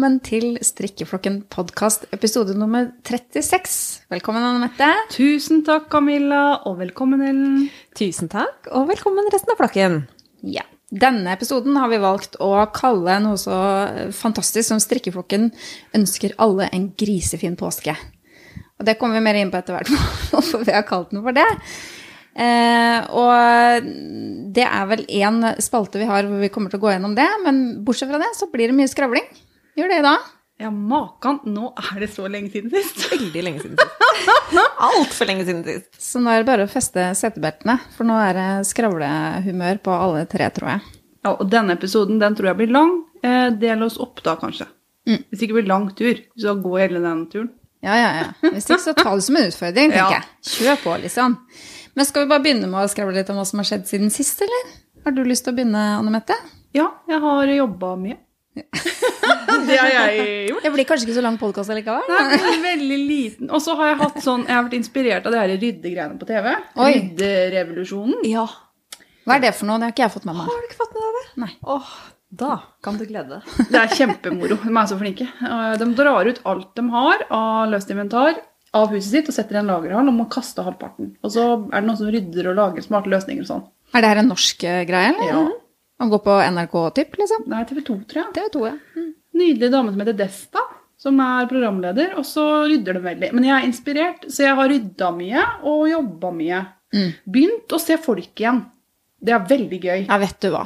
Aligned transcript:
Velkommen 0.00 0.22
til 0.24 0.54
Strikkeflokken 0.64 1.34
podkast 1.52 2.06
episode 2.16 2.54
nummer 2.56 2.86
36. 3.04 4.06
Velkommen, 4.08 4.40
Anne 4.40 4.62
Mette. 4.62 4.86
Tusen 5.12 5.58
takk, 5.60 5.90
Camilla, 5.92 6.62
og 6.64 6.78
velkommen, 6.78 7.20
Ellen. 7.20 7.66
Tusen 7.92 8.30
takk, 8.32 8.70
og 8.72 8.86
velkommen 8.88 9.28
resten 9.28 9.52
av 9.52 9.58
flokken. 9.60 9.98
Ja. 10.40 10.64
Denne 10.88 11.34
episoden 11.36 11.76
har 11.76 11.92
vi 11.92 11.98
valgt 12.00 12.38
å 12.40 12.48
kalle 12.72 13.18
noe 13.20 13.36
så 13.42 13.58
fantastisk 14.16 14.70
som 14.70 14.80
Strikkeflokken 14.80 15.50
ønsker 16.00 16.32
alle 16.40 16.70
en 16.72 16.88
grisefin 16.96 17.60
påske. 17.60 17.92
Og 18.80 18.88
det 18.88 18.96
kommer 18.96 19.20
vi 19.20 19.26
mer 19.28 19.42
inn 19.42 19.52
på 19.52 19.60
etter 19.60 19.76
hvert, 19.76 19.92
hvorfor 20.32 20.64
vi 20.64 20.78
har 20.78 20.88
kalt 20.88 21.12
den 21.12 21.20
for 21.28 21.36
det. 21.36 21.44
Eh, 22.40 23.04
og 23.20 23.92
det 24.56 24.64
er 24.64 24.90
vel 24.96 25.04
én 25.12 25.44
spalte 25.60 26.00
vi 26.00 26.08
har 26.08 26.24
hvor 26.24 26.40
vi 26.40 26.52
kommer 26.56 26.72
til 26.72 26.80
å 26.80 26.86
gå 26.88 26.96
gjennom 26.96 27.20
det, 27.20 27.28
men 27.44 27.62
bortsett 27.84 28.08
fra 28.08 28.24
det 28.24 28.32
så 28.40 28.48
blir 28.48 28.72
det 28.72 28.80
mye 28.80 28.96
skravling. 28.96 29.28
Gjør 29.78 29.88
det 29.94 30.00
da? 30.06 30.14
Ja, 30.60 30.68
makan, 30.70 31.38
nå 31.48 31.70
er 31.80 32.00
det 32.02 32.10
så 32.12 32.26
lenge 32.28 32.50
siden 32.52 32.68
sist. 32.74 33.06
Veldig 33.12 33.42
lenge 33.46 33.62
siden 33.62 33.78
sist. 33.80 34.56
Altfor 34.84 35.28
lenge 35.30 35.46
siden 35.48 35.62
sist. 35.64 35.88
Så 35.96 36.20
nå 36.20 36.28
er 36.34 36.42
det 36.42 36.48
bare 36.50 36.66
å 36.66 36.70
feste 36.70 37.06
setebeltene, 37.16 37.78
for 37.96 38.04
nå 38.08 38.18
er 38.20 38.36
det 38.36 38.48
skravlehumør 38.68 39.80
på 39.86 39.94
alle 39.94 40.26
tre, 40.28 40.50
tror 40.52 40.74
jeg. 40.74 40.82
Ja, 41.24 41.32
og 41.36 41.46
denne 41.52 41.76
episoden 41.78 42.20
den 42.20 42.36
tror 42.36 42.50
jeg 42.50 42.58
blir 42.60 42.74
lang. 42.76 42.92
Eh, 43.24 43.48
del 43.60 43.82
oss 43.84 43.96
opp 44.00 44.20
da, 44.24 44.34
kanskje. 44.40 44.66
Mm. 45.08 45.18
Hvis 45.28 45.40
det 45.40 45.46
ikke 45.48 45.58
blir 45.60 45.68
lang 45.72 45.88
tur, 45.96 46.20
så 46.40 46.54
gå 46.60 46.76
hele 46.80 47.00
den 47.04 47.24
turen. 47.32 47.50
Ja, 47.84 47.94
ja, 47.96 48.08
ja. 48.20 48.50
Hvis 48.52 48.66
ikke, 48.68 48.80
så 48.84 48.92
ta 48.96 49.14
det 49.16 49.24
som 49.24 49.36
en 49.40 49.48
utfordring, 49.48 49.92
tenker 49.96 50.16
Ja. 50.18 50.20
jeg. 50.20 50.52
Kjør 50.60 50.80
på, 50.84 50.96
liksom. 51.06 51.38
Men 51.96 52.06
skal 52.08 52.24
vi 52.26 52.30
bare 52.34 52.44
begynne 52.44 52.68
med 52.70 52.84
å 52.84 52.88
skravle 52.92 53.16
litt 53.16 53.32
om 53.32 53.40
hva 53.40 53.46
som 53.48 53.60
har 53.62 53.68
skjedd 53.68 53.88
siden 53.88 54.12
sist, 54.12 54.40
eller? 54.44 54.74
Har 55.06 55.16
du 55.16 55.22
lyst 55.24 55.46
til 55.46 55.54
å 55.54 55.56
begynne, 55.56 55.84
Anne 55.98 56.12
Mette? 56.12 56.36
Ja, 56.76 56.90
jeg 57.08 57.20
har 57.24 57.48
jobba 57.56 57.94
mye. 58.00 58.18
Det 58.54 59.76
har 59.78 59.90
jeg 59.92 60.22
gjort. 60.50 60.64
Det 60.64 60.72
blir 60.74 60.86
kanskje 60.88 61.06
ikke 61.08 61.16
så 61.18 61.24
lang 61.24 61.36
podkast 61.40 61.72
likevel? 61.74 62.06
Nei, 62.10 62.38
er 62.38 62.62
veldig, 62.64 62.98
liten. 63.10 63.50
Og 63.54 63.62
så 63.62 63.76
har 63.78 63.92
jeg 63.92 63.98
hatt 64.02 64.18
sånn, 64.24 64.46
jeg 64.48 64.56
har 64.56 64.66
vært 64.66 64.78
inspirert 64.80 65.28
av 65.28 65.34
det 65.34 65.42
her 65.42 65.52
ryddegreiene 65.54 66.18
på 66.20 66.28
TV. 66.28 66.50
Oi. 66.82 66.90
Rydderevolusjonen. 66.96 68.24
Ja. 68.30 68.46
Hva 69.28 69.36
er 69.36 69.44
det 69.44 69.54
for 69.58 69.68
noe? 69.70 69.78
Det 69.80 69.86
har 69.90 69.94
ikke 69.94 70.06
jeg 70.06 70.14
fått 70.16 70.26
med 70.28 70.38
meg. 70.40 70.48
Har 70.50 70.60
du 70.64 70.68
ikke 70.70 70.80
fått 70.80 70.96
med 70.96 71.06
deg 71.06 71.18
det? 71.20 71.24
Nei. 71.44 71.50
Åh, 71.76 71.90
da 72.42 72.52
kan 72.86 72.98
du 73.00 73.06
glede 73.06 73.38
deg. 73.38 73.66
Det 73.70 73.80
er 73.80 73.96
kjempemoro. 74.00 74.60
De 74.66 74.74
er 74.82 74.90
så 74.90 74.98
flinke. 75.00 75.26
Eh, 75.46 75.72
De 75.80 75.90
drar 75.98 76.30
ut 76.30 76.40
alt 76.50 76.70
de 76.78 76.86
har 76.94 77.26
av 77.30 77.70
løst 77.72 77.90
inventar 77.94 78.38
av 78.76 78.92
huset 78.94 79.10
sitt 79.10 79.28
og 79.30 79.34
setter 79.34 79.56
i 79.58 79.60
en 79.64 79.70
lagerhall 79.70 80.06
og 80.10 80.14
må 80.14 80.28
kaste 80.30 80.62
halvparten. 80.62 81.14
Og 81.26 81.32
så 81.34 81.42
er 81.72 81.80
det 81.82 81.86
noen 81.88 81.98
som 81.98 82.10
rydder 82.14 82.52
og 82.52 82.58
lager 82.58 82.84
smarte 82.86 83.10
løsninger 83.10 83.42
og 83.42 83.48
sånn. 83.50 83.64
Er 83.94 84.04
det 84.04 84.10
her 84.12 84.20
en 84.22 84.30
norsk 84.30 84.62
eh, 84.70 84.84
greie, 84.86 85.10
eller? 85.10 85.30
Ja. 85.30 85.40
Han 86.00 86.10
går 86.12 86.22
på 86.24 86.34
NRK 86.56 86.76
Tipp, 86.96 87.16
liksom? 87.20 87.46
Er 87.52 87.66
TV 87.68 87.80
2, 87.84 87.96
tror 88.08 88.22
jeg. 88.22 88.32
TV 88.38 88.50
2, 88.56 88.66
ja. 88.70 88.76
Mm. 88.96 89.08
Nydelig 89.40 89.68
dame 89.72 89.92
som 89.92 90.00
heter 90.00 90.16
Desta, 90.16 90.62
som 91.00 91.20
er 91.24 91.48
programleder, 91.50 92.14
og 92.18 92.24
så 92.28 92.44
rydder 92.68 92.96
de 92.96 93.02
veldig. 93.04 93.28
Men 93.36 93.46
jeg 93.46 93.56
er 93.58 93.66
inspirert, 93.68 94.24
så 94.32 94.46
jeg 94.46 94.56
har 94.58 94.70
rydda 94.72 95.10
mye 95.16 95.44
og 95.68 95.82
jobba 95.90 96.32
mye. 96.36 96.60
Mm. 96.96 97.10
Begynt 97.36 97.76
å 97.76 97.80
se 97.80 97.98
folk 98.00 98.32
igjen. 98.42 98.62
Det 99.20 99.36
er 99.36 99.44
veldig 99.52 99.80
gøy. 99.84 100.06
Ja, 100.08 100.18
vet 100.24 100.40
du 100.40 100.48
hva. 100.54 100.64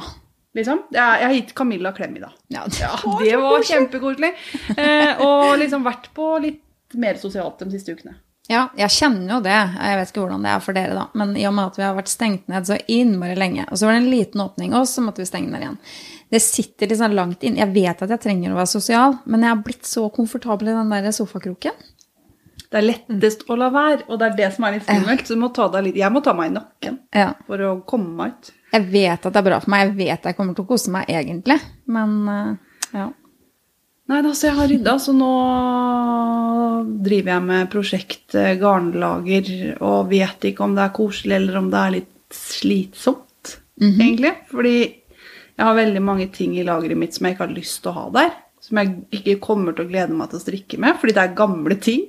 Liksom. 0.55 0.85
Jeg 0.95 1.23
har 1.27 1.35
gitt 1.35 1.51
Camilla 1.55 1.91
klem 1.95 2.15
i 2.15 2.23
dag. 2.23 2.35
Ja, 2.55 2.63
Ja, 2.79 2.93
det 3.19 3.35
var 3.43 3.67
kjempekoselig. 3.67 4.31
Eh, 4.85 5.19
og 5.23 5.57
liksom 5.59 5.83
vært 5.83 6.07
på 6.15 6.29
litt 6.43 6.95
mer 6.95 7.19
sosialt 7.19 7.59
de 7.59 7.73
siste 7.75 7.91
ukene. 7.95 8.15
Ja, 8.47 8.67
jeg 8.77 8.93
kjenner 8.93 9.37
jo 9.37 9.37
det. 9.41 9.53
Jeg 9.55 9.97
vet 9.97 10.11
ikke 10.11 10.21
hvordan 10.21 10.43
det 10.45 10.51
er 10.53 10.61
for 10.61 10.77
dere, 10.77 10.93
da. 10.93 11.05
Men 11.17 11.31
i 11.39 11.47
og 11.49 11.55
med 11.57 11.71
at 11.71 11.79
vi 11.79 11.85
har 11.87 11.95
vært 11.97 12.11
stengt 12.11 12.45
ned 12.51 12.67
så 12.69 12.77
innmari 12.91 13.37
lenge, 13.39 13.65
og 13.71 13.79
så 13.79 13.87
var 13.87 13.95
det 13.95 14.03
en 14.03 14.11
liten 14.11 14.43
åpning, 14.43 14.75
og 14.77 14.85
så 14.89 15.01
måtte 15.01 15.23
vi 15.23 15.29
stenge 15.29 15.49
ned 15.49 15.65
igjen. 15.65 15.79
Det 16.35 16.41
sitter 16.43 16.93
sånn 16.99 17.15
langt 17.17 17.45
inn. 17.45 17.57
Jeg 17.57 17.73
vet 17.73 18.03
at 18.05 18.13
jeg 18.13 18.21
trenger 18.21 18.53
å 18.53 18.59
være 18.59 18.69
sosial, 18.75 19.17
men 19.25 19.45
jeg 19.45 19.53
har 19.53 19.63
blitt 19.65 19.89
så 19.89 20.05
komfortabel 20.13 20.69
i 20.69 20.77
den 20.77 20.93
der 20.93 21.09
sofakroken. 21.15 21.73
Det 22.65 22.81
er 22.81 22.85
lettest 22.89 23.45
å 23.49 23.57
la 23.57 23.69
være, 23.73 24.05
og 24.09 24.19
det 24.19 24.27
er 24.27 24.37
det 24.37 24.47
som 24.55 24.65
er 24.67 24.75
litt 24.75 24.85
skummelt. 24.87 25.25
Så 25.29 25.81
litt, 25.85 25.97
jeg 26.01 26.11
må 26.11 26.21
ta 26.25 26.33
meg 26.37 26.51
i 26.51 26.55
nakken 26.57 26.99
Ja. 27.15 27.33
for 27.47 27.57
å 27.61 27.73
komme 27.87 28.09
meg 28.17 28.33
ut. 28.33 28.51
Jeg 28.73 28.89
vet 28.91 29.25
at 29.25 29.33
det 29.33 29.39
er 29.39 29.47
bra 29.49 29.59
for 29.63 29.71
meg. 29.71 29.85
Jeg 29.87 29.95
vet 29.95 30.23
jeg 30.27 30.35
kommer 30.35 30.55
til 30.57 30.65
å 30.65 30.67
kose 30.67 30.91
meg 30.91 31.07
egentlig. 31.07 31.59
Men 31.87 32.27
eh, 32.27 32.55
ja. 32.93 33.09
Nei 34.05 34.19
da, 34.21 34.31
så 34.37 34.51
jeg 34.51 34.57
har 34.59 34.67
rydda, 34.69 34.93
så 35.01 35.13
nå 35.17 35.31
driver 37.05 37.31
jeg 37.31 37.45
med 37.47 37.69
prosjekt 37.73 38.35
eh, 38.37 38.51
garnlager 38.61 39.47
og 39.79 40.11
vet 40.11 40.45
ikke 40.51 40.65
om 40.65 40.75
det 40.77 40.83
er 40.83 40.93
koselig 40.93 41.39
eller 41.39 41.57
om 41.57 41.71
det 41.73 41.79
er 41.81 41.95
litt 41.95 42.11
slitsomt, 42.35 43.55
egentlig. 43.81 44.33
Fordi 44.51 44.75
jeg 45.55 45.63
har 45.63 45.77
veldig 45.77 46.03
mange 46.05 46.27
ting 46.35 46.53
i 46.57 46.65
lageret 46.67 46.99
mitt 47.01 47.17
som 47.17 47.25
jeg 47.25 47.35
ikke 47.35 47.47
har 47.47 47.55
lyst 47.57 47.81
til 47.81 47.91
å 47.93 47.97
ha 47.97 48.05
der. 48.19 48.31
Som 48.61 48.81
jeg 48.81 48.93
ikke 49.19 49.39
kommer 49.41 49.73
til 49.73 49.85
å 49.85 49.89
glede 49.89 50.17
meg 50.17 50.29
til 50.29 50.39
å 50.39 50.45
strikke 50.45 50.79
med, 50.81 50.97
fordi 51.01 51.17
det 51.17 51.23
er 51.23 51.37
gamle 51.37 51.77
ting. 51.81 52.05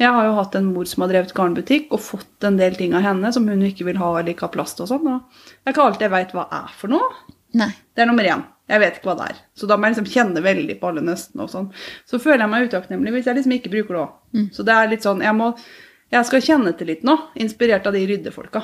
Jeg 0.00 0.10
har 0.10 0.26
jo 0.26 0.36
hatt 0.36 0.56
en 0.58 0.72
mor 0.74 0.88
som 0.90 1.04
har 1.04 1.12
drevet 1.12 1.34
garnbutikk 1.36 1.92
og 1.94 2.02
fått 2.02 2.44
en 2.48 2.58
del 2.58 2.74
ting 2.76 2.96
av 2.98 3.04
henne 3.06 3.30
som 3.32 3.46
hun 3.48 3.62
ikke 3.64 3.86
vil 3.88 4.00
ha 4.00 4.10
eller 4.18 4.34
ikke 4.34 4.48
har 4.48 4.56
plass 4.56 4.74
til 4.74 4.88
og 4.88 4.90
sånn. 4.90 5.06
Og 5.08 5.46
det 5.62 5.70
er 5.70 5.76
ikke 5.76 5.86
alltid 5.88 6.08
jeg 6.08 6.14
veit 6.16 6.34
hva 6.34 6.48
er 6.60 6.74
for 6.76 6.92
noe. 6.92 7.12
Nei. 7.54 7.70
Det 7.94 8.02
er 8.02 8.10
nummer 8.10 8.26
én. 8.26 8.42
Jeg 8.70 8.80
vet 8.80 8.96
ikke 8.96 9.10
hva 9.10 9.16
det 9.18 9.26
er. 9.34 9.40
Så 9.54 9.68
da 9.68 9.76
må 9.76 9.86
jeg 9.88 9.96
liksom 9.96 10.10
kjenne 10.14 10.40
veldig 10.44 10.78
på 10.80 10.88
alle 10.88 11.02
nøstene 11.04 11.44
og 11.44 11.50
sånn. 11.52 11.66
Så 12.08 12.20
føler 12.22 12.46
jeg 12.46 12.52
meg 12.54 12.68
utakknemlig 12.70 13.12
hvis 13.12 13.26
jeg 13.28 13.36
liksom 13.36 13.52
ikke 13.58 13.72
bruker 13.74 13.94
det 13.98 14.02
òg. 14.06 14.48
Så 14.56 14.64
det 14.64 14.74
er 14.76 14.88
litt 14.88 15.04
sånn 15.04 15.20
jeg 15.24 15.36
må 15.36 15.50
Jeg 16.14 16.26
skal 16.28 16.42
kjenne 16.46 16.72
til 16.78 16.86
litt 16.92 17.02
nå, 17.02 17.14
inspirert 17.42 17.86
av 17.88 17.92
de 17.96 18.04
ryddefolka, 18.06 18.60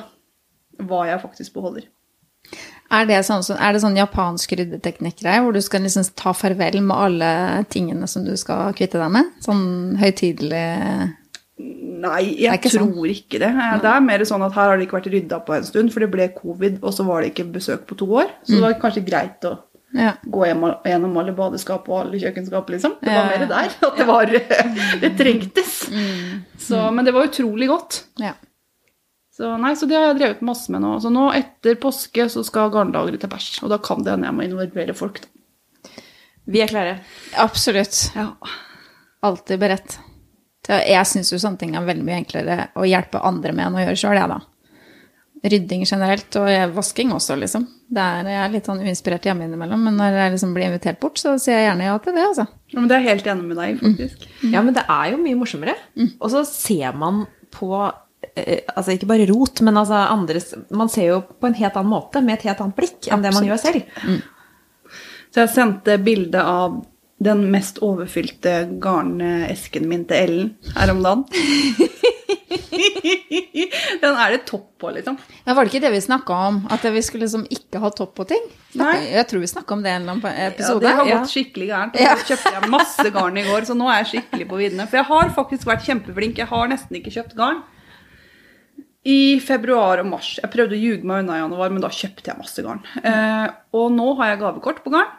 hva 0.87 1.01
jeg 1.09 1.19
faktisk 1.19 1.53
beholder. 1.57 1.83
Er 2.91 3.05
det 3.07 3.17
sånn, 3.27 3.43
er 3.55 3.73
det 3.75 3.81
sånn 3.83 3.97
japansk 3.97 4.53
ryddeteknikk-greie, 4.59 5.41
hvor 5.43 5.55
du 5.55 5.59
skal 5.63 5.83
liksom 5.83 6.05
ta 6.15 6.31
farvel 6.35 6.79
med 6.83 6.95
alle 6.95 7.31
tingene 7.71 8.07
som 8.07 8.23
du 8.23 8.31
skal 8.39 8.73
kvitte 8.77 8.99
deg 9.01 9.11
med? 9.15 9.33
Sånn 9.43 9.97
høytidelig 9.99 10.63
Nei, 12.01 12.21
jeg 12.41 12.57
ikke 12.57 12.71
sånn. 12.73 12.93
tror 12.95 13.11
ikke 13.11 13.41
det. 13.43 13.51
Det 13.83 13.89
er 13.91 14.01
mer 14.01 14.23
sånn 14.25 14.41
at 14.47 14.55
her 14.55 14.71
har 14.71 14.79
det 14.79 14.87
ikke 14.87 14.97
vært 14.97 15.11
rydda 15.13 15.41
på 15.45 15.53
en 15.53 15.67
stund, 15.67 15.91
for 15.93 16.01
det 16.01 16.09
ble 16.13 16.29
covid, 16.33 16.79
og 16.81 16.95
så 16.95 17.05
var 17.05 17.21
det 17.21 17.33
ikke 17.33 17.51
besøk 17.53 17.83
på 17.89 17.97
to 17.99 18.07
år. 18.17 18.31
Så 18.47 18.55
det 18.55 18.63
var 18.63 18.79
kanskje 18.81 19.03
greit 19.05 19.45
å 19.45 19.57
Ja. 19.93 20.13
gå 20.23 20.45
gjennom 20.47 21.17
alle 21.19 21.33
badeskap 21.35 21.89
og 21.91 21.97
alle 22.05 22.19
kjøkkenskap, 22.21 22.69
liksom. 22.71 22.93
Det 23.01 23.11
var 23.11 23.25
mer 23.27 23.43
der. 23.49 23.73
At 23.87 23.97
det 23.97 24.05
var 24.07 24.31
Det 25.03 25.09
trengtes. 25.19 25.73
Så, 26.57 26.79
men 26.95 27.03
det 27.05 27.11
var 27.15 27.27
utrolig 27.27 27.67
godt. 27.71 28.05
ja. 28.21 28.33
Så, 29.31 29.47
nei, 29.57 29.71
så 29.79 29.87
det 29.87 29.95
har 29.95 30.09
jeg 30.09 30.17
drevet 30.19 30.41
masse 30.45 30.69
med 30.69 30.83
nå. 30.83 30.89
Så 31.01 31.09
nå 31.09 31.29
etter 31.33 31.77
påske 31.81 32.25
så 32.29 32.43
skal 32.45 32.69
garnlageret 32.69 33.23
til 33.23 33.29
bæsj. 33.31 33.61
Og 33.63 33.71
da 33.71 33.77
kan 33.81 34.03
det 34.03 34.11
hende 34.11 34.27
jeg 34.27 34.35
må 34.37 34.43
involvere 34.45 34.93
folk. 34.93 35.21
Da. 35.23 35.93
Vi 36.51 36.61
er 36.61 36.69
klare. 36.69 36.97
Absolutt. 37.39 38.11
Ja. 38.13 38.27
Alltid 39.23 39.61
beredt. 39.63 39.95
Jeg 40.67 41.07
syns 41.09 41.31
jo 41.33 41.39
sånne 41.41 41.57
ting 41.57 41.73
er 41.79 41.87
veldig 41.87 42.05
mye 42.05 42.19
enklere 42.21 42.57
å 42.77 42.85
hjelpe 42.85 43.23
andre 43.25 43.55
med 43.55 43.69
enn 43.69 43.79
å 43.79 43.85
gjøre 43.85 44.01
sjøl, 44.03 44.19
jeg, 44.19 44.29
da. 44.29 44.39
Rydding 45.41 45.87
generelt, 45.89 46.35
og 46.37 46.73
vasking 46.75 47.09
også, 47.15 47.33
liksom. 47.41 47.63
Det 47.89 48.01
er, 48.01 48.27
jeg 48.29 48.41
er 48.43 48.51
litt 48.53 48.67
sånn 48.69 48.83
uinspirert 48.85 49.25
hjemme 49.25 49.47
innimellom, 49.47 49.87
men 49.87 49.95
når 49.97 50.17
jeg 50.19 50.33
liksom 50.35 50.51
blir 50.53 50.67
invitert 50.67 50.99
bort, 51.01 51.17
så 51.17 51.33
sier 51.41 51.57
jeg 51.57 51.65
gjerne 51.65 51.87
ja 51.87 51.95
til 52.03 52.13
det, 52.13 52.25
altså. 52.27 52.45
Ja, 52.69 52.77
Men 52.77 52.91
det 52.91 52.97
er 52.99 53.07
helt 53.07 53.29
enig 53.33 53.47
med 53.47 53.57
deg 53.57 53.71
i, 53.71 53.79
faktisk. 53.79 54.27
Ja, 54.53 54.61
men 54.61 54.77
det 54.77 54.83
er 54.85 55.07
jo 55.15 55.19
mye 55.23 55.39
morsommere. 55.39 55.73
Og 56.19 56.29
så 56.35 56.43
ser 56.45 56.93
man 57.01 57.23
på 57.51 57.71
eh, 58.35 58.61
Altså 58.75 58.93
ikke 58.93 59.09
bare 59.09 59.25
rot, 59.27 59.59
men 59.65 59.75
altså 59.81 59.97
andres 60.07 60.53
Man 60.69 60.87
ser 60.93 61.09
jo 61.09 61.17
på 61.25 61.49
en 61.49 61.57
helt 61.57 61.75
annen 61.75 61.91
måte, 61.91 62.21
med 62.21 62.37
et 62.37 62.45
helt 62.51 62.61
annet 62.63 62.77
blikk, 62.77 63.09
enn 63.09 63.25
det 63.25 63.33
man 63.33 63.49
gjør 63.49 63.59
selv. 63.65 64.21
Så 65.31 65.41
jeg 65.45 65.53
sendte 65.57 65.97
bilde 66.05 66.45
av 66.45 66.83
den 67.21 67.43
mest 67.53 67.77
overfylte 67.85 68.53
garnesken 68.81 69.85
min 69.89 70.05
til 70.09 70.17
Ellen 70.21 70.53
her 70.77 70.93
om 70.93 71.01
dagen. 71.05 71.25
den 74.01 74.15
er 74.15 74.33
det 74.35 74.41
topp 74.49 74.67
på, 74.81 74.91
liksom. 74.95 75.17
Ja, 75.45 75.53
Var 75.53 75.65
det 75.65 75.71
ikke 75.73 75.83
det 75.85 75.91
vi 75.93 76.01
snakka 76.03 76.37
om? 76.47 76.61
At 76.73 76.83
vi 76.83 77.03
skulle 77.05 77.25
liksom 77.27 77.45
ikke 77.49 77.81
ha 77.83 77.91
topp 77.95 78.15
på 78.19 78.25
ting? 78.31 78.47
Snakket-. 78.73 79.09
Jeg 79.15 79.27
tror 79.31 79.43
vi 79.43 79.51
snakka 79.51 79.75
om 79.77 79.83
det 79.83 79.91
i 79.91 79.95
en 79.97 80.07
eller 80.07 80.17
annen 80.17 80.57
Ja, 80.59 80.73
det 80.83 80.95
har 80.97 81.11
gått 81.11 81.33
skikkelig 81.33 81.69
gærent. 81.71 81.99
Og 81.99 82.23
så 82.23 82.31
kjøpte 82.31 82.55
jeg 82.57 82.71
masse 82.73 83.07
garn 83.17 83.37
i 83.41 83.45
går, 83.47 83.67
så 83.69 83.77
nå 83.77 83.89
er 83.91 84.01
jeg 84.01 84.09
skikkelig 84.15 84.49
på 84.51 84.61
viddene. 84.63 84.87
For 84.89 85.01
jeg 85.01 85.09
har 85.11 85.35
faktisk 85.37 85.69
vært 85.69 85.85
kjempeflink. 85.87 86.41
Jeg 86.41 86.51
har 86.51 86.71
nesten 86.71 86.99
ikke 87.01 87.13
kjøpt 87.17 87.37
garn. 87.39 87.63
I 89.01 89.39
februar 89.41 90.03
og 90.03 90.11
mars. 90.11 90.35
Jeg 90.37 90.51
prøvde 90.53 90.77
å 90.77 90.81
ljuge 90.81 91.07
meg 91.09 91.23
unna 91.23 91.39
i 91.39 91.41
januar, 91.41 91.71
men 91.73 91.81
da 91.81 91.89
kjøpte 91.89 92.29
jeg 92.29 92.37
masse 92.37 92.61
garn. 92.65 92.83
Eh, 93.01 93.47
og 93.73 93.89
nå 93.95 94.11
har 94.19 94.35
jeg 94.35 94.43
gavekort 94.43 94.83
på 94.85 94.93
garn, 94.93 95.09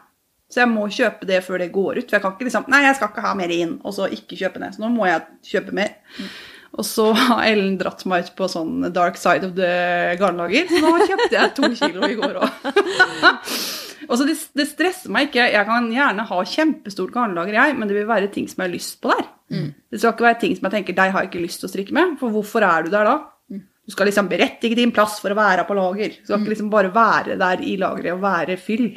så 0.52 0.62
jeg 0.62 0.70
må 0.70 0.84
kjøpe 0.92 1.26
det 1.26 1.40
før 1.42 1.62
det 1.64 1.72
går 1.74 1.98
ut. 1.98 2.06
For 2.06 2.18
jeg 2.18 2.22
kan 2.22 2.34
ikke 2.36 2.46
liksom 2.46 2.68
Nei, 2.70 2.82
jeg 2.86 2.98
skal 2.98 3.10
ikke 3.10 3.24
ha 3.24 3.32
mer 3.38 3.54
inn, 3.54 3.78
og 3.82 3.96
så 3.96 4.06
ikke 4.12 4.38
kjøpe 4.38 4.62
det. 4.62 4.70
Så 4.76 4.84
nå 4.84 4.90
må 4.94 5.08
jeg 5.08 5.24
kjøpe 5.48 5.74
mer. 5.74 5.96
Og 6.72 6.86
så 6.88 7.10
har 7.12 7.42
Ellen 7.50 7.74
dratt 7.80 8.04
meg 8.08 8.24
ut 8.24 8.34
på 8.38 8.48
sånn 8.48 8.86
dark 8.94 9.18
side 9.20 9.44
of 9.44 9.52
the 9.58 9.72
garnlager. 10.20 10.70
Så 10.70 10.80
nå 10.80 10.92
kjøpte 11.04 11.34
jeg 11.36 11.54
to 11.58 11.68
kilo 11.76 12.08
i 12.08 12.16
går 12.16 12.38
òg. 12.40 12.68
Og 14.08 14.16
så 14.18 14.24
det, 14.26 14.34
det 14.58 14.66
stresser 14.66 15.12
meg 15.14 15.28
ikke. 15.28 15.44
Jeg 15.52 15.66
kan 15.68 15.84
gjerne 15.92 16.24
ha 16.28 16.38
kjempestort 16.48 17.12
garnlager, 17.14 17.54
jeg, 17.54 17.76
men 17.78 17.88
det 17.88 17.94
vil 18.00 18.08
være 18.08 18.30
ting 18.34 18.48
som 18.50 18.62
jeg 18.64 18.70
har 18.70 18.72
lyst 18.74 18.96
på 19.04 19.12
der. 19.12 19.28
Det 19.92 20.00
skal 20.00 20.14
ikke 20.16 20.26
være 20.26 20.40
ting 20.42 20.56
som 20.56 20.66
jeg 20.68 20.74
tenker 20.78 20.96
deg 20.96 21.12
har 21.14 21.22
jeg 21.24 21.30
ikke 21.30 21.44
lyst 21.44 21.60
til 21.62 21.68
å 21.68 21.72
strikke 21.72 21.94
med, 21.96 22.16
for 22.20 22.32
hvorfor 22.34 22.64
er 22.66 22.86
du 22.86 22.90
der 22.92 23.06
da? 23.08 23.14
Du 23.82 23.92
skal 23.94 24.06
liksom 24.08 24.28
berettige 24.30 24.78
din 24.78 24.92
plass 24.94 25.16
for 25.20 25.34
å 25.34 25.36
være 25.38 25.64
på 25.68 25.74
lager. 25.76 26.12
Du 26.18 26.24
skal 26.28 26.40
ikke 26.40 26.52
liksom 26.54 26.68
bare 26.72 26.90
være 26.94 27.36
der 27.40 27.62
i 27.66 27.76
lageret 27.80 28.14
og 28.14 28.22
være 28.24 28.56
fyll. 28.60 28.88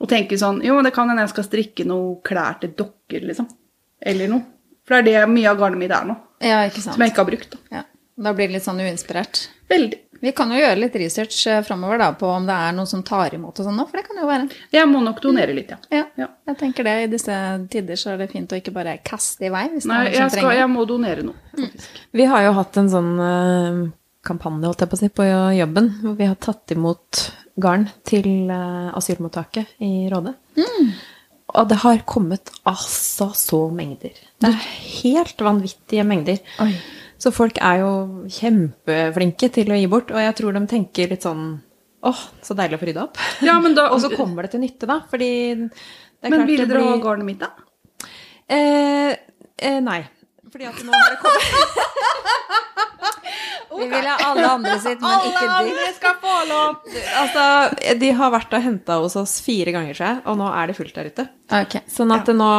Og 0.00 0.10
tenke 0.10 0.36
sånn 0.40 0.60
Jo, 0.64 0.76
det 0.84 0.92
kan 0.96 1.08
hende 1.10 1.24
jeg 1.26 1.32
skal 1.36 1.46
strikke 1.48 1.86
noe 1.88 2.18
klær 2.26 2.58
til 2.62 2.72
dokker, 2.78 3.24
liksom. 3.30 3.48
Eller 4.00 4.30
noe. 4.30 4.46
For 4.84 5.00
det 5.00 5.14
er 5.16 5.24
det 5.26 5.32
mye 5.32 5.48
av 5.50 5.58
garnet 5.62 5.80
mitt 5.80 5.94
er 5.96 6.06
nå. 6.10 6.16
Ja, 6.44 6.62
ikke 6.68 6.82
sant. 6.84 6.94
Som 6.98 7.02
jeg 7.04 7.12
ikke 7.14 7.24
har 7.24 7.30
brukt. 7.32 7.50
da. 7.56 7.58
Ja. 7.80 7.84
Da 8.24 8.30
blir 8.36 8.46
det 8.50 8.54
litt 8.60 8.66
sånn 8.66 8.78
uinspirert. 8.84 9.48
Veldig. 9.72 10.00
Vi 10.24 10.30
kan 10.32 10.48
jo 10.54 10.56
gjøre 10.56 10.78
litt 10.78 10.94
research 10.96 11.40
eh, 11.50 11.58
framover 11.66 11.98
da, 12.00 12.06
på 12.16 12.28
om 12.30 12.46
det 12.48 12.54
er 12.54 12.72
noen 12.72 12.86
som 12.88 13.02
tar 13.04 13.34
imot 13.36 13.58
og 13.60 13.66
sånn 13.66 13.74
nå, 13.76 13.84
for 13.90 13.98
det 14.00 14.04
kan 14.06 14.20
jo 14.22 14.28
være. 14.28 14.46
Jeg 14.72 14.88
må 14.88 15.02
nok 15.04 15.18
donere 15.20 15.52
litt, 15.56 15.72
ja. 15.74 15.76
Ja, 15.92 16.04
Ja. 16.16 16.28
jeg 16.48 16.56
tenker 16.62 16.86
det. 16.86 16.94
I 17.02 17.10
disse 17.12 17.34
tider 17.72 17.98
så 18.00 18.14
er 18.14 18.22
det 18.22 18.30
fint 18.30 18.54
å 18.54 18.56
ikke 18.56 18.72
bare 18.72 18.94
kaste 19.04 19.44
i 19.44 19.50
vei. 19.52 19.66
hvis 19.74 19.82
det 19.84 19.90
Nei, 19.90 19.98
er 19.98 20.04
noen 20.06 20.14
jeg, 20.14 20.30
som 20.30 20.38
skal, 20.38 20.56
jeg 20.56 20.70
må 20.72 20.86
donere 20.88 21.26
noe, 21.26 21.34
faktisk. 21.58 22.00
Vi 22.16 22.24
har 22.30 22.46
jo 22.46 22.52
hatt 22.60 22.78
en 22.80 22.88
sånn 22.94 23.10
eh, 23.26 23.82
kampanje, 24.24 24.64
holdt 24.70 24.80
jeg 24.86 24.92
på 24.94 24.96
å 24.96 25.02
si, 25.02 25.10
på 25.20 25.26
jobben, 25.58 25.90
hvor 26.00 26.16
vi 26.22 26.30
har 26.30 26.36
tatt 26.40 26.72
imot 26.72 27.24
garn 27.60 27.88
til 28.08 28.30
eh, 28.48 28.88
asylmottaket 28.96 29.74
i 29.84 29.92
Råde. 30.14 30.32
Og 31.54 31.68
det 31.70 31.76
har 31.84 32.00
kommet 32.08 32.50
altså 32.66 33.28
så 33.38 33.60
mengder. 33.70 34.10
Det 34.42 34.48
er 34.50 34.64
helt 35.02 35.38
vanvittige 35.46 36.04
mengder. 36.06 36.40
Oi. 36.64 36.72
Så 37.18 37.30
folk 37.32 37.56
er 37.62 37.78
jo 37.84 37.90
kjempeflinke 38.28 39.48
til 39.54 39.70
å 39.70 39.76
gi 39.78 39.86
bort, 39.88 40.10
og 40.10 40.18
jeg 40.20 40.34
tror 40.40 40.56
de 40.58 40.64
tenker 40.70 41.12
litt 41.14 41.22
sånn 41.24 41.46
Åh, 42.04 42.18
så 42.44 42.52
deilig 42.58 42.76
å 42.76 42.80
få 42.82 42.86
rydda 42.90 43.02
opp. 43.06 43.20
Ja, 43.46 43.54
men 43.64 43.72
da- 43.78 43.86
og 43.94 44.00
så 44.02 44.10
kommer 44.12 44.44
det 44.44 44.50
til 44.52 44.60
nytte, 44.60 44.84
da, 44.90 44.98
fordi 45.08 45.30
det 45.56 46.26
er 46.26 46.28
Men 46.34 46.40
klart 46.42 46.50
vil 46.50 46.60
det 46.60 46.66
dere 46.68 46.82
ha 46.84 46.90
blir- 46.90 47.04
garnet 47.06 47.24
mitt, 47.30 47.40
da? 47.40 47.48
Eh, 48.44 49.14
eh, 49.56 49.78
nei. 49.80 50.02
Fordi 50.52 50.68
at 50.68 50.82
nå 50.84 50.92
har 50.92 51.14
det 51.14 51.20
kommet 51.22 51.42
Vi 53.78 53.88
vil 53.90 54.08
ha 54.08 54.16
alle 54.28 54.48
andre 54.48 54.74
sitt, 54.82 55.02
men 55.02 55.28
ikke 55.30 55.46
ditt. 55.66 55.96
skal 55.98 56.18
få 56.22 56.34
lov! 56.48 56.76
Altså, 57.20 57.46
de 58.00 58.10
har 58.18 58.34
vært 58.34 58.54
og 58.54 58.64
henta 58.64 58.98
hos 59.02 59.16
oss 59.20 59.38
fire 59.44 59.74
ganger, 59.74 59.98
seg, 59.98 60.20
og 60.30 60.38
nå 60.40 60.50
er 60.50 60.70
det 60.70 60.76
fullt 60.78 60.94
der 60.98 61.10
ute. 61.10 61.26
Okay. 61.44 61.84
Sånn 61.90 62.12
at 62.14 62.30
ja. 62.30 62.36
nå 62.38 62.50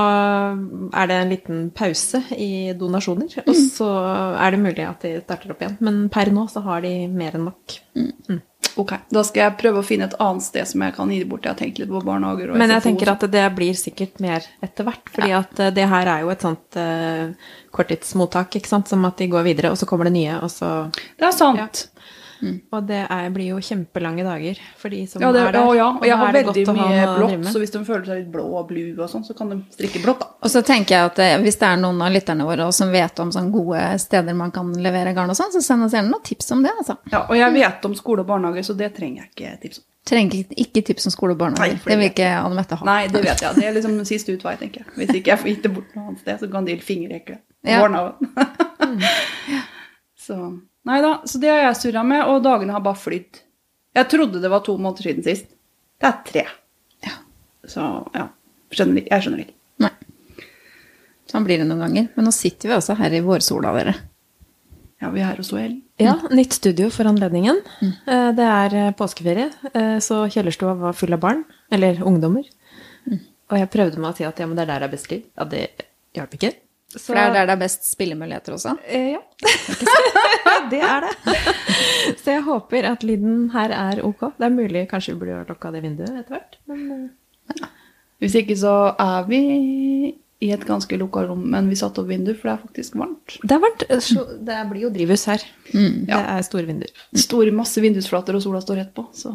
er 0.94 1.10
det 1.10 1.20
en 1.22 1.32
liten 1.34 1.64
pause 1.76 2.22
i 2.38 2.74
donasjoner, 2.78 3.40
og 3.46 3.56
så 3.58 3.92
er 4.36 4.56
det 4.56 4.62
mulig 4.62 4.86
at 4.86 5.08
de 5.08 5.16
starter 5.24 5.56
opp 5.56 5.64
igjen. 5.64 5.80
Men 5.86 6.04
per 6.14 6.34
nå 6.36 6.48
så 6.52 6.64
har 6.68 6.84
de 6.86 6.94
mer 7.12 7.40
enn 7.40 7.50
nok. 7.50 7.80
Ok, 8.76 8.92
Da 9.10 9.24
skal 9.24 9.46
jeg 9.46 9.58
prøve 9.62 9.80
å 9.80 9.86
finne 9.86 10.10
et 10.10 10.16
annet 10.20 10.44
sted 10.44 10.68
som 10.68 10.84
jeg 10.84 10.96
kan 10.98 11.12
gi 11.12 11.22
det 11.24 11.30
bort. 11.32 11.46
Jeg 11.48 11.54
har 11.54 11.60
tenkt 11.60 11.80
litt 11.80 11.92
på 11.92 12.02
barnehager 12.04 12.52
Men 12.60 12.74
jeg 12.76 12.84
tenker 12.84 13.12
at 13.14 13.24
det 13.32 13.46
blir 13.56 13.78
sikkert 13.80 14.20
mer 14.24 14.46
etter 14.66 14.88
hvert, 14.88 15.12
fordi 15.16 15.32
at 15.38 15.62
eh, 15.64 15.74
det 15.76 15.88
her 15.92 16.12
er 16.12 16.26
jo 16.26 16.32
et 16.34 16.44
sånt 16.44 16.80
uh, 16.80 17.52
korttidsmottak, 17.76 18.60
ikke 18.60 18.72
sant, 18.72 18.92
som 18.92 19.08
at 19.08 19.20
de 19.22 19.30
går 19.32 19.48
videre, 19.48 19.72
og 19.72 19.80
så 19.80 19.88
kommer 19.90 20.10
det 20.10 20.16
nye, 20.18 20.40
og 20.44 20.52
så. 20.52 20.72
Det 21.16 21.30
er 21.30 21.36
sant. 21.36 21.86
Og 22.44 22.88
det 22.88 23.00
er, 23.10 23.30
blir 23.34 23.48
jo 23.54 23.58
kjempelange 23.64 24.24
dager 24.28 24.60
for 24.78 24.90
de 24.90 25.06
som 25.08 25.22
Ja, 25.24 25.32
det, 25.32 25.42
er 25.42 25.52
der. 25.56 25.60
Ja, 25.62 25.74
ja. 25.78 25.88
Og 25.96 26.06
jeg 26.06 26.18
har 26.18 26.34
veldig 26.34 26.66
mye 26.76 27.06
blått, 27.18 27.46
så 27.54 27.62
hvis 27.64 27.72
de 27.72 27.84
føler 27.88 28.06
seg 28.06 28.18
litt 28.20 28.32
blå 28.34 28.44
og 28.60 28.68
blue 28.68 28.92
og 29.00 29.10
sånn, 29.10 29.24
så 29.26 29.34
kan 29.38 29.50
de 29.54 29.62
strikke 29.72 30.02
blått, 30.04 30.20
da. 30.20 30.28
Og 30.44 30.52
så 30.52 30.62
tenker 30.68 30.96
jeg 30.98 31.10
at 31.12 31.20
eh, 31.24 31.38
hvis 31.42 31.58
det 31.62 31.68
er 31.70 31.78
noen 31.82 32.02
av 32.06 32.12
lytterne 32.12 32.46
våre 32.46 32.68
som 32.76 32.92
vet 32.92 33.20
om 33.24 33.32
sånne 33.32 33.52
gode 33.56 33.82
steder 34.04 34.34
man 34.36 34.52
kan 34.52 34.72
levere 34.74 35.14
garn 35.16 35.30
og 35.32 35.40
sånn, 35.40 35.52
så 35.56 35.62
send 35.64 35.88
oss 35.88 35.94
gjerne 35.96 36.12
noen 36.12 36.24
tips 36.28 36.52
om 36.52 36.64
det, 36.66 36.72
altså. 36.78 36.98
Ja, 37.12 37.24
og 37.30 37.36
jeg 37.40 37.54
vet 37.54 37.86
om 37.86 37.96
skole 37.96 38.22
og 38.26 38.28
barnehage, 38.28 38.64
så 38.68 38.76
det 38.78 38.92
trenger 38.98 39.24
jeg 39.24 39.32
ikke 39.36 39.62
tips 39.66 39.80
om. 39.80 39.86
Trenger 40.06 40.36
ikke- 40.44 40.56
ikke 40.62 40.82
tips 40.86 41.08
om 41.08 41.12
skole 41.16 41.32
og 41.34 41.40
barnehage. 41.40 41.80
Nei, 41.80 41.82
Det 41.82 41.98
vil 41.98 42.00
det- 42.06 42.12
ikke 42.14 42.28
Anne 42.46 42.56
Mette 42.56 42.76
ha. 42.78 42.86
Nei, 42.86 43.08
det 43.08 43.24
vet 43.24 43.42
jeg. 43.42 43.56
Det 43.56 43.64
er 43.66 43.74
liksom 43.74 44.06
siste 44.06 44.36
utvei, 44.38 44.54
tenker 44.60 44.84
jeg. 44.84 44.88
Hvis 45.00 45.16
ikke 45.18 45.32
jeg 45.34 45.40
får 45.40 45.50
gitt 45.50 45.64
det 45.64 45.74
bort 45.74 45.96
noe 45.96 46.08
annet 46.12 46.20
sted, 46.20 46.40
så 46.44 46.52
kan 46.52 46.66
de 46.66 46.76
fingerrekle 46.78 47.40
Ja. 47.66 47.80
barnehagen. 47.82 48.14
så 50.28 50.38
Nei 50.86 51.02
da, 51.02 51.18
så 51.26 51.42
det 51.42 51.50
har 51.50 51.64
jeg 51.64 51.78
surra 51.82 52.04
med, 52.06 52.24
og 52.30 52.44
dagene 52.46 52.76
har 52.76 52.84
bare 52.86 53.00
flydd. 53.00 53.42
Jeg 53.96 54.10
trodde 54.12 54.42
det 54.44 54.52
var 54.52 54.64
to 54.66 54.76
måneder 54.78 55.08
siden 55.08 55.26
sist. 55.26 55.48
Det 56.02 56.10
er 56.10 56.18
tre. 56.28 56.44
Ja. 57.06 57.16
Så 57.70 57.86
ja. 58.14 58.28
Skjønner, 58.76 59.06
jeg 59.08 59.24
skjønner 59.24 59.46
ikke. 59.46 59.56
Nei. 59.86 59.92
Sånn 61.32 61.46
blir 61.48 61.62
det 61.62 61.68
noen 61.70 61.86
ganger. 61.86 62.10
Men 62.18 62.28
nå 62.28 62.34
sitter 62.36 62.70
vi 62.70 62.76
også 62.76 62.98
her 63.00 63.16
i 63.16 63.24
vårsola, 63.24 63.72
dere. 63.78 63.96
Ja, 65.02 65.10
vi 65.14 65.22
er 65.22 65.30
her 65.30 65.40
hos 65.40 65.54
OL. 65.56 65.78
Ja, 66.02 66.16
nytt 66.34 66.58
studio 66.58 66.90
for 66.94 67.08
anledningen. 67.08 67.62
Mm. 67.80 67.94
Det 68.38 68.46
er 68.50 68.76
eh, 68.80 68.94
påskeferie, 68.98 69.50
eh, 69.72 69.98
så 70.04 70.22
kjellerstua 70.32 70.76
var 70.80 70.96
full 70.98 71.16
av 71.16 71.22
barn, 71.24 71.44
eller 71.74 72.02
ungdommer. 72.04 72.48
Og 73.52 73.60
jeg 73.60 73.72
prøvde 73.74 74.02
meg 74.02 74.18
si 74.18 74.26
at 74.28 74.40
ja, 74.42 74.48
men 74.50 74.58
det 74.58 74.66
er 74.66 74.74
der 74.74 74.86
det 74.86 74.90
er 74.90 74.96
best 74.96 75.12
liv. 75.12 75.26
Ja, 75.38 75.46
det 75.50 75.66
hjalp 76.18 76.38
ikke. 76.38 76.52
Så, 76.96 77.02
For 77.10 77.18
det 77.18 77.24
er 77.28 77.34
der 77.36 77.46
det 77.50 77.56
er 77.58 77.60
best 77.66 77.84
spillemuligheter 77.92 78.54
også. 78.56 78.76
Eh, 78.88 79.12
Ja. 79.16 79.22
det 80.72 80.80
er 80.82 81.06
det. 81.06 81.14
Så 82.24 82.32
jeg 82.38 82.44
håper 82.46 82.86
at 82.92 83.04
lyden 83.04 83.50
her 83.54 83.74
er 83.76 84.00
ok. 84.06 84.30
Det 84.38 84.46
er 84.48 84.54
mulig 84.54 84.86
kanskje 84.92 85.14
vi 85.16 85.20
burde 85.26 85.42
lukka 85.50 85.72
det 85.76 85.82
vinduet 85.84 86.14
etter 86.22 86.38
hvert. 86.38 86.56
Men 86.72 86.86
eh, 87.52 87.66
Hvis 88.24 88.38
ikke 88.40 88.56
så 88.58 88.76
er 88.96 89.26
vi 89.28 89.42
i 90.46 90.50
et 90.52 90.64
ganske 90.68 90.98
lukka 91.00 91.26
rom, 91.28 91.44
men 91.52 91.68
vi 91.72 91.76
satte 91.80 92.02
opp 92.04 92.10
vindu, 92.12 92.32
for 92.36 92.48
det 92.50 92.54
er 92.56 92.64
faktisk 92.64 92.96
varmt. 93.00 93.36
det, 93.44 93.52
er 93.56 93.62
varmt. 93.64 93.86
Så 94.04 94.24
det 94.46 94.58
blir 94.72 94.82
jo 94.86 94.90
drivhus 94.94 95.24
her. 95.32 95.44
Det 95.72 96.10
Ja. 96.10 96.20
er 96.38 96.42
store 96.48 96.66
vinduer. 96.68 96.92
Store, 97.16 97.52
masse 97.56 97.82
vindusflater, 97.84 98.36
og 98.36 98.44
sola 98.44 98.60
står 98.64 98.82
rett 98.84 98.94
på, 98.96 99.08
så 99.16 99.32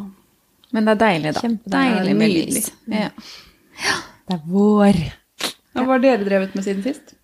Men 0.73 0.85
det 0.87 0.93
er 0.97 1.01
deilig, 1.05 1.33
da. 1.35 1.41
Kjempedeilig. 1.41 1.97
Deilig 1.97 2.17
med 2.17 2.31
lys. 2.31 2.71
Ja. 2.87 3.09
Ja. 3.85 3.97
Det 4.29 4.37
er 4.37 4.43
vår. 4.47 5.01
ja, 5.75 5.83
Hva 5.83 5.87
har 5.97 5.99
dere 6.05 6.25
drevet 6.29 6.55
med 6.55 6.65
siden 6.65 6.83
sist? 6.85 7.15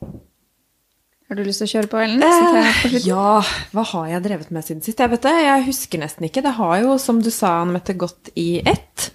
Har 1.26 1.38
du 1.38 1.43
lyst 1.43 1.58
til 1.58 1.67
å 1.67 1.73
kjøre 1.73 1.90
på, 1.90 1.99
Ellen? 1.99 2.23
Slutten. 2.23 3.00
Ja, 3.08 3.40
hva 3.75 3.82
har 3.90 4.11
jeg 4.12 4.23
drevet 4.28 4.50
med 4.55 4.62
siden 4.62 4.82
sist? 4.84 5.00
Jeg 5.02 5.11
vet 5.11 5.25
det, 5.26 5.32
jeg 5.43 5.64
husker 5.67 5.99
nesten 5.99 6.28
ikke. 6.28 6.44
Det 6.44 6.52
har 6.55 6.76
jo, 6.84 6.93
som 7.02 7.19
du 7.23 7.32
sa, 7.34 7.56
Anne 7.64 7.75
Mette, 7.75 7.96
gått 7.99 8.31
i 8.38 8.61
ett. 8.62 9.08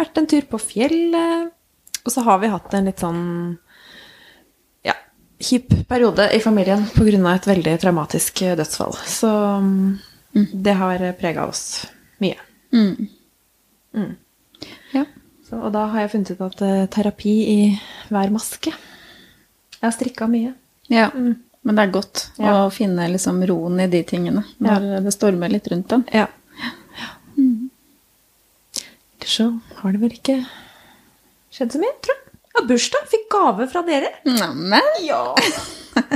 Vært 0.00 0.18
en 0.18 0.26
tur 0.30 0.48
på 0.50 0.58
fjellet. 0.58 1.52
Og 2.02 2.10
så 2.10 2.24
har 2.26 2.40
vi 2.42 2.50
hatt 2.50 2.74
en 2.74 2.90
litt 2.90 3.04
sånn 3.04 3.22
ja, 4.84 4.96
kjip 5.38 5.70
periode 5.88 6.26
i 6.34 6.42
familien 6.42 6.88
pga. 6.90 7.22
et 7.36 7.46
veldig 7.46 7.76
traumatisk 7.80 8.42
dødsfall. 8.58 8.98
Så 9.06 9.30
mm, 9.30 10.50
det 10.66 10.74
har 10.82 11.06
prega 11.22 11.46
oss 11.46 11.86
mye. 12.18 12.42
Mm. 12.74 14.10
Ja. 14.90 15.06
Så, 15.46 15.60
og 15.60 15.70
da 15.70 15.86
har 15.94 16.02
jeg 16.02 16.12
funnet 16.16 16.34
ut 16.34 16.44
at 16.44 16.66
eh, 16.66 16.84
terapi 16.90 17.32
i 17.46 17.58
hver 18.10 18.32
maske 18.34 18.72
Jeg 18.72 19.84
har 19.84 19.94
strikka 19.94 20.26
mye. 20.26 20.54
Ja. 20.92 21.10
Men 21.64 21.78
det 21.78 21.82
er 21.86 21.92
godt 21.94 22.26
Ja. 22.36 22.66
å 22.66 22.70
finne 22.72 23.06
liksom 23.08 23.38
roen 23.48 23.80
i 23.80 23.86
de 23.88 24.02
tingene 24.04 24.42
når 24.60 25.00
det 25.06 25.12
stormer 25.14 25.48
litt 25.48 25.66
rundt 25.72 25.88
dem. 25.88 26.04
Ja. 26.12 26.26
Ellers 29.14 29.36
så 29.38 29.46
har 29.80 29.92
det 29.94 30.00
vel 30.02 30.12
ikke 30.18 30.36
skjedd 31.54 31.72
så 31.72 31.80
mye, 31.80 31.94
tror 32.04 32.16
jeg. 32.18 32.20
Ja, 32.54 32.62
bursdag. 32.68 33.06
Fikk 33.10 33.24
gave 33.32 33.66
fra 33.72 33.80
dere. 33.86 34.10
Neimen. 34.28 34.90
Ja. 35.02 35.22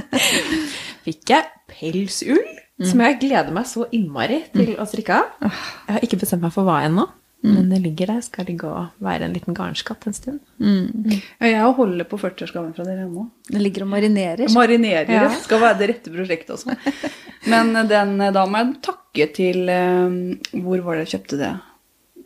Fikk 1.06 1.32
jeg 1.32 1.48
pelsull, 1.72 2.44
som 2.84 3.00
jeg 3.02 3.18
gleder 3.25 3.50
meg 3.54 3.66
så 3.70 3.87
innmari 3.96 4.42
til 4.54 4.75
å 4.78 4.87
strikke 4.87 5.16
av. 5.22 5.48
Jeg 5.48 5.96
har 5.96 6.04
ikke 6.06 6.20
bestemt 6.20 6.44
meg 6.44 6.52
for 6.54 6.68
hva 6.68 6.82
ennå, 6.87 7.08
men 7.45 7.68
det 7.71 7.78
ligger 7.85 8.11
der. 8.11 8.21
Skal 8.26 8.49
ligge 8.50 8.66
og 8.66 8.88
være 9.04 9.28
en 9.28 9.35
liten 9.37 9.54
garnskatt 9.54 10.07
en 10.11 10.16
stund. 10.16 10.40
Ja, 10.59 11.47
jeg 11.47 11.75
holder 11.76 12.09
på 12.11 12.18
40-årsgaven 12.18 12.73
fra 12.75 12.87
dere 12.88 13.04
ennå. 13.07 13.28
Det 13.47 13.61
ligger 13.62 13.85
og 13.87 13.92
marinerer. 13.92 14.50
Marinerer 14.54 15.09
Ja. 15.12 15.28
det. 15.28 15.38
Skal 15.45 15.61
være 15.62 15.78
det 15.78 15.88
rette 15.92 16.11
prosjektet 16.14 16.50
også. 16.57 16.75
Men 17.52 17.71
eh, 17.76 17.87
den 17.88 18.21
eh, 18.21 18.33
da 18.35 18.42
må 18.50 18.59
jeg 18.59 18.75
takke 18.83 19.28
til 19.37 19.68
eh, 19.71 20.18
Hvor 20.64 20.83
var 20.83 20.99
det 20.99 21.07
jeg 21.07 21.12
kjøpte 21.21 21.38
det? 21.45 21.52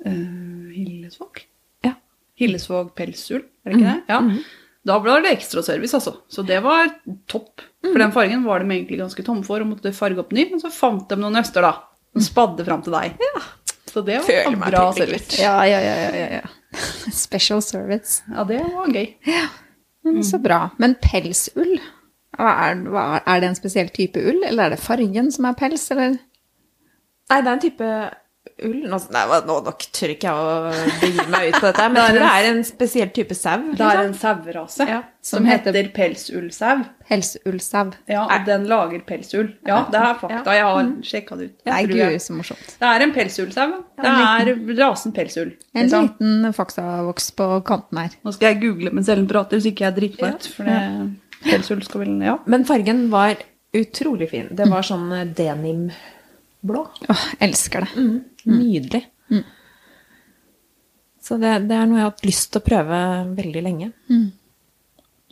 Uh, 0.02 0.72
Hillesvåg? 0.74 1.44
Ja. 1.84 1.92
Hillesvåg 2.40 2.94
pelsull, 2.98 3.44
er 3.62 3.70
det 3.70 3.78
ikke 3.78 3.92
det? 3.92 4.02
Ja. 4.08 4.20
Da 4.88 4.96
ble 4.98 5.20
det 5.22 5.30
ekstraservice, 5.36 5.94
altså. 5.94 6.16
Så 6.32 6.42
det 6.42 6.56
var 6.64 6.88
topp. 7.30 7.62
For 7.84 8.00
den 8.02 8.10
fargen 8.16 8.42
var 8.48 8.64
de 8.64 8.72
egentlig 8.74 8.98
ganske 8.98 9.22
tomme 9.22 9.44
for, 9.46 9.62
og 9.62 9.68
måtte 9.76 9.92
farge 9.94 10.18
opp 10.24 10.32
ny. 10.34 10.48
Men 10.50 10.58
så 10.64 10.72
fant 10.74 11.04
de 11.12 11.20
noen 11.20 11.36
nøster, 11.38 11.62
da. 11.62 11.76
Som 12.16 12.24
spadde 12.26 12.66
fram 12.66 12.82
til 12.82 12.96
deg. 12.96 13.14
Så 13.92 14.02
det 14.02 14.18
var 14.24 14.56
bra 14.70 14.84
service. 14.96 15.38
Ja, 15.40 15.54
ja, 15.68 15.80
ja, 15.84 15.94
ja, 16.00 16.10
ja, 16.16 16.40
ja. 16.40 16.78
Special 17.24 17.62
service. 17.62 18.22
Ja, 18.32 18.44
det 18.48 18.62
var 18.72 18.88
gøy. 18.92 19.06
Men 20.04 20.24
Så 20.26 20.38
bra. 20.42 20.64
Men 20.82 20.96
pelsull, 21.02 21.76
er, 22.38 22.80
er 23.22 23.40
det 23.42 23.48
en 23.50 23.58
spesiell 23.58 23.92
type 23.94 24.18
ull, 24.18 24.40
eller 24.48 24.64
er 24.64 24.74
det 24.74 24.80
fargen 24.82 25.28
som 25.34 25.46
er 25.50 25.58
pels, 25.58 25.84
eller? 25.94 26.16
Nei, 27.30 27.38
det 27.40 27.48
er 27.48 27.52
en 27.52 27.62
type 27.62 27.90
ull 28.66 28.82
Nå, 28.90 28.98
nei, 29.14 29.22
nå 29.48 29.56
nok 29.66 29.84
tør 29.96 30.12
ikke 30.14 30.32
jeg 30.32 30.48
å 30.48 30.88
begi 31.02 31.24
meg 31.32 31.48
ut 31.48 31.56
på 31.58 31.66
dette, 31.68 31.86
men 31.92 32.00
jeg 32.02 32.16
tror 32.16 32.24
det 32.24 32.32
er 32.32 32.48
en 32.50 32.60
spesiell 32.68 33.12
type 33.16 33.36
sau. 33.38 33.64
Det 33.72 33.86
er 33.86 34.00
liksom. 34.00 34.10
en 34.10 34.18
sauerase 34.20 34.86
Ja, 34.88 34.98
som, 35.20 35.38
som 35.38 35.48
heter- 35.48 35.88
pelsullsau. 35.96 36.84
Pelsullsau. 37.08 37.92
Ja, 38.10 38.24
og 38.26 38.46
den 38.48 38.66
lager 38.70 39.04
pelsull. 39.06 39.52
Ja, 39.68 39.82
det 39.92 40.00
er 40.00 40.20
fakta. 40.20 40.56
Jeg 40.56 40.66
har 40.68 40.92
sjekka 41.06 41.38
det 41.40 41.48
ut. 41.50 41.56
Nei, 41.68 41.80
er 41.82 41.92
gud, 41.92 42.18
så 42.24 42.36
morsomt. 42.36 42.76
Det 42.80 42.90
er 42.90 43.06
en 43.06 43.14
pelsullsau. 43.16 43.78
Det 44.02 44.12
er 44.12 44.52
rasen 44.82 45.16
pelsull. 45.16 45.54
En 45.74 45.86
liksom. 45.86 46.10
liten 46.10 46.56
faksavoks 46.56 47.30
på 47.38 47.48
kanten 47.68 48.04
her. 48.04 48.18
Nå 48.24 48.34
skal 48.36 48.52
jeg 48.52 48.62
google 48.64 48.92
mens 48.94 49.10
Ellen 49.12 49.28
prater, 49.30 49.62
så 49.62 49.72
ikke 49.72 49.88
jeg 49.88 49.98
driter 50.00 50.26
meg 50.26 50.38
ut. 50.40 50.50
For 50.56 50.68
det, 50.68 50.80
pelsull 51.46 51.82
skal 51.86 52.04
vel 52.04 52.20
Ja. 52.22 52.36
Men 52.46 52.66
fargen 52.68 53.08
var 53.12 53.36
utrolig 53.72 54.30
fin. 54.30 54.48
Det 54.52 54.68
var 54.70 54.84
sånn 54.86 55.08
eh, 55.16 55.28
denimblå. 55.36 56.84
Åh, 57.08 57.24
elsker 57.42 57.86
det. 57.86 58.08
Nydelig. 58.48 59.04
Så 61.22 61.38
det, 61.38 61.52
det 61.70 61.76
er 61.78 61.86
noe 61.86 62.00
jeg 62.00 62.06
har 62.06 62.10
hatt 62.10 62.24
lyst 62.26 62.48
til 62.50 62.62
å 62.62 62.66
prøve 62.66 63.00
veldig 63.36 63.62
lenge. 63.62 63.92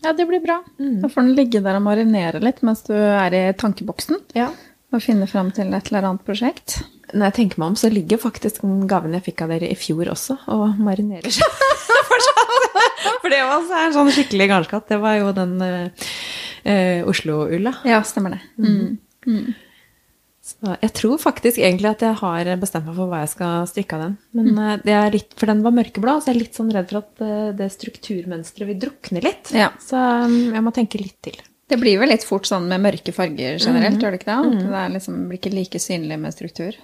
Ja, 0.05 0.13
det 0.17 0.27
blir 0.31 0.41
bra. 0.41 0.61
Da 0.79 1.11
får 1.11 1.27
den 1.27 1.35
ligge 1.37 1.61
der 1.65 1.77
og 1.77 1.85
marinere 1.85 2.41
litt 2.43 2.63
mens 2.65 2.85
du 2.87 2.95
er 2.95 3.35
i 3.37 3.43
tankeboksen. 3.59 4.23
Ja. 4.39 4.49
Og 4.95 5.03
finne 5.05 5.29
fram 5.31 5.51
til 5.55 5.75
et 5.77 5.91
eller 5.91 6.09
annet 6.09 6.25
prosjekt. 6.27 6.81
Når 7.11 7.29
jeg 7.29 7.37
tenker 7.37 7.61
meg 7.61 7.73
om, 7.73 7.79
så 7.79 7.91
ligger 7.91 8.23
faktisk 8.23 8.63
den 8.63 8.87
gaven 8.91 9.15
jeg 9.19 9.27
fikk 9.27 9.43
av 9.45 9.53
dere 9.53 9.71
i 9.71 9.79
fjor 9.79 10.13
også, 10.13 10.37
og 10.55 10.79
marinerer 10.83 11.35
seg 11.35 11.59
fortsatt. 12.11 12.69
For 13.21 13.33
det 13.33 13.41
var 13.45 13.67
en 13.83 13.97
sånn 13.97 14.13
skikkelig 14.15 14.47
garnskatt. 14.51 14.87
Det 14.91 14.99
var 15.03 15.19
jo 15.19 15.33
den 15.37 15.57
uh, 15.63 16.07
uh, 16.65 17.11
Oslo-ulla. 17.11 17.75
Ja, 17.89 18.01
stemmer 18.07 18.39
det. 18.39 18.41
Mm. 18.63 19.51
Så 20.51 20.75
jeg 20.83 20.93
tror 20.99 21.21
faktisk 21.23 21.61
egentlig 21.61 21.91
at 21.93 22.03
jeg 22.05 22.19
har 22.21 22.51
bestemt 22.61 22.89
meg 22.89 22.97
for 22.99 23.11
hva 23.11 23.23
jeg 23.23 23.33
skal 23.35 23.69
strikke 23.71 23.97
av 23.97 24.05
den. 24.05 24.17
Men 24.37 24.51
mm. 24.57 24.83
det 24.85 24.97
er 24.97 25.15
litt, 25.15 25.31
For 25.39 25.51
den 25.51 25.63
var 25.67 25.77
mørkeblå, 25.77 26.17
så 26.19 26.31
jeg 26.31 26.37
er 26.37 26.41
litt 26.43 26.59
sånn 26.59 26.73
redd 26.75 26.91
for 26.91 27.03
at 27.05 27.25
eh, 27.27 27.47
det 27.59 27.71
strukturmønsteret 27.77 28.71
vil 28.73 28.83
drukne 28.87 29.25
litt. 29.25 29.53
Ja. 29.57 29.71
Så 29.83 29.97
um, 29.99 30.37
jeg 30.51 30.65
må 30.67 30.75
tenke 30.77 31.01
litt 31.03 31.19
til. 31.27 31.39
Det 31.71 31.79
blir 31.79 32.01
vel 32.03 32.11
litt 32.11 32.27
fort 32.27 32.49
sånn 32.51 32.67
med 32.71 32.83
mørke 32.83 33.15
farger 33.15 33.61
generelt, 33.63 34.01
gjør 34.03 34.17
det 34.17 34.19
ikke 34.19 34.33
det? 34.33 34.39
Mm. 34.43 34.63
det 34.65 34.79
er 34.81 34.95
liksom, 34.97 35.21
blir 35.31 35.39
ikke 35.39 35.55
like 35.55 35.83
synlig 35.83 36.19
med 36.19 36.35
struktur. 36.35 36.79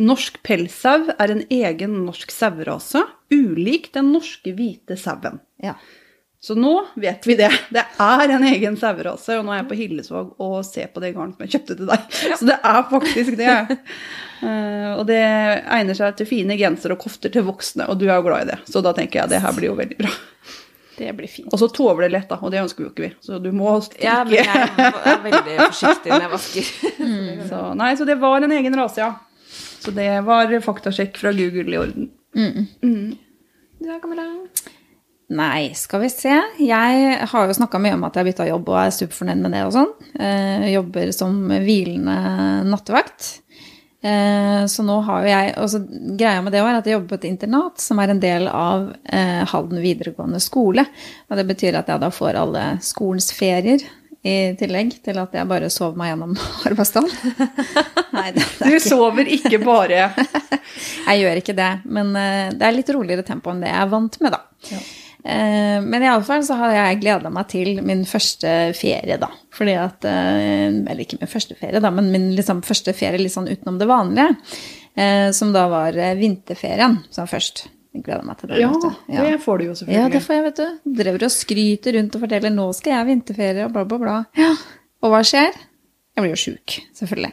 Norsk 0.00 0.36
pelssau 0.46 1.08
er 1.16 1.32
en 1.32 1.42
egen 1.52 1.96
norsk 2.06 2.32
sauerase, 2.32 3.02
ulik 3.32 3.90
den 3.96 4.12
norske 4.14 4.52
hvite 4.56 4.96
sauen. 5.00 5.40
Ja. 5.62 5.74
Så 6.40 6.54
nå 6.56 6.86
vet 6.96 7.26
vi 7.28 7.34
det. 7.36 7.50
Det 7.68 7.82
er 8.00 8.30
en 8.32 8.44
egen 8.48 8.76
sauerase, 8.80 9.34
og 9.36 9.44
nå 9.44 9.52
er 9.52 9.58
jeg 9.58 9.66
på 9.68 9.76
Hillesvåg 9.76 10.30
og 10.40 10.54
ser 10.64 10.88
på 10.88 11.02
det 11.02 11.10
garnet 11.12 11.36
som 11.36 11.44
jeg 11.44 11.52
kjøpte 11.52 11.76
til 11.76 11.90
deg. 11.90 12.14
Så 12.40 12.48
det 12.48 12.56
er 12.56 12.78
faktisk 12.88 13.36
det. 13.36 13.56
Uh, 14.40 14.94
og 14.94 15.02
det 15.10 15.20
egner 15.20 15.98
seg 15.98 16.16
til 16.16 16.30
fine 16.30 16.56
gensere 16.56 16.96
og 16.96 17.02
kofter 17.02 17.34
til 17.34 17.44
voksne, 17.44 17.84
og 17.92 18.00
du 18.00 18.06
er 18.08 18.16
jo 18.16 18.24
glad 18.30 18.46
i 18.46 18.50
det. 18.54 18.56
Så 18.72 18.80
da 18.84 18.94
tenker 18.96 19.20
jeg 19.20 19.34
det 19.34 19.42
her 19.44 19.52
blir 19.58 19.68
jo 19.68 19.76
veldig 19.82 20.00
bra. 20.00 20.14
Det 20.96 21.12
blir 21.16 21.28
fint. 21.32 21.52
Og 21.52 21.60
så 21.60 21.68
tover 21.76 22.06
det 22.06 22.10
lett, 22.16 22.28
da, 22.32 22.40
og 22.40 22.56
det 22.56 22.64
ønsker 22.64 22.86
jo 22.86 22.94
ikke 22.94 23.04
vi. 23.04 23.12
Så 23.24 23.36
du 23.44 23.50
må 23.56 23.76
strikke. 23.84 24.08
Ja, 24.08 24.24
men 24.24 24.40
jeg 24.40 24.48
er 25.12 25.22
veldig 25.28 25.60
forsiktig 25.60 26.14
når 26.14 26.26
jeg 26.26 26.34
vasker. 26.38 26.72
Så, 27.52 27.62
nei, 27.84 27.92
så 28.00 28.08
det 28.08 28.16
var 28.24 28.48
en 28.48 28.56
egen 28.56 28.80
rase, 28.80 29.04
ja. 29.04 29.12
Så 29.80 29.92
det 29.96 30.10
var 30.24 30.52
faktasjekk 30.64 31.20
fra 31.20 31.36
Google 31.36 31.76
i 31.76 31.80
orden. 31.84 32.12
Du 32.32 33.88
er 33.88 34.00
Camilla. 34.00 34.28
Nei, 35.30 35.70
skal 35.78 36.00
vi 36.02 36.08
se. 36.10 36.32
Jeg 36.58 37.26
har 37.30 37.44
jo 37.46 37.54
snakka 37.54 37.78
mye 37.78 37.94
om 37.94 38.02
at 38.08 38.16
jeg 38.16 38.24
har 38.24 38.28
bytta 38.32 38.46
jobb 38.48 38.70
og 38.72 38.78
er 38.80 38.94
superfornøyd 38.96 39.44
med 39.44 39.52
det 39.54 39.60
og 39.62 39.74
sånn. 39.76 39.92
Eh, 40.18 40.64
jobber 40.72 41.12
som 41.14 41.36
hvilende 41.52 42.16
nattevakt. 42.66 43.28
Eh, 44.02 44.64
så 44.66 44.82
nå 44.82 44.94
har 45.04 45.20
jo 45.20 45.28
jeg 45.28 45.48
Og 45.60 45.66
så 45.68 45.80
greia 46.16 46.40
med 46.40 46.54
det 46.56 46.62
var 46.64 46.78
at 46.78 46.86
jeg 46.88 46.94
jobber 46.94 47.10
på 47.10 47.18
et 47.18 47.26
internat 47.28 47.82
som 47.84 47.98
er 48.00 48.08
en 48.08 48.22
del 48.22 48.46
av 48.48 48.86
eh, 49.04 49.44
Halden 49.52 49.78
videregående 49.84 50.40
skole. 50.42 50.82
Og 51.28 51.38
det 51.38 51.44
betyr 51.52 51.78
at 51.78 51.92
jeg 51.92 52.02
da 52.02 52.10
får 52.10 52.38
alle 52.40 52.64
skolens 52.82 53.30
ferier. 53.36 53.84
I 54.26 54.56
tillegg 54.58 54.96
til 55.04 55.16
at 55.16 55.36
jeg 55.36 55.48
bare 55.48 55.70
sover 55.72 56.00
meg 56.00 56.10
gjennom 56.10 56.34
arbeidsdagen. 56.68 57.06
Du 58.66 58.74
sover 58.82 59.30
ikke 59.30 59.62
bare 59.62 60.10
jeg 61.06 61.22
gjør 61.22 61.38
ikke 61.40 61.56
det, 61.56 61.70
men 61.86 62.10
det 62.12 62.66
er 62.66 62.74
litt 62.74 62.90
roligere 62.92 63.24
tempo 63.24 63.54
enn 63.54 63.62
det 63.62 63.70
jeg 63.70 63.86
er 63.86 63.94
vant 63.94 64.18
med, 64.20 64.34
da. 64.34 64.42
Eh, 64.74 64.90
men 65.24 66.02
iallfall 66.06 66.42
så 66.46 66.54
har 66.56 66.72
jeg 66.72 67.00
gleda 67.02 67.30
meg 67.32 67.48
til 67.52 67.82
min 67.84 68.04
første 68.08 68.52
ferie, 68.78 69.18
da. 69.20 69.28
Fordi 69.52 69.74
at 69.76 70.04
eh, 70.08 70.68
Eller 70.70 71.02
ikke 71.04 71.18
min 71.20 71.28
første 71.28 71.56
ferie, 71.58 71.80
da, 71.82 71.90
men 71.92 72.08
min 72.12 72.30
liksom, 72.38 72.62
første 72.64 72.94
ferie 72.96 73.20
litt 73.20 73.34
sånn 73.34 73.50
utenom 73.50 73.78
det 73.80 73.88
vanlige. 73.90 74.36
eh, 74.96 75.28
Som 75.36 75.52
da 75.52 75.66
var 75.68 75.92
eh, 75.98 76.14
vinterferien 76.16 76.98
som 77.10 77.28
først. 77.28 77.66
Jeg 77.92 78.04
gleder 78.06 78.22
meg 78.24 78.38
til 78.38 78.48
det. 78.52 78.60
Ja, 78.62 78.70
du. 78.70 78.90
det 79.10 79.40
får 79.42 79.58
du 79.58 79.64
jo 79.66 79.72
selvfølgelig. 79.74 79.98
Ja, 80.00 80.08
det 80.14 80.22
får 80.22 80.34
jeg, 80.36 80.44
vet 80.46 80.60
du. 80.60 80.94
Driver 81.02 81.24
og 81.26 81.32
skryter 81.34 81.96
rundt 81.98 82.14
og 82.14 82.20
forteller 82.22 82.50
'nå 82.54 82.66
skal 82.78 82.92
jeg 82.92 83.08
vinterferie', 83.10 83.64
og 83.66 83.72
bla, 83.74 83.84
bla, 83.84 83.98
bla. 83.98 84.16
Ja. 84.38 84.52
Og 85.02 85.10
hva 85.10 85.20
skjer? 85.26 85.50
Jeg 86.14 86.22
blir 86.22 86.30
jo 86.30 86.38
sjuk, 86.38 86.76
selvfølgelig. 86.94 87.32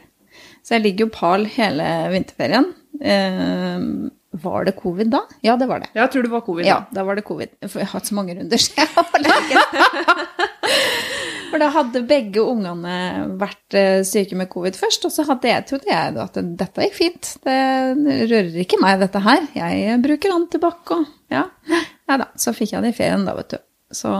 Så 0.66 0.76
jeg 0.76 0.82
ligger 0.84 1.06
jo 1.06 1.14
pal 1.14 1.46
hele 1.46 1.86
vinterferien. 2.12 2.66
Eh, 4.38 4.44
var 4.44 4.66
det 4.66 4.76
covid 4.78 5.12
da? 5.12 5.24
Ja, 5.42 5.56
det 5.58 5.68
var 5.68 5.80
det. 5.80 5.90
Jeg 5.94 6.12
tror 6.12 6.24
det 6.24 6.32
var 6.32 6.42
covid. 6.46 6.66
Ja, 6.66 6.86
da 6.92 7.04
var 7.04 7.16
det 7.16 7.26
covid. 7.28 7.54
For 7.68 7.82
jeg 7.82 7.90
har 7.90 8.00
hatt 8.00 8.10
så 8.10 8.18
mange 8.18 8.36
runder, 8.38 8.58
så 8.58 8.72
jeg 8.78 8.88
har 8.96 9.22
lenge. 9.24 9.64
For 11.48 11.64
da 11.64 11.70
hadde 11.72 12.02
begge 12.08 12.44
ungene 12.44 12.96
vært 13.40 13.76
eh, 13.78 14.02
syke 14.08 14.36
med 14.36 14.50
covid 14.52 14.76
først, 14.76 15.06
og 15.08 15.14
så 15.16 15.24
hadde 15.30 15.48
jeg, 15.48 15.66
trodde 15.70 15.88
jeg 15.92 16.18
at 16.24 16.40
dette 16.60 16.88
gikk 16.90 16.98
fint. 16.98 17.30
Det 17.46 17.60
rører 18.28 18.58
ikke 18.64 18.82
meg, 18.84 19.00
dette 19.04 19.22
her. 19.24 19.48
Jeg 19.56 20.02
bruker 20.04 20.36
antibac 20.36 20.92
og 20.98 21.08
ja. 21.32 21.46
ja 21.72 22.20
da. 22.20 22.28
Så 22.36 22.54
fikk 22.56 22.76
jeg 22.76 22.84
det 22.84 22.92
i 22.92 22.98
ferien 23.00 23.24
da, 23.28 23.38
vet 23.40 23.56
du. 23.56 23.64
Så, 23.92 24.12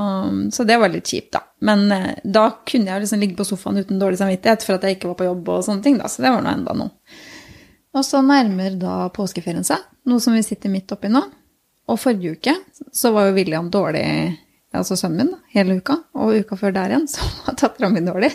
så 0.56 0.64
det 0.64 0.78
var 0.80 0.94
litt 0.94 1.10
kjipt, 1.12 1.34
da. 1.36 1.44
Men 1.68 1.90
eh, 1.92 2.14
da 2.24 2.50
kunne 2.68 2.94
jeg 2.94 3.04
liksom 3.04 3.24
ligge 3.24 3.36
på 3.40 3.48
sofaen 3.48 3.82
uten 3.82 4.00
dårlig 4.00 4.22
samvittighet 4.22 4.64
for 4.64 4.78
at 4.78 4.88
jeg 4.88 4.98
ikke 4.98 5.12
var 5.12 5.20
på 5.20 5.28
jobb 5.28 5.52
og 5.52 5.66
sånne 5.68 5.84
ting, 5.84 6.00
da. 6.00 6.08
Så 6.12 6.24
det 6.24 6.32
var 6.32 6.46
nå 6.46 6.54
enda 6.54 6.78
noe. 6.78 7.20
Og 7.98 8.06
så 8.06 8.22
nærmer 8.24 8.78
da 8.80 9.08
påskeferien 9.14 9.66
seg, 9.68 9.84
noe 10.08 10.24
som 10.24 10.36
vi 10.36 10.44
sitter 10.46 10.72
midt 10.72 10.92
oppi 10.96 11.12
nå. 11.12 11.22
Og 11.88 12.00
forrige 12.02 12.36
uke 12.36 12.56
så 12.96 13.14
var 13.16 13.30
jo 13.30 13.38
William 13.38 13.70
dårlig, 13.72 14.04
altså 14.76 14.98
sønnen 15.00 15.30
min, 15.30 15.46
hele 15.54 15.78
uka. 15.80 16.02
Og 16.20 16.42
uka 16.44 16.58
før 16.60 16.76
der 16.76 16.94
igjen 16.94 17.08
så 17.12 17.28
var 17.46 17.56
dattera 17.62 17.92
mi 17.94 18.04
dårlig. 18.04 18.34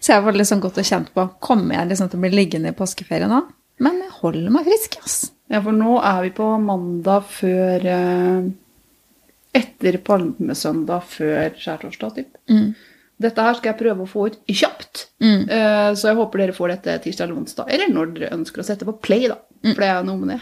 Så 0.00 0.14
jeg 0.14 0.24
var 0.24 0.36
liksom 0.36 0.62
godt 0.64 0.80
og 0.80 0.88
kjent 0.88 1.12
på 1.14 1.28
Kommer 1.44 1.78
jeg 1.78 1.92
liksom 1.92 2.10
til 2.10 2.20
å 2.20 2.24
bli 2.24 2.32
liggende 2.32 2.72
i 2.72 2.76
påskeferien 2.76 3.32
nå? 3.32 3.42
Men 3.84 4.00
jeg 4.04 4.16
holder 4.20 4.54
meg 4.54 4.68
frisk, 4.68 4.98
ass. 5.02 5.18
Ja, 5.52 5.60
for 5.60 5.76
nå 5.76 5.98
er 6.00 6.22
vi 6.24 6.32
på 6.36 6.46
mandag 6.62 7.26
før 7.28 7.88
eh, 7.92 8.44
Etter 9.54 10.00
palmesøndag 10.02 11.04
før 11.06 11.52
skjærtorsdag, 11.60 12.16
typ. 12.16 12.38
Mm. 12.50 12.72
Dette 13.22 13.42
her 13.46 13.54
skal 13.54 13.70
jeg 13.70 13.78
prøve 13.84 14.02
å 14.02 14.10
få 14.10 14.24
ut 14.26 14.40
kjapt. 14.50 15.04
Mm. 15.22 15.44
så 15.94 16.08
jeg 16.08 16.18
håper 16.18 16.42
dere 16.42 16.56
får 16.56 16.72
dette 16.72 16.96
tirsdag 17.04 17.28
eller 17.28 17.38
onsdag. 17.38 17.68
Eller 17.70 17.92
når 17.92 18.10
dere 18.16 18.32
ønsker 18.34 18.60
å 18.60 18.66
sette 18.66 18.88
på 18.88 18.96
play, 19.04 19.28
da. 19.30 19.38
For 19.64 19.80
det 19.80 19.88
er 19.88 19.94
jo 19.96 20.06
noe 20.10 20.20
med 20.20 20.34
det. 20.34 20.40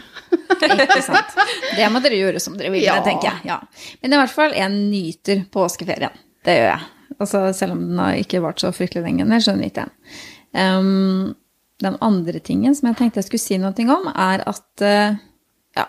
Ikke 0.83 1.03
sant? 1.05 1.37
Det 1.77 1.85
må 1.91 2.01
dere 2.03 2.17
gjøre 2.19 2.41
som 2.43 2.57
dere 2.59 2.73
vil, 2.73 2.83
Ja. 2.83 2.97
tenker 3.05 3.29
jeg. 3.29 3.47
Ja. 3.47 3.59
Men 4.01 4.15
i 4.15 4.19
hvert 4.19 4.33
fall, 4.33 4.55
jeg 4.57 4.73
nyter 4.75 5.45
påskeferien. 5.53 6.17
Det 6.43 6.57
gjør 6.57 6.69
jeg. 6.73 6.89
Altså, 7.19 7.43
selv 7.55 7.75
om 7.77 7.83
den 7.87 8.01
har 8.01 8.17
ikke 8.19 8.41
vart 8.43 8.59
så 8.59 8.73
fryktelig 8.75 9.05
lenge, 9.05 9.25
men 9.29 9.43
skjønner 9.43 9.69
ikke 9.69 9.85
jeg. 9.85 10.17
Ehm, 10.59 11.33
den 11.83 11.97
andre 12.03 12.39
tingen 12.43 12.75
som 12.75 12.89
jeg 12.89 12.99
tenkte 12.99 13.21
jeg 13.21 13.29
skulle 13.29 13.43
si 13.43 13.59
noe 13.61 13.87
om, 13.95 14.09
er 14.11 14.43
at 14.49 14.83
uh, 14.85 15.15
ja, 15.77 15.85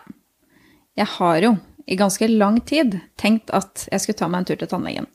jeg 1.00 1.10
har 1.18 1.40
jo 1.42 1.54
i 1.90 1.98
ganske 2.00 2.28
lang 2.30 2.60
tid 2.66 2.96
tenkt 3.20 3.50
at 3.56 3.86
jeg 3.90 4.00
skulle 4.00 4.18
ta 4.20 4.28
meg 4.30 4.42
en 4.42 4.48
tur 4.48 4.60
til 4.62 4.70
tannlegen. 4.70 5.10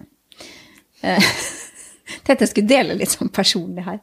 Uh, 1.03 1.31
Tenkte 2.25 2.43
jeg 2.45 2.51
skulle 2.53 2.69
dele 2.71 2.97
litt 2.97 3.13
sånn 3.13 3.29
personlig 3.33 3.85
her. 3.85 3.99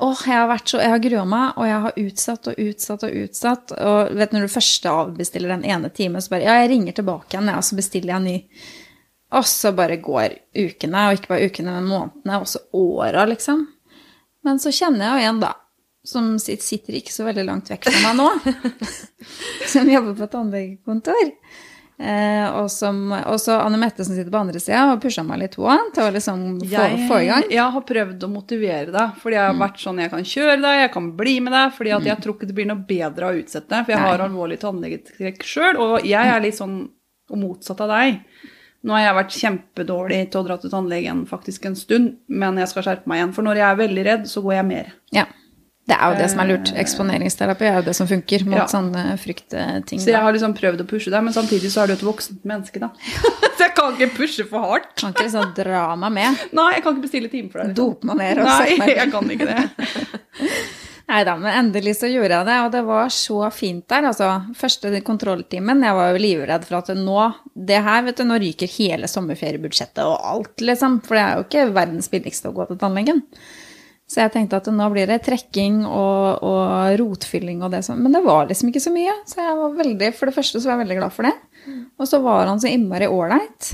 Åh, 0.00 0.20
jeg 0.24 0.38
har 0.38 0.48
vært 0.48 0.70
så, 0.72 0.78
jeg 0.80 0.92
har 0.94 1.02
grua 1.04 1.22
meg, 1.28 1.56
og 1.60 1.66
jeg 1.68 1.80
har 1.84 1.98
utsatt 2.00 2.46
og 2.48 2.60
utsatt 2.64 3.02
og 3.04 3.16
utsatt. 3.22 3.72
Og 3.76 4.12
vet 4.16 4.32
når 4.32 4.46
du 4.46 4.52
først 4.54 4.86
avbestiller 4.88 5.52
den 5.52 5.66
ene 5.68 5.90
timen, 5.92 6.22
så 6.24 6.32
bare 6.32 6.46
Ja, 6.46 6.54
jeg 6.62 6.70
ringer 6.72 6.96
tilbake 6.96 7.34
igjen, 7.34 7.50
ja, 7.52 7.58
og 7.60 7.66
så 7.68 7.76
bestiller 7.76 8.14
jeg 8.14 8.16
en 8.16 8.30
ny. 8.30 8.36
Og 9.36 9.46
så 9.46 9.74
bare 9.76 10.00
går 10.00 10.38
ukene, 10.56 11.02
og 11.06 11.18
ikke 11.18 11.34
bare 11.34 11.50
ukene, 11.50 11.74
men 11.76 11.90
månedene, 11.90 12.40
og 12.40 12.48
så 12.48 12.62
åra, 12.74 13.26
liksom. 13.28 13.66
Men 14.46 14.62
så 14.62 14.72
kjenner 14.72 15.04
jeg 15.04 15.12
jo 15.26 15.32
en, 15.34 15.42
da, 15.44 15.52
som 16.08 16.32
sitter 16.40 16.96
ikke 16.96 17.12
så 17.12 17.28
veldig 17.28 17.44
langt 17.46 17.68
vekk 17.70 17.90
fra 17.90 18.00
meg 18.08 18.18
nå, 18.22 18.56
som 19.74 19.90
jobber 19.92 20.16
på 20.16 20.26
et 20.26 20.34
tannlegekontor. 20.38 21.34
Eh, 22.00 22.46
og, 22.56 22.70
som, 22.72 23.10
så 23.36 23.58
Anne 23.60 23.76
Mette 23.76 24.04
som 24.06 24.14
sitter 24.16 24.32
på 24.32 24.40
andre 24.40 24.60
sida 24.62 24.86
og 24.94 25.02
pusha 25.02 25.20
meg 25.26 25.42
litt 25.42 25.56
på 25.58 25.66
til 25.92 26.06
å 26.06 26.12
liksom 26.14 26.44
få, 26.62 26.84
få 27.10 27.18
i 27.20 27.26
gang. 27.28 27.44
jeg 27.52 27.74
har 27.74 27.84
prøvd 27.90 28.24
å 28.24 28.30
motivere 28.32 28.94
deg, 28.94 29.18
fordi 29.20 29.36
jeg 29.36 29.44
har 29.44 29.58
vært 29.60 29.82
sånn 29.82 30.00
jeg 30.00 30.12
kan 30.14 30.24
kjøre 30.30 30.54
deg, 30.62 30.78
jeg 30.78 30.92
kan 30.94 31.10
bli 31.18 31.34
med 31.44 31.52
deg, 31.52 31.74
fordi 31.76 31.92
at 31.98 32.08
jeg 32.08 32.22
tror 32.24 32.38
ikke 32.38 32.48
det 32.48 32.56
blir 32.56 32.70
noe 32.70 32.86
bedre 32.88 33.28
å 33.28 33.36
utsette, 33.42 33.82
for 33.82 33.92
jeg 33.92 34.00
Nei. 34.00 34.14
har 34.14 34.24
alvorlig 34.24 34.56
tannlegetrekk 34.62 35.44
sjøl, 35.44 35.82
og 35.84 36.08
jeg 36.08 36.32
er 36.32 36.40
litt 36.46 36.56
sånn 36.56 36.78
motsatt 37.36 37.84
av 37.84 37.92
deg. 37.92 38.22
Nå 38.80 38.96
har 38.96 39.04
jeg 39.04 39.18
vært 39.18 39.36
kjempedårlig 39.36 40.22
til 40.32 40.40
å 40.40 40.46
dra 40.46 40.56
til 40.62 40.72
tannlegen 40.72 41.26
faktisk 41.28 41.68
en 41.68 41.76
stund, 41.76 42.14
men 42.32 42.62
jeg 42.62 42.72
skal 42.72 42.86
skjerpe 42.86 43.12
meg 43.12 43.20
igjen, 43.20 43.36
for 43.36 43.44
når 43.44 43.60
jeg 43.60 43.68
er 43.68 43.80
veldig 43.82 44.06
redd, 44.08 44.24
så 44.30 44.40
går 44.46 44.56
jeg 44.56 44.68
mer. 44.70 44.94
Ja. 45.12 45.26
Det 45.88 45.96
er 45.96 46.12
jo 46.12 46.18
det 46.20 46.26
som 46.30 46.40
er 46.42 46.48
lurt. 46.52 46.70
Eksponeringsterapi 46.78 47.64
er 47.66 47.78
jo 47.80 47.86
det 47.88 47.94
som 47.98 48.06
funker 48.06 48.44
mot 48.46 48.60
Ja. 48.60 48.66
sånne 48.70 49.16
fryktting. 49.18 49.98
Så 49.98 50.12
jeg 50.12 50.20
har 50.22 50.32
liksom 50.32 50.52
prøvd 50.54 50.84
å 50.84 50.86
pushe 50.86 51.10
deg, 51.10 51.24
men 51.24 51.32
samtidig 51.34 51.70
så 51.72 51.82
er 51.82 51.86
du 51.90 51.92
et 51.94 52.04
voksent 52.06 52.44
menneske, 52.46 52.78
da. 52.78 52.90
så 53.56 53.64
jeg 53.64 53.74
kan 53.74 53.96
ikke 53.96 54.12
pushe 54.20 54.44
for 54.46 54.60
hardt. 54.60 54.92
Kan 55.00 55.10
ikke 55.16 55.26
liksom 55.26 55.54
dra 55.56 55.96
meg 55.98 56.12
med. 56.12 56.44
Nei, 56.52 56.68
jeg 56.76 56.84
kan 56.84 56.94
ikke 56.94 57.06
bestille 57.08 57.30
time 57.32 57.50
for 57.50 57.58
deg. 57.64 57.72
liksom. 57.72 57.80
Dope 57.80 58.06
meg 58.06 58.20
ned 58.22 58.38
og 58.44 58.46
Nei, 58.46 58.60
sette 58.60 58.78
meg 58.84 58.94
jeg 59.00 59.10
kan 59.16 59.34
ikke 59.34 59.50
det. 59.50 59.64
Nei 61.10 61.24
da, 61.26 61.32
men 61.42 61.50
endelig 61.58 61.96
så 61.98 62.06
gjorde 62.06 62.36
jeg 62.36 62.46
det, 62.46 62.56
og 62.62 62.68
det 62.70 62.80
var 62.86 63.08
så 63.10 63.38
fint 63.50 63.82
der. 63.90 64.04
Altså, 64.12 64.28
første 64.54 64.92
kontrolltimen, 65.02 65.82
jeg 65.82 65.96
var 65.98 66.12
jo 66.12 66.20
livredd 66.22 66.68
for 66.68 66.78
at 66.84 66.92
nå, 66.94 67.24
det 67.56 67.80
her, 67.82 68.04
vet 68.06 68.20
du, 68.20 68.22
nå 68.28 68.36
ryker 68.38 68.70
hele 68.76 69.10
sommerferiebudsjettet 69.10 70.04
og 70.06 70.20
alt, 70.22 70.54
liksom. 70.62 71.00
For 71.02 71.18
det 71.18 71.24
er 71.24 71.34
jo 71.40 71.48
ikke 71.48 71.64
verdens 71.74 72.06
billigste 72.12 72.52
å 72.52 72.54
gå 72.54 72.68
til 72.70 72.78
tannlegen. 72.78 73.24
Så 74.10 74.24
jeg 74.24 74.32
tenkte 74.34 74.58
at 74.58 74.66
nå 74.74 74.86
blir 74.90 75.06
det 75.06 75.20
trekking 75.22 75.84
og, 75.86 76.42
og 76.42 76.96
rotfylling 76.98 77.60
og 77.62 77.70
det 77.70 77.84
sånn. 77.86 78.00
Men 78.02 78.16
det 78.16 78.24
var 78.24 78.48
liksom 78.48 78.72
ikke 78.72 78.82
så 78.82 78.90
mye. 78.90 79.12
Så 79.30 79.38
jeg 79.38 79.58
var 79.60 79.76
veldig, 79.78 80.08
for 80.18 80.26
det 80.26 80.34
første 80.34 80.58
så 80.58 80.66
var 80.66 80.74
jeg 80.74 80.82
veldig 80.82 80.96
glad 80.98 81.14
for 81.14 81.28
det. 81.28 81.36
Og 82.00 82.10
så 82.10 82.18
var 82.24 82.50
han 82.50 82.58
så 82.62 82.72
innmari 82.72 83.06
ålreit. 83.06 83.70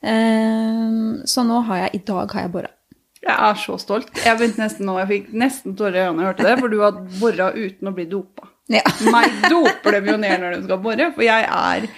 Um, 0.00 1.20
så 1.26 1.42
nå 1.44 1.60
har 1.66 1.82
jeg 1.82 1.98
I 1.98 2.02
dag 2.06 2.32
har 2.32 2.46
jeg 2.46 2.52
bora. 2.54 2.72
Jeg 3.18 3.34
er 3.34 3.60
så 3.60 3.76
stolt. 3.82 4.08
Jeg 4.24 4.38
begynte 4.38 4.62
nesten 4.62 4.88
nå, 4.88 4.94
jeg 5.02 5.10
fikk 5.10 5.32
nesten 5.36 5.76
tårer 5.76 5.98
i 5.98 6.04
øynene 6.06 6.22
da 6.22 6.24
jeg 6.24 6.30
hørte 6.30 6.46
det, 6.46 6.56
for 6.62 6.72
du 6.72 6.78
har 6.84 7.00
bora 7.18 7.48
uten 7.58 7.90
å 7.90 7.94
bli 7.96 8.06
dopa. 8.08 8.48
Ja. 8.72 8.84
Meg 9.14 9.36
doper 9.50 9.98
dem 9.98 10.12
jo 10.14 10.16
ned 10.22 10.44
når 10.44 10.54
de 10.54 10.62
skal 10.64 10.80
bore, 10.84 11.10
for 11.16 11.26
jeg 11.26 11.44
er 11.44 11.88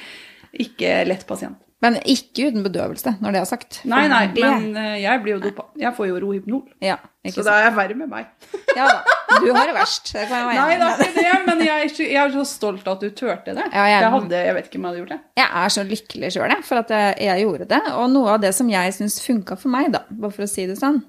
ikke 0.64 0.96
lett 1.06 1.22
pasient. 1.28 1.60
Men 1.84 2.00
ikke 2.02 2.50
uten 2.50 2.64
bedøvelse, 2.66 3.14
når 3.22 3.36
det 3.36 3.40
er 3.44 3.48
sagt. 3.48 3.80
Nei, 3.88 4.02
nei, 4.10 4.26
men 4.36 4.66
eh, 4.76 4.98
jeg 5.00 5.22
blir 5.22 5.38
jo 5.38 5.44
dopa. 5.46 5.70
Jeg 5.80 5.94
får 5.96 6.10
jo 6.10 6.18
Rohypnol. 6.26 6.66
ja, 6.84 6.98
ikke 7.26 7.36
Så 7.36 7.42
da 7.44 7.54
er 7.60 7.66
jeg 7.68 7.74
verre 7.76 7.96
med 8.00 8.08
meg. 8.08 8.28
Ja 8.78 8.86
da. 8.86 9.16
Du 9.42 9.48
har 9.54 9.66
det 9.66 9.74
verst. 9.74 10.12
Det 10.14 10.24
kan 10.30 10.40
jeg 10.40 10.46
være 10.46 10.60
Nei, 10.60 10.76
det 10.78 10.86
er 10.88 11.00
ikke 11.10 11.22
det, 11.26 11.38
men 11.46 11.60
jeg 11.66 11.84
er, 11.84 11.88
så, 11.94 12.02
jeg 12.06 12.20
er 12.22 12.32
så 12.34 12.44
stolt 12.48 12.86
at 12.90 13.00
du 13.02 13.08
turte 13.10 13.54
det. 13.56 13.64
Ja, 13.72 13.84
jeg- 13.90 14.02
jeg, 14.02 14.10
hadde, 14.14 14.40
jeg 14.46 14.54
vet 14.56 14.68
ikke 14.70 14.78
om 14.80 14.84
jeg 14.86 14.90
hadde 14.90 15.00
gjort 15.02 15.12
det. 15.14 15.18
Jeg 15.40 15.48
er 15.62 15.72
så 15.74 15.84
lykkelig 15.90 16.30
sjøl, 16.36 16.54
for 16.66 16.80
at 16.84 16.92
jeg, 16.94 17.14
jeg 17.26 17.44
gjorde 17.44 17.66
det. 17.74 17.80
Og 17.98 18.10
noe 18.14 18.34
av 18.36 18.40
det 18.44 18.52
som 18.56 18.70
jeg 18.72 18.94
syns 18.96 19.18
funka 19.24 19.56
for 19.60 19.72
meg, 19.74 19.90
da, 19.94 20.04
bare 20.10 20.32
for 20.34 20.46
å 20.46 20.50
si 20.50 20.66
det 20.70 20.78
sånn, 20.80 21.00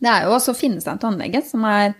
det 0.00 0.10
er 0.12 0.26
jo 0.28 0.34
også 0.36 0.54
å 0.54 0.58
finne 0.58 0.80
seg 0.82 0.92
en 0.96 1.02
tannlege 1.06 1.42
som 1.46 1.64
er 1.68 1.94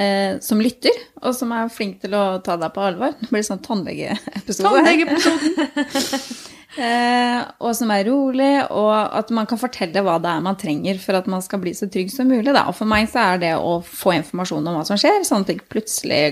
eh, 0.00 0.38
som 0.44 0.60
lytter, 0.60 0.96
og 1.22 1.34
som 1.36 1.52
er 1.56 1.68
flink 1.72 2.00
til 2.04 2.14
å 2.16 2.24
ta 2.44 2.56
deg 2.60 2.72
på 2.76 2.84
alvor. 2.90 3.14
Det 3.20 3.30
blir 3.32 3.44
sånn 3.46 3.62
tannlegeepisode. 3.64 4.68
Tannlegeepisoden. 4.68 6.48
Eh, 6.78 7.38
og 7.58 7.72
som 7.74 7.90
er 7.90 8.04
rolig, 8.06 8.50
og 8.70 8.92
at 8.94 9.32
man 9.34 9.48
kan 9.50 9.58
fortelle 9.58 10.04
hva 10.06 10.20
det 10.22 10.30
er 10.30 10.44
man 10.44 10.58
trenger 10.58 11.00
for 11.02 11.18
at 11.18 11.26
man 11.30 11.42
skal 11.42 11.58
bli 11.62 11.72
så 11.74 11.88
trygg 11.90 12.12
som 12.14 12.30
mulig. 12.30 12.52
Da. 12.54 12.68
Og 12.70 12.76
for 12.78 12.90
meg 12.90 13.08
så 13.10 13.24
er 13.32 13.40
det 13.42 13.52
å 13.58 13.80
få 13.82 14.14
informasjon 14.20 14.68
om 14.70 14.78
hva 14.78 14.84
som 14.86 15.00
skjer, 15.00 15.24
sånn 15.26 15.42
at 15.42 15.50
det 15.50 15.58
ikke 15.58 15.74
plutselig 15.74 16.22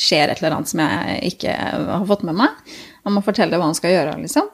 skjer 0.00 0.30
et 0.30 0.38
eller 0.38 0.58
annet 0.58 0.70
som 0.70 0.84
jeg 0.84 1.34
ikke 1.34 1.56
har 1.90 2.06
fått 2.10 2.22
med 2.28 2.38
meg. 2.38 2.74
Man 3.04 3.18
må 3.18 3.24
fortelle 3.26 3.58
hva 3.58 3.66
man 3.72 3.78
skal 3.78 3.96
gjøre, 3.96 4.16
liksom. 4.22 4.52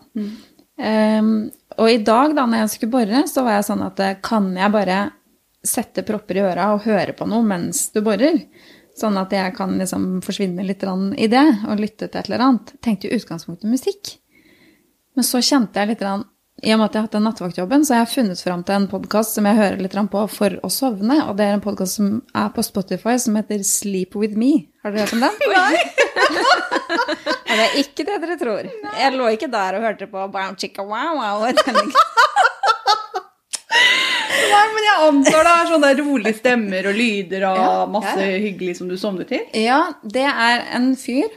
Eh, 0.81 1.33
og 1.81 1.93
i 1.93 2.01
dag, 2.05 2.35
da 2.37 2.47
når 2.49 2.65
jeg 2.65 2.75
skulle 2.75 2.97
bore, 2.97 3.25
så 3.29 3.45
var 3.45 3.59
jeg 3.59 3.69
sånn 3.69 3.87
at 3.87 4.05
eh, 4.05 4.19
kan 4.25 4.51
jeg 4.57 4.77
bare 4.77 5.01
sette 5.61 6.07
propper 6.09 6.41
i 6.41 6.45
øra 6.49 6.71
og 6.73 6.87
høre 6.87 7.13
på 7.13 7.29
noe 7.29 7.45
mens 7.45 7.91
du 7.93 8.01
borer? 8.05 8.41
Sånn 8.97 9.17
at 9.21 9.33
jeg 9.33 9.53
kan 9.57 9.77
liksom 9.81 10.19
forsvinne 10.25 10.65
litt 10.67 10.83
i 10.85 11.29
det 11.31 11.47
og 11.69 11.81
lytte 11.81 12.09
til 12.09 12.21
et 12.21 12.29
eller 12.29 12.47
annet. 12.49 12.75
Tenkte 12.85 13.09
i 13.09 13.17
utgangspunktet 13.17 13.69
musikk. 13.71 14.17
Men 15.17 15.27
så 15.27 15.41
kjente 15.43 15.81
jeg 15.81 15.91
litt, 15.91 16.05
i 16.61 16.75
og 16.75 16.81
med 16.81 16.91
at 16.91 16.95
jeg 16.95 17.01
har 17.01 17.07
hatt 17.07 17.15
den 17.17 17.25
nattvaktjobben, 17.25 17.85
så 17.87 17.95
har 17.95 18.03
jeg 18.05 18.13
funnet 18.13 18.43
fram 18.45 18.63
til 18.69 18.77
en 18.77 18.89
podkast 18.91 19.37
som 19.37 19.47
jeg 19.49 19.57
hører 19.57 19.81
litt 19.81 19.97
på 20.13 20.25
for 20.29 20.57
å 20.61 20.71
sovne. 20.73 21.17
Og 21.27 21.33
det 21.39 21.47
er 21.49 21.57
en 21.57 21.65
podkast 21.65 21.97
som 21.99 22.21
er 22.37 22.51
på 22.55 22.65
Spotify, 22.67 23.17
som 23.23 23.39
heter 23.41 23.65
Sleep 23.65 24.15
With 24.21 24.37
Me. 24.39 24.69
Har 24.85 24.93
dere 24.93 25.07
hørt 25.09 25.17
om 25.17 25.25
den? 25.25 25.35
Nei! 25.57 25.75
og 27.49 27.55
det 27.57 27.65
er 27.65 27.79
ikke 27.81 28.07
det 28.07 28.19
dere 28.27 28.37
tror. 28.41 28.71
Jeg 29.01 29.17
lå 29.17 29.33
ikke 29.35 29.51
der 29.53 29.79
og 29.79 29.87
hørte 29.89 30.11
på 30.11 30.29
wow, 30.37 30.55
chicka, 30.61 30.85
wow, 30.85 31.17
wow. 31.19 31.49
Nei, 34.51 34.65
men 34.75 34.85
jeg 34.85 34.97
antar 35.07 35.47
det 35.47 35.53
er 35.53 35.69
sånne 35.71 35.91
rolige 36.01 36.37
stemmer 36.41 36.89
og 36.91 36.97
lyder 36.97 37.45
og 37.49 37.61
Ja, 37.61 37.75
masse 37.99 38.19
ja. 38.21 38.41
hyggelig 38.43 38.77
som 38.81 38.91
du 38.91 38.97
sovner 39.01 39.29
til. 39.29 39.47
Ja, 39.57 39.95
det 40.03 40.27
er 40.29 40.67
en 40.77 40.93
fyr. 40.99 41.31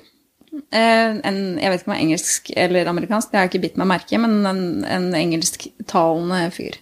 Eh, 0.54 1.18
En, 1.24 1.40
jeg 1.60 1.72
vet 1.72 1.82
ikke 1.82 1.90
om 1.90 1.94
det 1.94 1.98
er 2.00 2.06
engelsk 2.06 2.52
eller 2.66 2.92
amerikansk, 2.92 3.32
det 3.32 3.40
har 3.40 3.48
jeg 3.48 3.54
ikke 3.54 3.66
bitt 3.68 3.82
meg 3.82 3.92
merke 3.94 4.16
i, 4.16 4.22
men 4.22 4.40
en, 4.50 4.64
en 4.86 5.10
engelsktalende 5.18 6.46
fyr. 6.56 6.80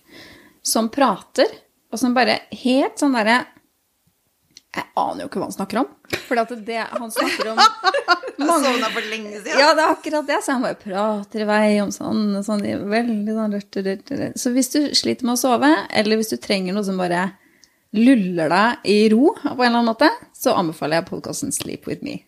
Som 0.65 0.91
prater, 0.93 1.49
og 1.91 1.99
som 1.99 2.13
bare 2.15 2.41
helt 2.53 3.01
sånn 3.01 3.17
derre 3.17 3.41
Jeg 4.71 4.85
aner 4.95 5.23
jo 5.23 5.27
ikke 5.27 5.41
hva 5.41 5.49
han 5.49 5.55
snakker 5.57 5.81
om. 5.81 5.87
For 6.29 6.39
at 6.39 6.51
det 6.67 6.83
han 6.87 7.11
snakker 7.11 7.49
om 7.51 7.59
Sovna 8.41 8.87
for 8.89 9.05
lenge 9.11 9.41
siden. 9.41 9.59
Ja, 9.59 9.73
det 9.77 9.83
er 9.83 9.91
akkurat 9.93 10.27
det. 10.27 10.39
Så 10.43 10.55
han 10.55 10.63
bare 10.65 10.79
prater 10.79 11.43
i 11.43 11.47
vei 11.49 11.65
om 11.83 11.91
sånn, 11.93 12.39
sånn 12.45 12.63
veldig 12.89 13.35
sånn 13.35 13.53
rørt, 13.57 13.77
rørt, 13.85 14.11
rørt. 14.15 14.39
Så 14.39 14.53
hvis 14.55 14.71
du 14.73 14.79
sliter 14.97 15.27
med 15.27 15.35
å 15.35 15.41
sove, 15.41 15.69
eller 15.91 16.19
hvis 16.19 16.31
du 16.33 16.37
trenger 16.41 16.75
noe 16.75 16.87
som 16.87 16.99
bare 16.99 17.27
luller 17.91 18.51
deg 18.51 18.87
i 18.87 18.97
ro 19.11 19.33
på 19.35 19.51
en 19.51 19.57
eller 19.59 19.81
annen 19.81 19.91
måte, 19.91 20.09
så 20.37 20.55
anbefaler 20.57 21.01
jeg 21.01 21.09
podkasten 21.11 21.51
Sleep 21.55 21.87
With 21.89 22.05
Me. 22.07 22.21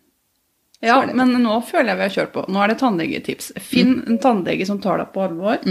Ja, 0.84 0.98
men 1.16 1.32
nå 1.42 1.56
føler 1.66 1.92
jeg 1.94 1.98
vi 2.00 2.06
har 2.06 2.14
kjørt 2.18 2.34
på. 2.34 2.44
Nå 2.52 2.60
er 2.62 2.72
det 2.72 2.78
tannlegetips. 2.82 3.52
Finn 3.64 3.96
en 4.06 4.20
tannlege 4.22 4.66
som 4.68 4.80
tar 4.84 5.00
deg 5.00 5.10
på 5.14 5.24
alvor. 5.24 5.64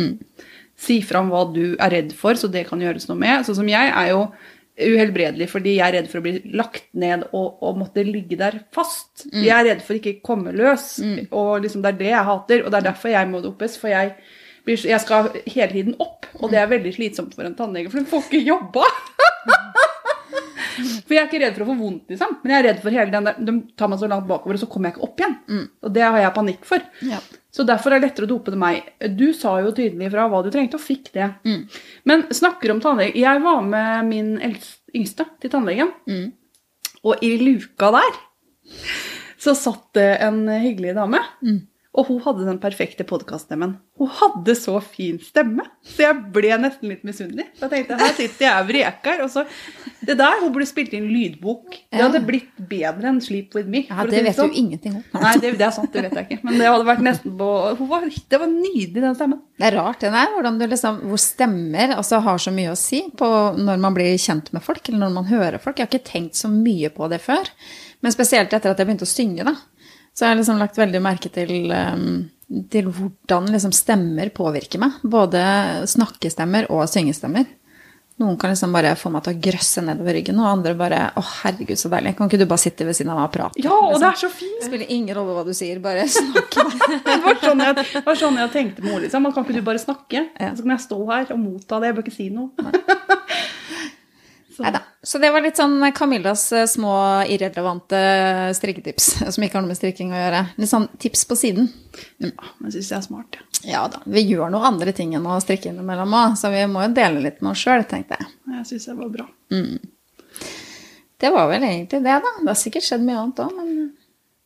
Si 0.83 0.97
fram 1.05 1.29
hva 1.31 1.45
du 1.53 1.75
er 1.77 1.93
redd 1.93 2.15
for, 2.17 2.33
så 2.39 2.49
det 2.51 2.65
kan 2.67 2.81
gjøres 2.81 3.05
noe 3.11 3.19
med. 3.21 3.45
Sånn 3.45 3.59
som 3.61 3.69
jeg 3.69 3.91
er 3.93 4.09
jo 4.11 4.25
uhelbredelig 4.73 5.45
fordi 5.51 5.75
jeg 5.75 5.85
er 5.85 5.93
redd 5.99 6.07
for 6.09 6.17
å 6.17 6.23
bli 6.25 6.31
lagt 6.57 6.87
ned 6.97 7.27
og, 7.29 7.59
og 7.61 7.75
måtte 7.77 8.01
ligge 8.07 8.39
der 8.39 8.55
fast. 8.73 9.27
Jeg 9.45 9.53
er 9.53 9.67
redd 9.69 9.83
for 9.85 9.99
ikke 9.99 10.15
å 10.17 10.23
komme 10.25 10.51
løs, 10.55 10.95
og 11.29 11.61
liksom 11.61 11.83
det 11.85 11.91
er 11.93 11.99
det 11.99 12.09
jeg 12.09 12.29
hater. 12.31 12.63
Og 12.65 12.71
det 12.73 12.79
er 12.81 12.87
derfor 12.89 13.13
jeg 13.13 13.29
må 13.29 13.43
dopes, 13.45 13.77
for 13.77 13.93
jeg, 13.93 14.15
blir, 14.65 14.81
jeg 14.89 14.99
skal 15.05 15.29
hele 15.45 15.71
tiden 15.75 15.95
opp, 16.01 16.25
og 16.41 16.49
det 16.49 16.57
er 16.63 16.71
veldig 16.73 16.95
slitsomt 16.97 17.37
for 17.37 17.45
en 17.45 17.53
tannlege, 17.55 17.93
for 17.93 18.01
den 18.01 18.09
får 18.09 18.25
ikke 18.31 18.47
jobba. 18.49 18.89
For 21.05 21.13
jeg 21.13 21.21
er 21.21 21.27
ikke 21.27 21.39
redd 21.43 21.55
for 21.55 21.63
å 21.65 21.69
få 21.69 21.75
vondt, 21.77 22.09
liksom. 22.09 22.31
Men 22.41 22.51
jeg 22.53 22.59
er 22.59 22.65
redd 22.69 22.79
for 22.81 22.95
hele 22.95 23.11
den 23.13 23.27
der 23.27 23.35
De 23.45 23.53
tar 23.77 23.89
meg 23.91 23.99
så 24.01 24.07
langt 24.09 24.25
bakover, 24.29 24.57
og 24.57 24.61
så 24.63 24.69
kommer 24.71 24.89
jeg 24.89 24.95
ikke 24.95 25.05
opp 25.05 25.21
igjen. 25.21 25.35
Og 25.85 25.91
det 25.93 26.03
har 26.05 26.17
jeg 26.23 26.33
panikk 26.37 26.63
for. 26.65 26.85
Ja. 27.05 27.19
Så 27.53 27.65
derfor 27.69 27.93
er 27.93 28.01
det 28.01 28.07
lettere 28.07 28.25
å 28.25 28.31
dope 28.31 28.49
til 28.49 28.57
meg. 28.57 28.87
Du 29.13 29.27
sa 29.37 29.51
jo 29.61 29.69
tydelig 29.77 30.09
fra 30.15 30.25
hva 30.31 30.39
du 30.41 30.49
trengte, 30.49 30.79
og 30.79 30.81
fikk 30.81 31.11
det. 31.13 31.27
Men 32.09 32.25
snakker 32.33 32.73
om 32.73 32.79
tannlege 32.81 33.19
Jeg 33.21 33.43
var 33.43 33.61
med 33.67 34.07
min 34.09 34.31
yngste 34.95 35.27
til 35.43 35.53
tannlegen, 35.53 35.91
og 37.03 37.21
i 37.21 37.35
luka 37.43 37.91
der 37.93 38.17
så 39.43 39.53
satt 39.59 39.89
det 39.97 40.09
en 40.23 40.47
hyggelig 40.49 40.95
dame. 40.97 41.19
Og 41.93 42.07
hun 42.07 42.21
hadde 42.25 42.47
den 42.47 42.57
perfekte 42.57 43.05
podkaststemmen. 43.05 43.75
Hun 44.01 44.09
hadde 44.17 44.55
så 44.57 44.79
fin 44.81 45.19
stemme, 45.21 45.61
så 45.85 46.07
jeg 46.07 46.21
ble 46.33 46.49
nesten 46.57 46.89
litt 46.89 47.03
misunnelig. 47.05 47.45
Jeg 47.59 47.69
tenkte 47.69 47.99
her 47.99 48.15
sitter 48.17 48.47
jeg 48.47 48.63
og 48.63 48.69
vreker. 48.71 49.21
Og 49.21 49.29
så 49.29 49.43
Det 50.03 50.15
der, 50.17 50.39
hun 50.41 50.49
burde 50.55 50.65
spilt 50.67 50.95
inn 50.97 51.05
lydbok. 51.11 51.77
Det 51.93 52.01
hadde 52.01 52.23
blitt 52.25 52.57
bedre 52.57 53.11
enn 53.11 53.21
Sleep 53.23 53.53
With 53.53 53.69
Me. 53.69 53.83
Ja, 53.85 54.07
det 54.09 54.23
vet 54.25 54.39
sånn. 54.39 54.49
du 54.49 54.57
ingenting 54.63 54.97
om. 54.97 55.05
Nei, 55.21 55.35
det, 55.37 55.53
det 55.61 55.67
er 55.69 55.75
sant, 55.77 55.93
det 55.93 56.07
vet 56.07 56.17
jeg 56.17 56.27
ikke. 56.31 56.39
Men 56.49 56.57
det 56.57 56.73
hadde 56.73 56.89
vært 56.89 57.05
nesten 57.05 57.37
på 57.37 57.51
var, 57.93 58.09
Det 58.09 58.41
var 58.41 58.49
nydelig, 58.49 58.97
den 58.97 59.15
stemmen. 59.19 59.43
Det 59.61 59.69
er 59.69 59.77
rart 59.77 60.01
det 60.01 60.11
der, 60.17 60.33
hvordan 60.33 60.57
du 60.59 60.65
liksom, 60.73 60.99
hvor 61.11 61.21
stemmer 61.21 61.93
altså, 61.99 62.23
har 62.25 62.41
så 62.41 62.51
mye 62.55 62.73
å 62.73 62.79
si 62.79 63.05
på 63.13 63.29
når 63.61 63.85
man 63.85 63.93
blir 63.95 64.17
kjent 64.17 64.49
med 64.55 64.65
folk, 64.65 64.81
eller 64.89 65.05
når 65.05 65.17
man 65.21 65.29
hører 65.29 65.61
folk. 65.61 65.77
Jeg 65.77 65.85
har 65.85 65.93
ikke 65.93 66.09
tenkt 66.09 66.41
så 66.41 66.49
mye 66.49 66.89
på 66.91 67.07
det 67.13 67.21
før. 67.21 67.53
Men 68.03 68.11
spesielt 68.11 68.51
etter 68.51 68.73
at 68.73 68.81
jeg 68.81 68.89
begynte 68.89 69.07
å 69.07 69.13
synge, 69.13 69.45
da. 69.47 69.53
Så 70.13 70.25
jeg 70.25 70.33
har 70.33 70.39
liksom 70.39 70.61
lagt 70.61 70.77
veldig 70.77 71.01
merke 71.01 71.31
til, 71.33 71.71
um, 71.73 72.29
til 72.69 72.89
hvordan 72.93 73.49
liksom 73.53 73.73
stemmer 73.73 74.29
påvirker 74.35 74.81
meg. 74.81 75.01
Både 75.01 75.41
snakkestemmer 75.89 76.69
og 76.73 76.85
syngestemmer. 76.91 77.47
Noen 78.21 78.35
kan 78.37 78.51
liksom 78.53 78.75
bare 78.75 78.91
få 78.93 79.09
meg 79.09 79.23
til 79.25 79.33
å 79.33 79.39
grøsse 79.41 79.81
nedover 79.81 80.13
ryggen, 80.13 80.37
og 80.37 80.45
andre 80.45 80.75
bare 80.77 80.99
Å, 81.17 81.21
herregud, 81.41 81.79
så 81.81 81.89
deilig. 81.89 82.13
Kan 82.19 82.29
ikke 82.29 82.37
du 82.43 82.45
bare 82.45 82.61
sitte 82.61 82.85
ved 82.85 82.93
siden 82.93 83.09
av 83.09 83.17
meg 83.17 83.25
og 83.25 83.33
prate? 83.33 83.63
Ja, 83.63 83.73
og 83.73 83.95
det 83.95 84.03
liksom? 84.03 84.11
er 84.11 84.19
så 84.21 84.29
fint! 84.29 84.59
Det 84.59 84.69
spiller 84.69 84.93
ingen 84.93 85.17
rolle 85.17 85.33
hva 85.33 85.45
du 85.47 85.53
sier, 85.57 85.79
bare 85.81 86.05
snakk. 86.13 86.59
Det 87.07 87.17
var 87.25 87.39
sånn 87.41 87.65
jeg, 87.65 87.79
det 87.81 88.03
var 88.05 88.19
sånn 88.21 88.37
jeg 88.43 88.53
tenkte 88.53 88.85
med 88.85 88.91
henne. 88.91 89.07
Liksom. 89.07 89.29
Kan 89.33 89.47
ikke 89.47 89.57
du 89.57 89.65
bare 89.65 89.81
snakke? 89.81 90.25
Ja. 90.37 90.51
Så 90.53 90.61
kan 90.61 90.75
jeg 90.75 90.85
stå 90.85 90.99
her 91.09 91.33
og 91.33 91.41
motta 91.41 91.81
det. 91.81 91.89
Jeg 91.89 91.97
bør 91.97 92.05
ikke 92.05 92.15
si 92.19 92.29
noe. 92.29 92.69
Neida. 94.61 94.81
Så 95.03 95.19
det 95.19 95.31
var 95.33 95.41
litt 95.41 95.57
sånn 95.57 95.79
Camillas 95.97 96.43
eh, 96.53 96.65
små 96.69 96.93
irrelevante 97.31 97.99
strikketips, 98.55 99.07
som 99.33 99.43
ikke 99.43 99.57
har 99.57 99.65
noe 99.65 99.71
med 99.73 99.79
strikking 99.79 100.13
å 100.13 100.19
gjøre. 100.19 100.43
Litt 100.61 100.69
sånn 100.71 100.87
tips 101.01 101.25
på 101.29 101.37
siden. 101.39 101.71
Ja, 102.23 102.31
men 102.59 102.71
syns 102.75 102.91
jeg 102.91 102.99
er 102.99 103.07
smart. 103.07 103.39
Ja. 103.39 103.47
Ja 103.63 103.81
da, 103.87 104.01
vi 104.05 104.25
gjør 104.27 104.49
noe 104.51 104.67
andre 104.67 104.91
ting 104.91 105.13
enn 105.15 105.23
å 105.25 105.37
strikke 105.39 105.69
innimellom 105.71 106.11
òg, 106.19 106.33
så 106.35 106.49
vi 106.51 106.65
må 106.67 106.81
jo 106.83 106.93
dele 106.97 107.21
litt 107.23 107.39
med 107.41 107.53
oss 107.53 107.61
sjøl, 107.63 107.85
tenkte 107.87 108.17
jeg. 108.19 108.27
Jeg 108.57 108.65
syns 108.73 108.89
det 108.89 108.95
var 108.99 109.11
bra. 109.13 109.27
Det 111.23 111.31
var 111.31 111.47
vel 111.47 111.63
egentlig 111.63 112.01
det, 112.03 112.17
da. 112.25 112.31
Det 112.41 112.49
har 112.51 112.59
sikkert 112.59 112.83
skjedd 112.83 113.05
mye 113.07 113.21
annet 113.21 113.39
òg, 113.45 113.53
men 113.55 113.69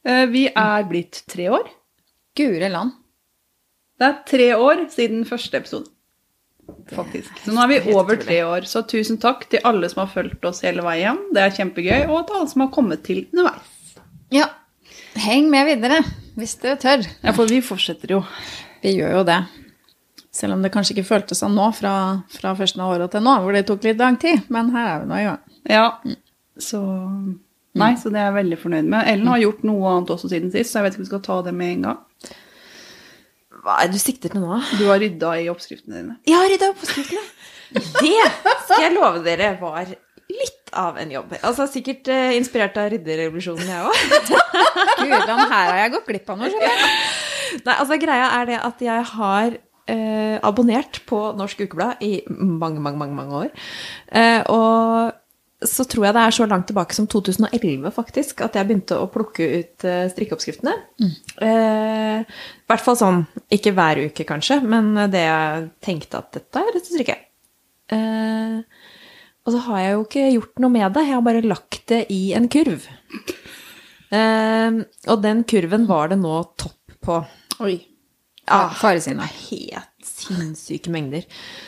Eh, 0.07 0.25
Vi 0.31 0.45
er 0.47 0.85
blitt 0.87 1.23
tre 1.27 1.49
år. 1.51 1.67
Gure 2.37 2.69
land. 2.71 2.93
Det 3.99 4.07
er 4.07 4.19
tre 4.29 4.47
år 4.55 4.85
siden 4.93 5.25
første 5.27 5.57
episode. 5.57 5.89
Faktisk. 6.91 7.31
Så 7.43 7.53
nå 7.55 7.63
er 7.63 7.71
vi 7.73 7.93
over 7.95 8.19
tre 8.19 8.37
år. 8.47 8.67
Så 8.69 8.83
tusen 8.87 9.19
takk 9.21 9.45
til 9.51 9.63
alle 9.67 9.89
som 9.91 10.03
har 10.03 10.11
fulgt 10.11 10.45
oss 10.47 10.63
hele 10.65 10.85
veien. 10.85 11.19
Det 11.35 11.43
er 11.43 11.55
kjempegøy. 11.57 12.07
Og 12.07 12.27
til 12.27 12.39
alle 12.39 12.51
som 12.51 12.63
har 12.63 12.71
kommet 12.75 13.03
til 13.07 13.25
underveis. 13.31 13.95
Ja, 14.33 14.49
heng 15.23 15.47
med 15.51 15.67
videre, 15.69 16.01
hvis 16.39 16.57
dere 16.61 16.79
tør. 16.81 17.07
Ja, 17.23 17.33
for 17.35 17.49
vi 17.49 17.61
fortsetter 17.63 18.17
jo. 18.17 18.21
Vi 18.83 18.97
gjør 18.97 19.19
jo 19.19 19.25
det. 19.27 19.41
Selv 20.35 20.53
om 20.53 20.63
det 20.63 20.71
kanskje 20.73 20.97
ikke 20.97 21.07
føltes 21.07 21.41
sånn 21.41 21.55
nå, 21.57 21.71
fra, 21.73 21.93
fra 22.29 22.53
første 22.59 22.81
av 22.83 22.93
året 22.93 23.13
til 23.15 23.23
nå, 23.25 23.37
hvor 23.41 23.55
det 23.55 23.65
tok 23.69 23.87
litt 23.87 24.01
lang 24.03 24.19
tid. 24.21 24.43
Men 24.53 24.71
her 24.75 24.91
er 24.91 25.03
vi 25.03 25.11
nå 25.11 25.21
i 25.21 25.27
gang. 25.27 25.43
Ja. 25.67 25.87
Så 26.61 26.81
Nei, 27.77 27.91
så 28.01 28.09
det 28.09 28.17
er 28.17 28.31
jeg 28.31 28.37
veldig 28.39 28.57
fornøyd 28.57 28.87
med. 28.89 29.05
Ellen 29.11 29.27
har 29.29 29.41
gjort 29.43 29.65
noe 29.67 29.89
annet 29.91 30.11
også 30.15 30.31
siden 30.31 30.49
sist, 30.53 30.71
så 30.71 30.79
jeg 30.79 30.87
vet 30.87 30.95
ikke 30.95 31.03
om 31.03 31.05
vi 31.05 31.11
skal 31.11 31.25
ta 31.27 31.35
det 31.45 31.53
med 31.53 31.73
en 31.75 31.83
gang. 31.87 31.99
Hva 33.67 33.81
er 33.83 33.89
det 33.89 33.99
du 33.99 33.99
sikter 33.99 34.31
til 34.31 34.39
nå? 34.39 34.61
Du 34.79 34.85
har 34.87 35.01
rydda 35.03 35.33
i 35.43 35.49
oppskriftene 35.51 35.99
dine. 35.99 36.13
Jeg 36.23 36.39
har 36.39 36.47
rydda 36.47 36.69
i 36.69 36.71
oppskriftene. 36.71 37.23
Det 37.67 38.13
skal 38.63 38.85
jeg 38.85 38.93
love 38.95 39.19
dere 39.25 39.49
var 39.59 39.89
litt 40.31 40.71
av 40.77 40.95
en 41.01 41.11
jobb. 41.11 41.35
Altså 41.41 41.67
Sikkert 41.67 42.07
uh, 42.11 42.31
inspirert 42.37 42.79
av 42.79 42.87
rydderevolusjonen, 42.93 43.67
jeg 43.67 43.83
òg. 43.87 43.99
Gudland, 45.03 45.43
her 45.51 45.71
har 45.73 45.79
jeg 45.81 45.93
gått 45.97 46.07
glipp 46.13 46.31
av 46.31 46.39
noe, 46.39 46.51
skjønner 46.51 46.79
du. 46.79 47.61
Nei, 47.67 47.75
altså 47.75 47.99
greia 47.99 48.31
er 48.37 48.49
det 48.53 48.57
at 48.69 48.83
jeg 48.87 49.05
har 49.11 49.59
uh, 49.59 50.37
abonnert 50.47 51.01
på 51.11 51.21
Norsk 51.35 51.67
Ukeblad 51.67 52.03
i 52.07 52.21
mange, 52.29 52.79
mange, 52.79 52.99
mange, 53.03 53.19
mange 53.19 53.43
år. 53.43 53.69
Uh, 54.11 54.41
og 54.55 55.15
så 55.65 55.85
tror 55.89 56.05
jeg 56.05 56.13
det 56.13 56.23
er 56.23 56.35
så 56.35 56.45
langt 56.49 56.67
tilbake 56.69 56.93
som 56.93 57.07
2011 57.09 57.89
faktisk, 57.95 58.43
at 58.45 58.57
jeg 58.59 58.67
begynte 58.69 58.99
å 59.01 59.07
plukke 59.09 59.47
ut 59.57 59.85
eh, 59.89 60.03
strikkeoppskriftene. 60.11 60.75
Eh, 61.41 62.19
I 62.21 62.69
hvert 62.69 62.83
fall 62.85 62.99
sånn, 62.99 63.23
ikke 63.57 63.73
hver 63.77 64.03
uke 64.09 64.27
kanskje, 64.29 64.59
men 64.61 64.91
det 65.13 65.23
jeg 65.23 65.65
tenkte 65.87 66.21
at 66.21 66.29
dette 66.37 66.61
er 66.61 66.77
dette 66.77 66.91
strikket. 66.91 67.25
Eh, 67.89 68.61
og 69.47 69.55
så 69.55 69.63
har 69.69 69.81
jeg 69.81 69.95
jo 69.95 70.05
ikke 70.05 70.29
gjort 70.35 70.61
noe 70.61 70.75
med 70.77 70.93
det, 70.93 71.05
jeg 71.07 71.15
har 71.15 71.25
bare 71.25 71.45
lagt 71.47 71.83
det 71.89 72.03
i 72.13 72.21
en 72.37 72.49
kurv. 72.51 72.85
Eh, 74.13 74.81
og 75.09 75.21
den 75.25 75.45
kurven 75.49 75.87
var 75.89 76.13
det 76.13 76.19
nå 76.21 76.37
topp 76.59 76.97
på. 77.07 77.21
Oi. 77.65 77.79
Ja, 78.47 78.67
Faresinne. 78.77 79.25
Helt 79.49 79.96
sinnssyke 80.17 80.91
mengder. 80.93 81.25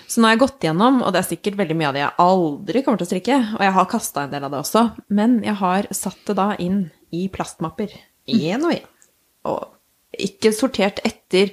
Så 0.09 0.19
nå 0.19 0.29
har 0.29 0.35
jeg 0.35 0.43
gått 0.43 0.69
gjennom, 0.69 1.01
og 1.03 1.13
det 1.13 1.21
er 1.21 1.29
sikkert 1.31 1.59
veldig 1.59 1.79
mye 1.79 1.89
av 1.89 1.97
det 1.97 2.03
jeg 2.03 2.17
aldri 2.25 2.83
kommer 2.85 3.01
til 3.01 3.07
å 3.07 3.12
strikke, 3.13 3.41
og 3.57 3.65
jeg 3.65 3.75
har 3.79 3.89
kasta 3.95 4.25
en 4.25 4.33
del 4.33 4.45
av 4.47 4.53
det 4.53 4.62
også, 4.63 4.85
men 5.21 5.39
jeg 5.45 5.57
har 5.62 5.89
satt 5.95 6.21
det 6.29 6.38
da 6.39 6.53
inn 6.62 6.88
i 7.15 7.27
plastmapper. 7.33 7.93
Én 8.29 8.65
og 8.65 8.75
én. 8.75 8.88
Og 9.49 9.67
ikke 10.19 10.51
sortert 10.55 10.99
etter 11.05 11.51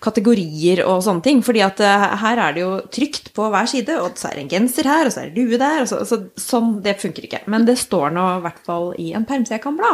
kategorier 0.00 0.80
og 0.86 1.02
sånne 1.04 1.24
ting, 1.24 1.42
fordi 1.44 1.60
at 1.64 1.82
eh, 1.84 2.06
her 2.22 2.40
er 2.40 2.56
det 2.56 2.62
jo 2.62 2.70
trygt 2.92 3.30
på 3.36 3.50
hver 3.52 3.68
side, 3.70 3.98
og 4.00 4.16
så 4.18 4.30
er 4.30 4.38
det 4.38 4.44
en 4.46 4.52
genser 4.54 4.88
her, 4.88 5.06
og 5.06 5.14
så 5.14 5.22
er 5.22 5.30
det 5.30 5.44
lue 5.44 5.60
der, 5.60 5.84
så, 5.88 6.00
så, 6.08 6.22
sånn, 6.40 6.78
det 6.84 6.96
funker 7.02 7.28
ikke. 7.28 7.44
Men 7.52 7.68
det 7.68 7.76
står 7.80 8.16
nå 8.16 8.26
i 8.38 8.42
hvert 8.46 8.64
fall 8.66 8.90
i 9.00 9.10
en 9.16 9.28
perm, 9.28 9.44
så 9.46 9.58
jeg 9.58 9.64
kan 9.66 9.76
bla. 9.78 9.92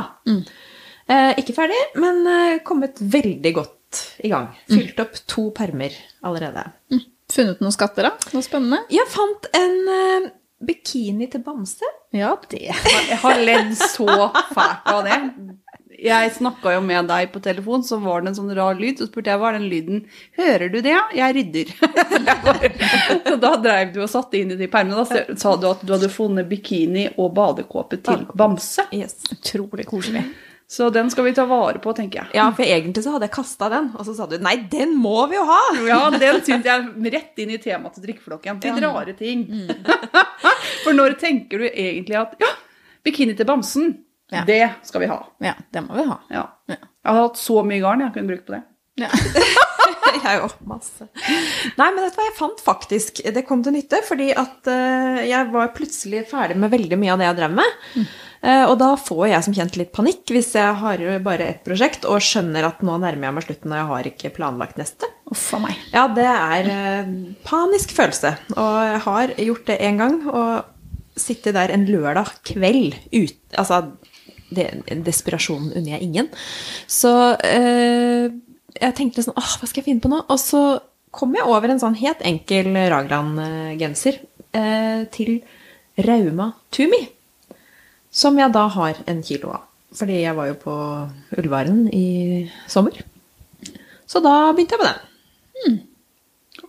Eh, 1.07 1.33
ikke 1.43 1.55
ferdig, 1.55 1.83
men 2.03 2.23
eh, 2.31 2.61
kommet 2.67 3.03
veldig 3.03 3.53
godt 3.59 3.76
i 4.25 4.31
gang. 4.33 4.51
Fylt 4.71 5.01
opp 5.03 5.21
to 5.31 5.51
permer 5.57 5.95
allerede. 6.27 6.67
Funnet 7.33 7.63
noen 7.63 7.75
skatter, 7.75 8.09
da? 8.09 8.33
Noe 8.35 8.45
spennende? 8.45 8.85
Jeg 8.93 9.09
fant 9.11 9.49
en 9.57 9.77
eh, 9.93 10.29
bikini 10.67 11.29
til 11.33 11.43
bamse. 11.47 11.89
Ja, 12.15 12.35
det. 12.51 12.69
Jeg 12.71 13.21
har 13.23 13.41
ledd 13.43 13.75
så 13.81 14.09
fælt 14.55 14.93
av 14.93 15.03
det. 15.07 15.21
Jeg 15.97 16.33
snakka 16.37 16.75
jo 16.75 16.83
med 16.85 17.09
deg 17.09 17.31
på 17.33 17.41
telefon, 17.41 17.85
så 17.85 17.97
var 18.03 18.23
det 18.23 18.31
en 18.31 18.39
sånn 18.39 18.53
rar 18.57 18.77
lyd. 18.79 19.01
Så 19.01 19.09
spurte 19.09 19.33
jeg 19.33 19.41
hva 19.41 19.51
er 19.51 19.59
den 19.59 19.69
lyden. 19.71 20.03
Hører 20.37 20.69
du 20.73 20.79
det, 20.85 20.93
ja? 20.93 21.05
Jeg 21.17 21.37
rydder. 21.39 21.73
så 23.29 23.37
da 23.41 23.53
dreiv 23.65 23.95
du 23.95 24.03
og 24.05 24.11
satte 24.13 24.39
inn 24.39 24.53
i 24.53 24.59
de 24.61 24.69
permene. 24.73 25.03
Da 25.03 25.39
sa 25.41 25.55
du 25.57 25.69
at 25.71 25.85
du 25.85 25.95
hadde 25.97 26.13
funnet 26.13 26.49
bikini 26.51 27.09
og 27.17 27.33
badekåpe 27.37 28.01
til 28.05 28.27
Bamse. 28.37 28.87
Yes. 28.97 29.17
Utrolig 29.33 29.89
koselig. 29.89 30.27
Så 30.69 30.89
den 30.91 31.11
skal 31.11 31.25
vi 31.29 31.33
ta 31.35 31.45
vare 31.47 31.79
på, 31.79 31.93
tenker 31.95 32.25
jeg. 32.25 32.35
Ja, 32.35 32.49
for 32.55 32.67
egentlig 32.67 33.05
så 33.05 33.13
hadde 33.15 33.29
jeg 33.29 33.35
kasta 33.37 33.69
den, 33.71 33.93
og 33.95 34.03
så 34.09 34.17
sa 34.19 34.27
du 34.27 34.35
nei, 34.43 34.57
den 34.73 34.97
må 34.99 35.29
vi 35.31 35.37
jo 35.39 35.45
ha! 35.47 35.61
Ja, 35.87 36.01
den 36.11 36.41
syns 36.43 36.67
jeg 36.67 37.13
rett 37.15 37.39
inn 37.45 37.53
i 37.55 37.59
temaet 37.63 37.95
til 37.95 38.07
drikkeflokken. 38.09 38.59
Litt 38.65 38.83
rare 38.83 39.15
ting. 39.19 39.45
For 40.85 40.97
når 40.97 41.15
tenker 41.23 41.63
du 41.63 41.69
egentlig 41.71 42.19
at 42.19 42.35
ja, 42.43 42.51
bikini 43.07 43.37
til 43.39 43.47
bamsen, 43.47 43.95
Ja. 44.35 44.43
det 44.43 44.63
skal 44.83 45.05
vi 45.05 45.07
ha. 45.07 45.21
Ja, 45.39 45.53
det 45.71 45.85
må 45.87 45.95
vi 46.01 46.09
ha. 46.09 46.19
Ja. 46.35 46.43
Ja. 46.67 46.81
Jeg 46.83 47.13
har 47.15 47.21
hatt 47.29 47.39
så 47.39 47.61
mye 47.63 47.79
garn 47.85 48.03
jeg 48.03 48.11
kunne 48.17 48.33
brukt 48.35 48.49
på 48.51 48.57
det. 48.57 48.65
Ja. 48.99 49.13
jeg 50.27 50.43
òg. 50.45 50.55
Masse. 50.67 51.09
Nei, 51.79 51.89
men 51.89 52.03
dette 52.03 52.19
var 52.19 52.29
jeg 52.29 52.39
fant 52.39 52.63
faktisk? 52.65 53.25
Det 53.35 53.45
kom 53.49 53.65
til 53.65 53.77
nytte, 53.77 54.03
fordi 54.07 54.31
at 54.37 54.71
uh, 54.71 55.21
jeg 55.27 55.51
var 55.55 55.75
plutselig 55.77 56.27
ferdig 56.31 56.59
med 56.61 56.73
veldig 56.73 57.01
mye 57.01 57.15
av 57.15 57.21
det 57.23 57.29
jeg 57.29 57.39
drev 57.41 57.59
med. 57.59 58.07
Eh, 58.47 58.63
og 58.69 58.77
da 58.79 58.93
får 59.01 59.25
jeg 59.31 59.45
som 59.47 59.55
kjent 59.57 59.77
litt 59.81 59.93
panikk 59.97 60.31
hvis 60.31 60.53
jeg 60.55 60.75
har 60.83 61.01
bare 61.25 61.49
ett 61.51 61.63
prosjekt 61.67 62.05
og 62.07 62.21
skjønner 62.23 62.67
at 62.69 62.83
nå 62.85 62.99
nærmer 63.03 63.27
jeg 63.27 63.35
meg 63.35 63.47
slutten 63.47 63.73
og 63.73 63.81
jeg 63.81 63.89
har 63.91 64.09
ikke 64.11 64.33
planlagt 64.37 64.79
neste. 64.79 65.09
Uff 65.33 65.49
a 65.57 65.61
meg. 65.65 65.81
Ja, 65.95 66.05
det 66.15 66.29
er 66.31 66.69
uh, 66.71 67.15
panisk 67.49 67.97
følelse. 67.97 68.37
Og 68.55 68.77
jeg 68.87 69.01
har 69.09 69.35
gjort 69.49 69.71
det 69.73 69.81
én 69.89 69.99
gang, 70.03 70.21
og 70.31 71.17
sitte 71.17 71.55
der 71.57 71.73
en 71.73 71.87
lørdag 71.89 72.35
kveld 72.45 72.99
ut 73.15 73.57
Altså, 73.57 73.87
det, 74.53 74.67
desperasjonen 75.07 75.73
unner 75.73 75.97
jeg 75.97 76.07
ingen. 76.07 76.29
Så 76.87 77.11
eh, 77.41 78.29
jeg 78.81 78.95
tenkte 78.99 79.23
sånn 79.25 79.37
Åh, 79.39 79.53
hva 79.61 79.69
skal 79.69 79.81
jeg 79.83 79.89
finne 79.91 80.05
på 80.05 80.11
nå? 80.13 80.23
Og 80.33 80.39
så 80.41 80.63
kom 81.17 81.35
jeg 81.37 81.47
over 81.49 81.73
en 81.73 81.81
sånn 81.81 81.97
helt 81.99 82.21
enkel 82.27 82.73
Ragland-genser 82.93 84.19
eh, 84.57 85.05
til 85.15 85.39
Rauma 86.07 86.51
Tumi. 86.75 87.03
Som 88.13 88.39
jeg 88.41 88.53
da 88.53 88.67
har 88.73 89.01
en 89.09 89.23
kilo 89.25 89.55
av. 89.57 89.65
Fordi 89.97 90.21
jeg 90.23 90.37
var 90.37 90.49
jo 90.51 90.57
på 90.61 90.77
Ullvaren 91.41 91.87
i 91.95 92.07
sommer. 92.69 92.99
Så 94.07 94.21
da 94.25 94.53
begynte 94.53 94.77
jeg 94.77 94.83
med 94.83 94.91
den. 94.93 95.79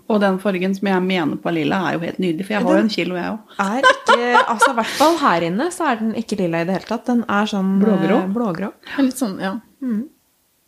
Og 0.08 0.22
den 0.24 0.38
fargen 0.40 0.76
som 0.76 0.88
jeg 0.88 1.04
mener 1.04 1.40
på 1.44 1.52
lilla, 1.52 1.82
er 1.90 1.98
jo 1.98 2.04
helt 2.06 2.20
nydelig, 2.24 2.46
for 2.48 2.56
jeg 2.56 2.64
har 2.64 2.78
jo 2.78 2.84
en 2.86 2.92
kilo, 2.94 3.18
jeg 3.20 3.34
òg. 3.34 3.58
er 3.60 4.38
Altså, 4.48 4.70
i 4.72 4.78
hvert 4.78 4.94
fall 5.00 5.18
her 5.20 5.46
inne 5.50 5.66
så 5.76 5.90
er 5.92 6.00
den 6.00 6.14
ikke 6.16 6.38
lilla 6.40 6.62
i 6.64 6.68
det 6.70 6.78
hele 6.78 6.88
tatt. 6.88 7.04
Den 7.10 7.26
er 7.28 7.50
sånn 7.52 7.74
Blågrå? 7.82 8.22
eh, 8.22 8.30
blågrå. 8.38 8.70
Litt 9.04 9.20
sånn, 9.20 9.36
ja. 9.44 9.58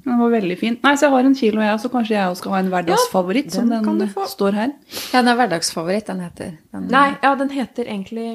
Den 0.10 0.20
var 0.20 0.32
veldig 0.34 0.56
fin. 0.60 0.78
Nei, 0.84 0.94
så 0.98 1.06
jeg 1.08 1.14
har 1.14 1.28
en 1.30 1.36
kilo, 1.38 1.62
jeg, 1.62 1.80
så 1.84 1.90
kanskje 1.94 2.16
jeg 2.16 2.32
også 2.32 2.42
skal 2.44 2.54
ha 2.56 2.60
en 2.64 2.70
hverdagsfavoritt, 2.74 3.52
som 3.54 3.70
den 3.70 4.08
står 4.32 4.58
her. 4.58 4.72
Ja, 5.14 5.20
den 5.20 5.30
er 5.34 5.38
hverdagsfavoritt, 5.40 6.08
den 6.10 6.24
heter. 6.26 6.56
Den, 6.74 6.88
Nei, 6.94 7.10
ja, 7.22 7.34
den 7.40 7.52
heter 7.54 7.86
egentlig 7.86 8.30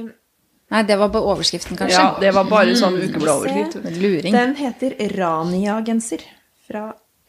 Nei, 0.72 0.80
det 0.88 0.96
var 0.98 1.10
på 1.12 1.20
overskriften, 1.20 1.76
kanskje. 1.78 1.98
Ja, 2.00 2.14
det 2.18 2.30
var 2.34 2.46
bare 2.48 2.72
sånn 2.78 2.96
ukebladoverskrift. 2.96 3.76
En 3.84 3.98
luring. 4.00 4.34
Den 4.34 4.54
heter 4.58 4.94
Rania-genser 5.12 6.24
fra 6.66 6.86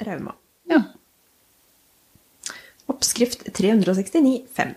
Rauma. 0.08 0.34
Ja. 0.71 0.79
Oppskrift 2.89 3.43
369,5. 3.58 4.73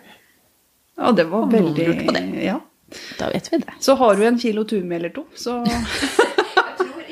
ja, 0.97 1.13
det 1.13 1.25
var 1.31 1.47
veldig 1.53 1.87
Lurt 1.89 2.07
på 2.07 2.13
det. 2.13 2.25
Ja. 2.45 2.59
Da 3.19 3.29
vet 3.31 3.53
vi 3.53 3.59
det. 3.63 3.75
Så 3.85 3.95
har 4.01 4.17
du 4.17 4.25
en 4.27 4.39
kilo 4.39 4.65
tumi 4.65 4.97
eller 4.97 5.13
to, 5.13 5.25
så 5.37 5.61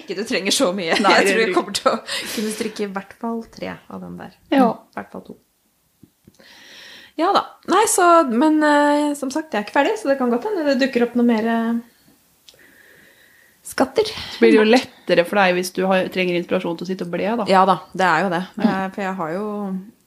ikke 0.06 0.18
du 0.18 0.24
trenger 0.28 0.54
så 0.54 0.70
mye. 0.76 0.94
Nei, 1.02 1.16
jeg 1.20 1.26
tror 1.28 1.42
jeg 1.42 1.56
kommer 1.56 1.76
til 1.76 1.90
å 1.92 1.96
kunne 2.06 2.54
strikke 2.54 2.86
i 2.86 2.92
hvert 2.94 3.18
fall 3.20 3.42
tre 3.52 3.74
av 3.76 4.00
den 4.04 4.14
der. 4.20 4.38
Ja. 4.54 4.70
I 4.72 5.00
hvert 5.00 5.12
fall 5.12 5.26
to. 5.26 5.36
Ja 7.16 7.32
da. 7.32 7.42
Nei, 7.72 7.82
så 7.88 8.06
Men 8.28 8.60
uh, 8.60 9.12
som 9.16 9.32
sagt, 9.32 9.52
jeg 9.52 9.62
er 9.62 9.66
ikke 9.66 9.78
ferdig, 9.78 9.96
så 10.00 10.10
det 10.10 10.18
kan 10.20 10.32
godt 10.32 10.48
hende 10.48 10.66
det 10.68 10.78
dukker 10.84 11.06
opp 11.06 11.16
noe 11.16 11.26
mer 11.26 11.48
eh, 11.48 11.78
skatter. 13.66 14.08
Så 14.34 14.42
blir 14.42 14.52
det 14.52 14.60
jo 14.60 14.68
lettere 14.68 15.24
for 15.26 15.40
deg 15.40 15.56
hvis 15.56 15.72
du 15.76 15.82
har, 15.88 16.10
trenger 16.12 16.36
inspirasjon 16.38 16.76
til 16.78 16.86
å 16.86 16.90
sitte 16.90 17.08
og 17.08 17.14
ble, 17.14 17.28
da. 17.40 17.48
Ja 17.50 17.64
da, 17.68 17.80
det 17.96 18.08
er 18.08 18.26
jo 18.26 18.32
det. 18.36 18.42
Jeg, 18.62 18.90
for 18.94 19.06
jeg 19.06 19.14
har 19.20 19.32
jo 19.36 19.46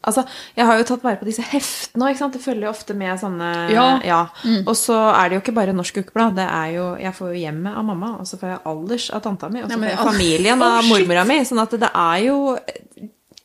Altså, 0.08 0.24
jeg 0.56 0.66
har 0.66 0.78
jo 0.80 0.86
tatt 0.88 1.04
vare 1.04 1.20
på 1.20 1.28
disse 1.28 1.44
heftene 1.44 2.08
òg. 2.08 2.20
Det 2.32 2.40
følger 2.40 2.70
jo 2.70 2.72
ofte 2.72 2.96
med 2.96 3.20
sånne 3.20 3.50
Ja. 3.74 4.22
Og 4.66 4.76
så 4.80 4.96
er 5.12 5.30
det 5.30 5.36
jo 5.36 5.42
ikke 5.44 5.56
bare 5.58 5.76
Norsk 5.76 5.98
Ukeblad. 6.00 6.36
Det 6.40 6.48
er 6.48 6.74
jo 6.78 6.86
Jeg 7.00 7.14
får 7.18 7.34
jo 7.34 7.42
hjemmet 7.44 7.76
av 7.76 7.84
mamma, 7.84 8.18
og 8.20 8.28
så 8.28 8.40
får 8.40 8.54
jeg 8.54 8.62
alders 8.66 9.10
av 9.12 9.22
tanta 9.22 9.50
mi, 9.50 9.62
og 9.64 9.70
så 9.70 9.78
får 9.80 9.90
jeg 9.90 9.98
familien 9.98 10.62
av 10.62 10.84
mormora 10.88 11.26
mi. 11.28 11.42
Sånn 11.44 11.60
at 11.62 11.76
det 11.80 11.92
er 11.94 12.18
jo 12.30 12.40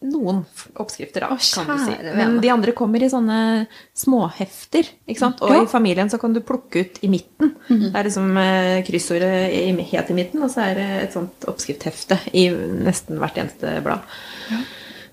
noen 0.04 0.42
oppskrifter, 0.76 1.24
da, 1.24 1.32
oh, 1.32 1.38
kan 1.54 1.70
du 1.70 1.84
si. 1.86 1.94
Men 2.14 2.34
de 2.42 2.50
andre 2.52 2.74
kommer 2.76 3.02
i 3.02 3.08
sånne 3.08 3.66
småhefter, 3.96 4.90
ikke 5.08 5.22
sant. 5.22 5.40
Og 5.42 5.50
Ja. 5.50 5.62
i 5.62 5.66
familien 5.70 6.10
så 6.12 6.20
kan 6.20 6.32
du 6.34 6.40
plukke 6.44 6.84
ut 6.84 6.98
i 7.02 7.08
midten. 7.08 7.54
Det 7.68 7.94
er 7.94 8.04
liksom 8.04 8.36
eh, 8.36 8.82
kryssordet 8.84 9.88
helt 9.90 10.10
i 10.10 10.14
midten, 10.14 10.42
og 10.44 10.50
så 10.52 10.60
er 10.70 10.74
det 10.74 10.88
et 11.04 11.12
sånt 11.16 11.46
oppskrifthefte 11.48 12.18
i 12.34 12.50
nesten 12.50 13.18
hvert 13.18 13.38
eneste 13.40 13.80
blad. 13.82 14.04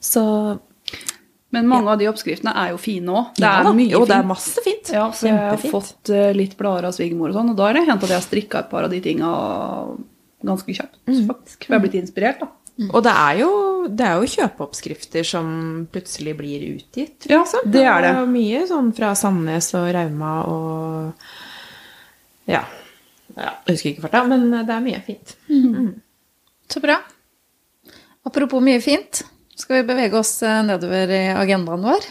Så 0.02 0.60
Men 1.52 1.68
mange 1.68 1.92
av 1.92 1.98
de 2.00 2.08
oppskriftene 2.08 2.54
er 2.56 2.70
jo 2.72 2.78
fine 2.80 3.12
òg. 3.12 3.34
Det 3.36 3.44
ja 3.44 3.58
er 3.60 3.66
da. 3.68 3.74
mye 3.76 3.92
Jo, 3.92 4.06
det 4.08 4.16
er 4.16 4.24
masse 4.30 4.62
fint. 4.64 4.92
Ja, 4.96 5.10
for 5.12 5.28
jeg 5.28 5.36
har 5.36 5.58
fått 5.74 6.10
eh, 6.16 6.30
litt 6.38 6.54
blader 6.60 6.88
av 6.88 6.94
svigermor 6.96 7.30
og 7.34 7.36
sånn, 7.36 7.50
og 7.52 7.58
da 7.60 7.68
har 7.68 7.74
det 7.76 7.84
hendt 7.90 8.04
at 8.08 8.14
jeg 8.14 8.20
har 8.22 8.24
strikka 8.28 8.62
et 8.64 8.70
par 8.72 8.88
av 8.88 8.94
de 8.94 9.02
tinga 9.04 9.32
ganske 10.48 10.74
kjapt, 10.74 10.96
Mm. 11.08 11.28
faktisk. 11.28 11.58
For 11.66 11.74
jeg 11.74 11.80
har 11.80 11.84
blitt 11.88 12.00
inspirert, 12.02 12.40
da. 12.40 12.48
Og 12.96 13.04
det 13.04 13.12
er, 13.14 13.34
jo, 13.44 13.50
det 13.94 14.06
er 14.08 14.16
jo 14.24 14.30
kjøpeoppskrifter 14.32 15.26
som 15.28 15.50
plutselig 15.92 16.34
blir 16.40 16.64
utgitt. 16.72 17.28
Ja, 17.30 17.44
liksom. 17.44 17.68
det 17.70 17.84
er 17.86 18.02
det. 18.02 18.14
jo 18.16 18.26
mye 18.32 18.62
sånn 18.72 18.88
fra 18.96 19.12
Sandnes 19.20 19.68
og 19.78 19.90
Rauma 19.94 20.32
og 20.50 21.14
Ja. 22.50 22.64
ja 23.36 23.52
jeg 23.68 23.76
husker 23.76 23.92
ikke 23.92 24.08
farta, 24.08 24.24
men 24.32 24.48
det 24.66 24.72
er 24.74 24.82
mye 24.88 25.02
fint. 25.06 25.36
Så 26.72 26.82
bra. 26.82 26.98
Apropos 28.26 28.64
mye 28.64 28.82
fint, 28.82 29.22
skal 29.62 29.82
vi 29.82 29.88
bevege 29.92 30.18
oss 30.20 30.42
eh, 30.44 30.64
nedover 30.66 31.14
i 31.14 31.22
agendaen 31.36 31.86
vår? 31.86 32.10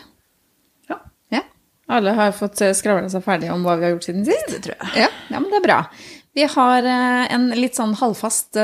Ja. 0.89 1.01
Ja. 1.35 1.43
Alle 1.91 2.15
har 2.19 2.33
fått 2.37 2.63
eh, 2.65 2.75
skravla 2.77 3.11
seg 3.13 3.25
ferdig 3.27 3.51
om 3.53 3.67
hva 3.67 3.77
vi 3.81 3.89
har 3.89 3.97
gjort 3.97 4.09
siden 4.09 4.25
sist? 4.29 4.49
Det 4.55 4.63
tror 4.69 4.77
jeg. 4.77 5.05
Ja, 5.05 5.11
ja, 5.29 5.39
men 5.39 5.51
det 5.51 5.61
er 5.61 5.67
bra. 5.67 5.81
Vi 6.39 6.47
har 6.47 6.87
eh, 6.87 7.25
en 7.35 7.49
litt 7.59 7.79
sånn 7.79 7.97
halvfast 7.99 8.59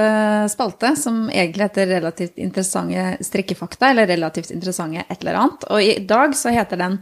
spalte 0.52 0.92
som 0.98 1.24
egentlig 1.32 1.66
heter 1.66 1.90
Relativt 1.90 2.38
interessante 2.38 3.26
strikkefakta, 3.26 3.90
eller 3.90 4.06
Relativt 4.12 4.54
interessante 4.54 5.02
et 5.02 5.18
eller 5.18 5.42
annet. 5.42 5.66
Og 5.74 5.82
i 5.82 5.98
dag 6.06 6.38
så 6.38 6.54
heter 6.54 6.80
den 6.80 7.00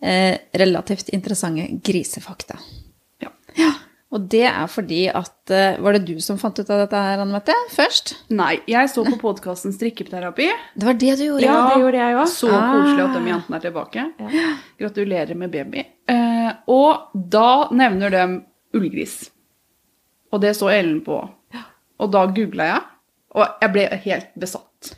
eh, 0.00 0.40
Relativt 0.56 1.12
interessante 1.12 1.68
grisefakta. 1.84 2.56
Ja. 4.06 4.14
Ja, 4.16 4.16
Og 4.16 4.28
det 4.30 4.44
er 4.46 4.66
fordi 4.70 5.08
at 5.10 5.50
eh, 5.50 5.78
Var 5.82 5.92
det 5.96 6.06
du 6.06 6.20
som 6.20 6.38
fant 6.38 6.58
ut 6.58 6.70
av 6.70 6.78
dette 6.84 6.94
her, 6.96 7.18
Anne 7.18 7.32
Mette, 7.32 7.52
først? 7.74 8.14
Nei, 8.30 8.60
jeg 8.70 8.88
så 8.88 9.02
på 9.04 9.16
podkasten 9.18 9.72
Strikketerapi. 9.74 10.46
Det 10.76 10.86
var 10.86 10.94
det 10.94 11.16
du 11.18 11.24
gjorde? 11.26 11.42
Ja, 11.42 11.56
det 11.74 11.80
gjorde 11.82 11.98
jeg 11.98 12.16
òg. 12.16 12.26
Så 12.30 12.48
koselig 12.50 13.02
at 13.04 13.16
de 13.16 13.32
jentene 13.32 13.56
er 13.56 13.64
tilbake. 13.66 14.04
Gratulerer 14.78 15.34
med 15.34 15.50
baby. 15.50 15.82
Eh, 16.08 16.52
og 16.70 17.10
da 17.14 17.68
nevner 17.74 18.10
de 18.14 18.22
ullgris. 18.76 19.30
Og 20.32 20.40
det 20.40 20.54
så 20.56 20.70
Ellen 20.70 21.00
på. 21.04 21.18
Og 21.98 22.10
da 22.12 22.26
googla 22.28 22.64
jeg, 22.68 22.80
og 23.36 23.60
jeg 23.62 23.72
ble 23.72 23.84
helt 24.04 24.30
besatt 24.38 24.90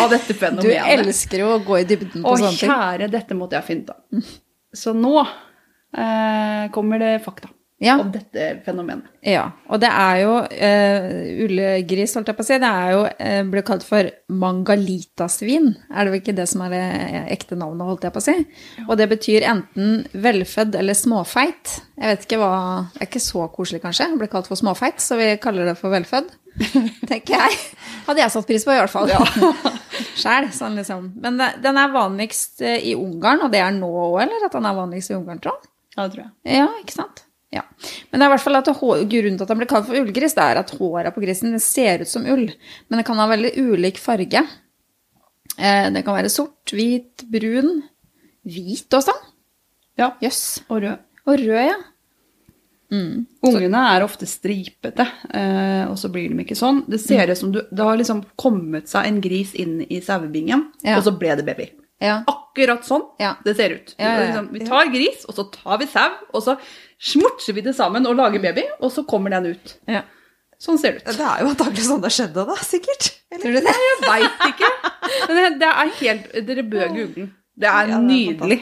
av 0.00 0.08
dette 0.12 0.34
fenomenet. 0.40 0.64
Du 0.64 1.02
elsker 1.04 1.42
jo 1.42 1.52
å 1.56 1.60
gå 1.66 1.80
i 1.80 1.86
dybden 1.88 2.22
på 2.22 2.32
Og 2.32 2.38
sånne 2.38 2.54
ting. 2.56 2.70
kjære, 2.70 3.08
dette 3.12 3.34
måtte 3.36 3.58
jeg 3.58 3.66
finne 3.66 3.84
ut 3.84 3.90
av. 3.92 4.32
Så 4.78 4.92
nå 4.96 5.14
eh, 5.22 6.68
kommer 6.74 6.98
det 7.02 7.12
fakta 7.24 7.50
Ja. 7.78 7.94
om 8.02 8.08
dette 8.10 8.58
fenomenet. 8.66 9.06
Ja, 9.22 9.44
og 9.70 9.78
det 9.78 9.90
er 9.92 10.16
jo 10.24 10.32
uh, 10.42 11.44
ullgris, 11.44 12.14
holdt 12.18 12.32
jeg 12.32 12.38
på 12.38 12.42
å 12.42 12.46
si, 12.48 12.56
det 12.58 12.70
er 12.70 12.88
jo, 12.90 13.04
uh, 13.06 13.42
blir 13.52 13.64
kalt 13.66 13.86
for 13.86 14.08
mangalitasvin. 14.34 15.68
Er 15.92 16.08
det 16.08 16.14
vel 16.14 16.18
ikke 16.18 16.34
det 16.34 16.48
som 16.50 16.64
er 16.66 16.74
det 16.74 16.82
ekte 17.36 17.58
navnet, 17.58 17.86
holdt 17.86 18.08
jeg 18.08 18.16
på 18.16 18.22
å 18.22 18.26
si? 18.26 18.34
Og 18.88 18.98
det 18.98 19.06
betyr 19.12 19.46
enten 19.52 20.02
velfødd 20.10 20.74
eller 20.80 20.98
småfeit. 20.98 21.76
Jeg 21.94 22.10
vet 22.16 22.26
ikke 22.26 22.40
hva, 22.42 22.50
det 22.96 23.04
er 23.04 23.10
ikke 23.12 23.22
så 23.28 23.46
koselig 23.54 23.82
kanskje, 23.86 24.10
å 24.10 24.18
bli 24.24 24.30
kalt 24.32 24.50
for 24.50 24.58
småfeit, 24.58 24.98
så 25.04 25.20
vi 25.20 25.30
kaller 25.42 25.70
det 25.70 25.76
for 25.78 25.94
velfødd. 25.94 26.34
Tenker 27.10 27.36
jeg. 27.36 27.62
Hadde 28.08 28.24
jeg 28.24 28.34
satt 28.34 28.50
pris 28.50 28.66
på 28.66 28.74
i 28.74 28.80
hvert 28.80 28.90
fall. 28.90 29.10
Ja. 29.12 29.22
Sjæl, 30.18 30.50
sånn 30.54 30.74
liksom. 30.78 31.12
Men 31.22 31.38
det, 31.38 31.52
den 31.62 31.78
er 31.78 31.94
vanligst 31.94 32.62
eh, 32.66 32.82
i 32.90 32.98
Ungarn, 32.98 33.46
og 33.46 33.54
det 33.54 33.62
er 33.62 33.70
nå 33.76 33.86
òg, 33.86 34.18
eller 34.26 34.50
at 34.50 34.58
den 34.58 34.66
er 34.66 34.78
vanligst 34.82 35.14
i 35.14 35.18
Ungarn, 35.18 35.38
tror 35.42 35.54
jeg? 35.54 35.70
Ja, 35.94 36.04
det 36.04 36.10
tror 36.16 36.24
jeg. 36.24 36.34
Ja, 36.58 36.68
ikke 36.82 36.98
sant? 36.98 37.24
Ja. 37.54 37.62
Men 38.10 38.20
det 38.20 38.26
er 38.26 38.28
i 38.28 38.32
hvert 38.34 38.44
fall 38.44 38.58
at 38.58 38.66
grunnen 38.68 39.38
til 39.38 39.44
at 39.46 39.48
den 39.48 39.60
blir 39.62 39.70
kalt 39.70 39.86
for 39.88 39.96
ullgris, 39.96 40.34
det 40.36 40.44
er 40.44 40.60
at 40.60 40.72
håret 40.76 41.14
på 41.14 41.22
grisen 41.24 41.54
ser 41.64 42.02
ut 42.04 42.10
som 42.10 42.26
ull, 42.28 42.44
men 42.88 43.00
det 43.00 43.06
kan 43.08 43.16
ha 43.22 43.28
veldig 43.30 43.54
ulik 43.56 43.96
farge. 44.02 44.42
Eh, 45.58 45.86
det 45.94 46.04
kan 46.04 46.14
være 46.18 46.28
sort, 46.32 46.74
hvit, 46.76 47.24
brun, 47.32 47.82
hvit 48.44 48.92
også. 49.00 49.14
Ja. 49.98 50.12
Jøss. 50.22 50.42
Og 50.68 50.82
rød. 50.84 50.98
Og 51.26 51.40
rød, 51.40 51.62
ja. 51.70 51.78
Ungene 52.88 53.80
er 53.92 54.04
ofte 54.06 54.24
stripete, 54.28 55.04
eh, 55.36 55.82
og 55.90 55.98
så 56.00 56.08
blir 56.12 56.30
de 56.32 56.44
ikke 56.44 56.56
sånn. 56.56 56.82
Det 56.88 57.00
ser 57.02 57.28
ut 57.28 57.36
som 57.40 57.50
du, 57.52 57.60
det 57.68 57.84
har 57.84 57.98
liksom 58.00 58.22
kommet 58.40 58.88
seg 58.88 59.08
en 59.10 59.18
gris 59.24 59.52
inn 59.60 59.82
i 59.88 60.00
sauebingen, 60.04 60.70
Ja. 60.84 60.96
og 60.96 61.04
så 61.04 61.12
ble 61.18 61.34
det 61.36 61.44
baby. 61.44 61.68
Ja. 62.00 62.22
Akkurat 62.30 62.84
sånn 62.86 63.02
det 63.44 63.56
ser 63.58 63.74
ut. 63.74 63.94
Liksom, 63.98 64.52
vi 64.54 64.60
tar 64.64 64.86
gris, 64.94 65.24
og 65.28 65.34
så 65.34 65.44
tar 65.52 65.78
vi 65.82 65.86
sau, 65.90 66.10
og 66.32 66.42
så 66.42 66.56
smurtser 66.98 67.54
vi 67.56 67.62
det 67.66 67.74
sammen 67.78 68.06
og 68.10 68.16
lager 68.18 68.42
baby, 68.42 68.64
og 68.80 68.92
så 68.92 69.04
kommer 69.08 69.30
den 69.36 69.54
ut. 69.54 69.76
ja. 69.88 70.04
Sånn 70.58 70.74
ser 70.74 70.96
det 70.96 71.04
ut. 71.04 71.12
Det 71.14 71.22
er 71.22 71.42
jo 71.44 71.50
antakelig 71.52 71.84
sånn 71.86 72.00
det 72.02 72.10
skjedde, 72.10 72.42
da. 72.48 72.54
Sikkert. 72.66 73.04
Eller? 73.30 73.42
Tror 73.44 73.52
du 73.54 73.66
det? 73.68 73.74
Jeg 73.78 73.98
veit 74.02 74.40
ikke. 74.48 74.70
Men 75.30 75.58
det, 75.60 75.68
er 75.68 75.92
helt 76.00 76.32
Dere 76.48 76.64
bør 76.66 76.88
google. 76.96 77.26
Det 77.54 77.68
er 77.70 77.76
Ja, 77.76 77.84
det 77.86 77.94
er 77.94 78.06
nydelig. 78.08 78.58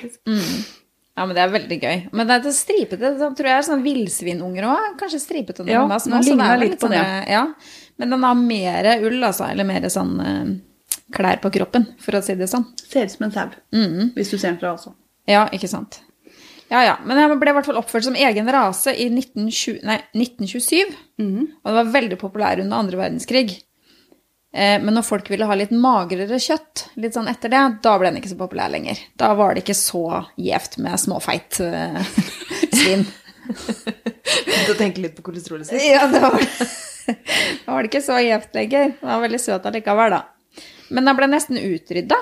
Ja, 1.17 1.25
men 1.25 1.33
det 1.33 1.41
er 1.41 1.55
veldig 1.55 1.79
gøy. 1.81 2.03
Men 2.13 2.29
det 2.29 2.35
er 2.37 2.43
det 2.45 2.53
stripete, 2.53 3.15
det 3.17 3.31
tror 3.39 3.49
jeg 3.49 3.57
er 3.57 3.65
sånn 3.65 3.85
villsvinunger 3.87 4.67
òg. 4.69 4.87
Kanskje 5.01 5.23
stripete 5.23 5.65
noen 5.65 5.73
Ja, 5.73 5.87
er 5.89 6.03
små. 6.05 6.19
den 6.19 6.27
så 6.27 6.37
det 6.37 6.37
er 6.37 6.37
ligner 6.37 6.61
litt 6.67 6.77
på 6.83 6.91
sånn, 6.91 7.31
Ja. 7.33 7.43
Men 7.97 8.13
den 8.13 8.27
har 8.29 8.35
mer 8.43 8.91
ull, 9.01 9.17
altså. 9.25 9.49
Eller 9.49 9.65
mer 9.65 9.89
sånn 9.89 10.13
uh, 10.21 10.51
klær 11.17 11.41
på 11.41 11.49
kroppen, 11.57 11.89
for 12.05 12.19
å 12.19 12.21
si 12.21 12.37
det 12.37 12.51
sånn. 12.53 12.69
Ser 12.85 13.09
ut 13.09 13.17
som 13.17 13.25
en 13.31 13.33
sau. 13.33 13.57
Mm. 13.73 14.13
Hvis 14.19 14.35
du 14.35 14.37
ser 14.37 14.51
den 14.51 14.61
fra 14.61 14.75
også. 14.77 14.93
Ja, 15.27 15.47
ikke 15.49 15.73
sant. 15.73 16.03
Ja, 16.69 16.83
ja. 16.85 16.97
Men 17.05 17.19
han 17.19 17.39
ble 17.39 17.53
i 17.53 17.57
hvert 17.57 17.69
fall 17.69 17.79
oppført 17.79 18.07
som 18.09 18.17
egen 18.19 18.51
rase 18.53 18.95
i 18.95 19.07
1920, 19.13 19.81
nei, 19.87 20.01
1927. 20.17 20.97
Mm. 21.23 21.43
Og 21.63 21.71
det 21.71 21.77
var 21.79 21.95
veldig 21.95 22.19
populær 22.21 22.63
under 22.63 22.83
andre 22.83 23.01
verdenskrig. 23.01 23.61
Eh, 24.57 24.77
men 24.83 24.95
når 24.97 25.07
folk 25.07 25.31
ville 25.31 25.47
ha 25.47 25.59
litt 25.59 25.75
magrere 25.75 26.41
kjøtt, 26.43 26.89
litt 27.03 27.15
sånn 27.17 27.31
etter 27.31 27.53
det, 27.53 27.63
da 27.85 27.95
ble 28.01 28.11
den 28.11 28.23
ikke 28.23 28.33
så 28.33 28.41
populær 28.41 28.73
lenger. 28.73 28.99
Da 29.21 29.31
var 29.39 29.55
det 29.55 29.63
ikke 29.63 29.79
så 29.79 30.25
gjevt 30.41 30.79
med 30.83 31.03
småfeit 31.03 31.61
eh, 31.63 32.01
svin. 32.81 33.07
Du 34.67 34.73
tenker 34.75 35.05
litt 35.05 35.19
på 35.19 35.27
kolesterolet 35.29 35.69
sitt. 35.69 35.85
Ja, 35.87 36.09
da 36.11 36.33
var, 36.33 36.41
det, 36.43 37.19
da 37.63 37.77
var 37.77 37.85
det 37.85 37.93
ikke 37.93 38.07
så 38.09 38.19
gjevt 38.25 38.57
lenger. 38.59 38.97
Den 38.99 39.13
var 39.13 39.27
veldig 39.29 39.43
søt 39.45 39.69
allikevel, 39.71 40.17
da. 40.17 40.65
Men 40.89 41.07
den 41.07 41.19
ble 41.19 41.29
nesten 41.31 41.61
utrydda. 41.61 42.19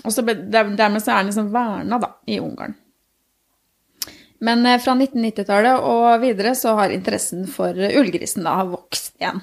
Og 0.00 0.14
så 0.14 0.24
ble, 0.24 0.34
dermed 0.50 1.02
så 1.04 1.12
er 1.12 1.20
den 1.20 1.30
liksom 1.30 1.52
verna, 1.54 2.00
da, 2.00 2.14
i 2.26 2.40
Ungarn. 2.40 2.74
Men 4.40 4.66
eh, 4.66 4.80
fra 4.82 4.96
1990-tallet 4.96 5.86
og 5.86 6.10
videre 6.24 6.54
så 6.58 6.74
har 6.78 6.92
interessen 6.94 7.46
for 7.50 7.76
ullgrisen 7.76 8.46
da 8.46 8.60
vokst 8.68 9.16
igjen. 9.20 9.42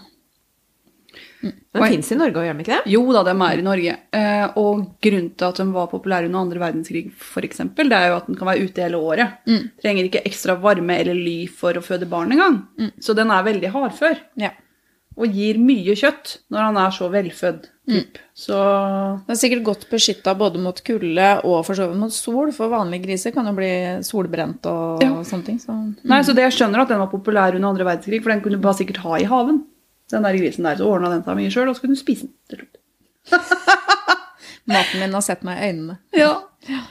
Den 1.41 1.83
fins 1.85 2.09
i 2.11 2.17
Norge 2.17 2.39
òg, 2.39 2.47
gjør 2.47 2.55
den 2.55 2.63
ikke 2.63 2.73
det? 2.73 2.91
Jo 2.91 3.01
da, 3.13 3.21
de 3.27 3.33
er 3.45 3.59
i 3.61 3.65
Norge. 3.65 3.95
Eh, 4.17 4.45
og 4.57 4.79
grunnen 5.05 5.29
til 5.37 5.47
at 5.47 5.59
de 5.61 5.65
var 5.75 5.89
populære 5.91 6.29
under 6.29 6.41
andre 6.41 6.61
verdenskrig, 6.63 7.03
for 7.13 7.45
eksempel, 7.45 7.91
det 7.91 7.99
er 7.99 8.11
jo 8.11 8.17
at 8.17 8.29
den 8.29 8.39
kan 8.39 8.49
være 8.49 8.65
ute 8.65 8.83
hele 8.83 9.01
året. 9.01 9.35
Trenger 9.83 10.09
ikke 10.09 10.23
ekstra 10.27 10.57
varme 10.63 10.97
eller 10.97 11.17
ly 11.17 11.37
for 11.51 11.77
å 11.77 11.83
føde 11.85 12.09
barn 12.09 12.33
engang. 12.33 12.63
Så 13.03 13.13
den 13.17 13.29
er 13.33 13.45
veldig 13.45 13.73
hardfør. 13.75 14.23
Ja. 14.41 14.55
Og 15.17 15.33
gir 15.33 15.57
mye 15.57 15.95
kjøtt 15.97 16.35
når 16.53 16.61
han 16.67 16.77
er 16.77 16.91
så 16.93 17.07
velfødd. 17.09 17.63
Typ. 17.87 18.17
Så 18.35 18.57
Det 19.25 19.33
er 19.33 19.39
sikkert 19.39 19.63
godt 19.65 19.85
beskytta 19.89 20.33
både 20.37 20.59
mot 20.61 20.77
kulde 20.85 21.29
og 21.47 21.61
for 21.65 21.73
så 21.79 21.87
vidt 21.87 21.97
mot 22.01 22.13
sol, 22.13 22.51
for 22.53 22.69
vanlige 22.69 23.05
griser 23.07 23.31
kan 23.33 23.47
jo 23.47 23.53
bli 23.57 23.69
solbrent 24.05 24.65
og, 24.69 25.01
Ja. 25.01 25.13
og 25.15 25.23
sånne 25.25 25.45
ting. 25.47 25.57
Så. 25.63 25.73
Nei, 26.03 26.19
så 26.21 26.35
det 26.35 26.43
jeg 26.45 26.53
skjønner 26.59 26.81
at 26.83 26.89
den 26.91 26.99
var 26.99 27.07
populær 27.09 27.55
under 27.55 27.69
andre 27.69 27.85
verdenskrig, 27.87 28.21
for 28.21 28.29
den 28.29 28.41
kunne 28.41 28.59
du 28.59 28.61
bare 28.61 28.77
sikkert 28.77 28.97
ha 29.05 29.15
i 29.17 29.23
haven. 29.23 29.63
Den 30.11 30.23
der 30.23 30.37
grisen 30.37 30.63
der, 30.67 30.75
så 30.75 30.85
ordna 30.87 31.09
den 31.15 31.23
seg 31.23 31.35
mye 31.39 31.49
sjøl, 31.51 31.69
og 31.69 31.75
så 31.75 31.81
kunne 31.81 31.95
du 31.95 31.99
spise 32.03 32.27
den 32.27 32.35
til 32.51 32.59
slutt. 32.59 32.77
Maten 34.67 34.99
min 34.99 35.13
har 35.15 35.21
sett 35.25 35.43
meg 35.47 35.57
i 35.63 35.71
øynene. 35.71 35.97
Ja. 36.13 36.33
Ja. 36.67 36.83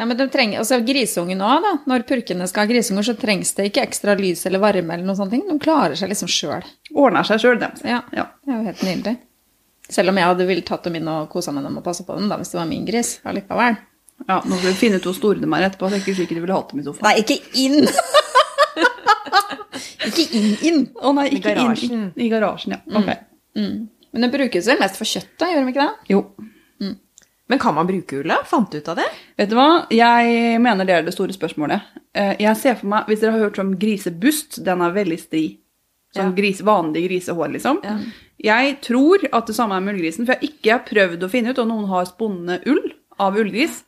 Nei, 0.00 0.06
men 0.08 0.16
de 0.16 0.24
trenger, 0.32 0.62
altså 0.62 0.78
Grisungen 0.80 1.42
òg, 1.44 1.58
da. 1.60 1.70
Når 1.90 2.06
purkene 2.08 2.46
skal 2.48 2.64
ha 2.64 2.68
grisunger, 2.70 3.04
så 3.04 3.12
trengs 3.20 3.50
det 3.58 3.66
ikke 3.68 3.82
ekstra 3.84 4.14
lys 4.16 4.46
eller 4.48 4.62
varme 4.62 4.94
eller 4.94 5.04
noen 5.04 5.18
sånne 5.18 5.34
ting. 5.34 5.42
De 5.44 5.56
klarer 5.60 5.92
seg 6.00 6.08
liksom 6.08 6.30
sjøl. 6.32 6.64
Ordner 6.96 7.26
seg 7.28 7.42
sjøl, 7.42 7.58
dem. 7.60 7.74
Ja. 7.84 7.98
Ja. 8.16 8.24
Det 8.40 8.54
er 8.54 8.62
jo 8.62 8.64
helt 8.70 8.84
nydelig. 8.86 9.12
Selv 9.92 10.14
om 10.14 10.20
jeg 10.22 10.30
hadde 10.30 10.46
villet 10.48 10.64
tatt 10.70 10.88
dem 10.88 10.96
inn 10.96 11.10
og 11.12 11.28
kosa 11.28 11.52
med 11.52 11.66
dem 11.68 11.76
og 11.76 11.84
passa 11.84 12.06
på 12.08 12.16
dem, 12.16 12.30
da, 12.32 12.38
hvis 12.40 12.54
det 12.54 12.60
var 12.62 12.70
min 12.70 12.88
gris. 12.88 13.10
Allikevel. 13.28 13.76
ja. 14.24 14.38
Nå 14.40 14.60
skal 14.62 14.70
vi 14.70 14.78
finne 14.80 15.02
ut 15.02 15.08
hvor 15.10 15.18
store 15.18 15.42
de 15.42 15.50
er 15.52 15.66
etterpå. 15.68 15.90
Det 15.92 15.98
er 15.98 16.04
ikke 16.06 16.16
sikkert 16.22 16.40
de 16.40 16.44
ville 16.46 16.56
hatt 16.62 16.72
dem 16.72 16.80
i 16.80 16.86
sofaen. 16.88 17.04
Nei, 17.04 17.14
ikke 17.20 17.36
inn! 17.60 17.90
ikke 20.08 20.28
inn, 20.40 20.50
inn. 20.70 20.80
Å 20.96 21.12
nei, 21.18 21.26
ikke 21.36 21.52
I 21.60 21.90
inn. 21.90 22.06
I 22.16 22.30
garasjen, 22.32 22.78
ja. 22.78 22.80
Ok. 23.02 23.12
Men 23.60 24.24
de 24.24 24.32
brukes 24.32 24.72
vel 24.72 24.80
mest 24.80 24.96
for 24.96 25.12
kjøtt, 25.12 25.34
da, 25.36 25.52
gjør 25.52 25.68
de 25.68 25.74
ikke 25.74 25.84
det? 25.84 26.14
Jo. 26.14 26.24
Men 27.50 27.58
kan 27.58 27.74
man 27.74 27.88
bruke 27.88 28.20
ulla? 28.22 28.36
Fant 28.46 28.70
du 28.70 28.78
ut 28.78 28.88
av 28.92 28.96
det? 29.00 29.08
Vet 29.40 29.50
du 29.50 29.56
hva? 29.58 29.86
Jeg 29.90 30.60
mener 30.62 30.86
det 30.86 30.94
er 30.94 31.02
det 31.08 31.14
store 31.16 31.34
spørsmålet. 31.34 31.82
Eh, 32.14 32.36
Jeg 32.38 32.56
ser 32.56 32.76
for 32.78 32.86
meg, 32.92 33.06
Hvis 33.10 33.20
dere 33.24 33.32
har 33.34 33.42
hørt 33.48 33.58
om 33.58 33.72
grisebust, 33.76 34.60
den 34.64 34.80
er 34.86 34.92
veldig 34.94 35.18
stri. 35.18 35.44
Sånn 36.14 36.30
Ja. 36.30 36.36
gris, 36.36 36.60
vanlig 36.62 37.04
grisehår, 37.08 37.50
liksom. 37.52 37.80
Ja. 37.84 37.98
Jeg 38.42 38.80
tror 38.82 39.18
at 39.32 39.46
det 39.46 39.54
samme 39.56 39.76
er 39.76 39.80
med 39.80 39.94
ullgrisen, 39.96 40.26
for 40.26 40.32
jeg 40.34 40.40
har 40.40 40.48
ikke 40.48 40.86
prøvd 40.94 41.22
å 41.26 41.30
finne 41.30 41.50
ut 41.50 41.58
om 41.58 41.68
noen 41.68 41.88
har 41.88 42.04
spunnet 42.06 42.66
ull 42.66 42.92
av 43.18 43.34
ullgris. 43.36 43.82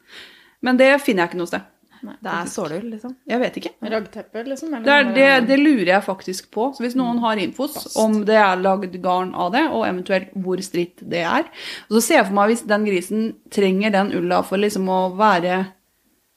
Men 0.60 0.76
det 0.76 1.00
finner 1.02 1.24
jeg 1.26 1.30
ikke 1.30 1.38
noe 1.38 1.46
sted. 1.50 1.62
Det 2.02 2.30
er 2.32 2.48
sålull, 2.50 2.86
liksom. 2.90 3.12
Jeg 3.30 3.40
vet 3.42 3.58
ikke. 3.60 3.72
Raggteppe, 3.92 4.44
liksom? 4.48 4.72
Det, 4.84 4.94
er, 4.94 5.10
det, 5.14 5.28
det 5.48 5.58
lurer 5.60 5.90
jeg 5.94 6.04
faktisk 6.06 6.50
på. 6.54 6.70
Så 6.76 6.84
hvis 6.84 6.96
noen 6.98 7.20
har 7.22 7.40
infos 7.42 7.76
om 8.00 8.20
det 8.28 8.38
er 8.40 8.58
lagd 8.62 8.96
garn 9.04 9.34
av 9.34 9.52
det, 9.54 9.62
og 9.70 9.86
eventuelt 9.86 10.32
hvor 10.44 10.62
stritt 10.64 11.02
det 11.02 11.22
er 11.22 11.46
Og 11.88 11.96
så 11.98 12.02
ser 12.06 12.20
jeg 12.20 12.26
for 12.30 12.38
meg 12.40 12.52
hvis 12.52 12.66
den 12.70 12.88
grisen 12.88 13.24
trenger 13.54 13.94
den 13.94 14.12
ulla 14.18 14.42
for 14.46 14.60
liksom 14.62 14.90
å 14.90 15.00
være 15.18 15.62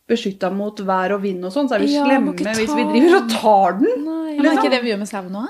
beskytta 0.09 0.51
mot 0.53 0.79
vær 0.85 1.15
og 1.15 1.23
vind 1.25 1.45
og 1.47 1.53
sånn, 1.53 1.69
så 1.69 1.77
er 1.77 1.85
vi 1.85 1.93
Ja, 1.95 2.05
slemme 2.05 2.35
hvis 2.37 2.73
vi 2.77 2.87
driver 2.91 3.19
og 3.23 3.29
tar 3.33 3.77
den. 3.79 4.05
Nei, 4.05 4.35
men 4.37 4.51
er 4.51 4.59
ikke 4.59 4.73
det 4.75 4.83
vi 4.83 4.91
gjør 4.93 5.01
med 5.01 5.09
sauen 5.09 5.31
nå? 5.33 5.45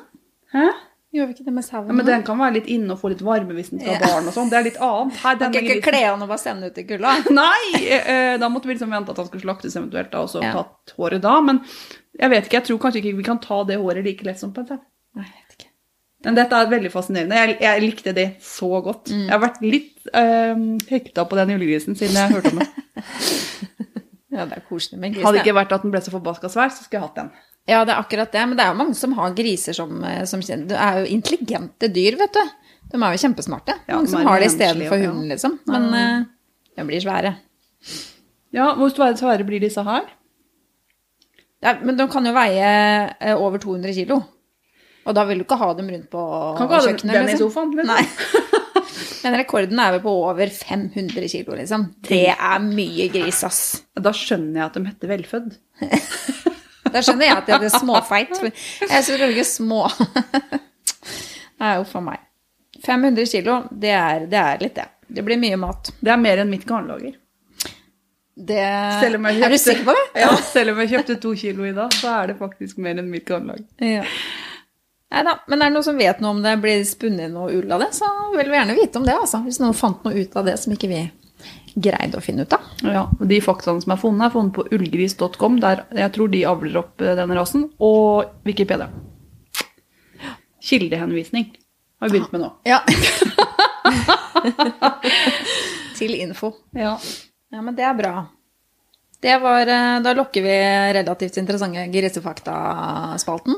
Hæ? 0.56 0.70
Gjør 1.16 1.28
vi 1.30 1.34
ikke 1.38 1.46
det 1.48 1.54
med 1.56 1.64
sauen? 1.64 1.88
Ja, 1.88 1.94
men 1.96 2.06
den 2.10 2.24
kan 2.28 2.40
være 2.42 2.58
litt 2.58 2.66
inne 2.76 2.92
og 2.96 3.00
få 3.00 3.10
litt 3.14 3.22
varme 3.24 3.56
hvis 3.56 3.70
den 3.72 3.80
skal 3.80 3.94
ha 3.96 4.00
Ja. 4.02 4.10
barn 4.18 4.28
og 4.28 4.34
sånn. 4.36 4.50
Det 4.52 4.58
er 4.60 4.66
litt 4.68 4.80
annet. 4.84 5.14
Her, 5.22 5.36
Kan 5.36 5.40
denne 5.46 5.62
ikke 5.62 5.76
grisen 5.78 5.86
kle 5.88 6.02
han 6.06 6.26
og 6.26 6.32
bare 6.34 6.42
sende 6.44 6.68
ut 6.72 6.78
i 6.82 6.84
kulda? 6.90 7.14
Nei! 7.40 7.84
eh, 7.88 8.38
Da 8.42 8.50
måtte 8.52 8.68
vi 8.68 8.76
liksom 8.76 8.92
vente 8.92 9.14
at 9.16 9.22
han 9.24 9.30
skulle 9.30 9.46
slaktes 9.46 9.78
eventuelt, 9.80 10.12
da, 10.12 10.26
og 10.26 10.30
så 10.34 10.44
Ja. 10.44 10.52
tatt 10.60 10.96
håret 11.00 11.22
da. 11.24 11.38
Men 11.42 11.62
jeg 12.20 12.30
vet 12.36 12.46
ikke, 12.50 12.60
jeg 12.60 12.68
tror 12.70 12.82
kanskje 12.84 13.02
ikke 13.04 13.16
vi 13.22 13.24
kan 13.32 13.40
ta 13.40 13.64
det 13.64 13.78
håret 13.80 14.04
like 14.04 14.28
lett 14.28 14.40
som 14.44 14.52
på 14.52 14.60
en 14.66 14.68
sau. 14.74 14.80
Nei, 15.16 15.24
jeg 15.30 15.46
vet 15.48 15.56
ikke. 15.60 15.72
Men 16.26 16.36
dette 16.42 16.54
er 16.58 16.70
veldig 16.76 16.92
fascinerende. 16.92 17.36
Jeg, 17.38 17.58
jeg 17.62 17.82
likte 17.86 18.14
det 18.18 18.28
så 18.42 18.70
godt. 18.84 19.12
Jeg 19.14 19.30
har 19.30 19.40
vært 19.44 19.62
litt 19.62 20.08
uh, 20.12 20.56
hekta 20.90 21.24
på 21.30 21.36
den 21.38 21.54
julegrisen 21.56 21.96
siden 21.96 22.18
jeg 22.18 22.34
hørte 22.34 22.52
om 22.52 22.60
det. 22.64 22.70
Ja, 24.36 24.44
det 24.50 24.58
er 24.58 24.64
koselig 24.68 25.00
med 25.00 25.14
gris. 25.16 25.24
Hadde 25.24 25.38
det. 25.40 25.46
ikke 25.46 25.56
vært 25.56 25.72
at 25.72 25.84
den 25.86 25.92
ble 25.94 26.02
så 26.04 26.12
forbaska 26.12 26.50
svær, 26.52 26.68
så 26.74 26.84
skulle 26.84 27.00
jeg 27.00 27.06
hatt 27.08 27.16
den. 27.22 27.30
Ja, 27.66 27.82
det 27.86 27.96
er 27.96 28.02
akkurat 28.02 28.32
det. 28.32 28.44
Men 28.46 28.58
det 28.58 28.66
er 28.66 28.74
jo 28.74 28.80
mange 28.82 28.98
som 28.98 29.16
har 29.18 29.34
griser 29.38 29.74
som, 29.74 30.04
eh, 30.04 30.24
som 30.30 30.42
Det 30.42 30.78
er 30.78 31.00
jo 31.02 31.06
intelligente 31.16 31.90
dyr, 31.90 32.18
vet 32.20 32.34
du. 32.34 32.44
De 32.92 33.02
er 33.02 33.16
jo 33.16 33.24
kjempesmarte. 33.24 33.80
Ja, 33.88 33.96
mange 33.96 34.12
som 34.12 34.26
har 34.26 34.40
det 34.40 34.52
istedenfor 34.52 35.02
ja. 35.02 35.10
hunden, 35.10 35.30
liksom. 35.30 35.60
Men 35.66 35.90
eh, 35.94 36.28
de 36.78 36.86
blir 36.86 37.02
svære. 37.02 37.36
Ja, 38.56 38.74
Hvor 38.76 38.90
svære 38.94 39.44
blir 39.44 39.60
disse 39.60 39.84
her? 39.84 40.06
Ja, 41.64 41.76
men 41.82 41.98
de 41.98 42.08
kan 42.08 42.26
jo 42.26 42.34
veie 42.36 42.70
eh, 43.20 43.36
over 43.36 43.58
200 43.58 43.94
kilo. 43.94 44.22
Og 45.06 45.14
da 45.14 45.26
vil 45.26 45.42
du 45.42 45.46
ikke 45.46 45.58
ha 45.58 45.74
dem 45.78 45.90
rundt 45.90 46.10
på 46.10 46.22
Kan 46.58 46.70
ikke 46.70 46.80
ha 46.80 46.94
den, 46.94 47.28
liksom. 47.28 47.34
i 47.34 47.38
sofaen. 47.42 47.76
Nei. 47.86 48.04
Men 49.26 49.40
rekorden 49.40 49.80
er 49.82 49.96
vel 49.96 50.02
på 50.04 50.12
over 50.30 50.50
500 50.54 51.30
kilo, 51.32 51.56
liksom. 51.58 51.88
Det 52.06 52.28
er 52.30 52.60
mye 52.62 53.08
gris, 53.10 53.42
ass. 53.48 53.62
Da 53.98 54.14
skjønner 54.14 54.60
jeg 54.60 54.66
at 54.68 54.78
de 54.78 54.84
heter 54.86 55.14
velfødd. 55.16 55.56
Da 56.96 57.04
skjønner 57.04 57.28
jeg 57.28 57.36
at 57.42 57.50
jeg 57.52 57.68
er 57.68 57.74
småfeit. 57.76 58.38
Jeg 58.40 58.88
er 58.88 59.04
selvfølgelig 59.04 59.46
små. 59.50 59.82
Nei, 61.62 61.74
uff 61.82 61.92
a 62.00 62.04
meg. 62.04 62.24
500 62.86 63.28
kilo, 63.32 63.60
det 63.72 63.92
er, 63.92 64.26
det 64.32 64.40
er 64.40 64.64
litt 64.64 64.76
det. 64.78 64.88
Det 65.08 65.24
blir 65.26 65.40
mye 65.42 65.60
mat. 65.60 65.92
Det 66.00 66.12
er 66.14 66.22
mer 66.22 66.42
enn 66.44 66.52
mitt 66.52 66.66
garnlager. 66.68 67.18
Det, 68.36 68.56
jeg 68.60 69.12
er 69.16 69.52
du 69.52 69.58
sikker 69.58 69.86
på 69.88 69.94
det? 69.96 70.08
Ja, 70.20 70.34
selv 70.44 70.74
om 70.74 70.82
jeg 70.84 70.92
kjøpte 70.92 71.16
to 71.24 71.30
kilo 71.40 71.68
i 71.68 71.76
dag, 71.76 71.94
så 71.96 72.12
er 72.18 72.32
det 72.32 72.40
faktisk 72.40 72.82
mer 72.84 73.00
enn 73.00 73.08
mitt 73.12 73.24
garnlag. 73.28 73.62
Ja. 73.80 74.04
Nei 75.16 75.22
da, 75.24 75.38
men 75.48 75.62
er 75.62 75.70
det 75.70 75.76
noen 75.78 75.88
som 75.88 76.00
vet 76.00 76.20
noe 76.24 76.34
om 76.36 76.42
det 76.44 76.56
blir 76.64 76.82
spunnet 76.88 77.32
noe 77.32 77.54
ull 77.56 77.72
av 77.72 77.86
det, 77.86 77.94
så 77.96 78.10
vil 78.34 78.50
vi 78.52 78.58
gjerne 78.58 78.76
vite 78.76 79.00
om 79.00 79.08
det, 79.08 79.16
altså. 79.16 79.40
Hvis 79.46 79.62
noen 79.64 79.78
fant 79.78 80.04
noe 80.04 80.20
ut 80.20 80.36
av 80.36 80.50
det 80.50 80.58
som 80.60 80.76
ikke 80.76 80.92
vi 80.92 81.00
greide 81.76 82.18
å 82.18 82.24
finne 82.24 82.46
ut 82.46 82.54
av. 82.56 82.62
Ja, 82.84 83.04
De 83.20 83.40
faktaene 83.44 83.82
som 83.84 83.92
er 83.96 84.00
funnet, 84.00 84.26
er 84.30 84.34
funnet 84.34 84.54
på 84.56 84.64
ullgris.com, 84.72 85.60
der 85.60 85.84
jeg 85.96 86.14
tror 86.16 86.32
de 86.32 86.46
avler 86.48 86.78
opp 86.82 87.02
eh, 87.04 87.16
denne 87.20 87.36
rasen, 87.38 87.68
og 87.84 88.26
Wikipedia. 88.48 88.88
Kildehenvisning 90.66 91.52
har 92.02 92.10
vi 92.10 92.20
begynt 92.20 92.32
med 92.34 92.42
nå. 92.42 92.50
Ja. 92.72 92.80
Til 95.98 96.16
info. 96.20 96.54
Ja. 96.76 96.96
Ja, 97.54 97.62
men 97.62 97.76
det 97.78 97.86
er 97.88 97.94
bra. 97.96 98.26
Det 99.22 99.38
var, 99.42 99.68
eh, 99.72 100.00
da 100.04 100.14
lokker 100.14 100.44
vi 100.44 100.56
relativt 100.98 101.38
interessante 101.38 101.86
grisefakta-spalten. 101.94 103.56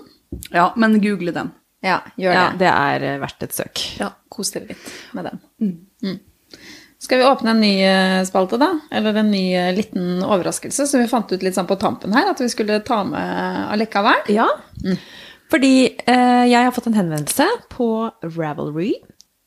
ja, 0.51 0.73
men 0.77 0.99
google 1.01 1.31
den. 1.31 1.49
Ja, 1.81 1.99
gjør 2.17 2.33
Ja, 2.33 2.49
det. 2.51 2.57
det 2.59 2.67
er 2.73 3.03
eh, 3.13 3.19
verdt 3.21 3.43
et 3.43 3.53
søk. 3.53 3.81
Ja, 3.99 4.11
kos 4.29 4.51
dere 4.53 4.67
litt 4.69 4.87
med 5.13 5.25
den. 5.29 5.39
Mm. 5.61 6.19
Skal 6.99 7.21
vi 7.21 7.27
åpne 7.29 7.51
en 7.53 7.61
ny 7.61 7.73
eh, 7.85 8.23
spalte, 8.25 8.57
da? 8.57 8.71
Eller 8.91 9.19
en 9.21 9.29
ny 9.31 9.43
eh, 9.53 9.69
liten 9.75 10.23
overraskelse 10.25 10.87
som 10.89 11.03
vi 11.03 11.09
fant 11.11 11.29
ut 11.31 11.43
litt 11.45 11.55
sånn 11.57 11.69
på 11.69 11.77
tampen 11.77 12.15
her, 12.17 12.31
at 12.31 12.41
vi 12.41 12.49
skulle 12.49 12.79
ta 12.85 13.03
med 13.05 13.67
allikevel? 13.75 14.25
Ja, 14.33 14.47
fordi 15.51 15.73
eh, 16.09 16.43
jeg 16.49 16.57
har 16.57 16.73
fått 16.75 16.89
en 16.89 16.97
henvendelse 16.97 17.45
på 17.71 18.09
Ravelry 18.25 18.95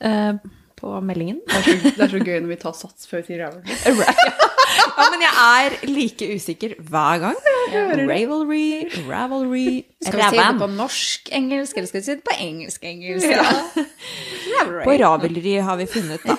eh, 0.05 0.39
på 0.81 1.01
meldingen. 1.05 1.43
Det 1.45 1.59
er, 1.59 1.67
så, 1.67 1.91
det 1.97 2.07
er 2.07 2.13
så 2.15 2.21
gøy 2.23 2.39
når 2.39 2.53
vi 2.55 2.61
tar 2.63 2.77
sats 2.79 3.11
før 3.11 3.21
vi 3.21 3.27
sier 3.35 3.43
Ravelry. 3.45 3.75
ja, 4.79 5.09
men 5.13 5.27
jeg 5.27 5.35
er 5.51 5.77
like 5.91 6.31
usikker 6.39 6.79
hver 6.89 7.21
gang. 7.27 7.43
Ravelry, 7.75 8.87
Ravelry, 9.11 9.67
Skal 10.07 10.23
vi 10.23 10.31
si 10.31 10.41
det 10.41 10.55
på 10.63 10.71
norsk-engelsk, 10.79 11.77
eller 11.77 11.91
skal 11.91 12.01
vi 12.01 12.07
si 12.07 12.17
det 12.17 12.25
på 12.31 12.39
engelsk-engelsk? 12.47 13.29
Ja. 13.35 13.45
Ravelry. 14.55 14.87
På 14.87 14.97
Ravelry 15.05 15.59
har 15.69 15.83
vi 15.83 15.91
funnet, 15.99 16.25
da. 16.25 16.39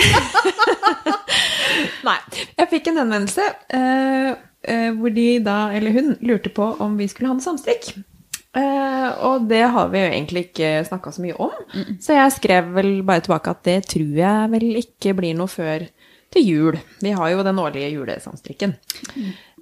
Nei. 2.08 2.18
Jeg 2.58 2.70
fikk 2.70 2.90
en 2.90 3.02
henvendelse 3.02 3.46
uh, 3.74 4.30
uh, 4.36 4.90
hvor 4.98 5.16
de 5.16 5.26
da, 5.44 5.58
eller 5.76 5.96
hun, 5.96 6.14
lurte 6.24 6.52
på 6.54 6.72
om 6.82 6.96
vi 7.00 7.08
skulle 7.10 7.30
ha 7.30 7.36
en 7.36 7.44
samstrikk. 7.44 7.92
Uh, 8.56 9.10
og 9.28 9.46
det 9.50 9.62
har 9.70 9.92
vi 9.92 10.02
jo 10.02 10.10
egentlig 10.10 10.48
ikke 10.48 10.72
snakka 10.88 11.12
så 11.14 11.22
mye 11.22 11.36
om. 11.38 11.54
Så 12.02 12.16
jeg 12.16 12.36
skrev 12.38 12.72
vel 12.74 12.92
bare 13.06 13.22
tilbake 13.26 13.54
at 13.54 13.62
det 13.68 13.80
tror 13.92 14.22
jeg 14.22 14.52
vel 14.56 14.70
ikke 14.82 15.14
blir 15.20 15.36
noe 15.38 15.50
før 15.50 15.86
til 16.34 16.46
jul. 16.46 16.78
Vi 17.02 17.12
har 17.14 17.32
jo 17.32 17.44
den 17.46 17.58
årlige 17.58 17.90
julesamstrikken. 17.90 18.76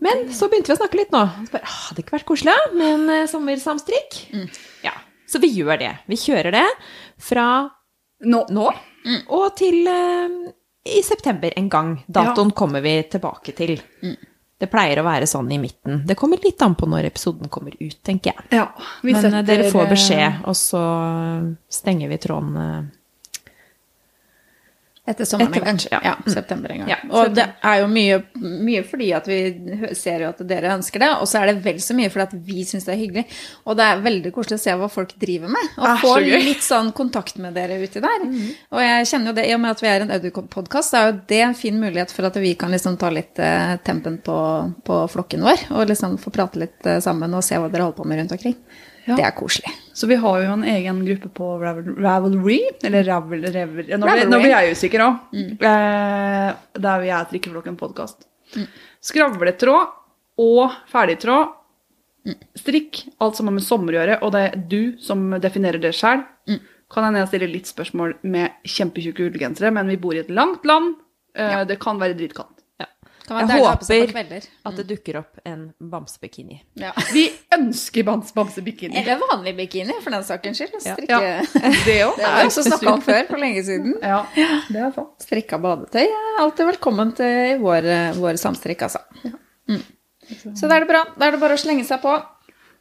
Men 0.05 0.29
så 0.35 0.48
begynte 0.48 0.70
vi 0.70 0.77
å 0.77 0.81
snakke 0.81 1.01
litt 1.01 1.14
nå. 1.14 1.24
Så 1.46 1.55
bare, 1.55 1.66
ah, 1.66 1.79
hadde 1.88 2.05
ikke 2.05 2.18
vært 2.18 2.29
koselig 2.29 2.57
med 2.74 2.90
en 2.90 3.14
eh, 3.14 3.29
sommersamstrikk? 3.31 4.20
Ja, 4.85 4.94
så 5.29 5.40
vi 5.42 5.51
gjør 5.57 5.81
det. 5.81 5.94
Vi 6.11 6.20
kjører 6.20 6.55
det 6.61 6.68
fra 7.22 7.48
Nå. 8.18 8.40
nå 8.51 8.64
og 9.28 9.52
til 9.58 9.87
uh, 9.88 10.48
i 10.88 11.02
september 11.02 11.52
en 11.56 11.68
gang. 11.68 11.94
Datoen 12.06 12.50
kommer 12.56 12.80
vi 12.84 13.02
tilbake 13.11 13.52
til. 13.56 13.78
Det 14.58 14.66
pleier 14.66 14.98
å 14.98 15.06
være 15.06 15.26
sånn 15.30 15.50
i 15.54 15.58
midten. 15.62 16.00
Det 16.06 16.16
kommer 16.18 16.40
litt 16.42 16.62
an 16.66 16.74
på 16.74 16.88
når 16.90 17.12
episoden 17.12 17.50
kommer 17.52 17.76
ut, 17.78 17.98
tenker 18.02 18.32
jeg. 18.32 18.46
Ja, 18.58 18.64
Men 19.06 19.14
eh, 19.14 19.20
setter, 19.22 19.44
dere 19.46 19.68
får 19.70 19.84
eh, 19.84 19.90
beskjed, 19.92 20.40
og 20.50 20.56
så 20.58 20.82
stenger 21.70 22.11
vi 22.11 22.18
tråden 22.24 22.88
Etter 25.09 25.25
sommeren 25.25 25.55
Etter 25.57 25.64
hvert, 25.64 25.85
ja. 25.90 26.01
Ja, 26.05 26.14
september 26.29 26.73
en 26.75 26.83
gang. 26.83 26.90
Ja, 26.92 26.99
og 27.16 27.33
det 27.37 27.47
er 27.64 27.79
jo 27.81 27.87
mye, 27.88 28.18
mye 28.37 28.83
fordi 28.85 29.07
at 29.16 29.29
vi 29.31 29.38
ser 29.97 30.25
jo 30.27 30.33
at 30.35 30.42
dere 30.51 30.75
ønsker 30.77 31.01
det, 31.01 31.09
og 31.16 31.29
så 31.31 31.40
er 31.40 31.51
det 31.53 31.62
vel 31.64 31.79
så 31.81 31.97
mye 31.97 32.11
fordi 32.12 32.27
at 32.27 32.35
vi 32.51 32.64
syns 32.68 32.85
det 32.85 32.92
er 32.92 33.01
hyggelig. 33.01 33.25
Og 33.64 33.79
det 33.79 33.87
er 33.88 34.03
veldig 34.05 34.33
koselig 34.37 34.59
å 34.59 34.62
se 34.66 34.75
hva 34.83 34.90
folk 34.92 35.14
driver 35.23 35.49
med, 35.55 35.71
og 35.79 35.87
Ah, 35.88 35.97
få 36.03 36.12
litt 36.27 36.61
sånn 36.66 36.92
kontakt 36.97 37.40
med 37.40 37.57
dere 37.57 37.79
uti 37.81 38.03
der. 38.05 38.27
Og 38.75 38.83
jeg 38.85 39.09
kjenner 39.12 39.33
jo 39.33 39.38
det, 39.40 39.47
i 39.49 39.55
og 39.57 39.62
med 39.64 39.71
at 39.77 39.85
vi 39.85 39.90
er 39.94 40.05
en 40.05 40.12
audiopodkast, 40.18 40.92
så 40.92 41.01
er 41.01 41.09
jo 41.09 41.16
det 41.33 41.40
en 41.47 41.57
fin 41.57 41.81
mulighet 41.81 42.12
for 42.12 42.29
at 42.29 42.37
vi 42.42 42.53
kan 42.61 42.75
liksom 42.75 43.01
ta 43.01 43.09
litt 43.14 43.40
eh, 43.40 43.75
tempen 43.88 44.21
på, 44.25 44.37
på 44.85 45.01
flokken 45.14 45.42
vår, 45.49 45.66
og 45.73 45.88
liksom 45.88 46.18
få 46.21 46.35
prate 46.35 46.61
litt 46.66 46.87
eh, 46.87 47.01
sammen 47.05 47.33
og 47.35 47.44
se 47.47 47.57
hva 47.57 47.73
dere 47.73 47.88
holder 47.88 47.97
på 48.03 48.09
med 48.12 48.21
rundt 48.23 48.37
omkring. 48.37 48.61
Ja. 49.09 49.16
Det 49.16 49.25
er 49.25 49.33
koselig. 49.33 49.71
Så 49.97 50.07
vi 50.11 50.18
har 50.21 50.42
jo 50.44 50.53
en 50.53 50.64
egen 50.68 50.99
gruppe 51.07 51.31
på 51.35 51.47
Ravel, 51.62 51.94
Ravelry, 52.05 52.59
eller 52.85 53.07
Ravel, 53.09 53.47
Ravel, 53.55 53.87
ja, 53.88 53.97
nå, 53.97 54.07
Ravelry. 54.07 54.29
nå 54.31 54.38
blir 54.42 54.53
jeg 54.53 54.75
usikker 54.77 55.01
òg. 55.07 55.14
Eh, 55.64 56.51
der 56.85 57.01
vi 57.03 57.09
er 57.16 57.25
Trikkeflokken 57.31 57.79
podkast. 57.81 58.27
Skravletråd 59.01 59.94
og 60.44 60.75
ferdigtråd. 60.92 61.55
Strikk, 62.59 63.07
alt 63.25 63.38
som 63.38 63.49
har 63.49 63.55
med 63.57 63.64
sommer 63.64 63.94
å 63.97 64.01
gjøre, 64.03 64.18
og 64.27 64.33
det 64.35 64.42
er 64.51 64.57
du 64.68 64.81
som 65.01 65.31
definerer 65.40 65.81
det 65.81 65.94
sjøl. 65.97 66.25
Kan 66.92 67.05
hende 67.05 67.21
jeg 67.23 67.29
stiller 67.33 67.51
litt 67.53 67.68
spørsmål 67.68 68.14
med 68.29 68.51
kjempetjukke 68.68 69.27
ullgensere, 69.31 69.73
men 69.73 69.88
vi 69.92 69.97
bor 70.01 70.16
i 70.16 70.23
et 70.23 70.31
langt 70.33 70.64
land. 70.68 70.94
Eh, 71.37 71.64
Det 71.64 71.79
kan 71.81 71.99
være 72.01 72.16
dritkaldt. 72.16 72.58
Kan 73.28 73.36
være 73.36 73.58
Jeg 73.58 74.08
håper 74.08 74.46
at 74.70 74.76
det 74.78 74.84
dukker 74.88 75.18
opp 75.20 75.40
en 75.44 75.66
bamsebikini. 75.76 76.62
Ja. 76.80 76.94
Vi 77.16 77.26
ønsker 77.54 78.06
bams 78.08 78.32
bamsebikini. 78.32 78.96
Eller 79.02 79.20
vanlig 79.20 79.52
bikini, 79.58 79.98
for 80.00 80.16
den 80.16 80.24
saks 80.24 80.56
skyld. 80.56 80.78
Strikke. 80.80 81.18
Ja, 81.18 81.42
det 81.88 81.98
òg. 82.06 82.16
Det 82.16 82.24
har 82.24 82.38
vi 82.40 82.48
også 82.48 82.64
snakka 82.70 82.94
om 82.94 83.04
før, 83.04 83.20
for 83.28 83.42
lenge 83.42 83.66
siden. 83.66 83.98
Ja, 84.00 84.22
det 84.70 84.80
er 84.80 84.96
sant. 84.96 85.12
Strikka 85.26 85.60
badetøy 85.60 86.06
er 86.06 86.40
alltid 86.40 86.70
velkommen 86.72 87.12
til 87.18 87.60
vår, 87.60 87.90
vår 88.16 88.40
samstrikk, 88.40 88.86
altså. 88.88 89.04
Mm. 89.68 89.84
Så 90.56 90.68
da 90.68 90.78
er 90.78 90.84
det 90.86 90.90
bra. 90.90 91.04
Da 91.18 91.28
er 91.28 91.36
det 91.36 91.42
bare 91.44 91.58
å 91.58 91.60
slenge 91.60 91.84
seg 91.88 92.00
på. 92.04 92.16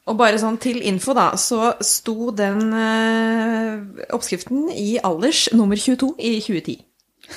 Og 0.08 0.16
bare 0.16 0.40
sånn 0.40 0.56
til 0.64 0.80
info, 0.88 1.12
da, 1.18 1.34
så 1.36 1.74
sto 1.84 2.32
den 2.36 2.70
eh, 2.72 4.06
oppskriften 4.16 4.70
i 4.72 4.94
alders 5.04 5.50
nummer 5.52 5.76
22 5.76 6.14
i 6.24 6.38
2010. 6.46 6.86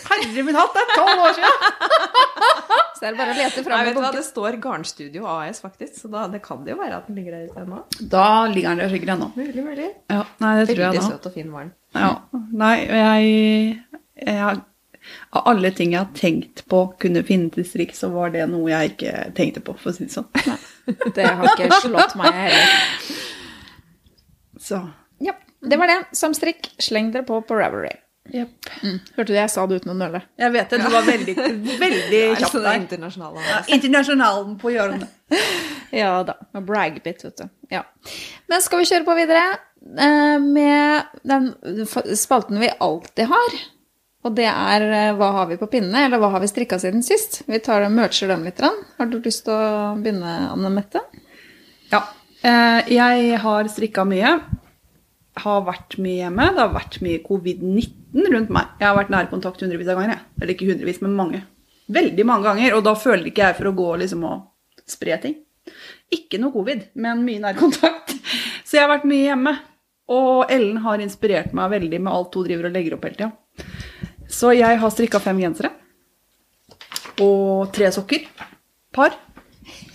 Herre 0.06 0.44
min 0.46 0.54
hatt, 0.54 0.76
det 0.76 0.84
er 0.84 0.92
tolv 0.94 1.24
år 1.26 1.34
siden! 1.40 2.86
Så 3.00 3.06
er 3.08 3.14
det 3.14 3.18
bare 3.22 3.32
å 3.32 3.36
lete 3.38 3.62
fram 3.64 3.80
i 3.80 3.84
vet 3.86 3.94
bunken. 3.96 4.16
Det 4.18 4.22
står 4.26 4.56
Garnstudio 4.60 5.22
AS, 5.24 5.62
faktisk, 5.64 5.94
så 6.02 6.08
da, 6.12 6.26
det 6.28 6.42
kan 6.44 6.58
det 6.66 6.74
jo 6.74 6.80
være 6.82 6.98
at 6.98 7.06
den 7.08 7.16
ligger 7.16 7.32
der 7.38 7.46
ute 7.48 7.62
ennå. 7.62 7.78
Da 8.12 8.24
ligger 8.50 8.74
den 8.74 8.82
der 8.82 8.90
sikkert 8.92 9.12
ennå. 9.14 9.28
Mulig, 9.38 9.62
mulig. 9.64 9.86
Ja, 10.12 10.18
nei, 10.42 10.50
det 10.58 10.66
tror 10.68 10.82
Veldig 10.82 10.98
jeg 10.98 11.06
søt 11.06 11.28
og 11.30 11.32
fin 11.38 11.54
var 11.54 11.64
den. 11.64 11.70
Ja. 11.96 12.10
Nei, 12.60 12.74
jeg, 13.00 13.70
jeg 14.20 14.60
Av 15.32 15.48
alle 15.48 15.70
ting 15.72 15.94
jeg 15.94 16.02
har 16.02 16.12
tenkt 16.12 16.60
på 16.68 16.82
kunne 17.00 17.22
finne 17.24 17.48
til 17.54 17.64
strikk, 17.64 17.96
så 17.96 18.10
var 18.12 18.34
det 18.36 18.44
noe 18.52 18.68
jeg 18.68 18.92
ikke 18.92 19.14
tenkte 19.38 19.64
på, 19.64 19.72
for 19.80 19.94
å 19.94 19.96
si 19.96 20.04
det 20.04 20.12
sånn. 20.12 20.28
Det 21.16 21.24
har 21.24 21.48
ikke 21.54 21.80
slått 21.80 22.18
meg 22.20 22.36
heller. 22.36 22.76
Så 24.60 24.82
Ja, 25.24 25.32
det 25.64 25.80
var 25.80 25.88
det. 25.88 25.98
Samstrikk. 26.20 26.68
Sleng 26.76 27.08
dere 27.16 27.24
på 27.24 27.40
på 27.48 27.56
Ravelry. 27.56 27.96
Jepp. 28.34 28.68
Mm. 28.84 28.98
Hørte 29.16 29.32
du 29.32 29.36
jeg 29.36 29.50
sa 29.52 29.64
det 29.66 29.80
uten 29.80 29.92
å 29.92 29.96
nøle? 29.98 30.20
Jeg 30.40 30.54
vet 30.54 30.70
det, 30.72 30.78
du 30.84 30.92
var 30.92 31.06
veldig, 31.08 31.34
veldig 31.80 32.20
kjapp 32.38 32.52
sånn 32.52 32.66
der. 32.66 32.78
Internasjonalen 32.84 33.48
Ja, 33.48 33.58
Internasjonalen 33.76 34.54
på 34.60 34.74
hjørnet. 34.76 35.10
Ja 35.90 36.20
da. 36.22 36.36
Med 36.54 36.68
brag 36.68 37.00
bit, 37.02 37.24
vet 37.24 37.40
du. 37.40 37.48
Ja. 37.74 37.80
Men 38.46 38.62
skal 38.62 38.78
vi 38.78 38.86
kjøre 38.86 39.02
på 39.08 39.16
videre 39.18 39.40
eh, 39.98 40.36
med 40.38 41.08
den 41.26 41.48
spalten 42.14 42.60
vi 42.62 42.70
alltid 42.78 43.26
har? 43.32 43.56
Og 44.22 44.36
det 44.36 44.46
er 44.46 44.84
eh, 44.86 45.10
hva 45.18 45.32
har 45.38 45.48
vi 45.50 45.58
på 45.58 45.66
pinnene, 45.72 46.04
eller 46.06 46.22
hva 46.22 46.30
har 46.36 46.44
vi 46.44 46.50
strikka 46.50 46.78
siden 46.78 47.02
sist? 47.02 47.40
Vi 47.50 47.58
tar 47.64 47.82
og 47.86 47.94
mercher 47.96 48.30
dem 48.30 48.46
litt. 48.46 48.62
Har 48.62 49.10
du 49.10 49.18
lyst 49.24 49.46
til 49.48 49.56
å 49.56 49.96
begynne, 49.98 50.36
Anne 50.52 50.70
Mette? 50.76 51.02
Ja. 51.90 52.04
Eh, 52.46 52.92
jeg 52.94 53.40
har 53.42 53.70
strikka 53.74 54.06
mye. 54.06 54.36
Har 55.38 55.62
vært 55.66 55.96
mye 56.02 56.24
hjemme. 56.24 56.48
Det 56.54 56.62
har 56.62 56.72
vært 56.74 56.98
mye 57.04 57.22
covid-19 57.22 58.30
rundt 58.34 58.50
meg. 58.50 58.72
Jeg 58.80 58.88
har 58.88 58.96
vært 58.98 59.12
nærkontakt 59.14 59.62
hundrevis 59.62 59.88
av 59.88 60.00
ganger. 60.00 60.16
jeg. 60.16 60.42
Eller 60.42 60.54
ikke 60.54 60.70
hundrevis, 60.72 61.00
men 61.04 61.14
mange. 61.16 61.42
Veldig 61.90 62.26
mange 62.26 62.48
ganger. 62.48 62.74
Og 62.74 62.84
da 62.84 62.94
føler 62.98 63.30
ikke 63.30 63.46
jeg 63.46 63.58
for 63.58 63.70
å 63.70 63.76
gå 63.78 63.88
liksom 64.02 64.24
og 64.26 64.90
spre 64.90 65.18
ting. 65.22 65.36
Ikke 66.10 66.40
noe 66.42 66.52
covid, 66.54 66.88
men 66.94 67.22
mye 67.26 67.42
nærkontakt. 67.42 68.16
Så 68.66 68.78
jeg 68.78 68.84
har 68.86 68.92
vært 68.92 69.08
mye 69.10 69.28
hjemme. 69.28 69.54
Og 70.10 70.50
Ellen 70.50 70.80
har 70.82 71.02
inspirert 71.02 71.54
meg 71.54 71.70
veldig 71.70 72.00
med 72.02 72.12
alt 72.12 72.34
hun 72.34 72.46
driver 72.46 72.66
og 72.66 72.74
legger 72.74 72.96
opp 72.96 73.06
hele 73.06 73.18
tida. 73.20 73.66
Så 74.30 74.50
jeg 74.54 74.78
har 74.82 74.94
strikka 74.94 75.20
fem 75.22 75.38
gensere. 75.42 75.70
Og 77.22 77.70
tre 77.74 77.90
sokker. 77.94 78.26
Par. 78.94 79.14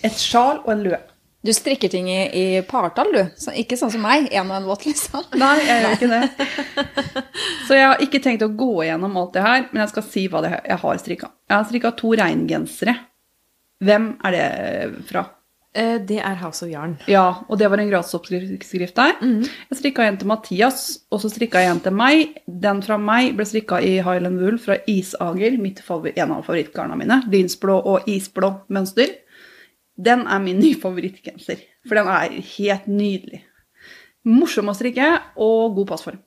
Et 0.04 0.16
sjal 0.16 0.62
og 0.64 0.72
en 0.72 0.84
lue. 0.86 1.00
Du 1.46 1.52
strikker 1.54 1.91
ting 1.93 2.08
i, 2.10 2.22
i 2.34 2.46
partall, 2.66 3.12
du. 3.14 3.22
Så, 3.38 3.54
ikke 3.54 3.78
sånn 3.78 3.91
som 3.93 4.02
meg. 4.06 4.28
En 4.34 4.50
og 4.50 4.58
en 4.58 4.66
våt, 4.70 4.88
liksom. 4.89 5.28
Nei, 5.41 5.54
jeg 5.62 5.84
gjør 5.84 5.96
ikke 6.00 6.10
det. 6.16 6.50
Så 7.68 7.78
jeg 7.78 7.86
har 7.91 8.02
ikke 8.04 8.22
tenkt 8.26 8.46
å 8.46 8.52
gå 8.58 8.72
gjennom 8.88 9.16
alt 9.22 9.34
det 9.38 9.46
her, 9.46 9.68
men 9.72 9.84
jeg 9.86 9.93
skal 9.93 10.08
si 10.10 10.26
hva 10.32 10.41
det 10.46 10.52
er 10.58 10.68
jeg 10.74 10.82
har 10.84 11.00
strikka. 11.02 11.32
Jeg 11.50 11.58
har 11.60 11.68
strikka 11.70 11.93
to 12.02 12.14
reingensere. 12.18 12.96
Hvem 13.86 14.12
er 14.26 14.36
det 14.36 14.46
fra? 15.10 15.26
Eh, 15.76 15.98
Det 16.08 16.18
er 16.24 16.38
House 16.39 16.64
of 16.64 16.70
Yarn. 16.72 16.93
Ja, 17.12 17.26
og 17.52 17.60
det 17.60 17.68
var 17.70 17.82
en 17.84 17.89
gratisoppskrift 17.91 18.96
der. 18.96 19.18
Jeg 19.20 19.78
strikka 19.82 20.06
en 20.08 20.18
til 20.22 20.30
Mathias, 20.32 20.86
og 21.12 21.20
så 21.22 21.30
strikka 21.34 21.60
jeg 21.62 21.74
en 21.74 21.82
til 21.84 21.93
meg. 22.00 22.38
Den 22.48 22.80
fra 22.86 22.96
meg 23.02 23.36
ble 23.36 23.46
strikka 23.50 23.82
i 23.84 23.98
Highland 24.06 24.39
Wool 24.41 24.58
fra 24.64 24.78
Isager, 24.88 25.58
mitt 25.62 25.82
favor 25.84 26.10
en 26.16 26.32
av 26.38 26.46
favorittgarna 26.48 26.96
mine. 26.98 27.20
Linsblå 27.34 27.76
og 27.84 28.08
isblå 28.10 28.54
mønster. 28.72 29.12
Den 29.98 30.26
er 30.28 30.39
min 30.43 30.60
nye 30.60 30.76
favorittgenser, 30.76 31.62
for 31.88 31.96
den 31.96 32.08
er 32.12 32.34
helt 32.58 32.88
nydelig. 32.88 33.41
Morsom 34.26 34.68
å 34.72 34.76
strikke 34.76 35.08
og 35.38 35.76
god 35.78 35.88
passform. 35.93 36.18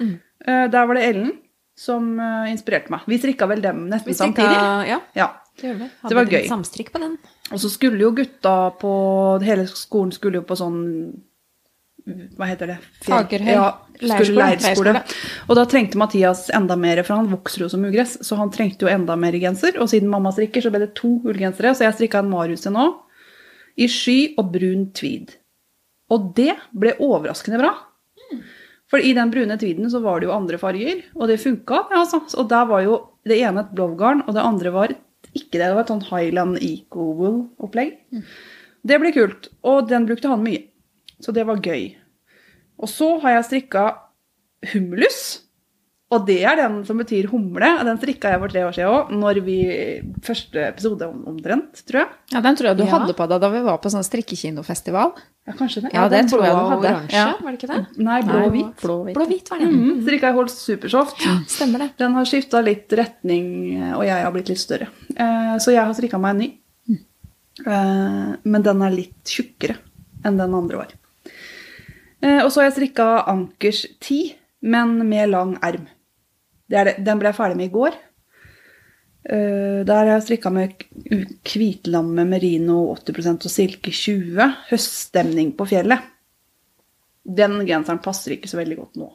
Mm. 0.00 0.18
Der 0.46 0.86
var 0.86 0.94
det 0.94 1.04
Ellen 1.08 1.32
som 1.74 2.12
eh, 2.20 2.50
inspirerte 2.52 2.92
meg. 2.92 3.00
Vi 3.10 3.16
strikka 3.18 3.48
vel 3.50 3.62
dem 3.64 3.88
nesten 3.90 4.12
strikka- 4.14 4.44
samtidig. 4.44 4.88
Ja, 4.90 5.00
Ja. 5.16 5.28
det 5.58 5.66
gjorde 5.68 5.78
vi. 5.78 5.84
Det 5.88 6.02
Hadde 6.02 6.14
var 6.20 6.24
gøy. 6.26 6.46
samstrikk 6.48 6.92
på 6.92 7.00
den. 7.02 7.16
Og 7.50 7.58
så 7.58 7.70
skulle 7.72 7.98
jo 8.00 8.12
gutta 8.12 8.70
på 8.78 8.92
Hele 9.42 9.66
skolen 9.66 10.12
skulle 10.12 10.34
jo 10.38 10.42
på 10.42 10.54
sånn 10.56 10.80
Hva 12.04 12.48
heter 12.50 12.68
det? 12.68 12.78
Fagerhøy. 13.06 13.52
Ja, 13.54 13.68
Leirskole. 14.02 14.48
leirskole. 14.52 14.92
Og 15.48 15.56
da 15.56 15.64
trengte 15.70 15.96
Mathias 16.00 16.50
enda 16.52 16.76
mer, 16.76 17.00
for 17.06 17.16
han 17.16 17.30
vokser 17.32 17.64
jo 17.64 17.68
som 17.72 17.86
ugress, 17.88 18.18
så 18.26 18.36
han 18.36 18.52
trengte 18.52 18.84
jo 18.84 18.90
enda 18.92 19.16
mer 19.16 19.32
genser. 19.40 19.78
Og 19.80 19.88
siden 19.88 20.10
mamma 20.12 20.32
strikker, 20.34 20.60
så 20.60 20.72
ble 20.74 20.82
det 20.84 20.92
to 20.98 21.14
ullgensere, 21.24 21.72
så 21.72 21.86
jeg 21.86 21.96
strikka 21.96 22.20
en 22.20 22.28
Marius 22.32 22.68
nå. 22.68 22.90
I 23.80 23.88
sky 23.88 24.18
og 24.38 24.52
brun 24.52 24.90
tweed. 24.94 25.32
Og 26.12 26.34
det 26.36 26.52
ble 26.76 26.92
overraskende 27.02 27.62
bra. 27.62 27.72
For 28.92 29.00
i 29.00 29.14
den 29.16 29.32
brune 29.32 29.56
tweeden 29.58 29.88
så 29.90 30.02
var 30.04 30.20
det 30.20 30.28
jo 30.28 30.36
andre 30.36 30.60
farger, 30.60 31.00
og 31.16 31.32
det 31.32 31.40
funka. 31.42 31.86
Ja, 31.90 32.04
altså. 32.04 32.20
Og 32.36 32.50
der 32.52 32.68
var 32.68 32.84
jo 32.84 33.00
det 33.24 33.40
ene 33.40 33.64
et 33.64 33.72
blowgarn, 33.74 34.22
og 34.28 34.36
det 34.36 34.44
andre 34.44 34.74
var 34.74 34.92
ikke 35.32 35.56
det. 35.56 35.64
Det 35.64 35.72
var 35.72 35.86
et 35.86 35.94
sånn 35.94 36.04
Highland 36.10 36.60
Eco 36.60 37.08
Wool-opplegg. 37.16 37.96
Det 38.84 39.00
ble 39.00 39.10
kult, 39.16 39.48
og 39.64 39.88
den 39.88 40.04
brukte 40.06 40.28
han 40.28 40.44
mye. 40.44 40.66
Så 41.24 41.32
det 41.32 41.46
var 41.48 41.62
gøy. 41.64 41.94
Og 42.78 42.90
så 42.92 43.14
har 43.22 43.38
jeg 43.38 43.48
strikka 43.48 43.86
humulus. 44.74 45.22
Og 46.12 46.26
det 46.28 46.42
er 46.46 46.58
den 46.60 46.74
som 46.86 46.98
betyr 47.00 47.26
humle. 47.32 47.66
Den 47.86 47.96
strikka 47.98 48.30
jeg 48.34 48.40
for 48.42 48.52
tre 48.52 48.60
år 48.68 48.74
siden 48.76 48.90
òg, 48.92 49.12
når 49.18 49.38
vi 49.46 49.54
Første 50.26 50.60
episode 50.68 51.06
omtrent, 51.26 51.80
tror 51.88 52.02
jeg. 52.04 52.10
Ja, 52.34 52.40
Den 52.44 52.56
tror 52.58 52.68
jeg 52.70 52.76
du 52.78 52.82
Ja. 52.84 52.90
hadde 52.92 53.14
på 53.16 53.26
deg 53.28 53.40
da 53.40 53.48
vi 53.50 53.62
var 53.64 53.78
på 53.82 53.90
sånn 53.90 54.04
strikkekinofestival. 54.06 55.14
Ja, 55.48 55.52
kanskje 55.58 55.82
det. 55.82 55.90
Ja, 55.94 56.04
det 56.08 56.18
den 56.20 56.28
tror 56.28 56.44
jeg 56.44 56.52
du 56.54 56.68
hadde. 56.70 56.92
Oransje, 56.92 57.12
Ja. 57.12 57.34
var 57.40 57.50
det 57.52 57.58
ikke 57.60 57.72
det? 57.74 57.98
Nei, 57.98 58.20
blå 58.22 58.44
og 58.44 58.52
hvit. 58.52 58.76
Blå-hvit. 58.84 59.14
Blå-hvit 59.16 59.50
var 59.50 59.58
det. 59.58 59.68
Mm, 59.68 60.02
strikka 60.06 60.26
jeg 60.30 60.34
holdt 60.38 60.50
Supersoft. 60.54 61.18
Stemmer 61.48 61.78
det. 61.78 61.90
Den 61.98 62.12
har 62.14 62.24
skifta 62.24 62.62
litt 62.64 62.88
retning, 62.92 63.48
og 63.96 64.04
jeg 64.04 64.22
har 64.22 64.32
blitt 64.32 64.48
litt 64.48 64.58
større. 64.62 64.88
Eh, 65.16 65.56
Så 65.58 65.72
jeg 65.72 65.84
har 65.84 65.92
strikka 65.94 66.20
meg 66.20 66.30
en 66.30 66.38
ny. 66.38 66.58
Eh, 67.66 68.36
Men 68.44 68.62
den 68.62 68.82
er 68.82 68.90
litt 68.90 69.24
tjukkere 69.24 69.76
enn 70.24 70.36
den 70.38 70.54
andre 70.54 70.76
var. 70.76 70.88
Eh, 72.24 72.40
Og 72.44 72.50
så 72.52 72.60
har 72.62 72.70
jeg 72.70 72.76
strikka 72.78 73.06
Ankers 73.30 73.84
10, 74.00 74.34
men 74.64 74.96
med 75.08 75.30
lang 75.34 75.56
erm. 75.62 75.86
Er. 76.72 76.94
Den 76.98 77.20
ble 77.20 77.28
jeg 77.30 77.36
ferdig 77.36 77.58
med 77.60 77.68
i 77.68 77.74
går. 77.74 77.96
Eh, 79.28 79.84
Der 79.84 79.94
har 80.00 80.10
jeg 80.14 80.22
strikka 80.26 80.50
med 80.52 80.84
hvitlamme 81.44 82.24
merino 82.28 82.78
80% 82.96 83.44
og 83.48 83.52
silke 83.52 83.92
20. 83.92 84.48
Høststemning 84.70 85.52
på 85.56 85.66
fjellet. 85.68 86.00
Den 87.24 87.60
genseren 87.66 88.02
passer 88.04 88.34
ikke 88.36 88.48
så 88.50 88.58
veldig 88.60 88.76
godt 88.80 88.96
nå. 89.00 89.10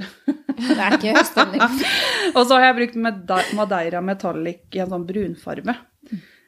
Det 0.00 0.76
er 0.76 0.96
ikke 0.96 1.14
høststemning. 1.16 1.60
Og 2.36 2.42
så 2.46 2.56
har 2.56 2.66
jeg 2.70 2.76
brukt 2.80 2.98
Madeira 3.56 4.00
Metallic 4.04 4.76
i 4.76 4.80
en 4.82 4.90
sånn 4.92 5.06
brunfarge. 5.08 5.74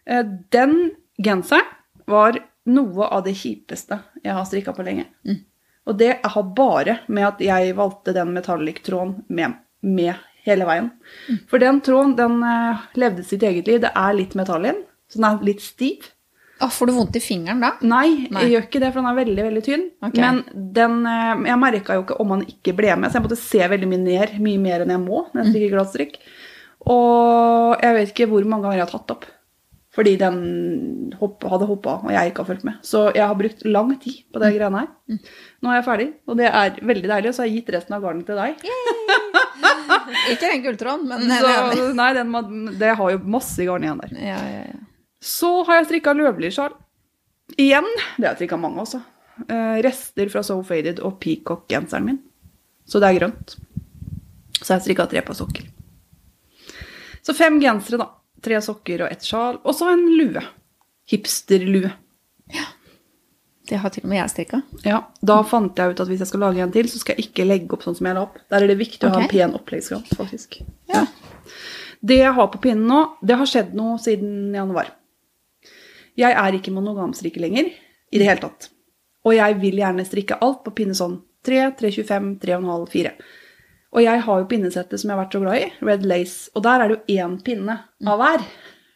Eh, 0.07 0.25
Den 0.53 0.75
genseren 1.21 1.69
var 2.09 2.37
noe 2.67 3.09
av 3.09 3.25
det 3.25 3.35
kjipeste 3.41 3.99
jeg 4.25 4.37
har 4.37 4.45
strikka 4.49 4.73
på 4.77 4.85
lenge. 4.87 5.07
Og 5.89 5.99
det 5.99 6.13
har 6.23 6.51
bare 6.57 7.01
med 7.11 7.27
at 7.27 7.41
jeg 7.43 7.75
valgte 7.79 8.15
den 8.15 8.31
metalliktråden 8.37 9.17
med, 9.35 9.57
med 9.83 10.15
hele 10.47 10.67
veien. 10.69 10.91
For 11.51 11.63
den 11.63 11.81
tråden 11.85 12.17
den 12.19 12.43
eh, 12.47 12.83
levde 12.99 13.25
sitt 13.27 13.43
eget 13.47 13.71
liv. 13.71 13.81
Det 13.83 13.91
er 13.91 14.19
litt 14.19 14.37
metall 14.39 14.67
i 14.67 14.73
den, 14.73 14.83
så 15.11 15.21
den 15.21 15.29
er 15.31 15.49
litt 15.51 15.65
stiv. 15.65 16.11
Å, 16.63 16.69
får 16.71 16.89
du 16.89 16.95
vondt 16.95 17.19
i 17.19 17.23
fingeren 17.23 17.63
da? 17.65 17.73
Nei, 17.83 18.29
Nei. 18.31 18.45
jeg 18.45 18.53
gjør 18.53 18.67
ikke 18.69 18.83
det, 18.85 18.93
for 18.93 19.03
den 19.03 19.11
er 19.11 19.19
veldig 19.19 19.47
veldig 19.49 19.65
tynn. 19.67 19.85
Okay. 20.05 20.23
Men 20.23 20.43
den, 20.79 20.99
eh, 21.11 21.35
jeg 21.51 21.61
merka 21.65 21.99
jo 21.99 22.07
ikke 22.07 22.21
om 22.23 22.37
han 22.37 22.47
ikke 22.47 22.77
ble 22.79 22.95
med, 22.95 23.11
så 23.11 23.19
jeg 23.19 23.27
måtte 23.27 23.43
se 23.43 23.63
veldig 23.75 23.91
mye 23.91 24.05
ned, 24.07 24.41
mye 24.47 24.63
mer 24.63 24.85
enn 24.85 24.95
jeg 24.95 25.03
må 25.03 25.25
når 25.33 25.43
jeg 25.43 25.55
strikker 25.55 25.77
glattstrikk. 25.77 26.19
Og 26.93 27.83
jeg 27.83 27.97
vet 27.99 28.13
ikke 28.15 28.31
hvor 28.31 28.47
mange 28.47 28.67
ganger 28.67 28.81
jeg 28.81 28.87
har 28.87 28.95
tatt 28.95 29.15
opp. 29.17 29.27
Fordi 29.93 30.15
den 30.17 30.37
hopp, 31.21 31.43
hadde 31.53 31.67
hoppa, 31.69 31.99
og 32.01 32.13
jeg 32.15 32.31
ikke 32.31 32.41
har 32.41 32.49
fulgt 32.49 32.65
med. 32.65 32.79
Så 32.87 33.03
jeg 33.13 33.27
har 33.29 33.37
brukt 33.37 33.65
lang 33.69 33.91
tid 34.01 34.23
på 34.33 34.41
det 34.41 34.55
greiene 34.55 34.85
her. 34.87 35.19
Nå 35.61 35.69
er 35.69 35.77
jeg 35.77 35.85
ferdig, 35.85 36.07
og 36.25 36.39
det 36.39 36.47
er 36.49 36.79
veldig 36.81 37.11
deilig. 37.11 37.33
Så 37.37 37.43
har 37.43 37.51
jeg 37.51 37.59
gitt 37.59 37.75
resten 37.75 37.97
av 37.99 38.07
garnet 38.07 38.25
til 38.31 38.41
deg. 38.41 38.63
Ikke 40.33 40.49
den 40.49 40.65
gulltråden, 40.65 41.05
men 41.11 41.29
Så, 41.29 41.91
nei, 41.99 42.09
den, 42.17 42.33
det 42.81 42.95
har 42.97 43.13
jo 43.13 43.21
masse 43.37 43.69
garn 43.69 43.85
igjen 43.85 44.01
der. 44.01 44.17
ja, 44.33 44.39
ja, 44.41 44.65
ja. 44.71 44.81
Så 45.23 45.51
har 45.69 45.79
jeg 45.79 45.91
strikka 45.91 46.17
løvlyssjal. 46.19 46.73
Igjen. 47.61 47.87
Det 48.17 48.25
har 48.25 48.33
jeg 48.33 48.41
strikka 48.41 48.59
mange 48.59 48.83
også. 48.83 48.99
Uh, 49.45 49.77
rester 49.85 50.33
fra 50.33 50.43
So 50.47 50.57
Faded 50.67 50.99
og 51.05 51.21
Peacock-genseren 51.23 52.09
min. 52.09 52.19
Så 52.89 52.99
det 52.99 53.13
er 53.13 53.21
grønt. 53.21 53.55
Så 54.59 54.73
har 54.73 54.81
jeg 54.81 54.89
strikka 54.89 55.07
tre 55.13 55.23
par 55.23 55.39
sokker. 55.39 55.69
Så 57.23 57.37
fem 57.39 57.61
gensere, 57.63 58.01
da. 58.03 58.09
Tre 58.43 58.59
sokker 58.65 59.05
og 59.07 59.13
ett 59.15 59.27
sjal. 59.27 59.59
Og 59.63 59.75
så 59.79 59.91
en 59.93 60.05
lue. 60.19 60.43
Hipsterlue. 61.11 61.91
Ja. 62.53 62.65
Det 63.69 63.79
har 63.79 63.93
til 63.95 64.03
og 64.05 64.11
med 64.11 64.19
jeg 64.19 64.33
strikka. 64.33 64.59
Ja, 64.85 65.05
Da 65.23 65.37
fant 65.47 65.79
jeg 65.79 65.95
ut 65.95 66.01
at 66.03 66.09
hvis 66.11 66.21
jeg 66.25 66.29
skal 66.33 66.43
lage 66.43 66.65
en 66.65 66.73
til, 66.75 66.89
så 66.91 66.99
skal 66.99 67.17
jeg 67.17 67.29
ikke 67.31 67.47
legge 67.47 67.77
opp 67.77 67.85
sånn 67.87 67.95
som 67.97 68.09
jeg 68.09 68.17
la 68.19 68.25
opp. 68.27 68.41
Der 68.51 68.65
er 68.65 68.73
det 68.73 68.79
viktig 68.81 69.07
å 69.07 69.13
ha 69.15 69.21
en 69.23 69.31
pen 69.31 69.55
oppleggskant, 69.57 70.11
faktisk. 70.19 70.59
Ja. 70.91 71.05
Det 72.03 72.19
jeg 72.19 72.35
har 72.35 72.49
på 72.51 72.59
pinnen 72.65 72.89
nå, 72.91 72.99
det 73.23 73.39
har 73.39 73.47
skjedd 73.49 73.77
noe 73.79 74.01
siden 74.03 74.51
januar. 74.57 74.91
Jeg 76.19 76.35
er 76.37 76.59
ikke 76.59 76.75
monogamstrikker 76.75 77.41
lenger 77.41 77.71
i 77.71 78.19
det 78.21 78.27
hele 78.27 78.43
tatt. 78.43 78.69
Og 79.23 79.37
jeg 79.39 79.55
vil 79.63 79.79
gjerne 79.79 80.05
strikke 80.05 80.41
alt 80.43 80.65
på 80.67 80.75
pinne 80.83 80.99
sånn 80.99 81.21
3, 81.47 81.71
325, 81.79 82.29
3,5, 82.43 82.89
4. 82.93 83.15
Og 83.93 84.01
jeg 84.03 84.23
har 84.25 84.39
jo 84.41 84.47
pinnesettet 84.49 85.01
som 85.01 85.11
jeg 85.11 85.17
har 85.19 85.25
vært 85.27 85.35
så 85.37 85.41
glad 85.43 85.59
i, 85.61 85.67
Red 85.85 86.07
Lace, 86.09 86.51
og 86.57 86.63
der 86.65 86.81
er 86.81 86.89
det 86.89 86.97
jo 86.97 87.17
én 87.21 87.35
pinne 87.45 87.75
av 88.09 88.19
hver. 88.23 88.45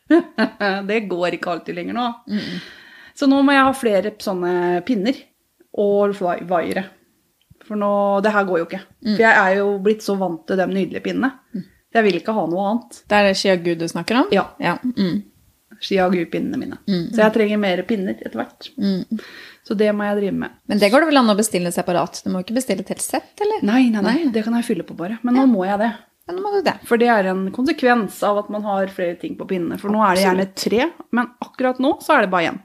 det 0.89 1.01
går 1.11 1.37
ikke 1.37 1.51
alltid 1.53 1.77
lenger 1.77 1.97
nå. 1.99 2.07
Så 3.17 3.29
nå 3.29 3.43
må 3.45 3.53
jeg 3.53 3.65
ha 3.67 3.73
flere 3.77 4.13
sånne 4.21 4.83
pinner 4.89 5.19
og 5.77 6.15
vai- 6.21 6.43
vaiere. 6.49 6.87
For 7.67 7.77
nå, 7.81 7.91
det 8.23 8.33
her 8.33 8.45
går 8.49 8.59
jo 8.63 8.67
ikke. 8.69 8.81
For 9.17 9.23
jeg 9.25 9.37
er 9.43 9.57
jo 9.59 9.71
blitt 9.83 10.05
så 10.05 10.17
vant 10.21 10.45
til 10.49 10.57
de 10.61 10.67
nydelige 10.71 11.03
pinnene. 11.05 11.33
Jeg 11.97 12.05
vil 12.05 12.19
ikke 12.21 12.33
ha 12.37 12.45
noe 12.47 12.67
annet. 12.71 13.03
Det 13.09 13.17
er 13.17 13.25
det 13.29 13.37
Shia 13.41 13.57
Gud 13.57 13.79
du 13.81 13.89
snakker 13.89 14.21
om? 14.23 14.29
Ja. 14.33 14.45
ja. 14.61 14.77
Mm. 14.85 15.23
Skiagu-pinnene 15.81 16.57
mine. 16.61 16.79
Så 17.13 17.21
jeg 17.25 17.35
trenger 17.35 17.59
mer 17.61 17.83
pinner 17.89 18.15
etter 18.17 18.39
hvert. 18.41 18.69
Mm. 19.67 19.69
Så 19.69 19.75
det 19.75 19.89
må 19.99 20.07
jeg 20.07 20.19
drive 20.21 20.37
med. 20.39 20.59
Men 20.71 20.79
det 20.79 20.91
går 20.93 21.03
det 21.03 21.09
vel 21.11 21.19
an 21.19 21.33
å 21.33 21.39
bestille 21.39 21.73
separat? 21.75 22.21
Du 22.23 22.31
må 22.31 22.43
ikke 22.45 22.55
bestille 22.55 22.85
et 22.85 22.93
helt 22.93 23.03
sett, 23.03 23.33
eller? 23.43 23.65
Nei, 23.67 23.89
nei, 23.91 24.03
nei, 24.05 24.19
det 24.31 24.45
kan 24.47 24.55
jeg 24.55 24.67
fylle 24.69 24.87
på 24.87 24.95
bare. 24.99 25.19
Men 25.27 25.35
nå 25.41 25.47
må 25.51 25.65
jeg 25.67 25.81
det. 25.83 25.89
Men 26.27 26.39
nå 26.39 26.45
må 26.45 26.53
du 26.55 26.61
det. 26.67 26.77
For 26.87 27.03
det 27.03 27.09
er 27.11 27.31
en 27.33 27.49
konsekvens 27.55 28.21
av 28.27 28.39
at 28.45 28.53
man 28.53 28.63
har 28.67 28.91
flere 28.95 29.19
ting 29.19 29.35
på 29.39 29.47
pinnene. 29.51 29.79
For 29.83 29.91
nå 29.91 30.03
er 30.07 30.19
det 30.19 30.25
gjerne 30.25 30.47
tre, 30.59 30.87
men 31.15 31.35
akkurat 31.43 31.83
nå 31.83 31.97
så 32.03 32.17
er 32.17 32.27
det 32.27 32.33
bare 32.35 32.53
én. 32.53 32.63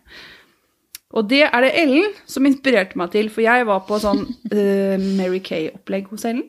Og 1.11 1.27
det 1.27 1.43
er 1.47 1.65
det 1.65 1.73
Ellen 1.81 2.13
som 2.29 2.45
inspirerte 2.47 2.97
meg 2.97 3.11
til, 3.13 3.29
for 3.33 3.43
jeg 3.43 3.65
var 3.67 3.83
på 3.89 3.99
sånn 4.01 4.23
uh, 4.29 4.95
Mary 5.19 5.41
Kay-opplegg 5.45 6.09
hos 6.13 6.25
Ellen. 6.29 6.45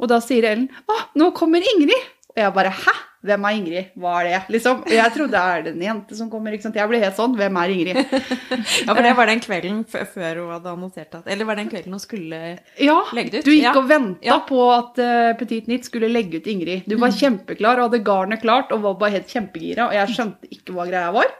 Og 0.00 0.08
da 0.10 0.18
sier 0.24 0.48
Ellen 0.48 0.70
'Å, 0.88 1.00
nå 1.20 1.30
kommer 1.36 1.60
Ingrid'. 1.60 2.08
Og 2.34 2.40
jeg 2.40 2.56
bare 2.56 2.72
'hæ? 2.72 2.94
Hvem 3.24 3.44
er 3.48 3.54
Ingrid? 3.56 3.86
Hva 3.96 4.10
er 4.20 4.24
det?' 4.28 4.52
Liksom. 4.52 4.80
Og 4.84 4.90
jeg 4.92 5.12
trodde 5.14 5.32
det 5.32 5.40
er 5.40 5.68
en 5.70 5.80
jente 5.80 6.16
som 6.18 6.28
kommer. 6.30 6.52
ikke 6.52 6.62
sant? 6.66 6.74
Jeg 6.76 6.88
ble 6.90 6.98
helt 7.00 7.16
sånn 7.16 7.36
'Hvem 7.38 7.56
er 7.62 7.72
Ingrid?' 7.72 8.00
Ja, 8.86 8.92
for 8.94 9.02
det 9.02 9.14
var 9.16 9.26
den 9.26 9.40
kvelden 9.40 9.78
før 9.88 10.40
hun 10.42 10.50
hadde 10.52 10.72
annonsert 10.74 11.14
at 11.14 11.26
Eller 11.26 11.44
var 11.48 11.56
den 11.56 11.70
kvelden 11.70 11.96
hun 11.96 12.00
skulle 12.02 12.58
Ja, 12.78 12.98
Legge 13.16 13.30
det 13.30 13.38
ut? 13.40 13.44
du 13.44 13.50
gikk 13.50 13.62
Ja. 13.64 13.72
og 13.78 13.88
venta 13.88 14.20
Ja. 14.28 14.38
på 14.40 14.60
at 14.76 14.98
uh, 15.00 15.32
Petit 15.40 15.66
Nitt 15.68 15.84
skulle 15.88 16.08
legge 16.12 16.36
ut 16.36 16.46
Ingrid. 16.46 16.84
Du 16.86 16.96
var 16.96 17.08
kjempeklar 17.10 17.78
og 17.80 17.90
hadde 17.90 18.04
garnet 18.04 18.42
klart 18.42 18.72
og 18.72 18.82
var 18.82 18.94
bare 19.00 19.16
helt 19.16 19.28
kjempegira, 19.32 19.88
og 19.88 19.94
jeg 19.94 20.08
skjønte 20.14 20.50
ikke 20.52 20.74
hva 20.76 20.84
greia 20.86 21.10
var. 21.12 21.32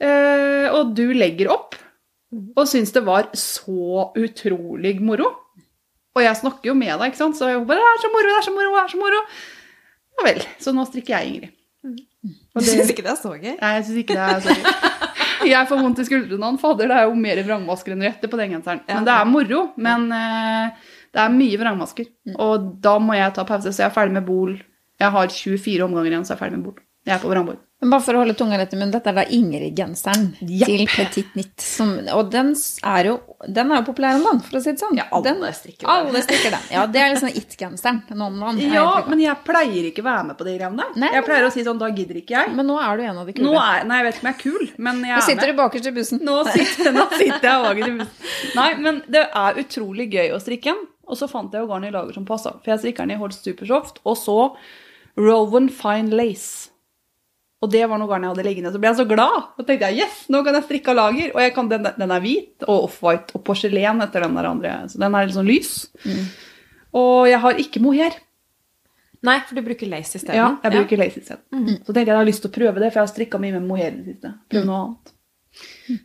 Uh, 0.00 0.66
og 0.78 0.94
du 0.96 1.12
legger 1.12 1.50
opp 1.52 1.74
og 2.56 2.66
syns 2.70 2.92
det 2.94 3.02
var 3.04 3.28
så 3.36 4.10
utrolig 4.16 5.00
moro. 5.02 5.26
Og 6.16 6.22
jeg 6.24 6.38
snakker 6.40 6.70
jo 6.70 6.74
med 6.74 6.90
deg, 6.98 7.10
ikke 7.12 7.18
sant? 7.20 7.36
så 7.38 7.48
jeg 7.50 7.66
bare 7.66 7.78
'Det 7.78 7.90
er 7.94 8.02
så 8.02 8.10
moro, 8.12 8.26
det 8.26 8.38
er 8.38 8.46
så 8.46 8.54
moro, 8.54 8.70
det 8.74 8.82
er 8.84 8.92
så 8.94 8.98
moro'. 9.02 9.24
Ja 10.18 10.26
vel. 10.26 10.40
Så 10.60 10.74
nå 10.76 10.84
strikker 10.88 11.16
jeg 11.16 11.30
Ingrid. 11.30 11.56
Du 11.80 12.64
syns 12.66 12.90
ikke 12.92 13.04
det 13.06 13.12
er 13.14 13.20
så 13.20 13.30
gøy? 13.32 13.54
Nei, 13.56 13.70
jeg 13.78 13.84
syns 13.88 14.00
ikke 14.02 14.16
det 14.18 14.26
er 14.26 14.42
så 14.44 14.56
gøy. 14.56 14.72
Jeg 15.48 15.68
får 15.70 15.78
vondt 15.80 16.00
i 16.02 16.04
skuldrene 16.04 16.44
av 16.44 16.50
han. 16.50 16.56
Fader, 16.60 16.90
det 16.90 16.96
er 17.00 17.06
jo 17.08 17.14
mer 17.16 17.38
vrangmasker 17.46 17.94
enn 17.94 18.02
rette 18.04 18.28
på 18.28 18.36
den 18.36 18.50
genseren. 18.52 18.82
Men 18.90 19.06
det 19.06 19.14
er 19.14 19.24
moro. 19.24 19.60
Men 19.80 20.02
eh, 20.12 20.90
det 21.16 21.22
er 21.22 21.32
mye 21.32 21.60
vrangmasker. 21.62 22.10
Og 22.36 22.66
da 22.84 22.92
må 23.00 23.16
jeg 23.16 23.32
ta 23.38 23.46
pause, 23.48 23.72
så 23.72 23.86
jeg 23.86 23.88
er 23.88 23.94
ferdig 23.94 24.18
med 24.18 24.26
Bol. 24.28 24.52
Jeg 25.00 25.14
har 25.14 25.32
24 25.32 25.86
omganger 25.86 26.12
igjen, 26.12 26.26
så 26.28 26.34
jeg 26.34 26.36
er 26.36 26.42
ferdig 26.44 26.58
med 26.60 26.66
Bol. 26.68 26.82
Jeg 27.08 27.14
er 27.16 27.22
på 27.24 27.32
Vrangborg. 27.32 27.62
Men 27.80 27.94
bare 27.94 28.04
for 28.04 28.16
å 28.16 28.20
holde 28.20 28.34
tunga 28.36 28.58
rett 28.60 28.74
i 28.74 28.76
munnen, 28.76 28.92
dette 28.92 29.08
er 29.08 29.16
da 29.16 29.22
Ingrid-genseren 29.32 30.26
yep. 30.44 30.68
til 30.68 30.82
Petit 30.90 31.36
Nitt. 31.38 31.54
Som, 31.64 31.94
og 32.12 32.28
den 32.28 32.50
er, 32.52 33.08
jo, 33.08 33.14
den 33.48 33.72
er 33.72 33.80
jo 33.80 33.86
populær 33.86 34.18
om 34.18 34.26
dagen, 34.26 34.42
for 34.44 34.58
å 34.58 34.60
si 34.60 34.74
det 34.74 34.82
sånn. 34.82 34.98
Ja, 35.00 35.06
alle 35.16 35.30
den, 35.30 35.54
strikker 35.56 35.86
den. 35.86 35.94
Alle 35.94 36.22
strikker 36.26 36.52
den. 36.52 36.66
Ja, 36.74 36.82
det 36.92 37.00
er 37.00 37.14
liksom 37.14 37.30
it-genseren 37.40 38.02
nå 38.12 38.26
om 38.26 38.36
dagen. 38.42 38.60
Ja, 38.76 38.84
men 39.08 39.22
jeg 39.24 39.32
pleier 39.46 39.88
ikke 39.88 40.04
å 40.04 40.08
være 40.10 40.26
med 40.28 40.36
på 40.36 40.48
de 40.48 40.56
greiene 40.58 40.88
der. 40.92 41.16
Jeg 41.16 41.26
pleier 41.30 41.46
å 41.48 41.52
si 41.54 41.64
sånn, 41.64 41.80
da 41.80 41.88
gidder 41.88 42.20
ikke 42.20 42.36
jeg. 42.36 42.52
men 42.58 42.68
nå 42.68 42.76
er 42.84 43.00
du 43.00 43.06
en 43.06 43.22
av 43.22 43.30
de 43.30 43.36
kule. 43.38 43.46
Nå 43.48 43.54
er, 43.62 43.86
nei, 43.88 44.00
jeg 44.02 44.08
vet 44.08 44.18
ikke 44.18 44.26
om 44.26 44.30
jeg 44.30 44.36
er 44.36 44.42
kul, 44.42 44.66
men 44.76 45.00
jeg 45.06 45.14
Nå 45.14 45.22
er 45.22 45.28
sitter 45.30 45.52
du 45.52 45.56
bakerst 45.62 45.88
i 45.88 45.94
bussen. 45.96 46.24
Nå 46.26 46.36
sitter, 46.50 46.90
nå 46.98 47.06
sitter 47.14 47.48
jeg 47.48 47.64
bak 47.64 47.80
i 47.80 47.88
bussen. 47.88 48.34
Nei, 48.60 48.70
men 48.84 49.00
det 49.08 49.24
er 49.24 49.62
utrolig 49.64 50.10
gøy 50.12 50.34
å 50.36 50.42
strikke 50.42 50.74
den. 50.74 50.84
Og 51.10 51.18
så 51.18 51.26
fant 51.30 51.56
jeg 51.56 51.64
jo 51.64 51.70
garn 51.72 51.88
i 51.88 51.94
lager 51.94 52.14
som 52.14 52.28
passa. 52.28 52.58
For 52.60 52.74
jeg 52.74 52.84
strikker 52.84 53.08
den 53.08 53.16
i 53.16 53.22
Holst 53.22 53.48
Supersoft, 53.48 54.02
og 54.04 54.20
så 54.20 54.36
Rowan 55.16 55.72
Fine 55.72 56.12
Lace. 56.14 56.69
Og 57.60 57.68
det 57.68 57.82
var 57.84 58.00
noe 58.00 58.08
garn 58.08 58.24
jeg 58.24 58.32
hadde 58.32 58.44
liggende. 58.46 58.70
Så 58.72 58.80
ble 58.80 58.88
jeg 58.88 58.98
så 59.02 59.04
glad. 59.08 59.50
Så 59.58 59.64
tenkte 59.68 59.90
jeg, 59.90 60.06
yes, 60.06 60.22
nå 60.32 60.40
kan 60.46 60.56
jeg 60.56 60.64
strikke 60.64 60.92
av 60.94 60.96
lager. 60.96 61.32
Og 61.34 61.42
jeg 61.44 61.52
kan, 61.58 61.68
den, 61.68 61.88
den 61.98 62.14
er 62.16 62.22
hvit 62.24 62.64
og 62.64 62.86
off-white 62.86 63.36
og 63.36 63.44
porselen 63.44 64.00
etter 64.00 64.24
den 64.24 64.38
der 64.38 64.48
andre. 64.48 64.72
Så 64.88 65.00
den 65.02 65.14
er 65.18 65.28
litt 65.28 65.36
sånn 65.36 65.48
lys. 65.50 65.74
Og 66.96 67.28
jeg 67.28 67.40
har 67.44 67.60
ikke 67.60 67.82
mohair. 67.84 68.16
Nei, 69.28 69.36
for 69.44 69.58
du 69.60 69.60
bruker 69.66 69.90
lace 69.92 70.16
isteden. 70.16 70.38
Ja, 70.40 70.46
jeg 70.64 70.72
bruker 70.78 70.96
lace 71.02 71.20
isteden. 71.20 71.42
Så 71.84 71.92
tenkte 71.92 72.06
jeg 72.08 72.14
jeg 72.14 72.20
har 72.22 72.28
lyst 72.30 72.40
til 72.46 72.48
å 72.48 72.56
prøve 72.56 72.80
det, 72.80 72.88
for 72.88 73.02
jeg 73.02 73.04
har 73.04 73.12
strikka 73.12 73.40
mye 73.42 73.52
med 73.58 73.66
mohair 73.68 73.92
i 73.92 73.98
det 74.00 74.14
siste. 74.14 74.30
Prøve 74.48 74.64
noe 74.70 74.78
annet. 74.86 75.12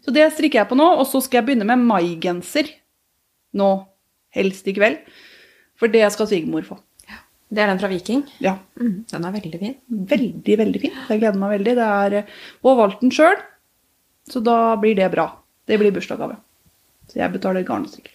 Så 0.04 0.12
det 0.12 0.26
strikker 0.36 0.60
jeg 0.60 0.68
på 0.74 0.76
nå, 0.76 0.90
og 1.00 1.08
så 1.08 1.22
skal 1.24 1.40
jeg 1.40 1.48
begynne 1.48 1.68
med 1.70 1.86
maigenser 1.88 2.68
nå, 3.56 3.70
helst 4.36 4.68
i 4.68 4.76
kveld. 4.76 5.00
For 5.80 5.88
det 5.92 6.04
skal 6.12 6.28
svigermor 6.28 6.68
få. 6.68 6.82
Det 7.56 7.64
er 7.64 7.70
den 7.72 7.80
fra 7.80 7.88
Viking. 7.92 8.24
Ja, 8.44 8.58
Mm, 8.76 9.06
den 9.12 9.26
er 9.26 9.32
veldig 9.32 9.60
fin. 9.62 9.76
veldig, 10.12 10.58
veldig 10.60 10.82
fin. 10.82 10.92
Jeg 11.10 11.20
gleder 11.22 11.40
meg 11.40 11.54
veldig. 11.60 11.76
Det 11.78 11.86
er, 11.86 12.26
og 12.64 12.70
har 12.74 12.82
valgt 12.88 13.02
den 13.06 13.12
sjøl, 13.16 13.38
så 14.30 14.42
da 14.44 14.76
blir 14.82 14.96
det 14.98 15.08
bra. 15.14 15.30
Det 15.66 15.80
blir 15.80 15.94
bursdagsgave. 15.96 16.36
Så 17.08 17.16
jeg 17.22 17.32
betaler 17.32 17.64
garnstrikk. 17.64 18.10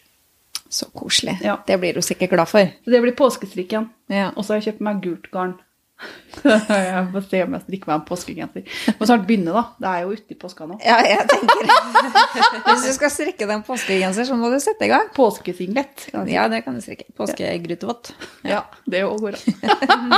Så 0.70 0.86
koselig. 0.94 1.38
Ja. 1.42 1.56
Det 1.66 1.80
blir 1.80 1.94
du 1.94 2.02
sikkert 2.02 2.30
glad 2.30 2.46
for. 2.48 2.68
Så 2.84 2.90
det 2.92 3.00
blir 3.02 3.16
påskestrikken. 3.18 3.88
Ja. 4.12 4.28
Og 4.36 4.44
så 4.44 4.52
har 4.54 4.60
jeg 4.60 4.68
kjøpt 4.74 4.80
meg 4.86 5.00
gult 5.02 5.30
garn. 5.32 5.54
jeg 6.44 7.02
får 7.12 7.24
se 7.28 7.40
om 7.44 7.54
jeg 7.56 7.64
strikker 7.64 7.90
meg 7.90 7.96
en 7.98 8.04
påskegenser. 8.08 8.78
Må 8.98 9.08
snart 9.08 9.26
begynne, 9.28 9.52
da. 9.52 9.62
Det 9.82 9.90
er 9.90 10.04
jo 10.04 10.16
uti 10.16 10.36
påska 10.40 10.68
nå. 10.68 10.78
Ja, 10.84 10.98
jeg 11.04 11.26
tenker 11.28 11.68
Hvis 12.70 12.86
du 12.86 12.92
skal 12.96 13.12
strikke 13.12 13.44
deg 13.44 13.54
en 13.58 13.66
påskegenser, 13.66 14.28
så 14.28 14.38
må 14.38 14.50
du 14.52 14.56
sette 14.62 14.86
i 14.86 14.92
gang. 14.92 15.10
Påskesinglet. 15.16 16.08
Ja, 16.30 16.46
det 16.52 16.62
kan 16.66 16.78
du 16.78 16.84
strikke. 16.84 17.08
Påskegrytevott. 17.18 18.12
Ja, 18.48 18.64
det 18.90 19.04
òg 19.08 19.26
går 19.26 19.38
an. 19.38 20.10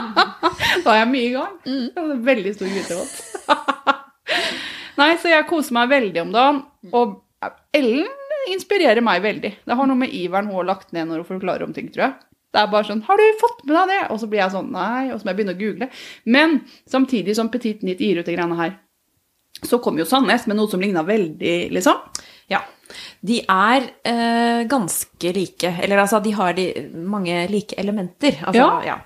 da 0.85 0.95
er 0.95 1.01
jeg 1.03 1.11
mye 1.12 1.26
i 1.26 1.35
gang. 1.35 1.59
Mm. 1.66 2.24
Veldig 2.28 2.57
stor 2.59 2.72
grytevott. 2.72 4.01
Nei, 5.01 5.12
så 5.18 5.33
jeg 5.33 5.49
koser 5.51 5.74
meg 5.76 5.91
veldig 5.93 6.26
om 6.26 6.35
dagen. 6.35 6.64
Og 6.93 7.20
Ellen 7.74 8.11
inspirerer 8.53 9.03
meg 9.05 9.22
veldig. 9.24 9.53
Det 9.64 9.78
har 9.78 9.89
noe 9.89 9.99
med 9.99 10.12
iveren 10.14 10.51
hun 10.51 10.61
har 10.61 10.68
lagt 10.74 10.93
ned 10.95 11.09
når 11.09 11.22
hun 11.22 11.30
forklarer 11.35 11.66
om 11.66 11.74
ting, 11.74 11.89
tror 11.95 12.09
jeg. 12.09 12.14
Det 12.53 12.61
er 12.61 12.72
bare 12.72 12.84
sånn 12.84 13.03
'Har 13.03 13.16
du 13.16 13.38
fått 13.40 13.64
med 13.64 13.76
deg 13.76 13.88
det?' 13.88 14.11
Og 14.11 14.20
så 14.20 14.28
blir 14.28 14.42
jeg 14.42 14.53
sånn 14.53 14.70
Nei. 14.72 15.11
Og 15.11 15.20
så 15.20 15.24
må 15.24 15.32
jeg 15.32 15.36
begynne 15.36 15.57
å 15.57 15.61
google. 15.61 15.88
Men 16.26 16.61
samtidig 16.88 17.36
som 17.36 17.48
Petit 17.48 17.82
Nit 17.82 17.98
gir 17.98 18.18
ut 18.18 18.26
de 18.26 18.36
greiene 18.36 18.57
her, 18.57 18.78
så 19.62 19.80
kom 19.80 19.98
jo 19.98 20.05
Sandnes 20.05 20.46
med 20.46 20.57
noe 20.57 20.68
som 20.68 20.80
ligna 20.80 21.05
veldig, 21.07 21.70
liksom. 21.72 21.94
Ja. 22.50 22.61
De 23.24 23.40
er 23.48 23.86
eh, 24.05 24.64
ganske 24.68 25.32
like. 25.32 25.70
Eller 25.82 26.03
altså, 26.03 26.20
de 26.22 26.32
har 26.32 26.53
de, 26.53 26.66
mange 26.94 27.46
like 27.48 27.78
elementer. 27.78 28.42
Altså, 28.42 28.59
Ja. 28.59 28.82
ja. 28.84 28.98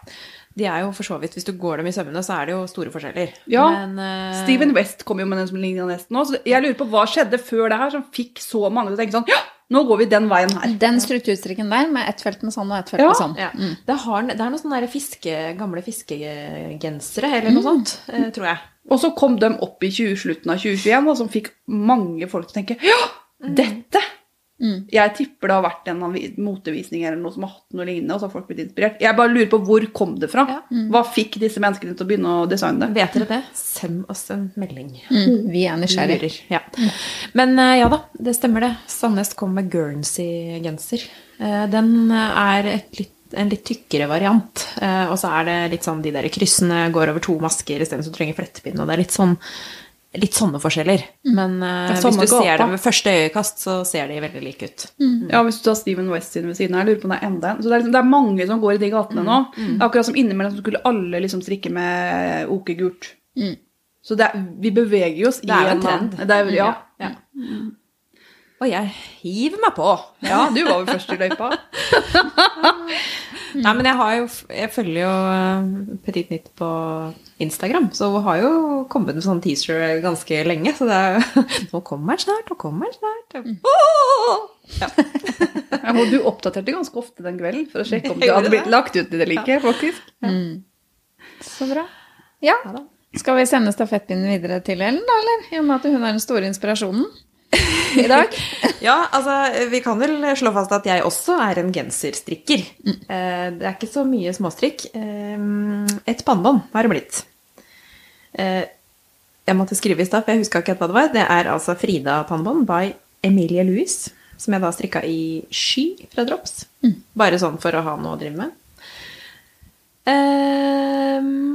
De 0.57 0.65
er 0.65 0.81
jo 0.87 0.93
for 0.97 1.05
så 1.05 1.19
vidt, 1.21 1.35
Hvis 1.37 1.45
du 1.45 1.53
går 1.53 1.77
dem 1.77 1.87
i 1.87 1.93
sømmene, 1.93 2.23
så 2.25 2.41
er 2.41 2.47
det 2.47 2.55
jo 2.55 2.67
store 2.67 2.91
forskjeller. 2.91 3.35
Ja. 3.47 3.67
Men, 3.71 3.99
uh... 3.99 4.45
Steven 4.45 4.73
West 4.75 5.05
kom 5.05 5.21
jo 5.21 5.27
med 5.27 5.39
den 5.39 5.49
som 5.51 5.59
ligna 5.61 5.85
nesten 5.85 6.17
òg. 6.17 6.31
Så 6.31 6.41
jeg 6.49 6.63
lurer 6.63 6.79
på 6.79 6.89
hva 6.89 7.05
skjedde 7.05 7.39
før 7.39 7.69
det 7.69 7.79
her 7.83 7.93
som 7.93 8.07
fikk 8.11 8.41
så 8.41 8.71
mange 8.73 8.89
til 8.89 8.97
å 8.97 9.01
tenke 9.03 9.13
sånn 9.19 9.29
Ja, 9.29 9.43
nå 9.71 9.83
går 9.89 9.99
vi 9.99 10.07
den 10.13 10.29
veien 10.31 10.53
her. 10.55 10.75
Den 10.79 11.01
strukturstrikken 11.03 11.71
der 11.73 11.89
med 11.91 12.07
ett 12.09 12.21
felt 12.23 12.43
med 12.47 12.55
sand 12.55 12.71
og 12.73 12.79
ett 12.79 12.91
felt 12.93 13.03
Ja. 13.03 13.09
med 13.11 13.17
sand. 13.19 13.37
ja. 13.41 13.51
det, 13.89 13.97
har, 14.05 14.23
det 14.29 14.37
er 14.39 14.51
noen 14.53 14.61
sånne 14.63 14.81
der 14.81 14.91
fiske, 14.93 15.35
gamle 15.59 15.83
fiskegensere, 15.83 17.33
eller 17.41 17.51
noe 17.57 17.63
sånt, 17.67 17.97
eh, 18.13 18.29
tror 18.35 18.47
jeg. 18.53 18.59
Og 18.91 19.01
så 19.03 19.11
kom 19.19 19.35
de 19.43 19.51
opp 19.67 19.83
i 19.83 19.91
20, 19.91 20.15
slutten 20.17 20.53
av 20.55 20.61
2021, 20.63 21.07
da, 21.11 21.15
som 21.19 21.29
fikk 21.33 21.51
mange 21.67 22.29
folk 22.31 22.47
til 22.47 22.55
å 22.55 22.59
tenke 22.61 22.77
Ja, 22.87 23.01
dette! 23.43 24.03
Jeg 24.59 25.13
tipper 25.19 25.51
det 25.51 25.57
har 25.59 25.65
vært 25.67 25.89
en 25.93 25.99
motevisning 26.41 27.03
eller 27.05 27.19
noe 27.21 27.33
som 27.35 27.43
har 27.45 27.51
hatt 27.53 27.75
noe 27.77 27.85
lignende, 27.85 28.15
og 28.17 28.21
så 28.23 28.27
har 28.29 28.33
folk 28.33 28.47
blitt 28.49 28.63
inspirert. 28.65 29.01
Jeg 29.05 29.17
bare 29.19 29.29
lurer 29.35 29.51
på 29.53 29.59
hvor 29.69 29.85
kom 29.93 30.15
det 30.23 30.31
fra? 30.33 30.47
Ja. 30.49 30.61
Hva 30.95 31.03
fikk 31.05 31.37
disse 31.43 31.61
menneskene 31.61 31.93
til 31.97 32.07
å 32.07 32.09
begynne 32.09 32.37
å 32.41 32.47
designe 32.49 32.87
det? 32.87 32.95
Vet 32.97 33.19
dere 33.19 33.29
det? 33.35 33.41
Send 33.59 34.07
oss 34.13 34.25
en 34.33 34.47
melding. 34.57 34.95
Mm, 35.11 35.51
vi 35.53 35.67
er 35.69 35.77
nysgjerrige. 35.83 36.33
Ja. 36.55 36.63
Men 37.37 37.53
eh, 37.59 37.75
ja 37.83 37.91
da, 37.93 38.01
det 38.17 38.37
stemmer 38.39 38.65
det. 38.65 38.73
Sandnes 38.89 39.35
kom 39.37 39.53
med 39.59 39.69
Guernsey-genser. 39.73 41.05
Eh, 41.39 41.67
Den 41.73 42.11
er 42.17 42.71
et 42.79 43.01
litt, 43.01 43.13
en 43.37 43.51
litt 43.53 43.65
tykkere 43.69 44.09
variant. 44.09 44.67
Eh, 44.81 45.11
Og 45.13 45.19
så 45.21 45.29
er 45.41 45.45
det 45.51 45.59
litt 45.77 45.85
sånn 45.87 46.01
de 46.05 46.15
der 46.15 46.29
kryssene 46.33 46.87
går 46.95 47.13
over 47.13 47.21
to 47.21 47.37
masker 47.43 47.83
istedenfor 47.85 48.09
du 48.15 48.17
trenger 48.19 48.39
flettepinne, 48.41 48.81
Og 48.81 48.89
det 48.89 48.97
er 48.97 49.05
litt 49.05 49.13
sånn 49.17 49.37
litt 50.21 50.37
sånne 50.37 50.59
forskjeller. 50.63 51.03
Men 51.37 51.59
uh, 51.63 51.93
hvis 51.93 52.03
du 52.05 52.21
du 52.21 52.27
ser 52.27 52.43
gata. 52.45 52.57
dem 52.63 52.75
ved 52.75 52.83
første 52.83 53.15
øyekast, 53.21 53.63
så 53.63 53.77
ser 53.89 54.09
de 54.11 54.21
veldig 54.25 54.43
like 54.45 54.69
ut. 54.71 54.87
Ja, 55.31 55.43
Hvis 55.47 55.61
du 55.61 55.69
tar 55.69 55.77
Steven 55.79 56.09
West 56.13 56.33
sin 56.37 56.47
ved 56.49 56.57
siden 56.59 56.77
her, 56.79 56.85
lurer 56.89 57.01
på 57.03 57.09
om 57.09 57.15
det 57.15 57.21
er 57.23 57.27
enda 57.31 57.51
en. 57.55 57.63
Så 57.63 57.69
det 57.69 57.75
er, 57.75 57.79
liksom, 57.85 57.93
det 57.93 58.01
er 58.03 58.11
mange 58.11 58.47
som 58.51 58.61
går 58.63 58.75
i 58.77 58.83
de 58.85 58.91
gatene 58.95 59.25
nå. 59.27 59.39
Det 59.57 59.69
er 59.81 59.87
akkurat 59.89 60.09
som 60.11 60.17
innimellom 60.19 60.53
så 60.57 60.63
skulle 60.65 60.83
alle 60.89 61.21
liksom 61.25 61.43
strikke 61.45 61.71
med 61.73 62.49
okegult. 62.57 63.13
Så 64.07 64.15
det 64.15 64.29
er, 64.29 64.45
vi 64.63 64.71
beveger 64.71 65.29
oss 65.29 65.41
i 65.43 65.51
en 65.51 65.81
trend. 65.83 66.15
Det 66.21 66.31
er, 66.41 66.51
ja. 66.55 66.69
Ja. 67.03 67.11
Og 68.57 68.71
jeg 68.71 68.89
hiver 69.21 69.61
meg 69.61 69.75
på. 69.77 69.89
ja, 70.25 70.47
du 70.49 70.63
var 70.65 70.81
vel 70.81 70.87
først 70.89 71.11
i 71.13 71.19
løypa. 71.21 71.51
Nei, 73.57 73.73
men 73.73 73.87
jeg, 73.89 73.97
har 73.97 74.15
jo, 74.17 74.25
jeg 74.53 74.71
følger 74.73 74.99
jo 75.03 75.11
eh, 75.33 75.67
Petit 76.05 76.33
Nytt 76.33 76.49
på 76.59 76.69
Instagram, 77.45 77.91
så 77.97 78.09
hun 78.13 78.25
har 78.27 78.41
jo 78.43 78.51
kommet 78.93 79.17
med 79.17 79.25
sånn 79.25 79.43
teaser 79.45 80.01
ganske 80.05 80.41
lenge. 80.49 80.73
Så 80.77 80.89
det 80.89 80.97
er 80.97 81.19
jo 81.19 81.45
Nå 81.75 81.83
kommer 81.87 82.17
den 82.17 82.25
snart, 82.25 82.49
nå 82.53 82.57
kommer 82.61 82.89
den 82.89 82.97
snart. 82.97 83.61
Oh! 83.69 84.49
Ja. 84.81 84.91
Ja, 85.87 85.93
og 85.93 86.09
du 86.11 86.17
oppdaterte 86.27 86.73
ganske 86.75 86.99
ofte 86.99 87.23
den 87.23 87.37
kvelden 87.39 87.69
for 87.71 87.85
å 87.85 87.87
sjekke 87.87 88.11
om 88.11 88.19
du 88.19 88.27
hadde 88.27 88.51
blitt 88.51 88.67
lagt 88.71 88.97
ut 88.97 89.13
i 89.15 89.19
det 89.21 89.27
like, 89.31 89.59
faktisk. 89.63 90.09
Så 91.47 91.69
bra. 91.71 91.85
Ja. 92.43 92.57
Ja. 92.65 92.81
Skal 93.21 93.39
vi 93.39 93.45
sende 93.47 93.71
stafettpinnen 93.75 94.27
videre 94.33 94.59
til 94.67 94.83
Ellen, 94.83 95.05
da, 95.07 95.19
eller? 95.23 95.45
I 95.53 95.61
og 95.61 95.69
med 95.69 95.77
at 95.77 95.87
hun 95.87 96.01
er 96.01 96.17
den 96.17 96.23
store 96.25 96.49
inspirasjonen 96.51 97.07
i 98.05 98.07
dag. 98.11 98.35
Ja, 98.83 98.97
altså, 99.15 99.37
vi 99.71 99.81
kan 99.85 99.99
vel 100.01 100.19
slå 100.39 100.53
fast 100.55 100.73
at 100.77 100.87
jeg 100.89 101.05
også 101.07 101.37
er 101.47 101.61
en 101.63 101.73
genserstrikker. 101.75 102.65
Mm. 102.87 102.99
Det 103.07 103.67
er 103.67 103.75
ikke 103.77 103.91
så 103.93 104.05
mye 104.09 104.33
småstrikk. 104.37 104.87
Eh, 104.95 105.39
Et 106.13 106.25
pannebånd 106.27 106.63
har 106.75 106.87
det 106.87 106.93
blitt. 106.95 107.23
Eh, 108.39 108.65
Jeg 109.47 109.55
måtte 109.57 109.77
skrive 109.79 110.03
i 110.03 110.07
stad, 110.09 110.25
for 110.27 110.35
jeg 110.35 110.43
huska 110.43 110.59
ikke 110.65 110.75
hva 110.81 110.87
det 110.91 110.95
var. 110.97 111.09
Det 111.15 111.23
er 111.23 111.49
altså 111.53 111.77
Frida-pannebånd 111.79 112.65
by 112.67 112.89
Emilie 113.23 113.63
Louis, 113.69 113.93
som 114.37 114.53
jeg 114.57 114.63
da 114.65 114.71
strikka 114.75 115.05
i 115.07 115.45
sky 115.55 115.85
fra 116.11 116.25
Drops. 116.27 116.65
Bare 117.15 117.39
sånn 117.39 117.61
for 117.63 117.71
å 117.79 117.83
ha 117.87 117.95
noe 117.97 118.17
å 118.17 118.19
drive 118.19 118.35
med. 118.41 118.51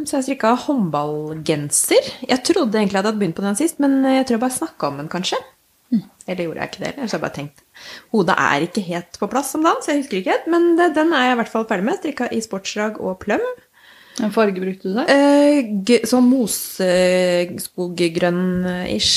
Så 0.07 0.17
jeg 0.17 0.25
strikka 0.25 0.53
håndballgenser. 0.65 2.07
Jeg 2.31 2.43
trodde 2.47 2.79
egentlig 2.79 2.97
jeg 2.97 3.03
hadde 3.05 3.19
begynt 3.19 3.37
på 3.37 3.43
den 3.45 3.59
sist, 3.59 3.77
men 3.83 3.99
jeg 4.07 4.25
tror 4.27 4.37
jeg 4.39 4.43
bare 4.45 4.57
snakka 4.57 4.89
om 4.89 4.97
den, 5.03 5.09
kanskje. 5.11 5.39
Eller 6.27 6.43
gjorde 6.45 6.59
jeg 6.61 6.69
ikke 6.71 6.83
det? 6.85 6.91
Eller 6.97 7.07
så 7.09 7.13
har 7.17 7.19
jeg 7.19 7.25
bare 7.25 7.35
tenkt 7.35 7.57
Hodet 8.13 8.35
er 8.39 8.59
ikke 8.67 8.83
helt 8.85 9.13
på 9.19 9.27
plass 9.31 9.55
om 9.57 9.63
dagen, 9.65 9.81
så 9.83 9.87
jeg 9.91 9.99
husker 10.03 10.17
ikke 10.21 10.33
helt. 10.35 10.47
Men 10.53 10.61
det, 10.79 10.87
den 10.95 11.09
er 11.17 11.23
jeg 11.27 11.33
i 11.35 11.39
hvert 11.41 11.51
fall 11.51 11.65
ferdig 11.67 11.85
med. 11.89 11.97
Strikka 11.99 12.25
i 12.31 12.39
sportsdrag 12.45 12.93
og 13.01 13.11
pløm. 13.23 13.43
Hvilken 14.15 14.33
farge 14.35 14.59
brukte 14.61 14.85
du 14.91 14.95
der? 14.99 15.07
Eh, 15.11 15.59
sånn 16.07 16.27
moseskoggrønn-ish. 16.29 19.15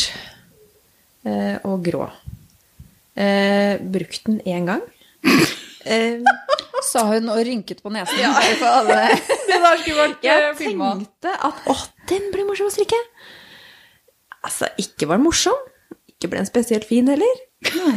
Eh, 1.25 1.57
og 1.64 1.85
grå. 1.87 2.05
Eh, 3.16 3.75
brukt 3.81 4.25
den 4.27 4.41
én 4.47 4.66
gang. 4.70 4.83
Eh, 5.85 6.16
Sa 6.89 7.03
hun 7.11 7.27
og 7.29 7.43
rynket 7.45 7.83
på 7.85 7.91
nesen. 7.93 8.16
Ja. 8.16 8.31
Det 8.41 8.57
der 9.61 9.77
skulle 9.83 9.99
vært 9.99 10.22
Jeg 10.25 10.55
filmet. 10.57 10.97
tenkte 11.03 11.29
at 11.45 11.59
å, 11.68 11.75
den 12.09 12.31
blir 12.33 12.47
morsom 12.49 12.70
å 12.70 12.72
strikke. 12.72 12.97
Altså, 14.49 14.64
ikke 14.81 15.05
var 15.11 15.20
den 15.20 15.27
morsom. 15.27 15.53
Ikke 16.25 16.33
ble 16.33 16.41
en 16.41 16.49
spesielt 16.49 16.87
fin 16.89 17.09
heller. 17.12 17.41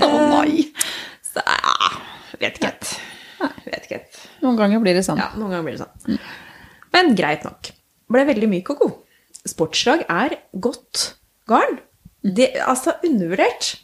Å 0.04 0.08
nei. 0.34 0.66
Så 1.24 1.40
ja, 1.40 1.92
vet 2.42 2.58
ikke 2.60 2.74
helt. 2.74 2.90
Vet 3.64 3.86
ikke 3.86 4.02
helt. 4.02 4.20
Noen 4.44 4.60
ganger 4.60 4.84
blir 4.84 4.98
det 5.00 5.06
sånn. 5.08 5.22
Ja, 5.22 5.30
noen 5.40 5.54
ganger 5.54 5.64
blir 5.70 5.78
det 5.78 5.86
sånn. 5.86 6.20
Men 6.92 7.16
greit 7.16 7.48
nok. 7.48 7.72
Ble 8.12 8.26
veldig 8.28 8.50
myk 8.52 8.74
og 8.76 8.84
god. 8.84 8.98
Sportslag 9.48 10.04
er 10.12 10.36
godt 10.60 11.14
garn. 11.48 11.80
Det, 12.20 12.50
altså, 12.68 12.98
undervurdert. 13.08 13.78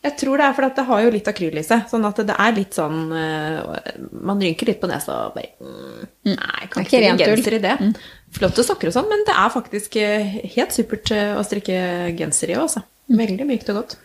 Jeg 0.00 0.16
tror 0.16 0.40
det 0.40 0.44
er 0.46 0.54
fordi 0.56 0.68
det 0.78 0.84
har 0.88 1.00
jo 1.04 1.08
litt 1.12 1.26
akryl 1.28 1.58
i 1.60 1.64
seg. 1.66 1.82
Sånn 1.90 2.06
at 2.08 2.22
det 2.24 2.36
er 2.40 2.54
litt 2.56 2.76
sånn 2.78 3.10
eh, 3.12 3.90
Man 4.16 4.40
rynker 4.40 4.70
litt 4.70 4.80
på 4.80 4.88
nesa 4.88 5.26
og 5.26 5.34
bare 5.36 5.50
mm, 5.60 6.06
Nei, 6.30 6.54
jeg 6.62 6.70
kan 6.72 6.86
ikke 6.86 7.02
ikke 7.02 7.18
strikke 7.18 7.28
genser 7.34 7.56
i 7.58 7.60
det. 7.66 7.74
Flotte 8.38 8.64
sokker 8.64 8.88
og 8.88 8.96
sånn, 8.96 9.10
men 9.12 9.26
det 9.28 9.36
er 9.36 9.52
faktisk 9.52 10.00
eh, 10.00 10.38
helt 10.56 10.72
supert 10.72 11.12
eh, 11.12 11.34
å 11.36 11.44
strikke 11.44 11.82
genser 12.16 12.54
i 12.54 12.56
òg, 12.56 12.64
altså. 12.70 12.86
Veldig 13.10 13.46
mykt 13.48 13.68
og 13.72 13.80
godt. 13.82 13.96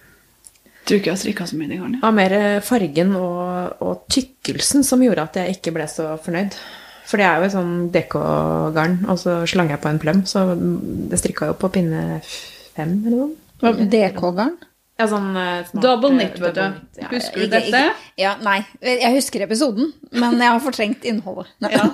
Tror 0.86 1.00
ikke 1.00 1.10
jeg 1.10 1.16
har 1.16 1.22
strikka 1.22 1.46
så 1.50 1.58
mye 1.58 1.70
den 1.72 1.80
gangen. 1.82 1.96
Det 1.98 2.04
var 2.06 2.14
mer 2.18 2.34
eh, 2.38 2.60
fargen 2.66 3.16
og, 3.18 3.78
og 3.82 4.04
tykkelsen 4.14 4.84
som 4.86 5.02
gjorde 5.02 5.24
at 5.26 5.40
jeg 5.42 5.56
ikke 5.58 5.74
ble 5.74 5.88
så 5.90 6.12
fornøyd. 6.22 6.58
For 7.06 7.22
det 7.22 7.26
er 7.30 7.38
jo 7.42 7.46
et 7.48 7.54
sånn 7.54 7.74
DK-garn, 7.94 8.96
og 9.10 9.18
så 9.22 9.40
slang 9.50 9.70
jeg 9.70 9.82
på 9.84 9.90
en 9.92 10.00
pløm, 10.02 10.24
så 10.26 10.46
det 10.58 11.20
strikka 11.22 11.52
jo 11.52 11.58
på 11.62 11.70
pinne 11.74 12.20
fem 12.26 12.96
eller 13.06 13.28
noe. 13.28 13.74
DK-garn? 13.94 14.56
Ja, 14.96 15.06
sånn 15.12 15.28
eh, 15.38 15.66
smart, 15.68 15.84
Double 15.84 16.10
eh, 16.14 16.18
knit, 16.22 16.38
vet 16.42 16.56
du. 16.56 16.62
ja, 17.02 17.10
Husker 17.12 17.42
du 17.42 17.46
Ikke- 17.46 17.52
dette? 17.60 17.82
ikke- 17.84 18.22
Ja, 18.24 18.36
nei. 18.42 18.58
Jeg 18.82 19.14
husker 19.18 19.44
episoden, 19.44 19.90
men 20.16 20.38
jeg 20.40 20.48
har 20.54 20.62
fortrengt 20.64 21.04
innholdet. 21.06 21.50
Ja. 21.62 21.90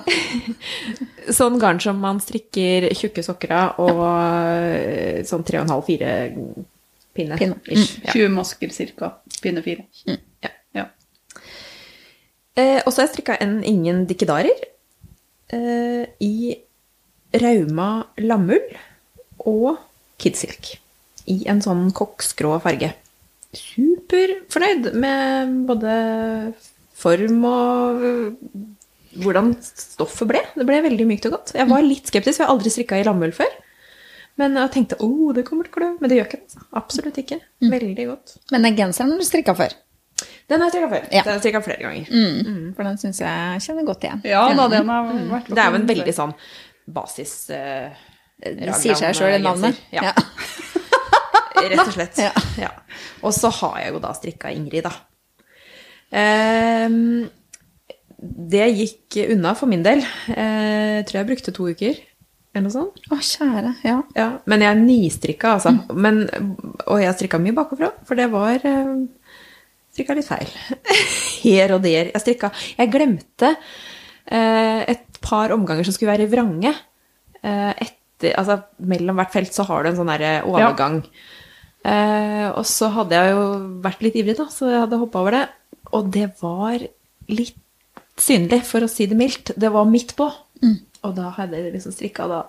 Sånn 1.40 1.58
garn 1.62 1.80
som 1.82 1.98
man 2.02 2.20
strikker 2.22 2.88
tjukke 2.98 3.24
sokker 3.26 3.52
av, 3.58 3.80
og 3.82 5.26
sånn 5.28 5.44
3,5-4 5.48 6.12
pinne. 7.18 7.38
Pinne. 7.40 7.60
ish, 7.66 8.00
ja. 8.06 8.14
20 8.16 8.34
masker 8.36 8.74
cirka. 8.76 9.14
Pinne 9.42 9.64
fire. 9.66 9.86
Ja. 10.08 10.52
Ja. 10.78 10.86
Eh, 12.56 12.80
og 12.86 12.92
så 12.92 13.02
har 13.02 13.08
jeg 13.08 13.14
strikka 13.16 13.38
en 13.44 13.60
ingen 13.68 14.06
dikkedarer 14.10 14.66
eh, 15.56 16.06
i 16.24 16.58
rauma 17.42 17.90
lammull 18.20 18.76
og 19.48 19.80
kidsilk. 20.22 20.76
I 21.32 21.44
en 21.52 21.62
sånn 21.64 21.90
koksgrå 21.96 22.58
farge. 22.64 22.92
Superfornøyd 23.56 24.94
med 25.00 25.56
både 25.68 25.96
form 27.02 27.44
og 27.48 28.06
øh, 28.06 28.54
hvordan 29.22 29.52
stoffet 29.66 30.30
ble. 30.30 30.42
Det 30.56 30.68
ble 30.68 30.80
veldig 30.86 31.08
mykt 31.10 31.28
og 31.28 31.38
godt. 31.38 31.54
Jeg 31.58 31.68
var 31.70 31.84
litt 31.84 32.08
skeptisk, 32.08 32.38
for 32.38 32.44
jeg 32.44 32.48
har 32.48 32.56
aldri 32.56 32.74
strikka 32.74 33.00
i 33.02 33.06
lammull 33.08 33.34
før. 33.36 33.52
Men 34.42 34.58
jeg 34.58 34.74
tenkte 34.74 34.98
oh, 35.06 35.30
det 35.38 35.46
kommer 35.48 35.68
til 35.68 35.74
å 35.74 35.78
klø. 35.78 35.90
Men 36.02 36.12
det 36.12 36.18
gjør 36.18 36.30
ikke 36.30 36.42
det. 36.42 36.50
altså. 36.50 36.68
Absolutt 36.82 37.22
ikke. 37.22 37.40
Veldig 37.72 38.06
godt. 38.10 38.36
Men 38.54 38.68
den 38.68 38.78
genseren 38.80 39.14
har 39.14 39.22
du 39.22 39.28
strikka 39.28 39.56
før. 39.58 39.76
Den 40.50 40.62
har 40.62 40.70
jeg 40.70 40.74
strikka 40.76 40.90
før. 40.92 41.04
Ja. 41.08 41.24
Den 41.24 41.30
har 41.30 41.38
jeg 41.38 41.44
strikka 41.46 41.64
flere 41.66 41.86
ganger. 41.86 42.10
Mm. 42.12 42.64
For 42.78 42.90
den 42.90 43.02
syns 43.02 43.22
jeg 43.24 43.66
kjenner 43.66 43.88
godt 43.88 44.08
igjen. 44.08 44.24
ja 44.28 44.44
da, 44.58 44.68
den 44.72 44.90
har 44.92 45.12
vært 45.12 45.50
på 45.50 45.58
Det 45.58 45.64
er 45.64 45.70
jo 45.70 45.80
en 45.82 45.90
veldig 45.92 46.16
sånn 46.18 46.34
basis 46.92 47.36
uh, 47.56 48.02
Det 48.42 48.80
sier 48.82 48.98
seg 49.00 49.18
sjøl 49.18 49.38
i 49.38 49.44
navnet. 49.46 49.82
Ja. 49.96 50.10
Ja. 50.10 50.16
Rett 51.62 51.84
og 51.86 51.94
slett. 51.94 52.18
Ja. 52.18 52.34
Ja. 52.58 52.72
Og 53.22 53.36
så 53.38 53.52
har 53.62 53.78
jeg 53.84 53.94
jo 53.94 54.02
da 54.04 54.16
strikka 54.18 54.50
Ingrid, 54.54 54.88
da. 54.88 54.96
Um, 56.12 57.30
det 58.22 58.68
gikk 58.78 59.18
unna 59.32 59.54
for 59.58 59.70
min 59.70 59.84
del. 59.86 60.04
Eh, 60.30 61.02
jeg 61.02 61.06
tror 61.10 61.20
jeg 61.20 61.30
brukte 61.30 61.54
to 61.56 61.70
uker, 61.72 62.02
eller 62.52 62.66
noe 62.68 62.74
sånt. 62.74 63.00
Å, 63.08 63.18
kjære. 63.24 63.74
Ja. 63.88 63.98
Ja, 64.18 64.28
men 64.52 64.64
jeg 64.66 64.80
nistrikka, 64.82 65.56
altså. 65.56 65.72
Men, 65.96 66.26
og 66.84 67.00
jeg 67.00 67.16
strikka 67.16 67.40
mye 67.40 67.56
bakafra, 67.56 67.92
for 68.08 68.20
det 68.20 68.28
var 68.34 68.60
eh, 68.68 68.94
Strikka 69.92 70.16
litt 70.16 70.28
feil. 70.28 70.52
Her 71.44 71.74
og 71.76 71.82
der. 71.84 72.14
Jeg 72.14 72.24
strikka 72.24 72.52
Jeg 72.78 72.92
glemte 72.94 73.50
eh, 73.52 74.84
et 74.94 75.20
par 75.24 75.52
omganger 75.56 75.88
som 75.88 75.96
skulle 75.96 76.14
være 76.14 76.30
vrange. 76.32 76.72
Eh, 77.42 77.72
etter, 77.88 78.36
altså, 78.40 78.62
mellom 78.88 79.20
hvert 79.20 79.34
felt 79.36 79.56
så 79.56 79.66
har 79.68 79.84
du 79.84 79.92
en 79.92 80.00
sånn 80.00 80.12
derre 80.14 80.34
overgang. 80.48 81.02
Eh, 81.88 82.48
og 82.52 82.64
så 82.70 82.92
hadde 82.94 83.18
jeg 83.18 83.34
jo 83.34 83.44
vært 83.84 84.06
litt 84.06 84.20
ivrig, 84.22 84.38
da, 84.40 84.48
så 84.54 84.70
jeg 84.70 84.84
hadde 84.86 85.02
hoppa 85.02 85.24
over 85.24 85.40
det. 85.40 85.44
Og 85.92 86.12
det 86.14 86.28
var 86.40 86.84
litt 87.32 87.58
synlig, 88.22 88.62
for 88.68 88.86
å 88.86 88.92
si 88.92 89.08
det 89.12 89.18
mildt. 89.20 89.56
Det 89.60 89.72
var 89.74 89.88
midt 89.90 90.16
på. 90.20 90.30
Og 91.08 91.16
da 91.18 91.32
hadde 91.38 91.58
jeg 91.58 91.74
liksom 91.74 91.96
strikka 91.96 92.28
da 92.30 92.42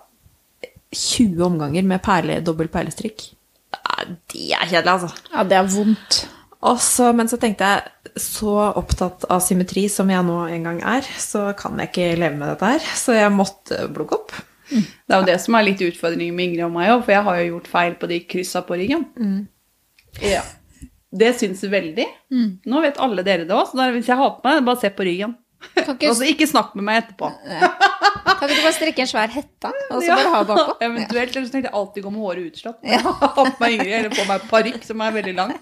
20 0.92 1.40
omganger 1.46 1.86
med 1.88 2.02
perle, 2.04 2.40
dobbel 2.44 2.68
perlestrikk. 2.72 3.30
Det 4.32 4.52
er 4.52 4.68
kjedelig, 4.68 4.92
altså. 4.92 5.10
ja, 5.32 5.44
det 5.48 5.56
er 5.56 5.68
vondt. 5.72 6.22
Også, 6.62 7.08
men 7.16 7.30
så 7.30 7.38
tenkte 7.42 7.66
jeg, 7.66 8.12
så 8.22 8.52
opptatt 8.78 9.24
av 9.32 9.40
symmetri 9.42 9.86
som 9.90 10.10
jeg 10.12 10.22
nå 10.26 10.36
en 10.52 10.66
gang 10.68 10.80
er, 10.98 11.06
så 11.18 11.48
kan 11.58 11.80
jeg 11.80 11.90
ikke 11.90 12.08
leve 12.20 12.38
med 12.38 12.52
dette 12.52 12.72
her. 12.74 12.88
Så 12.98 13.16
jeg 13.16 13.32
måtte 13.34 13.80
blukke 13.94 14.20
opp. 14.20 14.34
Det 14.72 15.12
er 15.12 15.20
jo 15.20 15.28
det 15.28 15.38
som 15.42 15.56
er 15.58 15.66
litt 15.66 15.82
utfordringen 15.84 16.36
med 16.36 16.50
Ingrid 16.50 16.66
og 16.68 16.74
meg 16.76 16.92
òg, 16.92 17.02
for 17.04 17.14
jeg 17.16 17.26
har 17.26 17.40
jo 17.40 17.48
gjort 17.50 17.70
feil 17.72 17.96
på 17.98 18.08
de 18.12 18.20
kryssa 18.30 18.62
på 18.68 18.78
ryggen. 18.78 19.08
Ja. 20.22 20.44
Det 21.12 21.32
syns 21.40 21.64
veldig. 21.64 22.06
veldig. 22.30 22.46
Nå 22.72 22.84
vet 22.84 23.00
alle 23.02 23.24
dere 23.26 23.48
det 23.48 23.56
òg, 23.56 23.66
så 23.72 23.88
hvis 23.96 24.08
jeg 24.08 24.20
har 24.20 24.36
på 24.38 24.48
meg, 24.48 24.62
bare 24.68 24.80
se 24.80 24.92
på 24.94 25.08
ryggen. 25.08 25.34
Kan 25.74 25.94
ikke, 25.96 26.08
Altså, 26.10 26.26
ikke 26.28 26.46
snakk 26.50 26.74
med 26.78 26.84
meg 26.88 26.98
etterpå. 27.02 27.28
kan 27.42 28.48
ikke 28.48 28.56
du 28.58 28.62
bare 28.64 28.74
strikke 28.76 29.04
en 29.04 29.10
svær 29.10 29.32
hette, 29.32 29.70
og 29.90 30.00
så 30.02 30.08
Ja, 30.08 30.16
bare 30.18 30.32
ha 30.34 30.42
bakpå? 30.48 30.74
Eventuelt, 30.88 31.36
eller 31.36 31.46
så 31.48 31.54
tenkte 31.54 31.70
jeg 31.70 31.76
alltid 31.80 32.04
gå 32.06 32.12
med 32.14 32.24
håret 32.26 32.50
utslått. 32.50 32.80
Ja. 32.84 33.00
Ha 33.22 33.30
på 33.36 33.46
meg 33.62 33.76
Ingrid, 33.78 33.94
eller 34.00 34.14
på 34.16 34.26
meg 34.28 34.46
parykk 34.50 34.82
som 34.88 35.00
er 35.06 35.14
veldig 35.16 35.34
lang. 35.38 35.54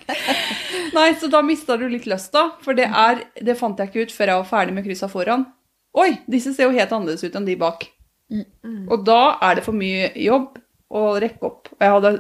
Nei, 0.97 1.07
så 1.21 1.31
da 1.31 1.43
mista 1.47 1.77
du 1.81 1.87
litt 1.93 2.09
lyst, 2.11 2.33
da. 2.35 2.49
For 2.65 2.75
det 2.79 2.89
er 2.89 3.25
Det 3.41 3.57
fant 3.61 3.79
jeg 3.79 3.93
ikke 3.93 4.09
ut 4.09 4.17
før 4.17 4.33
jeg 4.35 4.43
var 4.43 4.51
ferdig 4.51 4.75
med 4.79 4.87
kryssa 4.89 5.09
foran. 5.13 5.47
Oi, 6.01 6.11
disse 6.31 6.53
ser 6.55 6.69
jo 6.69 6.75
helt 6.77 6.93
annerledes 6.95 7.25
ut 7.27 7.37
enn 7.39 7.47
de 7.49 7.57
bak. 7.61 7.87
Og 8.91 9.05
da 9.07 9.21
er 9.43 9.59
det 9.59 9.65
for 9.67 9.75
mye 9.75 10.11
jobb 10.23 10.59
å 10.91 11.01
rekke 11.23 11.47
opp. 11.47 11.69
Og 11.77 11.83
jeg 11.85 11.95
hadde 11.95 12.11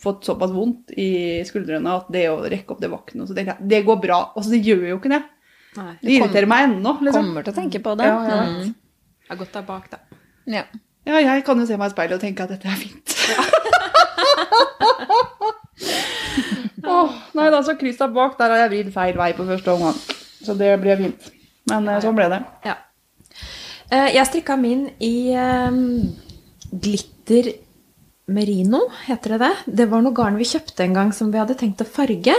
fått 0.00 0.26
såpass 0.28 0.52
vondt 0.52 0.92
i 1.00 1.08
skuldrene 1.48 1.94
at 2.00 2.08
det 2.12 2.26
å 2.32 2.38
rekke 2.44 2.74
opp 2.74 2.80
det 2.80 2.90
var 2.92 3.02
ikke 3.04 3.16
noe. 3.20 3.28
Så 3.28 3.36
tenkte 3.36 3.54
jeg 3.56 3.68
det 3.72 3.82
går 3.88 4.00
bra. 4.02 4.18
Og 4.36 4.44
så 4.44 4.56
gjør 4.60 4.86
jo 4.90 4.98
ikke 5.00 5.12
det. 5.14 5.22
Det 6.02 6.12
irriterer 6.16 6.48
meg 6.50 6.66
ennå. 6.68 6.92
Liksom. 7.06 7.24
Kommer 7.30 7.46
til 7.46 7.52
å 7.54 7.58
tenke 7.58 7.80
på 7.84 7.94
det. 8.00 8.08
Ja, 8.10 8.18
jeg. 8.28 8.52
Mm. 8.54 8.74
Jeg 9.24 9.32
har 9.34 9.40
gått 9.42 9.56
der 9.58 9.66
bak, 9.68 9.88
da. 9.92 9.98
Ja. 10.48 10.64
Ja, 11.08 11.20
jeg 11.24 11.44
kan 11.46 11.60
jo 11.60 11.66
se 11.68 11.76
meg 11.80 11.90
i 11.90 11.94
speilet 11.94 12.16
og 12.18 12.22
tenke 12.24 12.44
at 12.44 12.52
dette 12.52 12.68
er 12.68 12.80
fint. 12.80 13.06
oh, 16.88 17.12
nei 17.38 17.48
da, 17.52 17.62
så 17.64 17.74
kryssa 17.80 18.08
bak, 18.12 18.36
der 18.40 18.52
har 18.54 18.64
jeg 18.64 18.72
vridd 18.74 18.92
feil 18.94 19.16
vei 19.18 19.30
på 19.36 19.46
første 19.48 19.74
omgang. 19.74 19.98
Så 20.44 20.54
det 20.58 20.72
ble 20.82 20.96
fint. 21.00 21.30
Men 21.68 21.88
eh, 21.92 22.00
sånn 22.04 22.16
ble 22.16 22.28
det. 22.32 22.40
Ja. 22.68 22.76
Eh, 23.90 24.10
Jeg 24.16 24.28
strikka 24.28 24.56
min 24.60 24.86
i 25.04 25.14
eh, 25.36 25.80
glitter 26.72 27.50
merino, 28.28 28.82
heter 29.06 29.36
det 29.36 29.40
det? 29.46 29.52
Det 29.82 29.86
var 29.90 30.02
noe 30.04 30.16
garn 30.16 30.36
vi 30.40 30.44
kjøpte 30.48 30.84
en 30.84 30.96
gang 30.96 31.12
som 31.16 31.30
vi 31.32 31.40
hadde 31.40 31.56
tenkt 31.60 31.80
å 31.84 31.88
farge. 31.88 32.34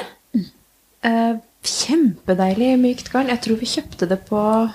Eh, 1.01 1.33
Kjempedeilig 1.65 2.73
mykt 2.79 3.11
garn. 3.11 3.29
Jeg 3.33 3.41
tror 3.43 3.59
vi 3.59 3.67
kjøpte 3.69 4.07
det 4.09 4.21
på 4.29 4.39
en 4.39 4.71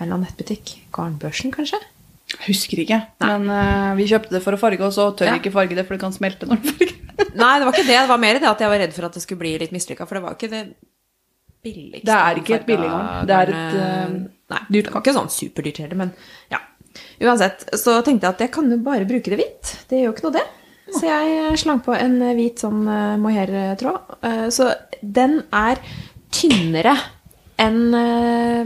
eller 0.00 0.16
annen 0.16 0.26
nettbutikk. 0.26 0.74
Garnbørsen, 0.96 1.52
kanskje? 1.54 1.78
Jeg 2.30 2.42
husker 2.46 2.82
ikke. 2.82 2.98
Men 3.22 3.48
uh, 3.50 3.92
vi 3.98 4.06
kjøpte 4.10 4.34
det 4.36 4.42
for 4.44 4.56
å 4.56 4.60
farge, 4.60 4.82
og 4.86 4.94
så 4.94 5.08
tør 5.18 5.32
Ja. 5.32 5.38
ikke 5.40 5.52
farge 5.54 5.76
det, 5.78 5.84
for 5.86 5.96
det 5.96 6.02
kan 6.02 6.14
smelte 6.14 6.48
når 6.48 6.62
du 6.62 6.70
farger. 6.70 6.94
Nei, 7.42 7.52
det 7.58 7.66
var 7.66 7.74
ikke 7.74 7.86
det. 7.86 7.98
Det 7.98 8.10
var 8.10 8.22
mer 8.22 8.38
det 8.38 8.48
at 8.50 8.62
jeg 8.64 8.72
var 8.72 8.80
redd 8.82 8.94
for 8.96 9.08
at 9.08 9.18
det 9.18 9.22
skulle 9.24 9.42
bli 9.42 9.54
litt 9.62 9.74
mislykka. 9.74 10.06
For 10.08 10.18
det 10.18 10.24
var 10.24 10.38
ikke 10.38 10.50
det 10.52 10.62
billigste. 11.66 12.06
Det 12.08 12.18
er 12.18 12.40
ikke 12.42 12.56
et 12.56 12.68
billig 12.68 12.88
garn. 12.90 13.26
Det 13.28 13.38
er 13.38 13.52
et, 13.54 13.74
uh, 13.76 14.14
Nei, 14.50 14.62
det 14.72 14.84
var 14.88 15.02
ikke 15.04 15.16
sånn 15.18 15.30
superdyrt 15.34 15.82
heller, 15.84 15.98
men 16.06 16.14
ja. 16.50 16.62
Uansett, 17.22 17.68
så 17.78 18.00
tenkte 18.02 18.26
jeg 18.26 18.34
at 18.34 18.40
jeg 18.46 18.50
kan 18.54 18.70
jo 18.72 18.80
bare 18.82 19.06
bruke 19.06 19.30
det 19.30 19.38
hvitt. 19.38 19.74
Det 19.90 20.00
gjør 20.00 20.10
jo 20.10 20.14
ikke 20.16 20.26
noe, 20.26 20.38
det. 20.40 20.46
Så 20.92 21.06
jeg 21.06 21.58
slang 21.60 21.80
på 21.84 21.94
en 21.94 22.18
hvit 22.36 22.62
sånn 22.62 22.82
eh, 22.88 23.16
mohair-tråd. 23.22 24.16
Eh, 24.26 24.46
Så 24.50 24.72
den 25.02 25.42
er 25.54 25.78
tynnere 26.34 26.96
enn 27.60 27.94
øh, 27.96 28.64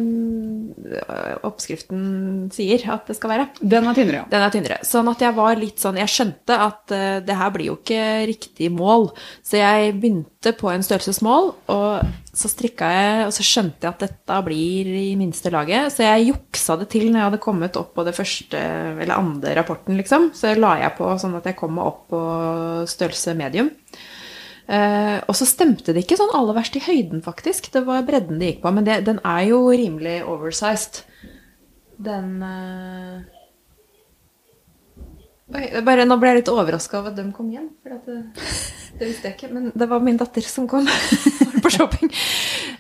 oppskriften 1.45 2.51
sier 2.55 2.85
at 2.95 3.09
det 3.09 3.17
skal 3.19 3.33
være. 3.35 3.47
Den 3.61 3.89
er 3.89 3.97
tynnere, 3.97 4.21
ja. 4.23 4.27
Den 4.31 4.45
er 4.45 4.53
tynnere. 4.55 4.79
Sånn 4.87 5.09
at 5.11 5.23
jeg 5.25 5.37
var 5.37 5.59
litt 5.61 5.83
sånn 5.83 5.99
Jeg 6.01 6.13
skjønte 6.13 6.59
at 6.67 6.95
øh, 6.95 7.19
det 7.25 7.39
her 7.39 7.55
blir 7.55 7.73
jo 7.73 7.79
ikke 7.81 8.03
riktig 8.31 8.71
mål. 8.75 9.11
Så 9.45 9.59
jeg 9.61 9.97
begynte 9.99 10.55
på 10.59 10.71
en 10.71 10.85
størrelsesmål, 10.85 11.51
og 11.73 11.91
så 12.35 12.51
strikka 12.51 12.89
jeg, 12.91 13.27
og 13.29 13.33
så 13.37 13.47
skjønte 13.47 13.87
jeg 13.87 13.95
at 13.95 14.05
dette 14.05 14.39
blir 14.47 14.91
i 14.91 15.15
minste 15.19 15.53
laget. 15.55 15.93
Så 15.95 16.05
jeg 16.05 16.31
juksa 16.33 16.77
det 16.81 16.89
til 16.93 17.09
når 17.09 17.21
jeg 17.21 17.29
hadde 17.31 17.45
kommet 17.45 17.79
opp 17.81 17.95
på 17.97 18.05
det 18.07 18.17
første 18.17 18.61
eller 18.61 19.17
andre 19.17 19.55
rapporten, 19.59 19.97
liksom. 20.01 20.31
Så 20.37 20.55
la 20.59 20.77
jeg 20.83 20.97
på 20.99 21.15
sånn 21.21 21.39
at 21.39 21.47
jeg 21.49 21.59
kom 21.59 21.77
meg 21.79 21.91
opp 21.91 22.07
på 22.13 22.23
størrelse 22.91 23.37
medium. 23.39 23.71
Eh, 24.65 25.19
og 25.29 25.37
så 25.37 25.45
stemte 25.45 25.93
det 25.93 26.05
ikke 26.05 26.17
sånn 26.17 26.33
aller 26.37 26.57
verst 26.57 26.77
i 26.79 26.85
høyden, 26.85 27.21
faktisk. 27.25 27.69
Det 27.75 27.85
var 27.85 28.07
bredden 28.07 28.41
det 28.41 28.55
gikk 28.55 28.63
på. 28.65 28.73
Men 28.75 28.87
det, 28.89 29.03
den 29.09 29.21
er 29.21 29.43
jo 29.51 29.61
rimelig 29.69 30.23
oversized. 30.29 31.05
Den 32.05 32.41
uh... 32.43 33.23
Oi, 35.55 35.67
bare, 35.85 36.07
Nå 36.09 36.17
ble 36.19 36.33
jeg 36.33 36.41
litt 36.41 36.51
overraska 36.51 36.99
over 36.99 37.13
at 37.13 37.19
de 37.21 37.27
kom 37.37 37.51
hjem. 37.53 37.69
For 37.85 38.01
det, 38.07 38.23
det 38.99 39.11
visste 39.11 39.29
jeg 39.29 39.37
ikke. 39.37 39.53
Men 39.53 39.69
det 39.77 39.91
var 39.91 40.03
min 40.03 40.19
datter 40.21 40.49
som 40.49 40.69
kom 40.71 40.89
på 41.63 41.75
shopping. 41.75 42.11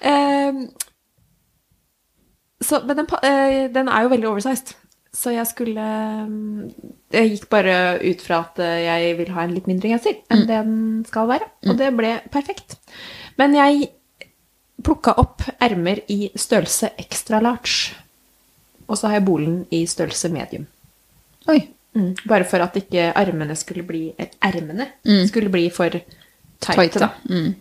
Uh, 0.01 0.65
så, 2.65 2.81
men 2.87 2.97
den, 2.97 3.07
eh, 3.29 3.67
den 3.75 3.89
er 3.93 4.07
jo 4.07 4.13
veldig 4.15 4.29
oversized. 4.31 4.73
Så 5.15 5.31
jeg 5.31 5.47
skulle 5.47 5.85
mm, 6.27 6.71
Jeg 7.15 7.31
gikk 7.31 7.45
bare 7.53 7.75
ut 8.03 8.23
fra 8.25 8.41
at 8.43 8.59
eh, 8.63 8.81
jeg 8.83 9.19
vil 9.21 9.35
ha 9.37 9.45
en 9.45 9.55
litt 9.55 9.69
mindre 9.71 9.93
genser 9.93 10.19
enn 10.33 10.47
det 10.49 10.63
den 10.67 10.79
skal 11.09 11.29
være. 11.31 11.51
Og 11.69 11.79
det 11.79 11.93
ble 11.97 12.17
perfekt. 12.35 12.79
Men 13.39 13.55
jeg 13.57 13.93
plukka 14.85 15.15
opp 15.23 15.47
ermer 15.63 16.03
i 16.13 16.29
størrelse 16.35 16.93
extra 17.01 17.41
large. 17.43 17.95
Og 18.89 18.99
så 18.99 19.09
har 19.09 19.21
jeg 19.21 19.27
bolen 19.29 19.63
i 19.73 19.85
størrelse 19.89 20.29
medium. 20.35 20.67
Oi. 21.49 21.61
Mm. 21.95 22.11
Bare 22.27 22.47
for 22.51 22.59
at 22.65 22.75
ikke 22.75 23.13
armene 23.15 23.55
skulle 23.55 23.85
bli 23.87 24.09
Ermene 24.19 24.89
mm. 25.07 25.29
skulle 25.29 25.53
bli 25.53 25.69
for 25.71 25.95
tighte, 25.95 26.99
da. 26.99 27.13
Mm. 27.31 27.53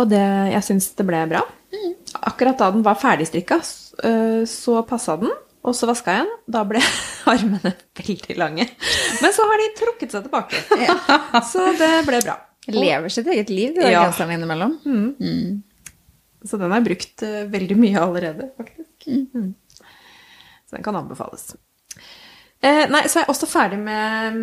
Og 0.00 0.08
det, 0.08 0.24
jeg 0.54 0.66
syns 0.66 0.88
det 0.96 1.06
ble 1.06 1.20
bra. 1.30 1.42
Akkurat 2.24 2.58
da 2.58 2.70
den 2.72 2.84
var 2.86 2.96
ferdigstrikka, 2.98 3.58
øh, 4.08 4.46
så 4.48 4.80
passa 4.88 5.18
den. 5.20 5.30
Og 5.64 5.72
så 5.76 5.88
vaska 5.88 6.12
jeg 6.18 6.26
den. 6.26 6.32
Da 6.56 6.62
ble 6.68 6.80
armene 7.32 7.72
veldig 7.96 8.36
lange. 8.40 8.66
Men 9.22 9.32
så 9.36 9.46
har 9.48 9.60
de 9.62 9.68
trukket 9.78 10.12
seg 10.12 10.26
tilbake. 10.26 10.60
Så 11.52 11.62
det 11.78 11.92
ble 12.08 12.20
bra. 12.24 12.34
Lever 12.68 13.12
sitt 13.12 13.28
eget 13.32 13.50
liv, 13.52 13.74
de 13.76 13.88
Ja. 13.92 14.02
genserne 14.06 14.36
innimellom. 14.38 14.74
Så 16.44 16.58
den 16.60 16.68
har 16.72 16.80
jeg 16.82 16.86
brukt 16.90 17.22
øh, 17.24 17.42
veldig 17.52 17.76
mye 17.80 18.00
allerede, 18.00 18.50
faktisk. 18.58 19.06
Mm. 19.08 19.54
Så 20.68 20.76
den 20.76 20.84
kan 20.84 20.96
anbefales. 21.00 21.54
Eh, 22.64 22.84
nei, 22.92 23.02
så 23.08 23.20
er 23.20 23.24
jeg 23.24 23.32
også 23.32 23.48
ferdig 23.48 23.78
med 23.80 24.36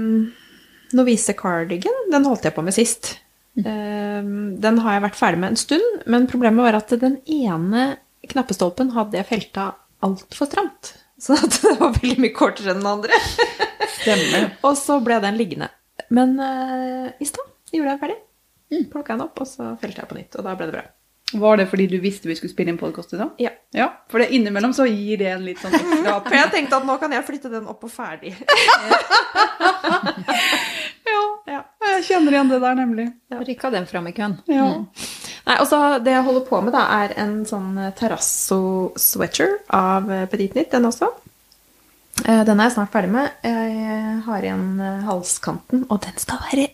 Novise 0.97 1.33
Cardigan. 1.37 2.07
Den 2.13 2.25
holdt 2.29 2.45
jeg 2.49 2.55
på 2.57 2.65
med 2.65 2.73
sist. 2.77 3.13
Eh, 3.61 4.21
den 4.65 4.81
har 4.85 4.97
jeg 4.97 5.05
vært 5.05 5.19
ferdig 5.21 5.41
med 5.43 5.53
en 5.53 5.61
stund, 5.61 6.01
men 6.09 6.25
problemet 6.29 6.65
var 6.65 6.77
at 6.81 6.93
den 7.01 7.19
ene 7.29 7.91
knappestolpen 8.31 8.93
hadde 8.97 9.17
jeg 9.21 9.29
felta 9.29 9.71
altfor 10.05 10.49
stramt. 10.49 10.95
Så 11.21 11.37
at 11.37 11.59
det 11.61 11.75
var 11.77 11.93
veldig 11.99 12.17
mye 12.23 12.33
kortere 12.33 12.73
enn 12.73 12.81
den 12.81 12.89
andre. 12.89 13.19
Stemmer. 13.99 14.47
og 14.67 14.73
så 14.79 14.97
ble 15.05 15.19
den 15.21 15.37
liggende. 15.37 15.69
Men 16.09 16.33
uh, 16.41 17.11
i 17.21 17.27
stad 17.29 17.45
gjorde 17.71 17.85
jeg 17.85 17.91
den 17.91 18.01
ferdig. 18.01 18.17
Plukka 18.89 19.13
den 19.13 19.27
opp, 19.27 19.37
og 19.43 19.47
så 19.47 19.75
felte 19.81 20.01
jeg 20.01 20.09
på 20.09 20.17
nytt. 20.17 20.39
Og 20.39 20.47
da 20.47 20.55
ble 20.57 20.69
det 20.71 20.75
bra. 20.79 20.87
Var 21.33 21.57
det 21.57 21.67
fordi 21.71 21.85
du 21.87 21.97
visste 22.03 22.27
vi 22.27 22.35
skulle 22.35 22.51
spille 22.51 22.73
inn 22.73 22.79
podkast 22.79 23.13
i 23.15 23.19
dag? 23.21 23.29
Ja. 23.39 23.51
Ja, 23.75 23.87
for 24.11 24.19
det 24.19 24.33
innimellom 24.35 24.73
så 24.75 24.83
gir 24.89 25.21
det 25.21 25.29
en 25.31 25.45
litt 25.45 25.61
sånn 25.61 25.77
ekstra 25.77 26.17
For 26.25 26.35
jeg 26.35 26.51
tenkte 26.51 26.79
at 26.81 26.87
nå 26.87 26.97
kan 26.99 27.13
jeg 27.15 27.27
flytte 27.27 27.51
den 27.53 27.69
opp 27.71 27.85
og 27.87 27.93
ferdig. 27.93 28.35
Ja, 31.11 31.21
Ja. 31.49 31.63
jeg 31.95 32.03
kjenner 32.07 32.35
igjen 32.35 32.49
det 32.51 32.59
der, 32.61 32.75
nemlig. 32.77 33.05
Rykka 33.33 33.71
den 33.73 33.85
fram 33.89 34.07
i 34.07 34.13
køen. 34.15 34.37
Ja. 34.51 34.67
Nei, 35.47 35.55
og 35.59 35.65
så 35.67 35.79
Det 36.03 36.11
jeg 36.13 36.23
holder 36.27 36.45
på 36.47 36.59
med, 36.63 36.73
da, 36.75 36.83
er 37.01 37.13
en 37.23 37.41
sånn 37.49 37.73
terrasso 37.97 38.91
sweater 38.99 39.57
av 39.73 40.11
eh, 40.11 40.25
Petit 40.29 40.53
Nytt, 40.55 40.71
den 40.75 40.85
også. 40.85 41.09
Eh, 42.27 42.43
Den 42.45 42.59
er 42.59 42.69
jeg 42.69 42.75
snart 42.77 42.91
ferdig 42.93 43.09
med. 43.15 43.31
Jeg 43.43 44.21
har 44.27 44.45
igjen 44.45 44.67
eh, 44.79 45.01
halskanten, 45.07 45.85
og 45.89 46.01
den 46.05 46.17
skal 46.21 46.43
være 46.51 46.67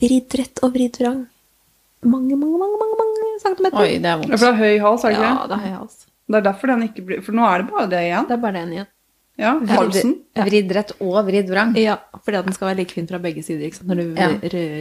vridd 0.00 0.34
rett 0.40 0.62
og 0.66 0.74
vridd 0.74 0.98
vrang. 1.00 1.22
Mange, 2.02 2.34
mange, 2.36 2.56
mange, 2.58 2.76
mange, 2.80 2.96
mange 2.98 3.32
centimeter. 3.42 3.78
Oi, 3.82 3.98
det 4.00 4.08
er 4.08 4.14
Ja, 4.14 4.16
vondt. 4.22 4.30
For 4.38 4.46
det 4.46 4.52
er 4.54 4.60
høy 4.64 4.78
hals, 4.86 5.04
er 5.04 5.12
det 5.14 5.18
ja, 5.20 5.30
ikke 5.34 5.42
det? 5.42 5.48
det 5.50 5.56
er 5.58 5.66
høy 5.68 5.74
hals. 5.78 5.96
Det 6.30 6.38
er 6.38 6.44
derfor 6.46 6.70
den 6.70 6.82
ikke 6.86 7.02
blir 7.08 7.22
For 7.26 7.34
nå 7.34 7.44
er 7.44 7.62
det 7.62 7.70
bare 7.72 7.88
det 7.90 8.00
igjen. 8.06 8.26
Det 8.28 8.34
er 8.36 8.42
bare 8.44 8.58
den 8.60 8.72
igjen. 8.76 8.86
Ja, 9.40 9.54
halsen. 9.72 10.14
Vridd 10.36 10.72
rett 10.76 10.90
og 11.00 11.16
vridd 11.24 11.48
vrang. 11.48 11.72
Ja, 11.80 11.96
fordi 12.20 12.38
at 12.38 12.48
den 12.48 12.56
skal 12.56 12.68
være 12.70 12.78
like 12.82 12.92
fin 12.92 13.06
fra 13.08 13.20
begge 13.22 13.42
sider 13.44 13.64
ikke 13.66 13.78
sant? 13.78 13.88
når 13.88 13.96
du 14.02 14.20
Ja. 14.20 14.28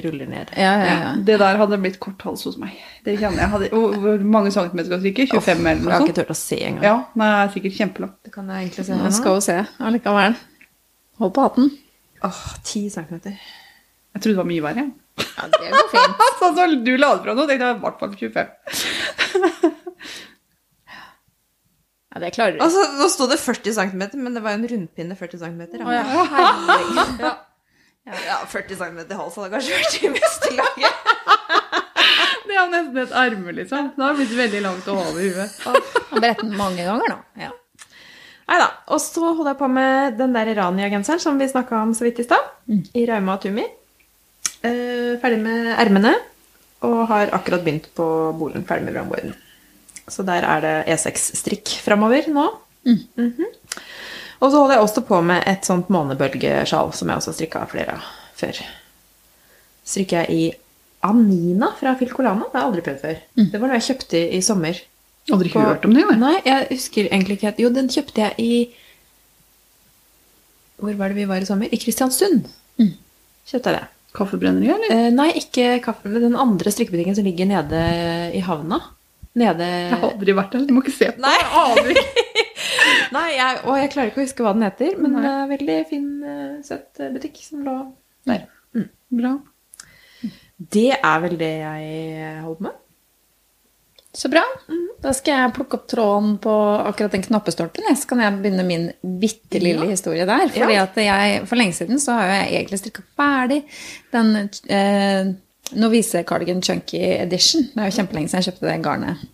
ruller 0.04 0.28
ned. 0.28 0.52
Ja, 0.58 0.74
ja, 0.84 0.96
ja. 1.00 1.14
Det 1.16 1.40
der 1.40 1.58
hadde 1.62 1.80
blitt 1.80 2.00
kort 2.00 2.22
hals 2.28 2.44
hos 2.44 2.58
meg. 2.58 2.76
Det 3.06 3.18
kjenner 3.20 3.40
jeg. 3.40 3.50
Hadde, 3.54 3.70
hvor, 3.72 4.20
mange 4.24 4.52
centimeter 4.52 4.90
skal 4.90 5.00
du 5.00 5.08
strikke? 5.08 5.28
25 5.32 5.68
eller 5.68 5.92
Jeg 5.92 5.96
har 5.96 6.08
ikke 6.08 6.18
turt 6.20 6.36
å 6.36 6.36
se 6.36 6.60
engang. 6.60 6.84
Ja, 6.84 6.96
nei, 7.16 7.32
jeg 7.32 7.48
er 7.48 7.54
sikkert 7.56 7.78
kjempelang. 7.80 8.14
Det 8.24 8.34
kan 8.34 8.48
jeg 8.48 8.68
egentlig 8.68 8.86
se 8.86 9.00
Jeg 9.00 9.14
skal 9.14 9.40
jo 9.40 9.40
se 9.48 9.58
allikevel. 9.80 10.36
Hold 11.20 11.34
på 11.34 11.48
hatten. 11.48 11.72
Åh, 12.24 12.44
10 12.64 12.90
centimeter. 12.90 13.40
Jeg 14.14 14.22
trodde 14.22 14.36
det 14.36 14.44
var 14.44 14.52
mye 14.52 14.62
verre. 14.62 14.76
jeg. 14.76 14.92
Ja, 15.38 15.48
det 15.48 15.72
går 15.72 15.92
fint. 15.92 16.24
Sånn 16.40 16.56
som 16.56 16.84
du 16.84 16.98
la 16.98 17.16
det 17.16 17.24
fra 17.24 17.36
nå, 17.36 17.48
tenkte 17.48 17.68
jeg 17.68 17.76
i 17.76 17.84
hvert 17.86 18.00
fall 18.00 18.16
25. 18.20 19.76
Ja, 22.20 22.26
det 22.26 22.34
klarer 22.36 22.58
du. 22.58 22.64
Altså, 22.66 22.82
nå 23.00 23.08
sto 23.12 23.28
det 23.32 23.38
40 23.40 23.76
cm, 23.78 24.02
men 24.20 24.36
det 24.36 24.42
var 24.44 24.56
jo 24.56 24.60
en 24.60 24.68
rundpinne 24.74 25.16
40 25.16 25.40
cm. 25.40 25.62
Å, 25.80 25.94
ja, 25.96 26.02
herregud. 26.34 27.22
ja. 27.24 27.32
ja, 28.26 28.40
40 28.52 28.82
cm 28.82 29.00
i 29.06 29.20
hals 29.22 29.38
hadde 29.40 29.54
kanskje 29.54 29.78
vært 29.78 29.96
i 30.04 30.12
meste 30.18 30.52
laget. 30.58 31.16
Det 32.50 32.58
er 32.58 32.70
nesten 32.74 32.98
et 33.04 33.16
arme, 33.16 33.54
liksom. 33.56 33.92
Det 33.96 34.04
har 34.04 34.16
blitt 34.18 34.36
veldig 34.36 34.62
langt 34.66 34.88
å 34.90 34.98
holde 34.98 35.12
over 35.14 35.40
huet. 35.40 35.58
Han 35.64 36.20
berettet 36.20 36.44
den 36.48 36.56
mange 36.60 36.84
ganger 36.84 37.14
nå. 37.14 37.18
Ja. 37.40 37.52
Nei 38.50 38.58
da. 38.58 38.70
Og 38.90 39.00
så 39.04 39.22
holder 39.22 39.54
jeg 39.54 39.60
på 39.62 39.70
med 39.72 40.18
den 40.20 40.34
der 40.36 40.50
Rania-genseren 40.58 41.22
som 41.22 41.38
vi 41.40 41.48
snakka 41.48 41.84
om 41.86 41.94
så 41.96 42.08
vidt 42.08 42.20
i 42.20 42.26
stad. 42.26 42.50
I 42.98 43.06
Rauma 43.08 43.38
og 43.38 43.46
Tumi. 43.46 43.64
Eh, 44.66 45.14
ferdig 45.22 45.40
med 45.46 45.70
ermene. 45.78 46.16
Og 46.90 47.04
har 47.12 47.32
akkurat 47.38 47.62
begynt 47.64 47.92
på 47.96 48.08
bolen. 48.40 48.66
Ferdig 48.68 48.90
med 48.90 48.98
vrangboarden. 48.98 49.38
Så 50.14 50.26
der 50.28 50.44
er 50.44 50.62
det 50.66 50.74
E6-strikk 50.96 51.76
framover 51.86 52.28
nå. 52.34 52.48
Mhm. 52.90 53.46
Og 54.40 54.52
så 54.54 54.56
holder 54.62 54.76
jeg 54.78 54.84
også 54.86 55.02
på 55.04 55.18
med 55.22 55.44
et 55.52 55.66
sånt 55.68 55.90
månebølgesjal 55.92 56.94
som 56.96 57.10
jeg 57.12 57.20
også 57.20 57.34
strikka 57.36 57.66
flere 57.68 57.98
av 57.98 58.06
før. 58.40 58.62
Strikker 59.84 60.22
jeg 60.24 60.30
i 60.32 60.46
Anina 61.04 61.74
fra 61.80 61.96
Filcolana. 62.00 62.46
Det 62.48 62.56
har 62.56 62.62
jeg 62.64 62.70
aldri 62.70 62.84
prøvd 62.86 63.02
før. 63.04 63.18
Det 63.52 63.60
var 63.60 63.68
noe 63.68 63.80
jeg 63.80 63.88
kjøpte 63.90 64.22
i, 64.38 64.40
sommer. 64.46 64.80
Aldri 65.32 65.52
På- 65.52 65.60
hørt 65.66 65.84
om 65.86 65.94
det, 65.94 66.04
eller? 66.06 66.18
Nei, 66.22 66.36
jeg 66.46 66.68
husker 66.72 67.10
egentlig 67.12 67.36
ikke. 67.40 67.54
Jo, 67.62 67.70
den 67.76 67.90
kjøpte 67.92 68.24
jeg 68.24 68.34
i 68.40 68.54
Hvor 70.80 70.96
var 70.96 71.12
det 71.12 71.18
vi 71.20 71.26
var 71.28 71.44
i 71.44 71.48
sommer? 71.50 71.68
I 71.76 71.78
Kristiansund. 71.82 72.48
Kjøpte 72.80 73.72
jeg 73.74 73.76
det. 73.82 73.88
Kaffebrenneriet, 74.16 74.72
eller? 74.80 74.94
Eh, 74.96 75.12
nei, 75.14 75.28
ikke 75.38 75.66
kaffe, 75.84 76.10
den 76.16 76.36
andre 76.40 76.72
strikkebutikken 76.74 77.16
som 77.18 77.28
ligger 77.28 77.46
nede 77.50 77.82
i 78.34 78.40
havna. 78.46 78.80
Nede 79.36 79.66
Jeg 79.68 79.92
har 79.94 80.10
aldri 80.10 80.34
vært 80.34 80.52
der, 80.56 80.66
du 80.66 80.74
må 80.74 80.82
ikke 80.82 80.96
se 80.98 81.12
på 81.14 81.22
Nei. 81.22 81.36
Jeg. 81.38 82.06
Nei, 83.16 83.28
jeg, 83.38 83.60
og 83.66 83.78
jeg 83.78 83.92
klarer 83.94 84.10
ikke 84.12 84.22
å 84.22 84.26
huske 84.26 84.44
hva 84.46 84.54
den 84.58 84.66
heter, 84.66 84.98
men 84.98 85.14
Nei. 85.14 85.22
det 85.22 85.32
er 85.36 85.48
veldig 85.54 85.78
fin, 85.90 86.08
eh, 86.24 86.52
søt 86.66 87.00
eh, 87.00 87.12
butikk 87.14 87.38
som 87.46 87.64
lå 87.66 87.78
der. 88.30 88.48
Bra. 89.10 89.32
Det 90.60 90.90
er 90.98 91.22
vel 91.24 91.38
det 91.40 91.54
jeg 91.64 92.42
holder 92.44 92.66
med. 92.68 92.76
Så 94.20 94.28
bra. 94.30 94.42
Da 95.02 95.12
skal 95.16 95.38
jeg 95.46 95.54
plukke 95.56 95.78
opp 95.78 95.86
tråden 95.90 96.36
på 96.42 96.54
akkurat 96.90 97.14
den 97.14 97.24
knappestolpen. 97.24 97.86
Så 97.96 98.10
kan 98.10 98.20
jeg 98.24 98.40
begynne 98.42 98.66
min 98.68 98.88
bitte 99.22 99.62
lille 99.62 99.86
Ja. 99.86 99.92
historie 99.94 100.26
der. 100.26 100.48
Fordi 100.50 100.74
Ja. 100.76 100.84
at 100.84 100.96
jeg, 100.98 101.48
For 101.48 101.56
lenge 101.56 101.74
siden 101.78 102.00
så 102.02 102.18
har 102.18 102.26
jeg 102.28 102.54
egentlig 102.66 102.80
strikka 102.82 103.04
ferdig 103.18 103.64
den 104.12 104.50
eh, 104.70 105.34
Novice 105.78 106.24
Cardigan 106.28 106.62
Chunky 106.66 107.02
Edition. 107.20 107.68
Det 107.74 107.84
er 107.84 107.92
jo 107.92 107.98
kjempelenge 108.00 108.32
siden 108.32 108.42
jeg 108.42 108.52
kjøpte 108.52 108.70
det 108.70 108.78
garnet 108.86 109.28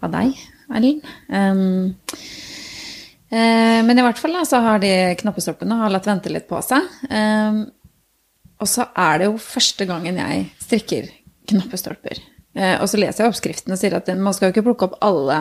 av 0.00 0.14
deg, 0.14 0.40
Erlend. 0.70 1.06
Um, 1.28 1.94
eh, 3.30 3.80
men 3.86 3.98
i 3.98 4.06
hvert 4.06 4.20
fall 4.20 4.34
da, 4.38 4.46
så 4.48 4.62
har 4.64 4.82
de 4.82 4.92
knappestolpene 5.20 5.78
har 5.82 5.92
latt 5.92 6.08
vente 6.08 6.32
litt 6.32 6.48
på 6.50 6.60
seg. 6.64 6.86
Um, 7.10 7.64
og 8.60 8.68
så 8.68 8.90
er 8.98 9.20
det 9.20 9.30
jo 9.30 9.38
første 9.40 9.86
gangen 9.88 10.20
jeg 10.20 10.44
strikker 10.60 11.08
knappestolper. 11.50 12.20
Eh, 12.54 12.76
og 12.80 12.88
så 12.90 12.98
leser 13.00 13.24
jeg 13.24 13.32
oppskriften 13.32 13.74
og 13.74 13.80
sier 13.80 13.94
at 13.96 14.10
man 14.18 14.34
skal 14.36 14.48
jo 14.48 14.56
ikke 14.56 14.66
plukke 14.66 14.90
opp 14.90 14.98
alle 15.06 15.40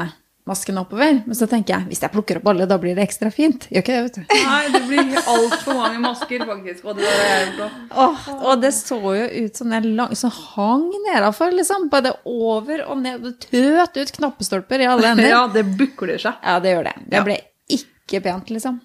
maskene 0.49 0.81
oppover. 0.83 1.19
Men 1.25 1.37
så 1.37 1.47
tenker 1.49 1.75
jeg 1.75 1.89
hvis 1.91 2.01
jeg 2.03 2.13
plukker 2.13 2.39
opp 2.41 2.49
alle, 2.51 2.67
da 2.69 2.77
blir 2.81 2.97
det 2.97 3.05
ekstra 3.05 3.29
fint. 3.33 3.67
Gjør 3.69 3.83
ikke 3.85 3.95
det, 3.95 4.01
vet 4.07 4.17
du. 4.17 4.35
Nei, 4.49 4.61
det 4.73 4.81
blir 4.89 5.15
altfor 5.21 5.77
mange 5.79 6.01
masker, 6.03 6.45
faktisk. 6.49 6.89
Og 6.89 6.99
det 6.99 7.13
er 7.13 7.53
på. 7.59 7.69
Åh, 8.05 8.27
og 8.49 8.63
det 8.65 8.73
så 8.75 8.99
jo 8.99 9.29
ut 9.45 9.61
som 9.61 9.71
den 9.75 9.89
lang, 9.99 10.15
som 10.19 10.33
hang 10.33 10.89
nedafor, 11.07 11.55
liksom. 11.55 11.87
Både 11.93 12.13
over 12.27 12.85
og 12.89 13.01
ned. 13.05 13.23
Det 13.29 13.49
tøt 13.49 14.01
ut 14.01 14.13
knappestolper 14.19 14.83
i 14.85 14.89
alle 14.89 15.09
ender. 15.15 15.31
Ja, 15.31 15.45
det 15.53 15.65
bukler 15.79 16.19
seg. 16.21 16.37
Ja, 16.43 16.59
det 16.63 16.75
gjør 16.75 16.89
det. 16.91 16.95
Det 17.15 17.25
ble 17.29 17.39
ikke 17.79 18.23
pent, 18.25 18.53
liksom. 18.53 18.79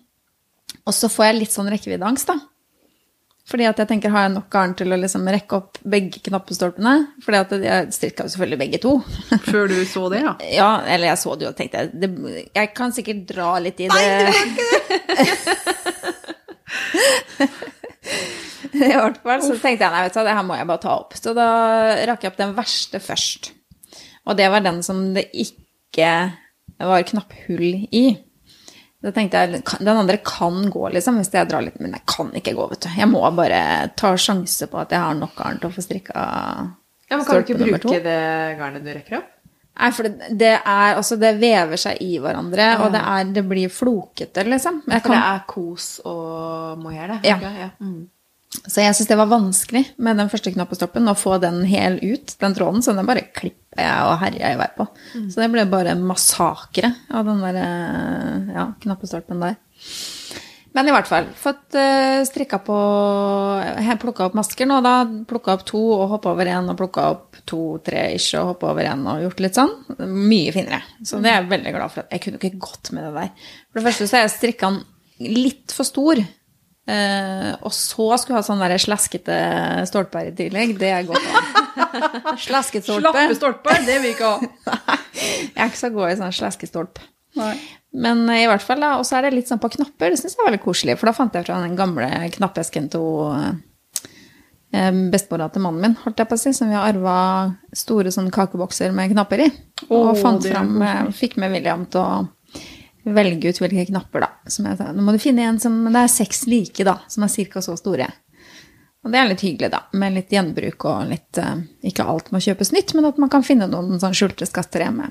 Og 0.85 0.93
så 0.93 1.09
får 1.09 1.31
jeg 1.31 1.41
litt 1.43 1.55
sånn 1.55 1.71
rekkeviddeangst, 1.73 2.29
da. 2.29 2.41
Fordi 3.45 3.67
at 3.69 3.77
jeg 3.77 3.89
tenker, 3.91 4.09
har 4.15 4.23
jeg 4.25 4.33
nok 4.39 4.47
garn 4.53 4.73
til 4.79 4.95
å 4.95 4.97
liksom 4.97 5.27
rekke 5.29 5.59
opp 5.59 5.77
begge 5.93 6.23
knappestolpene? 6.25 6.95
Fordi 7.25 7.41
at 7.43 7.51
jeg 7.67 7.91
strikka 7.93 8.25
jo 8.25 8.33
selvfølgelig 8.33 8.61
begge 8.63 8.81
to. 8.81 8.93
Før 9.51 9.69
du 9.69 9.77
så 9.89 10.07
det, 10.15 10.23
ja. 10.25 10.33
Ja, 10.49 10.71
eller 10.89 11.11
jeg 11.11 11.21
så 11.21 11.35
det 11.37 11.45
jo 11.45 11.53
og 11.53 11.59
tenkte 11.59 11.85
det, 11.93 12.09
Jeg 12.57 12.73
kan 12.77 12.95
sikkert 12.97 13.27
dra 13.29 13.51
litt 13.61 13.85
i 13.85 13.91
det. 13.93 13.95
Nei, 13.95 14.05
det 14.09 14.25
var 14.25 14.35
ikke 14.49 14.65
det! 14.65 15.11
I 18.75 18.91
hvert 18.91 19.21
fall 19.23 19.43
så 19.45 19.55
tenkte 19.61 19.85
jeg 19.85 19.93
nei, 19.93 20.03
vet 20.07 20.17
du, 20.17 20.23
det 20.27 20.35
her 20.35 20.47
må 20.47 20.57
jeg 20.59 20.69
bare 20.71 20.83
ta 20.83 20.95
opp. 20.97 21.13
Så 21.19 21.35
da 21.37 21.49
rakk 22.09 22.25
jeg 22.25 22.33
opp 22.33 22.41
den 22.41 22.57
verste 22.57 23.01
først. 23.03 23.53
Og 24.25 24.39
det 24.41 24.49
var 24.51 24.65
den 24.65 24.81
som 24.87 25.13
det 25.15 25.29
ikke 25.37 26.11
var 26.81 27.05
knapphull 27.07 27.85
i. 27.93 28.07
Da 29.05 29.13
tenkte 29.13 29.43
jeg 29.43 29.61
den 29.85 29.91
andre 29.93 30.17
kan 30.25 30.63
gå, 30.73 30.87
liksom, 30.95 31.19
hvis 31.21 31.29
jeg 31.35 31.49
drar 31.51 31.65
litt. 31.67 31.77
Men 31.83 31.93
jeg 31.93 32.07
kan 32.09 32.31
ikke 32.33 32.55
gå, 32.57 32.69
vet 32.71 32.87
du. 32.87 32.91
Jeg 32.97 33.11
må 33.11 33.21
bare 33.37 33.61
ta 34.01 34.15
sjanse 34.17 34.69
på 34.71 34.81
at 34.81 34.95
jeg 34.97 35.03
har 35.03 35.19
nok 35.19 35.35
garn 35.37 35.61
til 35.61 35.69
å 35.69 35.75
få 35.75 35.85
strikka 35.85 36.25
Ja, 37.11 37.19
men 37.19 37.27
Kan 37.27 37.43
du 37.43 37.45
ikke 37.45 37.59
bruke 37.61 38.01
det 38.01 38.21
garnet 38.59 38.87
du 38.87 38.89
rekker 38.95 39.21
opp? 39.21 39.31
Nei, 39.75 39.91
for 39.91 40.07
det, 40.07 40.31
det 40.39 40.53
er 40.55 40.95
Altså, 40.95 41.19
det 41.21 41.35
vever 41.41 41.81
seg 41.81 42.01
i 42.01 42.15
hverandre, 42.23 42.69
og 42.81 42.95
det 42.95 43.03
er 43.03 43.31
Det 43.37 43.45
blir 43.51 43.73
flokete, 43.75 44.47
liksom. 44.49 44.81
Jeg 44.89 45.05
For 45.05 45.13
det 45.13 45.23
er 45.35 45.45
kos 45.51 45.89
og 46.09 46.81
mohair, 46.81 47.17
det? 47.17 47.21
Ja. 47.29 47.37
Okay, 47.43 47.61
ja. 47.67 47.71
Mm. 47.83 48.03
Så 48.63 48.85
jeg 48.85 48.95
syns 48.97 49.11
det 49.11 49.19
var 49.19 49.31
vanskelig 49.33 49.83
med 50.03 50.21
den 50.21 50.31
første 50.33 50.53
knappestoppen, 50.55 51.11
å 51.11 51.19
få 51.19 51.39
den 51.43 51.65
hel 51.69 51.99
ut, 52.03 52.37
den 52.41 52.55
tråden, 52.57 52.85
så 52.85 52.95
den 52.97 53.09
bare 53.09 53.27
klipper 53.35 53.83
jeg 53.83 54.09
og 54.09 54.21
herjer 54.23 54.55
i 54.55 54.61
vei 54.61 54.69
på. 54.77 54.87
Så 55.33 55.43
det 55.43 55.51
ble 55.53 55.67
bare 55.71 55.97
massakre 55.99 56.93
av 57.11 57.27
den 57.27 57.43
der 57.43 57.59
eh, 57.61 58.53
ja, 58.55 58.69
knappestolpen 58.85 59.43
der. 59.43 59.59
Men 60.75 60.89
i 60.91 60.95
hvert 60.95 61.07
fall, 61.07 61.29
fått 61.39 61.77
uh, 61.79 62.25
strikka 62.27 62.59
på 62.67 62.77
Jeg 63.63 63.99
plukka 64.03 64.25
opp 64.27 64.35
masker 64.35 64.67
nå, 64.67 64.81
da. 64.83 64.95
Plukka 65.31 65.55
opp 65.55 65.63
to 65.69 65.83
og 65.95 66.09
hoppa 66.17 66.33
over 66.33 66.51
én, 66.51 66.67
og 66.67 66.79
plukka 66.81 67.05
opp 67.13 67.39
to-tre 67.47 68.09
ish 68.17 68.35
og 68.41 68.55
hoppa 68.55 68.73
over 68.73 68.89
én 68.91 69.05
og 69.07 69.23
gjort 69.23 69.43
litt 69.45 69.61
sånn. 69.61 69.71
Mye 70.03 70.55
finere. 70.57 70.81
Så 71.07 71.23
det 71.23 71.31
er 71.31 71.39
jeg 71.39 71.53
veldig 71.53 71.75
glad 71.77 71.95
for. 71.95 72.09
Jeg 72.11 72.25
kunne 72.25 72.43
ikke 72.43 72.65
gått 72.67 72.91
med 72.91 73.07
det 73.07 73.13
der. 73.21 73.53
For 73.71 73.79
det 73.79 73.87
første 73.87 74.09
så 74.11 74.19
har 74.19 74.27
jeg 74.27 74.35
strikka 74.35 74.73
den 74.73 75.39
litt 75.45 75.77
for 75.77 75.87
stor. 75.87 76.25
Eh, 76.85 77.51
og 77.65 77.73
så 77.73 78.11
skulle 78.21 78.43
ha 78.43 78.45
sånn 78.45 78.61
der 78.61 78.77
slaskete 78.81 79.37
stolper 79.89 80.29
i 80.29 80.35
tillegg. 80.37 80.75
Det 80.81 80.91
er 80.93 81.07
godt 81.09 81.25
Slasket 82.45 82.85
stolpe. 82.85 83.09
Slappe 83.09 83.39
stolper, 83.39 83.81
det 83.87 83.99
vil 84.03 84.11
vi 84.11 84.15
ikke 84.17 84.35
ha. 84.35 84.99
Jeg 85.15 85.57
er 85.57 85.71
ikke 85.71 85.81
så 85.81 85.93
god 85.95 86.13
i 86.13 86.17
sånn 86.19 86.35
slaskestolp. 86.35 87.01
Nei. 87.41 87.55
Men 88.05 88.25
eh, 88.29 88.45
i 88.45 88.49
hvert 88.51 88.65
fall, 88.65 88.83
da. 88.85 88.97
Og 89.01 89.07
så 89.09 89.19
er 89.19 89.29
det 89.29 89.37
litt 89.39 89.51
sånn 89.51 89.63
på 89.63 89.73
knapper. 89.79 90.13
Det 90.13 90.21
syns 90.21 90.37
jeg 90.37 90.43
er 90.43 90.51
veldig 90.51 90.65
koselig. 90.65 90.99
For 91.01 91.09
da 91.09 91.17
fant 91.17 91.37
jeg 91.39 91.47
fra 91.47 91.61
den 91.63 91.79
gamle 91.79 92.11
knappesken 92.37 92.91
til 92.93 93.09
eh, 93.33 94.91
bestemora 95.15 95.49
til 95.55 95.65
mannen 95.65 95.87
min, 95.87 95.99
holdt 96.05 96.21
jeg 96.21 96.31
på 96.31 96.37
å 96.37 96.43
si, 96.45 96.53
som 96.57 96.69
vi 96.69 96.77
har 96.77 96.91
arva 96.91 97.17
store 97.73 98.13
sånn 98.13 98.33
kakebokser 98.35 98.93
med 98.95 99.15
knapper 99.15 99.47
i. 99.47 99.51
Og 99.89 100.11
Åh, 100.11 100.15
fant 100.21 100.51
fram, 100.51 100.77
fikk 101.17 101.39
med 101.41 101.55
William 101.55 101.87
til 101.89 102.03
å 102.03 102.25
velge 103.05 103.51
ut 103.51 103.61
hvilke 103.61 103.87
knapper, 103.91 104.25
da. 104.25 104.51
Som 104.51 104.69
jeg 104.69 104.79
sa, 104.79 104.91
nå 104.93 105.05
må 105.05 105.13
du 105.13 105.21
finne 105.21 105.45
en 105.45 105.61
som 105.61 105.77
Det 105.85 106.01
er 106.01 106.13
seks 106.13 106.47
like, 106.49 106.85
da, 106.87 106.99
som 107.09 107.27
er 107.27 107.35
ca. 107.53 107.63
så 107.65 107.77
store. 107.77 108.09
Og 109.05 109.13
det 109.13 109.21
er 109.21 109.29
litt 109.29 109.45
hyggelig, 109.45 109.71
da, 109.75 109.83
med 109.93 110.17
litt 110.17 110.33
gjenbruk 110.33 110.87
og 110.89 111.11
litt 111.11 111.39
eh, 111.41 111.61
Ikke 111.91 112.07
alt 112.09 112.31
må 112.33 112.41
kjøpes 112.41 112.73
nytt, 112.73 112.95
men 112.97 113.05
at 113.11 113.21
man 113.21 113.33
kan 113.33 113.45
finne 113.45 113.69
noen 113.69 114.01
sånn 114.01 114.17
skjulte 114.17 114.49
skatter 114.49 114.87
hjemme. 114.87 115.11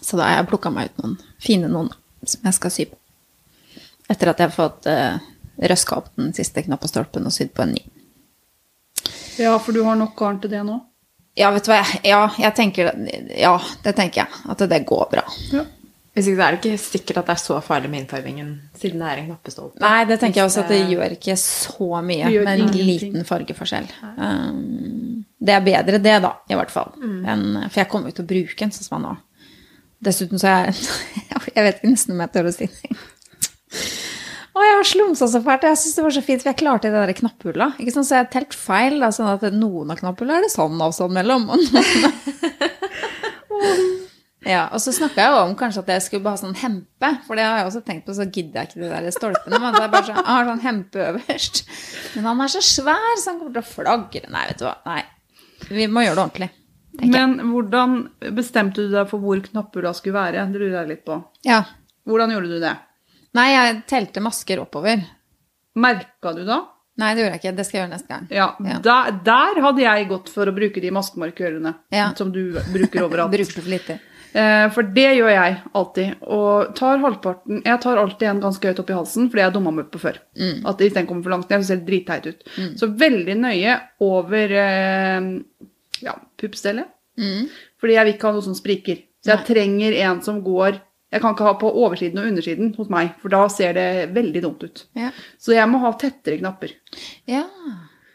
Så 0.00 0.18
da 0.20 0.28
har 0.28 0.40
jeg 0.40 0.50
plukka 0.52 0.72
meg 0.74 0.90
ut 0.90 1.02
noen 1.02 1.16
fine 1.40 1.70
noen 1.70 1.88
som 2.20 2.44
jeg 2.44 2.58
skal 2.58 2.74
sy 2.74 2.86
på. 2.90 2.98
Etter 4.10 4.32
at 4.32 4.42
jeg 4.42 4.50
har 4.50 4.54
fått 4.54 4.88
uh, 4.90 5.16
røska 5.70 5.96
opp 5.96 6.12
den 6.18 6.34
siste 6.36 6.62
knappestolpen 6.66 7.26
og 7.26 7.32
sydd 7.34 7.54
på 7.56 7.64
en 7.64 7.74
ny. 7.78 7.82
Ja, 9.40 9.54
for 9.62 9.72
du 9.72 9.80
har 9.86 9.96
nok 9.96 10.16
garn 10.18 10.40
til 10.42 10.52
det 10.52 10.60
nå? 10.66 10.76
Ja, 11.38 11.50
vet 11.54 11.64
du 11.64 11.70
hva, 11.72 11.80
ja, 12.04 12.24
jeg 12.42 12.54
tenker 12.58 12.90
Ja, 13.38 13.54
det 13.84 13.94
tenker 13.96 14.24
jeg. 14.24 14.40
At 14.50 14.64
det 14.68 14.82
går 14.88 15.06
bra. 15.12 15.24
Ja. 15.54 15.64
Hvis 16.20 16.28
ikke 16.28 16.36
så 16.36 16.44
er 16.44 16.52
det 16.52 16.58
ikke 16.60 16.80
sikkert 16.82 17.18
at 17.22 17.28
det 17.30 17.32
er 17.32 17.40
så 17.40 17.58
farlig 17.64 17.88
med 17.88 18.02
innfarvingen, 18.02 18.48
siden 18.76 19.00
det 19.00 19.06
er 19.08 19.20
en 19.22 19.28
knappestolpe. 19.30 19.80
Nei, 19.80 20.00
det 20.04 20.18
tenker 20.20 20.42
jeg 20.42 20.50
også 20.50 20.64
at 20.66 20.72
det 20.74 20.80
gjør 20.90 21.14
ikke 21.14 21.36
så 21.40 21.86
mye 22.04 22.28
med 22.28 22.50
en 22.52 22.74
liten 22.76 23.24
fargeforskjell. 23.24 23.88
Um, 24.18 25.24
det 25.40 25.54
er 25.56 25.64
bedre 25.64 26.00
det, 26.04 26.16
da, 26.26 26.34
i 26.52 26.58
hvert 26.60 26.74
fall. 26.74 26.92
Enn, 27.00 27.46
for 27.70 27.80
jeg 27.80 27.88
kommer 27.88 28.12
jo 28.12 28.18
til 28.18 28.26
å 28.26 28.32
bruke 28.34 28.66
en 28.66 28.74
sånn 28.76 28.88
som 28.90 29.06
nå. 29.06 29.14
Dessuten 30.04 30.40
så 30.40 30.50
er 30.50 30.68
jeg 30.68 30.76
Jeg 31.56 31.64
vet 31.64 31.80
ikke 31.80 31.94
nesten 31.94 32.14
om 32.14 32.20
jeg 32.24 32.32
tør 32.34 32.50
å 32.50 32.52
si 32.54 32.68
det. 32.68 32.98
Å, 34.50 34.62
jeg 34.66 34.76
har 34.76 34.86
slumsa 34.90 35.30
så 35.30 35.40
fælt. 35.44 35.64
Jeg 35.70 35.78
syns 35.80 35.96
det 35.96 36.04
var 36.04 36.14
så 36.18 36.24
fint, 36.26 36.42
for 36.42 36.50
jeg 36.50 36.60
klarte 36.60 36.92
det 36.92 37.00
der 37.00 37.16
knapphulla. 37.16 37.70
Ikke 37.80 37.94
sant? 37.94 38.08
Så 38.10 38.18
jeg 38.18 38.26
har 38.26 38.30
telt 38.34 38.56
feil. 38.58 38.98
Da, 39.00 39.08
sånn 39.14 39.30
at 39.32 39.46
noen 39.56 39.94
av 39.94 40.02
knapphulla 40.02 40.36
er 40.36 40.46
det 40.46 40.52
sånn 40.52 40.84
avstand 40.84 41.16
mellom. 41.16 41.48
Og 41.54 41.64
noen 41.64 41.80
Ja, 44.46 44.62
og 44.72 44.80
så 44.80 44.92
snakka 44.96 45.20
jeg 45.20 45.32
jo 45.34 45.40
om 45.44 45.50
kanskje 45.58 45.82
at 45.82 45.90
jeg 45.92 46.02
skulle 46.06 46.30
ha 46.32 46.38
sånn 46.40 46.54
hempe, 46.56 47.10
for 47.26 47.36
det 47.36 47.44
har 47.44 47.58
jeg 47.60 47.66
også 47.68 47.82
tenkt 47.84 48.06
på, 48.06 48.14
så 48.16 48.24
gidder 48.24 48.62
jeg 48.62 48.70
ikke 48.70 48.80
de 48.80 48.88
der 48.88 49.10
stolpene. 49.12 49.58
Men 49.60 49.74
det 49.76 49.82
er 49.84 49.92
bare 49.92 50.06
sånn, 50.06 50.16
jeg 50.22 50.30
har 50.30 50.48
sånn 50.48 50.62
hempe 50.64 51.02
øverst. 51.10 51.60
Men 52.14 52.24
han 52.30 52.40
er 52.46 52.52
så 52.54 52.62
svær, 52.64 53.10
så 53.20 53.30
han 53.34 53.38
kommer 53.42 53.52
til 53.58 53.62
å 53.62 53.68
flagre. 53.68 54.30
Nei, 54.32 54.46
vet 54.48 54.62
du 54.62 54.64
hva. 54.64 54.76
Nei. 54.88 55.02
Vi 55.68 55.86
må 55.92 56.06
gjøre 56.06 56.16
det 56.16 56.24
ordentlig. 56.24 56.50
Men 57.00 57.36
hvordan 57.52 57.98
bestemte 58.36 58.82
du 58.86 58.90
deg 58.96 59.06
for 59.12 59.22
hvor 59.22 59.38
knapphulla 59.44 59.92
skulle 59.94 60.16
være? 60.16 60.48
Det 60.50 60.58
lurer 60.62 60.78
jeg 60.80 60.88
litt 60.94 61.04
på. 61.06 61.20
Ja. 61.46 61.60
Hvordan 62.08 62.32
gjorde 62.34 62.50
du 62.56 62.58
det? 62.64 62.72
Nei, 63.36 63.46
jeg 63.52 63.76
telte 63.92 64.24
masker 64.24 64.64
oppover. 64.64 65.04
Merka 65.80 66.32
du 66.34 66.42
da? 66.48 66.62
Nei, 67.00 67.12
det 67.14 67.22
gjorde 67.22 67.36
jeg 67.36 67.40
ikke. 67.40 67.52
Det 67.56 67.64
skal 67.68 67.78
jeg 67.78 67.84
gjøre 67.84 67.92
neste 67.94 68.10
gang. 68.10 68.24
Ja, 68.34 68.48
Ja. 68.66 68.78
Der, 68.84 69.12
der 69.24 69.60
hadde 69.64 69.84
jeg 69.84 70.08
gått 70.10 70.28
for 70.32 70.48
å 70.50 70.54
bruke 70.56 70.82
de 70.82 70.90
maskemarkørene 70.92 71.74
Ja. 71.94 72.10
som 72.18 72.32
du 72.34 72.42
bruker 72.72 73.04
overalt. 73.06 73.30
Bruker 73.36 73.54
det 73.54 73.62
for 73.62 73.70
lite. 73.72 74.00
Eh, 74.32 74.66
for 74.74 74.86
det 74.94 75.08
gjør 75.16 75.30
jeg 75.32 75.56
alltid. 75.74 76.20
Og 76.30 76.74
tar 76.78 77.00
halvparten 77.02 77.62
Jeg 77.64 77.80
tar 77.82 77.98
alltid 77.98 78.28
en 78.30 78.42
ganske 78.44 78.70
høyt 78.70 78.82
opp 78.82 78.92
i 78.92 78.96
halsen, 78.98 79.30
fordi 79.30 79.42
jeg 79.42 79.54
dumma 79.56 79.72
meg 79.74 79.88
på 79.90 80.02
før. 80.02 80.20
Mm. 80.38 80.66
At 80.70 80.82
Hvis 80.82 80.94
den 80.94 81.08
kommer 81.08 81.26
for 81.26 81.34
langt 81.34 81.50
ned, 81.50 81.64
så 81.64 81.72
ser 81.72 81.80
det 81.82 81.88
dritteit 81.90 82.28
ut. 82.30 82.44
Så 82.78 82.90
veldig 83.00 83.36
nøye 83.40 83.78
over 84.06 84.54
eh, 84.62 85.30
ja, 86.06 86.14
puppstellet. 86.40 86.92
Mm. 87.20 87.48
Fordi 87.80 87.96
jeg 87.96 88.06
vil 88.06 88.14
ikke 88.14 88.30
ha 88.30 88.36
noe 88.36 88.46
som 88.46 88.56
spriker. 88.58 89.02
Så 89.20 89.34
jeg 89.34 89.46
trenger 89.50 89.98
en 90.06 90.22
som 90.24 90.38
går 90.40 90.78
Jeg 91.10 91.20
kan 91.20 91.34
ikke 91.34 91.44
ha 91.44 91.52
på 91.58 91.68
oversiden 91.74 92.20
og 92.22 92.28
undersiden 92.30 92.68
hos 92.76 92.88
meg, 92.88 93.16
for 93.18 93.32
da 93.34 93.40
ser 93.50 93.74
det 93.74 94.12
veldig 94.14 94.42
dumt 94.44 94.62
ut. 94.62 94.84
Ja. 94.94 95.08
Så 95.42 95.56
jeg 95.56 95.66
må 95.66 95.80
ha 95.82 95.90
tettere 95.98 96.38
knapper. 96.38 96.76
ja. 97.26 97.42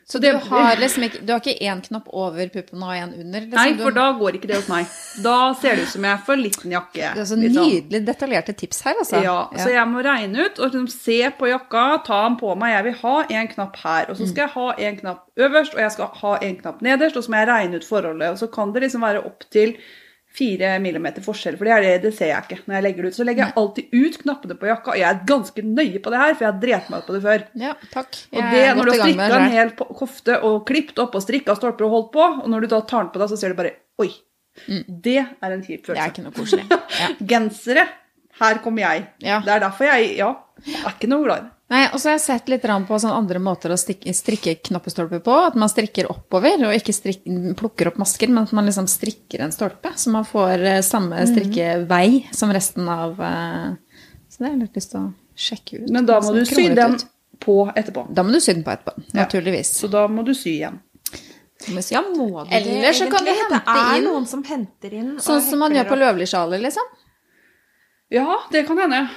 Så 0.07 0.19
du 0.21 0.27
har 0.33 0.77
liksom 0.77 1.03
ikke 1.07 1.23
Du 1.25 1.31
har 1.33 1.39
ikke 1.41 1.65
én 1.65 1.79
knapp 1.81 2.11
over 2.13 2.49
puppen 2.53 2.83
og 2.85 2.93
én 2.93 3.09
under? 3.09 3.41
Liksom. 3.41 3.57
Nei, 3.57 3.71
for 3.79 3.95
da 3.95 4.05
går 4.19 4.37
ikke 4.37 4.51
det 4.51 4.59
hos 4.59 4.67
meg. 4.69 4.91
Da 5.25 5.37
ser 5.57 5.79
det 5.79 5.87
ut 5.87 5.93
som 5.95 6.05
jeg 6.05 6.13
er 6.13 6.21
for 6.27 6.41
liten 6.41 6.75
jakke. 6.75 7.09
Det 7.15 7.23
er 7.23 7.29
så 7.31 7.37
liksom. 7.39 7.71
nydelig 7.71 8.01
detaljerte 8.05 8.53
tips 8.59 8.83
her, 8.85 8.99
altså. 9.01 9.23
Ja, 9.25 9.37
så 9.57 9.71
jeg 9.73 9.89
må 9.89 10.05
regne 10.05 10.45
ut 10.45 10.61
og 10.61 10.69
liksom 10.69 10.87
se 10.93 11.17
på 11.39 11.49
jakka, 11.49 11.87
ta 12.05 12.21
den 12.27 12.37
på 12.37 12.53
meg. 12.61 12.75
Jeg 12.75 12.87
vil 12.89 12.97
ha 13.01 13.15
en 13.39 13.51
knapp 13.55 13.81
her, 13.81 14.11
og 14.11 14.19
så 14.19 14.29
skal 14.29 14.45
jeg 14.45 14.55
ha 14.59 14.67
en 14.89 15.01
knapp 15.01 15.45
øverst, 15.47 15.73
og 15.73 15.81
jeg 15.87 15.97
skal 15.97 16.13
ha 16.21 16.37
en 16.49 16.57
knapp 16.61 16.85
nederst, 16.85 17.17
og 17.17 17.25
så 17.25 17.33
må 17.33 17.41
jeg 17.41 17.49
regne 17.49 17.81
ut 17.81 17.89
forholdet. 17.89 18.35
Og 18.35 18.43
så 18.43 18.51
kan 18.59 18.75
det 18.75 18.85
liksom 18.85 19.07
være 19.09 19.25
opp 19.25 19.49
til 19.49 19.73
fire 20.35 20.73
millimeter 20.83 21.23
forskjell, 21.23 21.55
for 21.59 21.67
det, 21.67 21.73
er 21.75 21.85
det, 21.85 21.93
det 22.03 22.11
ser 22.17 22.31
jeg 22.33 22.43
ikke 22.45 22.57
når 22.65 22.75
jeg 22.77 22.85
legger 22.85 23.05
det 23.05 23.11
ut. 23.13 23.17
Så 23.17 23.25
legger 23.27 23.45
jeg 23.45 23.55
alltid 23.61 23.95
ut 23.95 24.19
knappene 24.21 24.57
på 24.59 24.69
jakka, 24.69 24.93
og 24.93 24.99
jeg 24.99 25.07
er 25.09 25.21
ganske 25.31 25.65
nøye 25.69 26.01
på 26.03 26.13
det 26.13 26.21
her, 26.21 26.33
for 26.35 26.45
jeg 26.45 26.51
har 26.51 26.61
drept 26.65 26.91
meg 26.91 27.01
ut 27.03 27.09
på 27.09 27.15
det 27.15 27.23
før. 27.25 27.45
Ja, 27.63 27.73
takk. 27.93 28.21
Og 28.35 28.41
det, 28.51 28.63
når 28.75 28.89
du 28.89 28.93
har 28.93 29.01
strikka 29.01 29.39
en 29.39 29.55
hel 29.55 29.73
kofte 29.79 30.37
og 30.49 30.61
klippet 30.69 31.01
opp 31.05 31.15
og 31.17 31.23
strikka 31.25 31.55
stolper 31.59 31.87
og 31.87 31.95
holdt 31.95 32.13
på, 32.17 32.29
og 32.43 32.47
når 32.51 32.65
du 32.65 32.71
da 32.75 32.81
tar 32.83 33.05
den 33.07 33.13
på 33.15 33.23
deg, 33.23 33.31
så 33.31 33.39
ser 33.39 33.55
du 33.55 33.59
bare 33.63 33.75
Oi. 34.03 34.09
Det 34.67 35.17
er 35.19 35.51
en 35.51 35.63
kjip 35.63 35.85
følelse. 35.87 35.95
Det 35.95 36.03
er 36.03 36.11
ikke 36.13 36.25
noe 36.25 36.35
koselig. 36.35 36.65
Ja. 37.01 37.09
Gensere. 37.31 37.87
Her 38.39 38.59
kommer 38.63 38.83
jeg. 38.83 39.05
Ja. 39.23 39.39
Det 39.43 39.51
er 39.55 39.63
derfor 39.63 39.87
jeg 39.87 40.15
Ja, 40.17 40.29
jeg 40.67 40.81
er 40.83 40.95
ikke 40.95 41.09
noe 41.11 41.23
glad 41.27 41.43
i 41.43 41.45
det. 41.47 41.54
Nei, 41.67 41.87
og 41.89 41.97
så 41.97 42.09
har 42.11 42.17
jeg 42.19 42.21
sett 42.21 42.49
litt 42.51 42.61
på 42.61 42.97
sånn 43.01 43.09
andre 43.15 43.39
måter 43.41 43.71
å 43.73 43.77
stikke, 43.79 44.13
strikke 44.13 44.53
knappestolper 44.67 45.19
på. 45.25 45.33
At 45.47 45.55
man 45.57 45.67
strikker 45.71 46.05
oppover, 46.11 46.61
og 46.67 46.75
ikke 46.77 46.93
strik, 46.93 47.23
plukker 47.57 47.87
opp 47.89 47.97
masker, 47.97 48.29
men 48.29 48.43
at 48.45 48.51
man 48.53 48.67
liksom 48.69 48.85
strikker 48.85 49.41
en 49.41 49.51
stolpe. 49.55 49.89
Så 49.97 50.11
man 50.13 50.25
får 50.29 50.61
eh, 50.61 50.81
samme 50.85 51.23
Mhm. 51.23 51.31
strikkevei 51.33 52.27
som 52.35 52.51
resten 52.53 52.87
av 52.87 53.19
eh, 53.19 53.73
Så 54.29 54.37
det 54.39 54.45
har 54.47 54.53
jeg 54.53 54.61
litt 54.61 54.75
lyst 54.75 54.91
til 54.91 54.99
å 54.99 55.13
sjekke 55.35 55.83
ut. 55.83 55.89
Men 55.89 56.05
da 56.05 56.19
må 56.21 56.33
du 56.35 56.45
sy 56.45 56.67
den 56.75 56.95
ut. 56.99 57.05
på 57.39 57.71
etterpå. 57.75 58.13
Da 58.13 58.21
må 58.23 58.31
du 58.31 58.39
sy 58.39 58.53
den 58.53 58.63
på 58.63 58.71
etterpå, 58.71 58.93
Ja. 59.13 59.23
naturligvis. 59.25 59.73
Så 59.81 59.89
da 59.89 60.07
må 60.07 60.23
du 60.23 60.33
sy 60.33 60.59
igjen. 60.61 60.79
Ja, 61.89 62.01
må 62.01 62.43
du 62.43 62.49
det, 62.49 62.61
Eller 62.61 62.91
så 62.93 63.09
kan 63.09 63.23
du 63.25 63.31
hente 63.31 63.55
hente 63.55 63.65
Det 63.65 63.81
er 63.81 63.97
inn- 63.97 64.03
noen 64.03 64.27
som 64.27 64.43
henter 64.43 64.93
inn 64.93 65.17
Sånn 65.17 65.41
som 65.41 65.57
man 65.59 65.71
gjør 65.71 65.87
på 65.87 65.93
opp. 65.93 65.99
løvlig-sjaler, 65.99 66.61
liksom. 66.61 66.83
Ja, 68.11 68.37
det 68.51 68.67
kan 68.67 68.77
hende. 68.77 69.09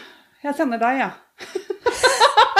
Jeg 0.42 0.54
sender 0.56 0.78
deg, 0.78 0.98
jeg. 0.98 1.12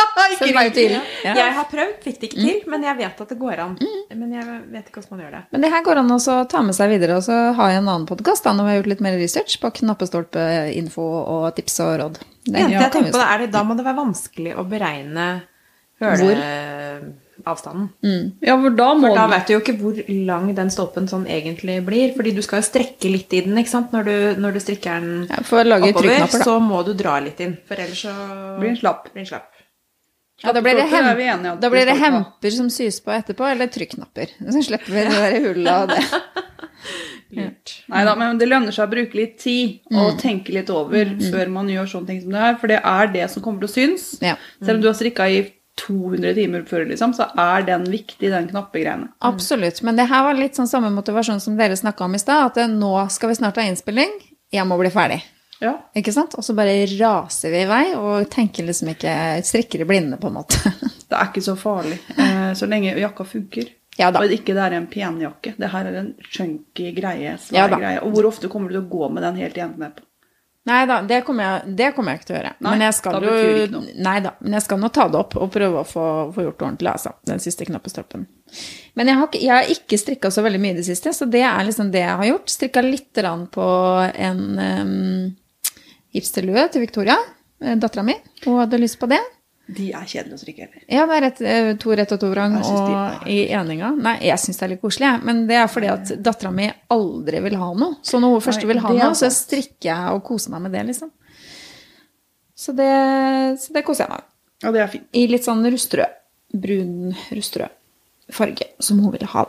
Send 0.39 0.55
meg 0.57 0.73
til. 0.77 0.95
Ja. 1.25 1.35
Jeg 1.37 1.55
har 1.59 1.69
prøvd, 1.71 1.95
fikk 2.05 2.21
det 2.21 2.31
ikke 2.31 2.41
til, 2.45 2.63
men 2.71 2.87
jeg 2.87 2.99
vet 3.01 3.23
at 3.25 3.35
det 3.35 3.39
går 3.41 3.63
an. 3.65 3.77
Men 4.15 4.33
jeg 4.37 4.47
vet 4.73 4.89
ikke 4.89 5.01
hvordan 5.03 5.17
man 5.17 5.25
gjør 5.25 5.37
det. 5.37 5.43
Men 5.55 5.67
det 5.67 5.73
her 5.75 5.85
går 5.87 6.03
an 6.03 6.17
å 6.17 6.21
ta 6.53 6.65
med 6.65 6.79
seg 6.79 6.93
videre, 6.95 7.19
og 7.19 7.27
så 7.27 7.37
har 7.59 7.75
jeg 7.75 7.83
en 7.83 7.91
annen 7.91 8.09
podkast 8.09 8.49
når 8.49 8.65
vi 8.65 8.73
har 8.73 8.81
gjort 8.81 8.93
litt 8.95 9.05
mer 9.05 9.19
research 9.21 9.59
på 9.63 9.73
knappestolpeinfo 9.83 11.07
og 11.21 11.47
tips 11.59 11.81
og 11.85 11.95
råd. 12.03 12.19
Det 12.49 12.65
ja, 12.65 12.69
jeg 12.87 12.93
tenker 12.95 13.13
på, 13.13 13.21
det 13.21 13.29
er 13.29 13.45
det, 13.45 13.53
da 13.55 13.61
må 13.67 13.77
det 13.77 13.85
være 13.87 14.01
vanskelig 14.01 14.53
å 14.57 14.65
beregne 14.69 15.29
høleavstanden. 15.99 17.89
Ja, 18.41 18.55
for 18.61 18.71
da 18.71 18.89
For 19.01 19.17
da 19.19 19.27
vet 19.33 19.47
du 19.49 19.53
jo 19.57 19.61
ikke 19.63 19.77
hvor 19.81 19.95
lang 20.29 20.55
den 20.57 20.71
stolpen 20.75 21.09
sånn 21.11 21.27
egentlig 21.27 21.77
blir. 21.87 22.15
Fordi 22.17 22.31
du 22.37 22.43
skal 22.47 22.63
jo 22.63 22.69
strekke 22.69 23.09
litt 23.13 23.33
i 23.35 23.43
den, 23.47 23.59
ikke 23.61 23.75
sant. 23.75 23.93
Når 23.95 24.03
du, 24.09 24.17
når 24.45 24.51
du 24.57 24.61
strikker 24.63 24.91
den 25.03 25.27
ja, 25.29 25.37
oppover, 25.43 26.27
så 26.45 26.55
må 26.63 26.79
du 26.87 26.93
dra 26.99 27.15
litt 27.25 27.41
inn. 27.45 27.55
For 27.69 27.77
ellers 27.79 28.03
så 28.07 28.15
blir 28.61 28.69
den 28.73 28.81
slapp. 28.81 29.03
blir 29.13 29.23
den 29.25 29.31
slapp. 29.33 29.58
Ja, 30.43 30.53
da 30.55 30.61
blir 30.63 30.77
det, 30.79 30.85
hem 30.93 31.43
da 31.61 31.71
blir 31.71 31.87
det 31.89 31.97
hemper 31.99 32.51
som 32.55 32.69
sys 32.71 33.01
på 33.03 33.11
etterpå, 33.11 33.45
eller 33.51 33.67
trykknapper. 33.75 34.31
Så 34.55 34.63
slipper 34.69 34.93
vi 34.95 35.05
det 35.09 35.17
der 35.17 35.41
hullet 35.49 35.73
og 35.75 35.89
det. 35.91 36.05
Lurt. 37.39 37.73
Nei 37.93 38.05
da, 38.07 38.15
men 38.17 38.39
det 38.41 38.47
lønner 38.49 38.73
seg 38.73 38.87
å 38.87 38.93
bruke 38.93 39.19
litt 39.19 39.35
tid 39.43 39.81
Mm. 39.91 39.99
og 40.01 40.19
tenke 40.21 40.53
litt 40.55 40.71
over 40.73 41.11
før 41.31 41.51
man 41.53 41.69
gjør 41.69 41.89
sånne 41.91 42.07
ting 42.13 42.21
som 42.23 42.33
det 42.33 42.41
her. 42.45 42.57
For 42.61 42.71
det 42.71 42.79
er 42.85 43.11
det 43.13 43.27
som 43.33 43.43
kommer 43.45 43.61
til 43.65 43.69
å 43.69 43.75
synes. 43.75 44.07
Ja. 44.25 44.37
Selv 44.63 44.79
om 44.79 44.83
du 44.85 44.89
har 44.89 44.97
strikka 44.97 45.27
i 45.29 45.43
200 45.79 46.35
timer 46.35 46.65
før, 46.67 46.87
liksom, 46.89 47.13
så 47.15 47.29
er 47.39 47.63
den 47.69 47.85
viktig, 47.91 48.31
den 48.33 48.49
knappegreiene. 48.51 49.11
Absolutt. 49.23 49.83
Men 49.87 49.97
det 50.01 50.09
her 50.11 50.25
var 50.27 50.35
litt 50.39 50.57
sånn 50.59 50.71
samme 50.71 50.91
motivasjon 50.95 51.41
som 51.45 51.57
dere 51.59 51.77
snakka 51.79 52.05
om 52.09 52.17
i 52.17 52.23
stad. 52.23 52.51
At 52.59 52.73
nå 52.73 52.95
skal 53.15 53.31
vi 53.31 53.39
snart 53.39 53.61
ha 53.61 53.67
innspilling. 53.69 54.11
Jeg 54.53 54.67
må 54.67 54.79
bli 54.81 54.91
ferdig. 54.91 55.21
Ja. 55.59 55.75
Ikke 55.99 56.13
sant? 56.15 56.37
Og 56.39 56.45
så 56.47 56.55
bare 56.55 56.87
raser 56.87 57.51
vi 57.51 57.63
i 57.65 57.69
vei 57.69 57.85
og 57.99 58.29
tenker 58.31 58.67
liksom 58.67 58.93
ikke 58.93 59.13
strikker 59.47 59.83
i 59.83 59.89
blinde, 59.89 60.21
på 60.21 60.31
en 60.31 60.39
måte. 60.39 60.61
Det 61.09 61.17
er 61.17 61.31
ikke 61.31 61.43
så 61.43 61.55
farlig 61.57 61.97
eh, 62.21 62.51
så 62.59 62.67
lenge 62.69 62.93
jakka 63.01 63.25
funker. 63.25 63.71
Ja 63.99 64.11
da. 64.15 64.21
Og 64.23 64.31
ikke 64.31 64.55
det 64.55 64.63
er 64.63 64.75
en 64.77 64.87
penjakke. 64.87 65.55
Det 65.59 65.71
her 65.73 65.89
er 65.91 65.97
en 66.03 66.11
chunky 66.31 66.93
greie. 66.95 67.33
Ja 67.51 67.65
greie. 67.73 67.97
Og 68.05 68.13
hvor 68.15 68.29
ofte 68.29 68.51
kommer 68.53 68.71
du 68.71 68.77
til 68.77 68.85
å 68.85 68.91
gå 68.93 69.09
med 69.11 69.25
den 69.27 69.41
helt 69.41 69.57
i 69.59 69.65
endeknepet? 69.65 70.05
Nei 70.69 70.83
da, 70.87 70.99
det 71.03 71.23
kommer, 71.25 71.47
jeg, 71.47 71.75
det 71.79 71.89
kommer 71.97 72.13
jeg 72.13 72.21
ikke 72.21 72.29
til 72.29 72.35
å 72.35 72.39
gjøre. 72.39 72.53
Nei, 72.61 72.73
men 72.75 72.85
jeg 72.85 72.97
skal 72.99 73.25
jo. 73.25 73.83
Nei 74.05 74.17
da, 74.21 74.35
men 74.43 74.57
jeg 74.59 74.65
skal 74.67 74.81
nå 74.83 74.91
ta 74.93 75.07
det 75.09 75.21
opp 75.23 75.37
og 75.41 75.51
prøve 75.55 75.81
å 75.81 75.87
få, 75.89 76.05
få 76.35 76.45
gjort 76.45 76.59
det 76.59 76.67
ordentlig, 76.67 76.91
altså. 76.93 77.13
Den 77.31 77.41
siste 77.41 77.67
knappestroppen. 77.69 78.27
Men 78.99 79.11
jeg 79.11 79.21
har, 79.21 79.39
jeg 79.41 79.55
har 79.55 79.73
ikke 79.73 80.01
strikka 80.01 80.31
så 80.35 80.45
veldig 80.45 80.61
mye 80.61 80.77
i 80.77 80.79
det 80.83 80.85
siste, 80.91 81.15
så 81.17 81.29
det 81.31 81.41
er 81.49 81.65
liksom 81.65 81.93
det 81.95 82.05
jeg 82.05 82.21
har 82.21 82.31
gjort. 82.33 82.53
Strikka 82.53 82.85
lite 82.85 83.25
grann 83.25 83.47
på 83.55 83.69
en 84.13 84.45
um, 84.59 85.31
hipsterlue 86.19 86.67
til 86.73 86.85
Victoria, 86.85 87.17
eh, 87.63 87.77
dattera 87.81 88.05
mi. 88.07 88.17
Hun 88.45 88.61
hadde 88.61 88.81
lyst 88.83 88.99
på 89.01 89.09
det. 89.11 89.21
De 89.69 89.91
er 89.93 90.05
kjedelige 90.09 90.39
å 90.39 90.41
strikke 90.41 90.65
heller. 90.65 90.85
Ja, 90.89 91.05
det 91.09 91.17
er 91.17 91.25
rett, 91.27 91.41
eh, 91.45 91.71
to 91.81 91.93
rett 91.97 92.13
og 92.17 92.21
to 92.23 92.31
vrang 92.33 92.55
de 92.57 92.65
og 92.73 93.27
i 93.29 93.39
eninga. 93.53 93.91
Nei, 94.01 94.15
jeg 94.25 94.41
syns 94.41 94.61
det 94.61 94.65
er 94.65 94.73
litt 94.73 94.85
koselig, 94.85 95.11
jeg. 95.11 95.25
Men 95.29 95.43
det 95.51 95.59
er 95.61 95.69
fordi 95.69 95.91
at 95.93 96.13
dattera 96.25 96.53
mi 96.55 96.71
aldri 96.95 97.43
vil 97.45 97.59
ha 97.61 97.73
noe. 97.75 97.99
Så 98.03 98.21
når 98.21 98.37
hun 98.37 98.47
først 98.47 98.65
vil 98.65 98.81
ha 98.85 98.95
noe, 98.97 99.15
så 99.19 99.29
strikker 99.33 99.91
jeg 99.91 100.15
og 100.15 100.25
koser 100.25 100.55
meg 100.55 100.65
med 100.67 100.73
det, 100.73 100.87
liksom. 100.93 101.11
Så 102.59 102.75
det, 102.75 102.93
så 103.61 103.77
det 103.77 103.85
koser 103.85 104.07
jeg 104.07 104.15
meg 104.15 104.25
med. 104.25 104.31
Ja, 104.65 104.73
det 104.73 104.81
er 104.81 104.89
fint. 104.89 105.11
I 105.13 105.27
litt 105.31 105.45
sånn 105.45 105.63
rustrød. 105.69 106.17
Brun 106.49 107.13
rustrød 107.37 107.77
farge, 108.33 108.65
som 108.79 108.99
hun 108.99 109.13
ville 109.13 109.27
ha. 109.27 109.45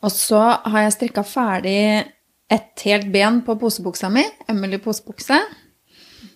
Og 0.00 0.12
så 0.12 0.40
har 0.40 0.84
jeg 0.84 0.96
strikka 0.96 1.24
ferdig 1.26 2.04
et 2.50 2.84
helt 2.84 3.10
ben 3.12 3.40
på 3.46 3.54
posebuksa 3.60 4.10
mi. 4.12 4.24
Emily 4.50 4.78
posebukse. 4.82 5.38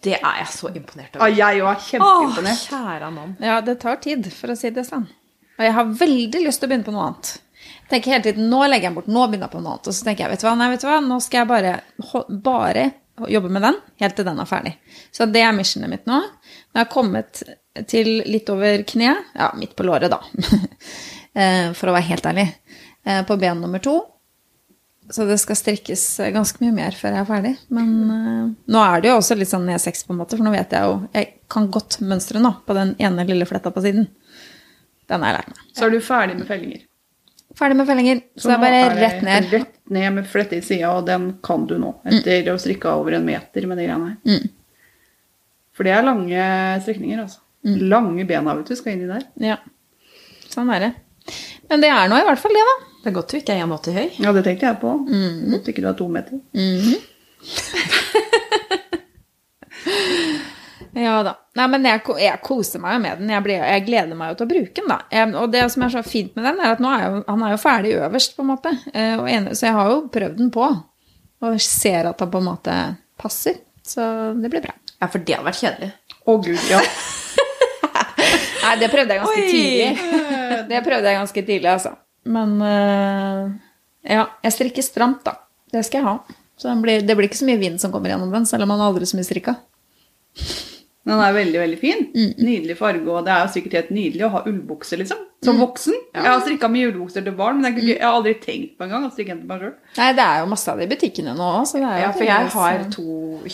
Det 0.04 0.14
er 0.18 0.40
jeg 0.42 0.48
så 0.52 0.68
imponert 0.70 1.16
over. 1.16 1.24
over. 1.26 1.36
jeg 1.36 1.60
òg 1.62 1.70
er 1.70 1.78
Åh, 1.78 1.86
kjempeimponert. 1.88 2.66
kjære 2.70 3.10
mann. 3.14 3.36
Ja, 3.40 3.60
det 3.64 3.78
tar 3.80 3.96
tid, 4.04 4.26
for 4.32 4.52
å 4.52 4.56
si 4.56 4.70
det 4.70 4.84
sånn. 4.86 5.06
Og 5.58 5.64
jeg 5.64 5.72
har 5.76 5.84
veldig 6.00 6.42
lyst 6.44 6.60
til 6.60 6.68
å 6.68 6.72
begynne 6.72 6.86
på 6.86 6.92
noe 6.94 7.06
annet. 7.08 7.30
Jeg 7.84 7.88
tenker 7.90 8.12
hele 8.12 8.24
tiden, 8.26 8.48
Nå 8.50 8.60
legger 8.68 8.88
jeg 8.90 8.94
bort, 8.98 9.06
nå 9.08 9.26
begynner 9.28 9.46
jeg 9.48 9.54
på 9.54 9.62
noe 9.62 9.72
annet. 9.76 9.88
Og 9.88 9.94
så 9.96 10.04
tenker 10.04 10.24
jeg, 10.24 10.30
vet 10.34 10.40
du 10.44 10.46
hva, 10.48 10.54
nei, 10.60 10.68
vet 10.72 10.84
du 10.84 10.88
hva, 10.88 11.00
nå 11.04 11.18
skal 11.24 11.40
jeg 11.42 11.48
bare, 11.48 11.74
bare 12.44 12.84
jobbe 13.30 13.48
med 13.54 13.62
den 13.62 13.76
helt 14.02 14.16
til 14.18 14.26
den 14.26 14.40
er 14.42 14.48
ferdig. 14.50 14.72
Så 15.14 15.28
det 15.30 15.42
er 15.46 15.52
missionet 15.56 15.90
mitt 15.92 16.06
nå. 16.10 16.16
Nå 16.20 16.80
har 16.80 16.84
jeg 16.84 16.92
kommet 16.92 17.42
til 17.90 18.10
litt 18.26 18.50
over 18.50 18.82
kneet. 18.88 19.30
ja, 19.38 19.52
midt 19.56 19.76
på 19.76 19.86
låret 19.86 20.10
da, 20.12 20.20
Eh, 21.34 21.72
for 21.74 21.90
å 21.90 21.94
være 21.96 22.06
helt 22.12 22.26
ærlig, 22.30 22.44
eh, 23.04 23.24
på 23.26 23.34
ben 23.42 23.58
nummer 23.58 23.80
to. 23.82 23.96
Så 25.12 25.26
det 25.28 25.36
skal 25.42 25.58
strikkes 25.58 26.02
ganske 26.32 26.62
mye 26.64 26.72
mer 26.72 26.96
før 26.96 27.12
jeg 27.12 27.20
er 27.20 27.28
ferdig. 27.28 27.52
Men 27.76 27.90
uh, 28.08 28.46
nå 28.72 28.84
er 28.86 29.04
det 29.04 29.10
jo 29.10 29.18
også 29.18 29.36
litt 29.36 29.50
sånn 29.50 29.66
nedsex, 29.68 30.06
på 30.06 30.14
en 30.14 30.22
måte, 30.22 30.38
for 30.38 30.46
nå 30.46 30.52
vet 30.54 30.72
jeg 30.72 30.88
jo 30.88 30.94
Jeg 31.12 31.28
kan 31.52 31.68
godt 31.72 31.98
mønstre 32.00 32.40
nå 32.40 32.54
på 32.64 32.76
den 32.76 32.94
ene 33.02 33.26
lille 33.28 33.46
fletta 33.48 33.72
på 33.74 33.84
siden. 33.84 34.08
Den 35.12 35.24
har 35.24 35.34
jeg 35.34 35.38
lært 35.38 35.52
meg. 35.52 35.62
Så 35.76 35.86
er 35.86 35.92
du 35.92 36.00
ferdig 36.04 36.38
med 36.40 36.48
fellinger. 36.48 36.82
Ferdig 37.54 37.78
med 37.78 37.86
fellinger. 37.90 38.22
Så, 38.34 38.48
det 38.48 38.56
er 38.56 38.62
bare 38.64 38.80
bare 38.80 38.96
det 38.96 39.04
rett 39.04 39.26
ned. 39.28 39.52
Rett 39.52 39.94
ned 39.94 40.16
med 40.16 40.30
flette 40.30 40.58
i 40.58 40.64
sida, 40.64 40.94
og 40.96 41.04
den 41.06 41.28
kan 41.44 41.68
du 41.70 41.76
nå. 41.78 41.92
Etter 42.08 42.50
å 42.54 42.58
strikke 42.60 42.96
over 42.96 43.18
en 43.18 43.28
meter 43.28 43.68
med 43.70 43.78
de 43.78 43.86
greiene 43.86 44.14
her. 44.14 44.18
Mm. 44.24 44.48
For 45.74 45.86
det 45.86 45.94
er 45.94 46.06
lange 46.06 46.48
strekninger, 46.86 47.20
altså. 47.26 47.42
Lange 47.64 48.26
bena, 48.28 48.56
vet 48.56 48.72
du, 48.72 48.76
skal 48.78 48.96
inn 48.96 49.04
i 49.06 49.10
der. 49.10 49.28
Ja. 49.42 49.60
Sånn 50.52 50.72
er 50.74 50.88
det. 50.88 50.90
Men 51.70 51.84
det 51.84 51.92
er 51.92 52.10
nå 52.10 52.18
i 52.20 52.26
hvert 52.26 52.40
fall 52.42 52.56
det, 52.56 52.64
da. 52.70 52.93
Det 53.04 53.10
er 53.10 53.16
godt 53.18 53.32
du 53.34 53.36
ikke 53.36 53.52
er 53.52 53.66
1,80 53.66 53.96
høy. 53.98 54.06
Ja, 54.24 54.30
det 54.32 54.42
tenkte 54.46 54.64
jeg 54.64 54.80
på. 54.80 54.90
Mm. 55.04 55.50
Godt 55.52 55.66
ikke 55.68 55.82
du 55.84 55.88
er 55.90 55.96
to 55.98 56.06
meter. 56.08 56.38
Ja 60.94 61.18
da. 61.26 61.34
Nei, 61.58 61.66
men 61.72 61.84
jeg, 61.86 62.00
jeg 62.22 62.40
koser 62.46 62.80
meg 62.82 62.96
jo 62.96 63.02
med 63.02 63.20
den. 63.20 63.32
Jeg, 63.34 63.44
ble, 63.44 63.58
jeg 63.60 63.84
gleder 63.86 64.18
meg 64.18 64.30
jo 64.30 64.38
til 64.38 64.46
å 64.46 64.52
bruke 64.54 64.78
den, 64.78 64.90
da. 64.90 64.98
Jeg, 65.12 65.32
og 65.40 65.52
det 65.52 65.64
som 65.74 65.84
er 65.84 65.92
så 65.92 66.02
fint 66.06 66.32
med 66.38 66.46
den, 66.48 66.60
er 66.62 66.76
at 66.76 66.82
nå 66.82 66.92
er 66.94 67.04
jo, 67.04 67.20
han 67.28 67.44
er 67.44 67.52
jo 67.54 67.60
ferdig 67.60 67.92
øverst, 67.98 68.36
på 68.38 68.44
en 68.44 68.50
måte. 68.52 68.72
Eh, 68.94 69.14
og 69.18 69.28
en, 69.30 69.50
så 69.52 69.68
jeg 69.68 69.76
har 69.76 69.90
jo 69.90 69.98
prøvd 70.14 70.38
den 70.38 70.52
på, 70.54 70.70
og 71.44 71.58
ser 71.62 72.10
at 72.10 72.24
han 72.24 72.30
på 72.32 72.40
en 72.40 72.48
måte 72.48 72.78
passer. 73.20 73.58
Så 73.84 74.06
det 74.38 74.48
blir 74.54 74.64
bra. 74.64 74.72
Ja, 74.96 75.10
for 75.10 75.18
det 75.20 75.36
hadde 75.36 75.48
vært 75.50 75.60
kjedelig. 75.60 75.90
Å 76.24 76.38
gud, 76.46 76.64
ja. 76.70 76.80
Nei, 78.64 78.74
det 78.80 78.88
prøvde 78.94 79.18
jeg 79.18 79.24
ganske 79.26 79.42
Oi! 79.42 79.50
tidlig. 79.50 79.90
Det 80.70 80.80
prøvde 80.86 81.10
jeg 81.10 81.20
ganske 81.20 81.46
tidlig, 81.50 81.70
altså. 81.74 81.96
Men 82.24 82.56
eh, 82.64 83.54
ja, 84.14 84.26
jeg 84.44 84.56
strikker 84.56 84.84
stramt, 84.86 85.24
da. 85.26 85.38
Det 85.72 85.82
skal 85.86 86.00
jeg 86.00 86.08
ha. 86.08 86.40
Så 86.56 86.70
den 86.70 86.84
blir, 86.84 87.02
det 87.02 87.16
blir 87.18 87.28
ikke 87.28 87.40
så 87.40 87.48
mye 87.48 87.60
vind 87.60 87.80
som 87.82 87.92
kommer 87.92 88.12
gjennom 88.12 88.30
den, 88.32 88.46
selv 88.46 88.66
om 88.66 88.70
man 88.74 88.84
aldri 88.84 89.08
så 89.08 89.18
mye 89.18 89.26
strikka. 89.26 89.56
Den 91.04 91.20
er 91.20 91.34
veldig, 91.36 91.58
veldig 91.60 91.78
fin. 91.80 92.06
Mm. 92.14 92.30
Nydelig 92.46 92.76
farge, 92.78 93.04
og 93.12 93.26
det 93.26 93.32
er 93.34 93.42
jo 93.44 93.52
sikkert 93.58 93.76
helt 93.76 93.90
nydelig 93.92 94.24
å 94.24 94.30
ha 94.32 94.40
ullbukse, 94.48 94.96
liksom. 95.00 95.20
Mm. 95.20 95.44
Som 95.44 95.60
voksen. 95.60 95.98
Jeg 96.14 96.24
har 96.24 96.40
strikka 96.40 96.70
mye 96.72 96.88
ullbukser 96.88 97.26
til 97.26 97.36
barn, 97.36 97.60
men 97.60 97.74
jeg, 97.74 97.90
jeg 97.90 98.00
har 98.00 98.16
aldri 98.16 98.32
tenkt 98.40 98.78
på 98.78 98.86
engang 98.86 99.04
å 99.04 99.10
strikke 99.12 99.34
en 99.34 99.42
til 99.42 99.50
meg 99.50 99.66
sjøl. 99.66 99.74
Nei, 99.98 100.08
det 100.16 100.24
er 100.24 100.40
jo 100.40 100.48
masse 100.54 100.72
av 100.72 100.80
det 100.80 100.86
i 100.88 100.92
butikkene 100.94 101.36
nå 101.36 101.50
òg, 101.58 101.66
det 101.74 101.82
Ja, 101.84 102.10
for 102.14 102.28
jeg 102.30 102.50
har 102.54 102.86
to 102.94 103.06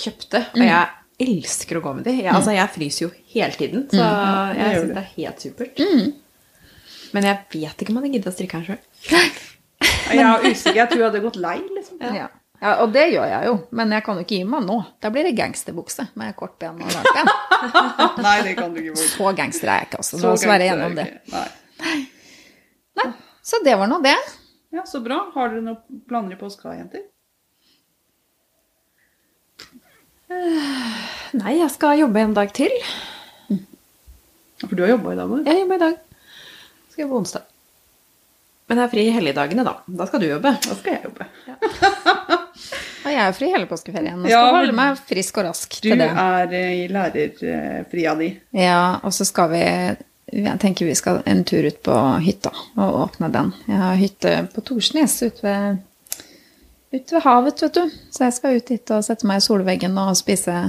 kjøpte, 0.04 0.44
og 0.54 0.62
jeg 0.68 1.26
elsker 1.26 1.80
å 1.80 1.84
gå 1.88 1.96
med 1.98 2.06
de. 2.06 2.14
Jeg, 2.20 2.32
altså, 2.36 2.54
jeg 2.54 2.74
fryser 2.76 3.06
jo 3.08 3.10
hele 3.34 3.58
tiden, 3.58 3.86
så 3.90 4.06
jeg 4.54 4.76
syns 4.76 4.92
det 4.94 5.02
er 5.02 5.10
helt 5.16 5.46
supert. 5.48 5.82
Men 7.14 7.26
jeg 7.26 7.38
vet 7.52 7.82
ikke 7.82 7.92
om 7.92 7.98
jeg 7.98 8.04
hadde 8.04 8.12
giddet 8.16 8.30
å 8.30 8.34
strikke 8.36 8.60
den 8.60 8.68
sjøl. 8.68 8.82
Jeg 10.10 10.20
er 10.26 10.42
usikker, 10.42 10.76
jeg 10.76 10.88
tror 10.90 10.98
jeg 10.98 11.06
hadde 11.06 11.20
gått 11.22 11.36
lei, 11.40 11.54
liksom. 11.72 12.00
Ja. 12.02 12.24
ja, 12.60 12.70
og 12.82 12.90
det 12.92 13.04
gjør 13.12 13.28
jeg 13.30 13.46
jo, 13.46 13.52
men 13.78 13.92
jeg 13.94 14.02
kan 14.04 14.18
jo 14.18 14.24
ikke 14.24 14.40
gi 14.40 14.48
meg 14.50 14.64
nå. 14.66 14.74
Da 15.00 15.08
blir 15.14 15.24
det 15.28 15.30
gangsterbukse 15.38 16.08
med 16.18 16.34
kort 16.36 16.56
ben 16.60 16.80
og 16.82 16.90
langt 16.90 17.14
ben. 17.14 17.30
Nei, 18.26 18.34
det 18.44 18.56
kan 18.58 18.74
du 18.74 18.80
ikke 18.82 18.96
bruke. 18.96 19.06
Så 19.12 19.30
gangster 19.38 19.70
er 19.70 19.78
jeg 19.84 19.88
ikke, 19.88 20.00
altså. 20.02 20.18
Så 20.18 20.26
La 20.26 20.32
oss 20.34 20.44
være 20.50 20.66
enige 20.72 20.88
om 20.90 20.98
det. 20.98 21.06
Nei. 21.30 21.94
Nei, 23.00 23.06
så 23.52 23.62
det 23.64 23.78
var 23.80 23.92
nå 23.92 24.00
det. 24.04 24.16
Ja, 24.74 24.84
så 24.90 25.00
bra. 25.06 25.20
Har 25.36 25.54
dere 25.54 25.62
noen 25.70 26.02
planer 26.10 26.34
i 26.34 26.40
påska, 26.42 26.74
jenter? 26.74 27.06
Nei, 31.38 31.56
jeg 31.62 31.70
skal 31.78 32.02
jobbe 32.02 32.26
en 32.26 32.36
dag 32.36 32.52
til. 32.54 32.74
For 34.60 34.76
du 34.76 34.84
har 34.84 34.96
jobba 34.96 35.14
i 35.14 35.18
dag 35.22 35.32
òg? 35.38 35.46
Jeg 35.48 35.62
jobber 35.64 35.78
i 35.80 35.84
dag. 35.86 35.98
Skal 36.90 37.04
jobbe 37.06 37.18
onsdag. 37.22 37.46
Men 38.70 38.78
jeg 38.78 38.86
er 38.86 38.90
fri 38.92 39.02
i 39.08 39.14
helligdagene, 39.14 39.64
da. 39.66 39.72
Da 39.98 40.06
skal 40.06 40.22
du 40.22 40.28
jobbe. 40.28 40.52
Da 40.62 40.76
skal 40.78 40.92
jeg 40.94 41.08
jobbe. 41.08 41.24
Og 43.00 43.08
jeg 43.14 43.22
er 43.24 43.32
fri 43.34 43.48
hele 43.50 43.66
påskeferien 43.66 44.20
og 44.20 44.28
skal 44.28 44.36
Ja, 44.36 44.52
holde 44.54 44.74
meg 44.78 45.00
frisk 45.08 45.40
og 45.42 45.48
rask 45.48 45.74
til 45.82 45.96
det. 45.98 46.06
Du 46.06 46.20
er 46.22 46.54
eh, 46.54 46.84
i 46.84 46.86
lærerfria 46.92 48.14
di. 48.20 48.28
Ja, 48.54 49.00
og 49.02 49.14
så 49.16 49.26
skal 49.26 49.50
vi 49.56 49.62
Jeg 50.30 50.58
tenker 50.62 50.86
vi 50.86 50.94
skal 50.94 51.18
en 51.26 51.40
tur 51.42 51.66
ut 51.66 51.80
på 51.82 51.96
hytta 52.22 52.52
og 52.78 53.00
åpne 53.08 53.32
den. 53.34 53.50
Jeg 53.66 53.80
har 53.82 53.96
hytte 53.98 54.34
på 54.54 54.62
Torsnes 54.68 55.16
ute 55.26 55.42
ved, 55.42 55.80
ut 56.94 57.12
ved 57.16 57.24
havet, 57.26 57.64
vet 57.66 57.74
du. 57.80 57.98
Så 58.14 58.28
jeg 58.28 58.36
skal 58.38 58.60
ut 58.60 58.70
dit 58.70 58.94
og 58.94 59.02
sette 59.02 59.26
meg 59.26 59.42
i 59.42 59.46
solveggen 59.48 59.98
og 59.98 60.14
spise 60.20 60.60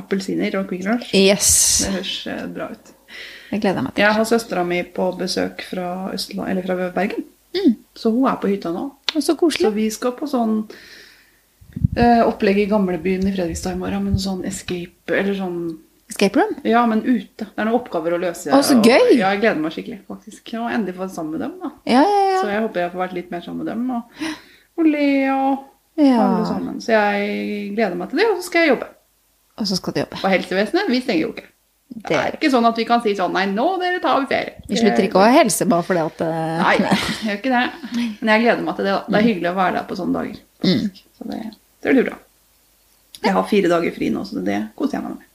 Appelsiner 0.00 0.56
og 0.62 0.70
Quick 0.72 0.88
Lunch. 0.88 1.12
Yes! 1.12 1.52
Det 1.84 1.92
høres 1.98 2.14
eh, 2.32 2.44
bra 2.56 2.72
ut. 2.72 2.93
Det 3.50 3.60
gleder 3.60 3.76
jeg 3.80 3.84
meg 3.86 3.94
til. 3.94 4.02
Jeg 4.04 4.16
har 4.18 4.24
søstera 4.24 4.64
mi 4.66 4.82
på 4.82 5.06
besøk 5.18 5.62
fra, 5.68 6.10
Østland, 6.14 6.50
eller 6.50 6.62
fra 6.66 6.90
Bergen. 6.96 7.24
Så 7.94 8.10
hun 8.10 8.26
er 8.26 8.36
på 8.42 8.48
hytta 8.50 8.72
nå. 8.74 8.88
Og 9.14 9.22
så 9.22 9.36
Så 9.38 9.70
vi 9.70 9.88
skal 9.90 10.12
på 10.18 10.26
sånn 10.26 10.64
eh, 11.96 12.22
opplegg 12.26 12.58
i 12.58 12.66
gamlebyen 12.70 13.26
i 13.28 13.34
Fredrikstad 13.36 13.76
i 13.76 13.78
morgen. 13.78 14.04
Men 14.08 14.18
sånn 14.18 14.44
escape 14.44 15.14
Eller 15.14 15.34
sånn 15.38 15.78
Escape 16.10 16.36
room? 16.36 16.50
Ja, 16.68 16.82
men 16.86 17.00
ute. 17.02 17.46
Det 17.48 17.56
er 17.56 17.64
noen 17.64 17.78
oppgaver 17.78 18.12
å 18.12 18.18
løse. 18.20 18.50
Å, 18.52 18.58
så 18.62 18.76
og- 18.76 18.84
gøy! 18.84 19.14
Ja, 19.16 19.30
jeg 19.32 19.40
gleder 19.40 19.60
meg 19.62 19.72
skikkelig, 19.72 20.00
faktisk. 20.06 20.50
Og 20.60 20.66
endelig 20.70 20.94
få 20.98 21.00
være 21.06 21.14
sammen 21.14 21.32
med 21.32 21.40
dem, 21.40 21.54
da. 21.62 21.70
Ja, 21.88 22.02
ja, 22.04 22.18
ja. 22.34 22.40
Så 22.42 22.50
jeg 22.52 22.60
håper 22.66 22.80
jeg 22.82 22.92
får 22.92 23.00
vært 23.00 23.14
litt 23.16 23.30
mer 23.32 23.40
sammen 23.40 23.64
med 23.64 23.70
dem. 23.72 23.88
Og, 23.90 24.02
og 24.76 24.90
le 24.90 25.06
og 25.32 25.64
alle 26.04 26.44
sammen. 26.50 26.76
Så 26.84 26.92
jeg 26.92 27.72
gleder 27.74 27.96
meg 27.96 28.10
til 28.12 28.20
det, 28.20 28.26
og 28.30 28.36
så 28.36 28.46
skal 28.50 28.60
jeg 28.66 28.74
jobbe. 28.74 28.90
Og 29.56 29.66
så 29.70 29.76
skal 29.80 29.94
du 29.96 30.00
jobbe. 30.02 30.20
Og 30.20 30.30
helsevesenet, 30.34 30.90
vi 30.92 31.00
stenger 31.00 31.22
jo 31.24 31.32
ikke. 31.32 31.48
Det 31.94 32.08
Det, 32.10 32.16
er 32.18 32.34
ikke 32.36 32.50
sånn 32.50 32.66
at 32.66 32.78
vi 32.80 32.84
kan 32.88 33.02
si 33.04 33.12
sånn 33.14 33.32
Nei, 33.36 33.44
nå 33.46 33.64
dere 33.78 34.00
tar 34.02 34.18
vi 34.20 34.26
ferie. 34.32 34.56
vi 34.66 34.76
slutter 34.80 35.04
ikke 35.06 35.20
å 35.20 35.22
ha 35.22 35.30
helse 35.36 35.66
bare 35.70 35.86
fordi 35.86 36.00
at 36.02 36.24
eh, 36.26 36.54
Nei, 36.60 36.72
jeg 36.82 37.28
gjør 37.28 37.38
ikke 37.38 37.52
det. 37.52 37.60
Men 38.20 38.32
jeg 38.34 38.42
gleder 38.44 38.64
meg 38.66 38.76
til 38.80 38.88
det. 38.88 38.94
da. 38.96 39.04
Det 39.08 39.20
er 39.20 39.28
hyggelig 39.28 39.50
å 39.52 39.58
være 39.60 39.76
der 39.78 39.86
på 39.90 39.98
sånne 40.00 40.18
dager. 40.18 40.40
faktisk. 40.64 41.04
Så 41.18 41.28
det, 41.30 41.38
det 41.86 41.94
blir 41.94 42.08
bra. 42.08 42.16
Jeg 43.24 43.32
har 43.38 43.46
fire 43.48 43.70
dager 43.72 43.94
fri 43.94 44.10
nå, 44.12 44.24
så 44.28 44.42
det 44.44 44.58
koser 44.76 44.98
jeg 44.98 45.04
meg 45.06 45.14
med. 45.20 45.30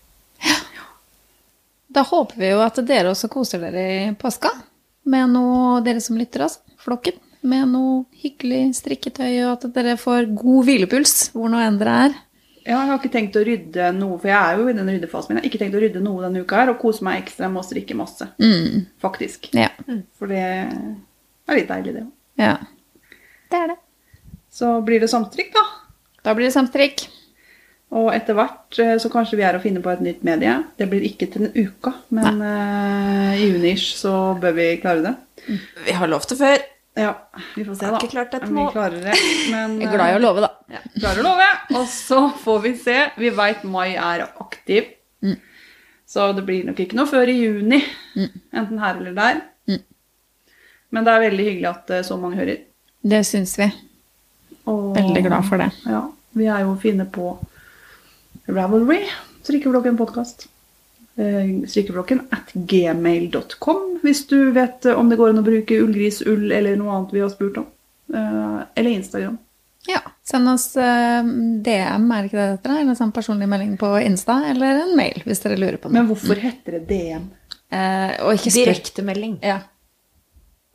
Da 1.90 2.04
håper 2.06 2.38
vi 2.38 2.52
jo 2.52 2.60
at 2.62 2.76
dere 2.86 3.10
også 3.10 3.30
koser 3.34 3.64
dere 3.64 3.86
i 3.90 4.02
påska. 4.20 4.52
Med 5.10 5.32
noe, 5.34 5.80
dere 5.82 6.02
som 6.04 6.20
lytter, 6.20 6.44
altså. 6.46 6.62
Flokken. 6.80 7.16
Med 7.50 7.72
noe 7.72 8.04
hyggelig 8.22 8.76
strikketøy, 8.78 9.32
og 9.48 9.56
at 9.56 9.66
dere 9.74 9.96
får 9.98 10.28
god 10.38 10.68
hvilepuls 10.68 11.16
hvor 11.34 11.50
nå 11.50 11.62
enn 11.64 11.80
dere 11.82 11.96
er. 12.10 12.18
Ja, 12.66 12.78
jeg 12.78 12.90
har 12.92 12.98
ikke 13.00 13.12
tenkt 13.14 13.38
å 13.40 13.44
rydde 13.46 13.92
noe, 13.98 14.18
for 14.22 14.32
jeg 14.32 14.40
er 14.40 14.60
jo 14.60 14.70
i 14.70 14.76
den 14.78 14.90
ryddefasen 14.92 15.32
min. 15.32 15.40
Jeg 15.40 15.46
har 15.46 15.52
ikke 15.52 15.62
tenkt 15.64 15.78
å 15.78 15.84
rydde 15.84 16.02
noe 16.06 16.24
denne 16.26 16.44
uka 16.44 16.62
her, 16.62 16.72
og 16.74 16.82
kose 16.82 17.06
meg 17.08 17.22
ekstra 17.24 17.50
med 17.52 17.64
å 17.64 17.68
strikke 17.68 17.98
masse. 17.98 18.28
Mm. 18.42 18.88
Faktisk. 19.02 19.52
Ja. 19.58 19.70
For 20.20 20.32
det 20.32 20.42
er 20.44 21.60
litt 21.60 21.72
deilig, 21.72 21.96
det 21.96 22.04
òg. 22.06 22.12
ja. 22.44 22.58
Det 23.50 23.58
er 23.58 23.72
det. 23.72 23.80
Så 24.54 24.76
blir 24.86 25.02
det 25.02 25.10
samtrykk, 25.10 25.56
da. 25.56 25.64
Da 26.26 26.36
blir 26.38 26.50
det 26.50 26.54
samstrikk. 26.54 27.08
Og 27.98 28.12
etter 28.14 28.38
hvert 28.38 28.78
eh, 28.82 28.96
så 29.02 29.10
kanskje 29.10 29.40
vi 29.40 29.46
er 29.48 29.58
å 29.58 29.62
finne 29.64 29.82
på 29.82 29.90
et 29.90 30.04
nytt 30.06 30.22
medie. 30.28 30.54
Det 30.78 30.86
blir 30.92 31.06
ikke 31.08 31.30
til 31.34 31.48
en 31.48 31.56
uke, 31.56 31.94
men 32.14 32.44
uh, 32.44 33.32
i 33.34 33.48
juni-ish 33.48 33.96
så 33.98 34.36
bør 34.42 34.54
vi 34.60 34.68
klare 34.84 35.02
det. 35.08 35.16
Vi 35.88 35.96
har 35.98 36.12
lovt 36.12 36.36
det 36.36 36.38
før. 36.38 36.62
Ja, 37.00 37.14
vi 37.56 37.64
får 37.66 37.76
se, 37.80 37.90
da. 37.94 38.00
ikke 38.00 38.12
klart 38.12 38.34
dette 38.36 38.50
nå. 38.52 38.66
klarer 38.74 39.04
det. 39.06 39.18
Men 39.54 39.78
Jeg 39.80 39.88
er 39.88 39.96
glad 39.96 40.14
i 40.14 40.18
å 40.18 40.24
love, 40.24 40.44
da. 40.44 40.50
Ja, 40.76 40.82
klarer 40.98 41.22
å 41.24 41.28
love. 41.30 41.50
Og 41.80 41.86
så 41.92 42.22
får 42.44 42.60
vi 42.66 42.74
se. 42.82 42.98
Vi 43.22 43.30
veit 43.38 43.64
Mai 43.64 43.94
er 43.96 44.26
aktiv. 44.28 44.90
Mm. 45.24 45.38
Så 46.10 46.32
det 46.36 46.44
blir 46.48 46.66
nok 46.68 46.80
ikke 46.82 46.98
noe 46.98 47.08
før 47.10 47.30
i 47.32 47.38
juni. 47.38 47.80
Enten 48.18 48.82
her 48.82 48.98
eller 49.00 49.16
der. 49.18 49.42
Mm. 49.70 49.84
Men 50.90 51.06
det 51.06 51.14
er 51.14 51.26
veldig 51.28 51.46
hyggelig 51.52 51.70
at 51.70 51.94
eh, 51.94 52.06
så 52.08 52.18
mange 52.20 52.40
hører. 52.42 52.64
Det 53.06 53.24
syns 53.30 53.56
vi. 53.62 53.70
Og, 54.66 54.96
Veldig 54.98 55.24
glad 55.28 55.46
for 55.48 55.62
det. 55.62 55.70
Ja, 55.88 56.04
vi 56.38 56.50
er 56.52 56.66
jo 56.66 56.76
fine 56.82 57.06
på 57.10 57.32
Ravelry, 58.50 59.04
strikkeblokken 59.46 59.98
podkast. 59.98 60.48
Strikkeblokken 61.18 62.22
at 62.36 62.54
gmail.com 62.54 64.00
hvis 64.04 64.22
du 64.30 64.52
vet 64.56 64.86
eh, 64.86 64.96
om 64.96 65.10
det 65.10 65.18
går 65.20 65.34
an 65.34 65.42
å 65.42 65.46
bruke 65.46 65.82
ullgrisull 65.84 66.52
eller 66.56 66.78
noe 66.80 66.96
annet 66.96 67.16
vi 67.16 67.24
har 67.24 67.32
spurt 67.34 67.58
om. 67.62 67.68
Eh, 68.14 68.60
Eller 68.76 68.92
Instagram. 68.92 69.38
Ja. 69.88 70.00
Send 70.24 70.50
oss 70.50 70.76
eh, 70.78 71.24
DM, 71.66 72.06
er 72.12 72.22
det 72.22 72.30
ikke 72.30 72.40
det 72.40 72.48
dette? 72.58 72.78
Eller 72.82 72.96
send 73.00 73.14
personlig 73.16 73.50
melding 73.50 73.76
på 73.82 73.92
Insta, 74.04 74.40
eller 74.52 74.84
en 74.86 74.96
mail, 74.98 75.22
hvis 75.26 75.44
dere 75.44 75.58
lurer 75.60 75.80
på 75.82 75.90
noe. 75.90 75.98
Men 75.98 76.10
hvorfor 76.12 76.40
heter 76.40 76.78
det 76.78 76.86
DM? 76.92 77.28
Eh, 77.70 78.16
og 78.26 78.36
ikke. 78.38 78.54
Direktemelding. 78.60 79.40
Ja. 79.46 79.60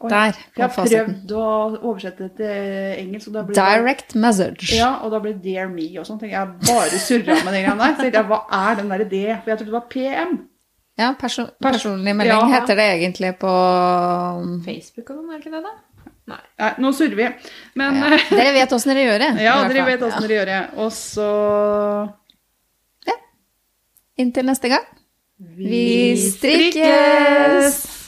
Oi, 0.04 0.10
Der 0.12 0.34
Jeg 0.56 0.62
har 0.62 0.72
prøvd 0.74 1.32
å 1.32 1.44
oversette 1.80 2.26
det 2.28 2.32
til 2.36 2.46
engelsk, 3.00 3.28
og 3.30 3.34
da 3.38 3.42
blir 3.46 3.54
det 3.56 3.64
Direct 3.64 4.14
message. 4.14 4.68
ja, 4.76 4.90
og 5.02 5.10
da 5.14 5.18
ble 5.24 5.32
det 5.32 5.42
Dear 5.46 5.68
Me 5.72 5.86
og 5.98 6.04
sånn. 6.06 6.20
Jeg 6.28 6.46
bare 6.66 6.98
surra 7.00 7.38
med 7.44 7.54
den 7.54 7.64
greia 7.64 7.76
der. 7.80 7.94
Så 7.96 8.10
jeg, 8.12 8.24
hva 8.28 8.40
er 8.52 8.74
den 8.82 8.88
derre 8.92 9.06
'det'? 9.08 9.38
For 9.42 9.50
jeg 9.50 9.58
trodde 9.58 9.70
det 9.72 9.78
var 9.80 9.86
PM. 9.90 10.34
Ja, 10.98 11.14
perso 11.18 11.46
personlig 11.62 12.14
melding 12.14 12.38
Ja. 12.38 12.60
heter 12.60 12.74
det 12.76 12.86
egentlig 13.00 13.32
på 13.38 13.50
Facebook 14.64 15.10
og 15.10 15.16
sånn, 15.16 15.30
er 15.34 15.38
det 15.38 15.46
ikke 15.46 15.56
det, 15.56 15.62
da? 15.64 15.74
Nei. 16.26 16.38
Nei, 16.58 16.70
nå 16.78 16.92
surrer 16.94 17.16
vi. 17.16 17.28
Men 17.74 17.94
ja. 17.96 18.18
Dere 18.30 18.52
vet 18.52 18.70
åssen 18.72 18.94
dere 18.94 19.04
gjør 19.08 19.18
det. 19.18 19.42
Ja, 19.48 19.68
dere 19.68 19.84
vet 19.86 20.00
åssen 20.00 20.22
dere 20.22 20.36
gjør 20.38 20.46
det. 20.46 20.78
Og 20.78 20.92
så 20.92 21.28
Ja. 23.06 23.12
Inntil 24.18 24.44
neste 24.46 24.68
gang. 24.68 24.84
Vi 25.56 26.16
strikkes! 26.16 28.03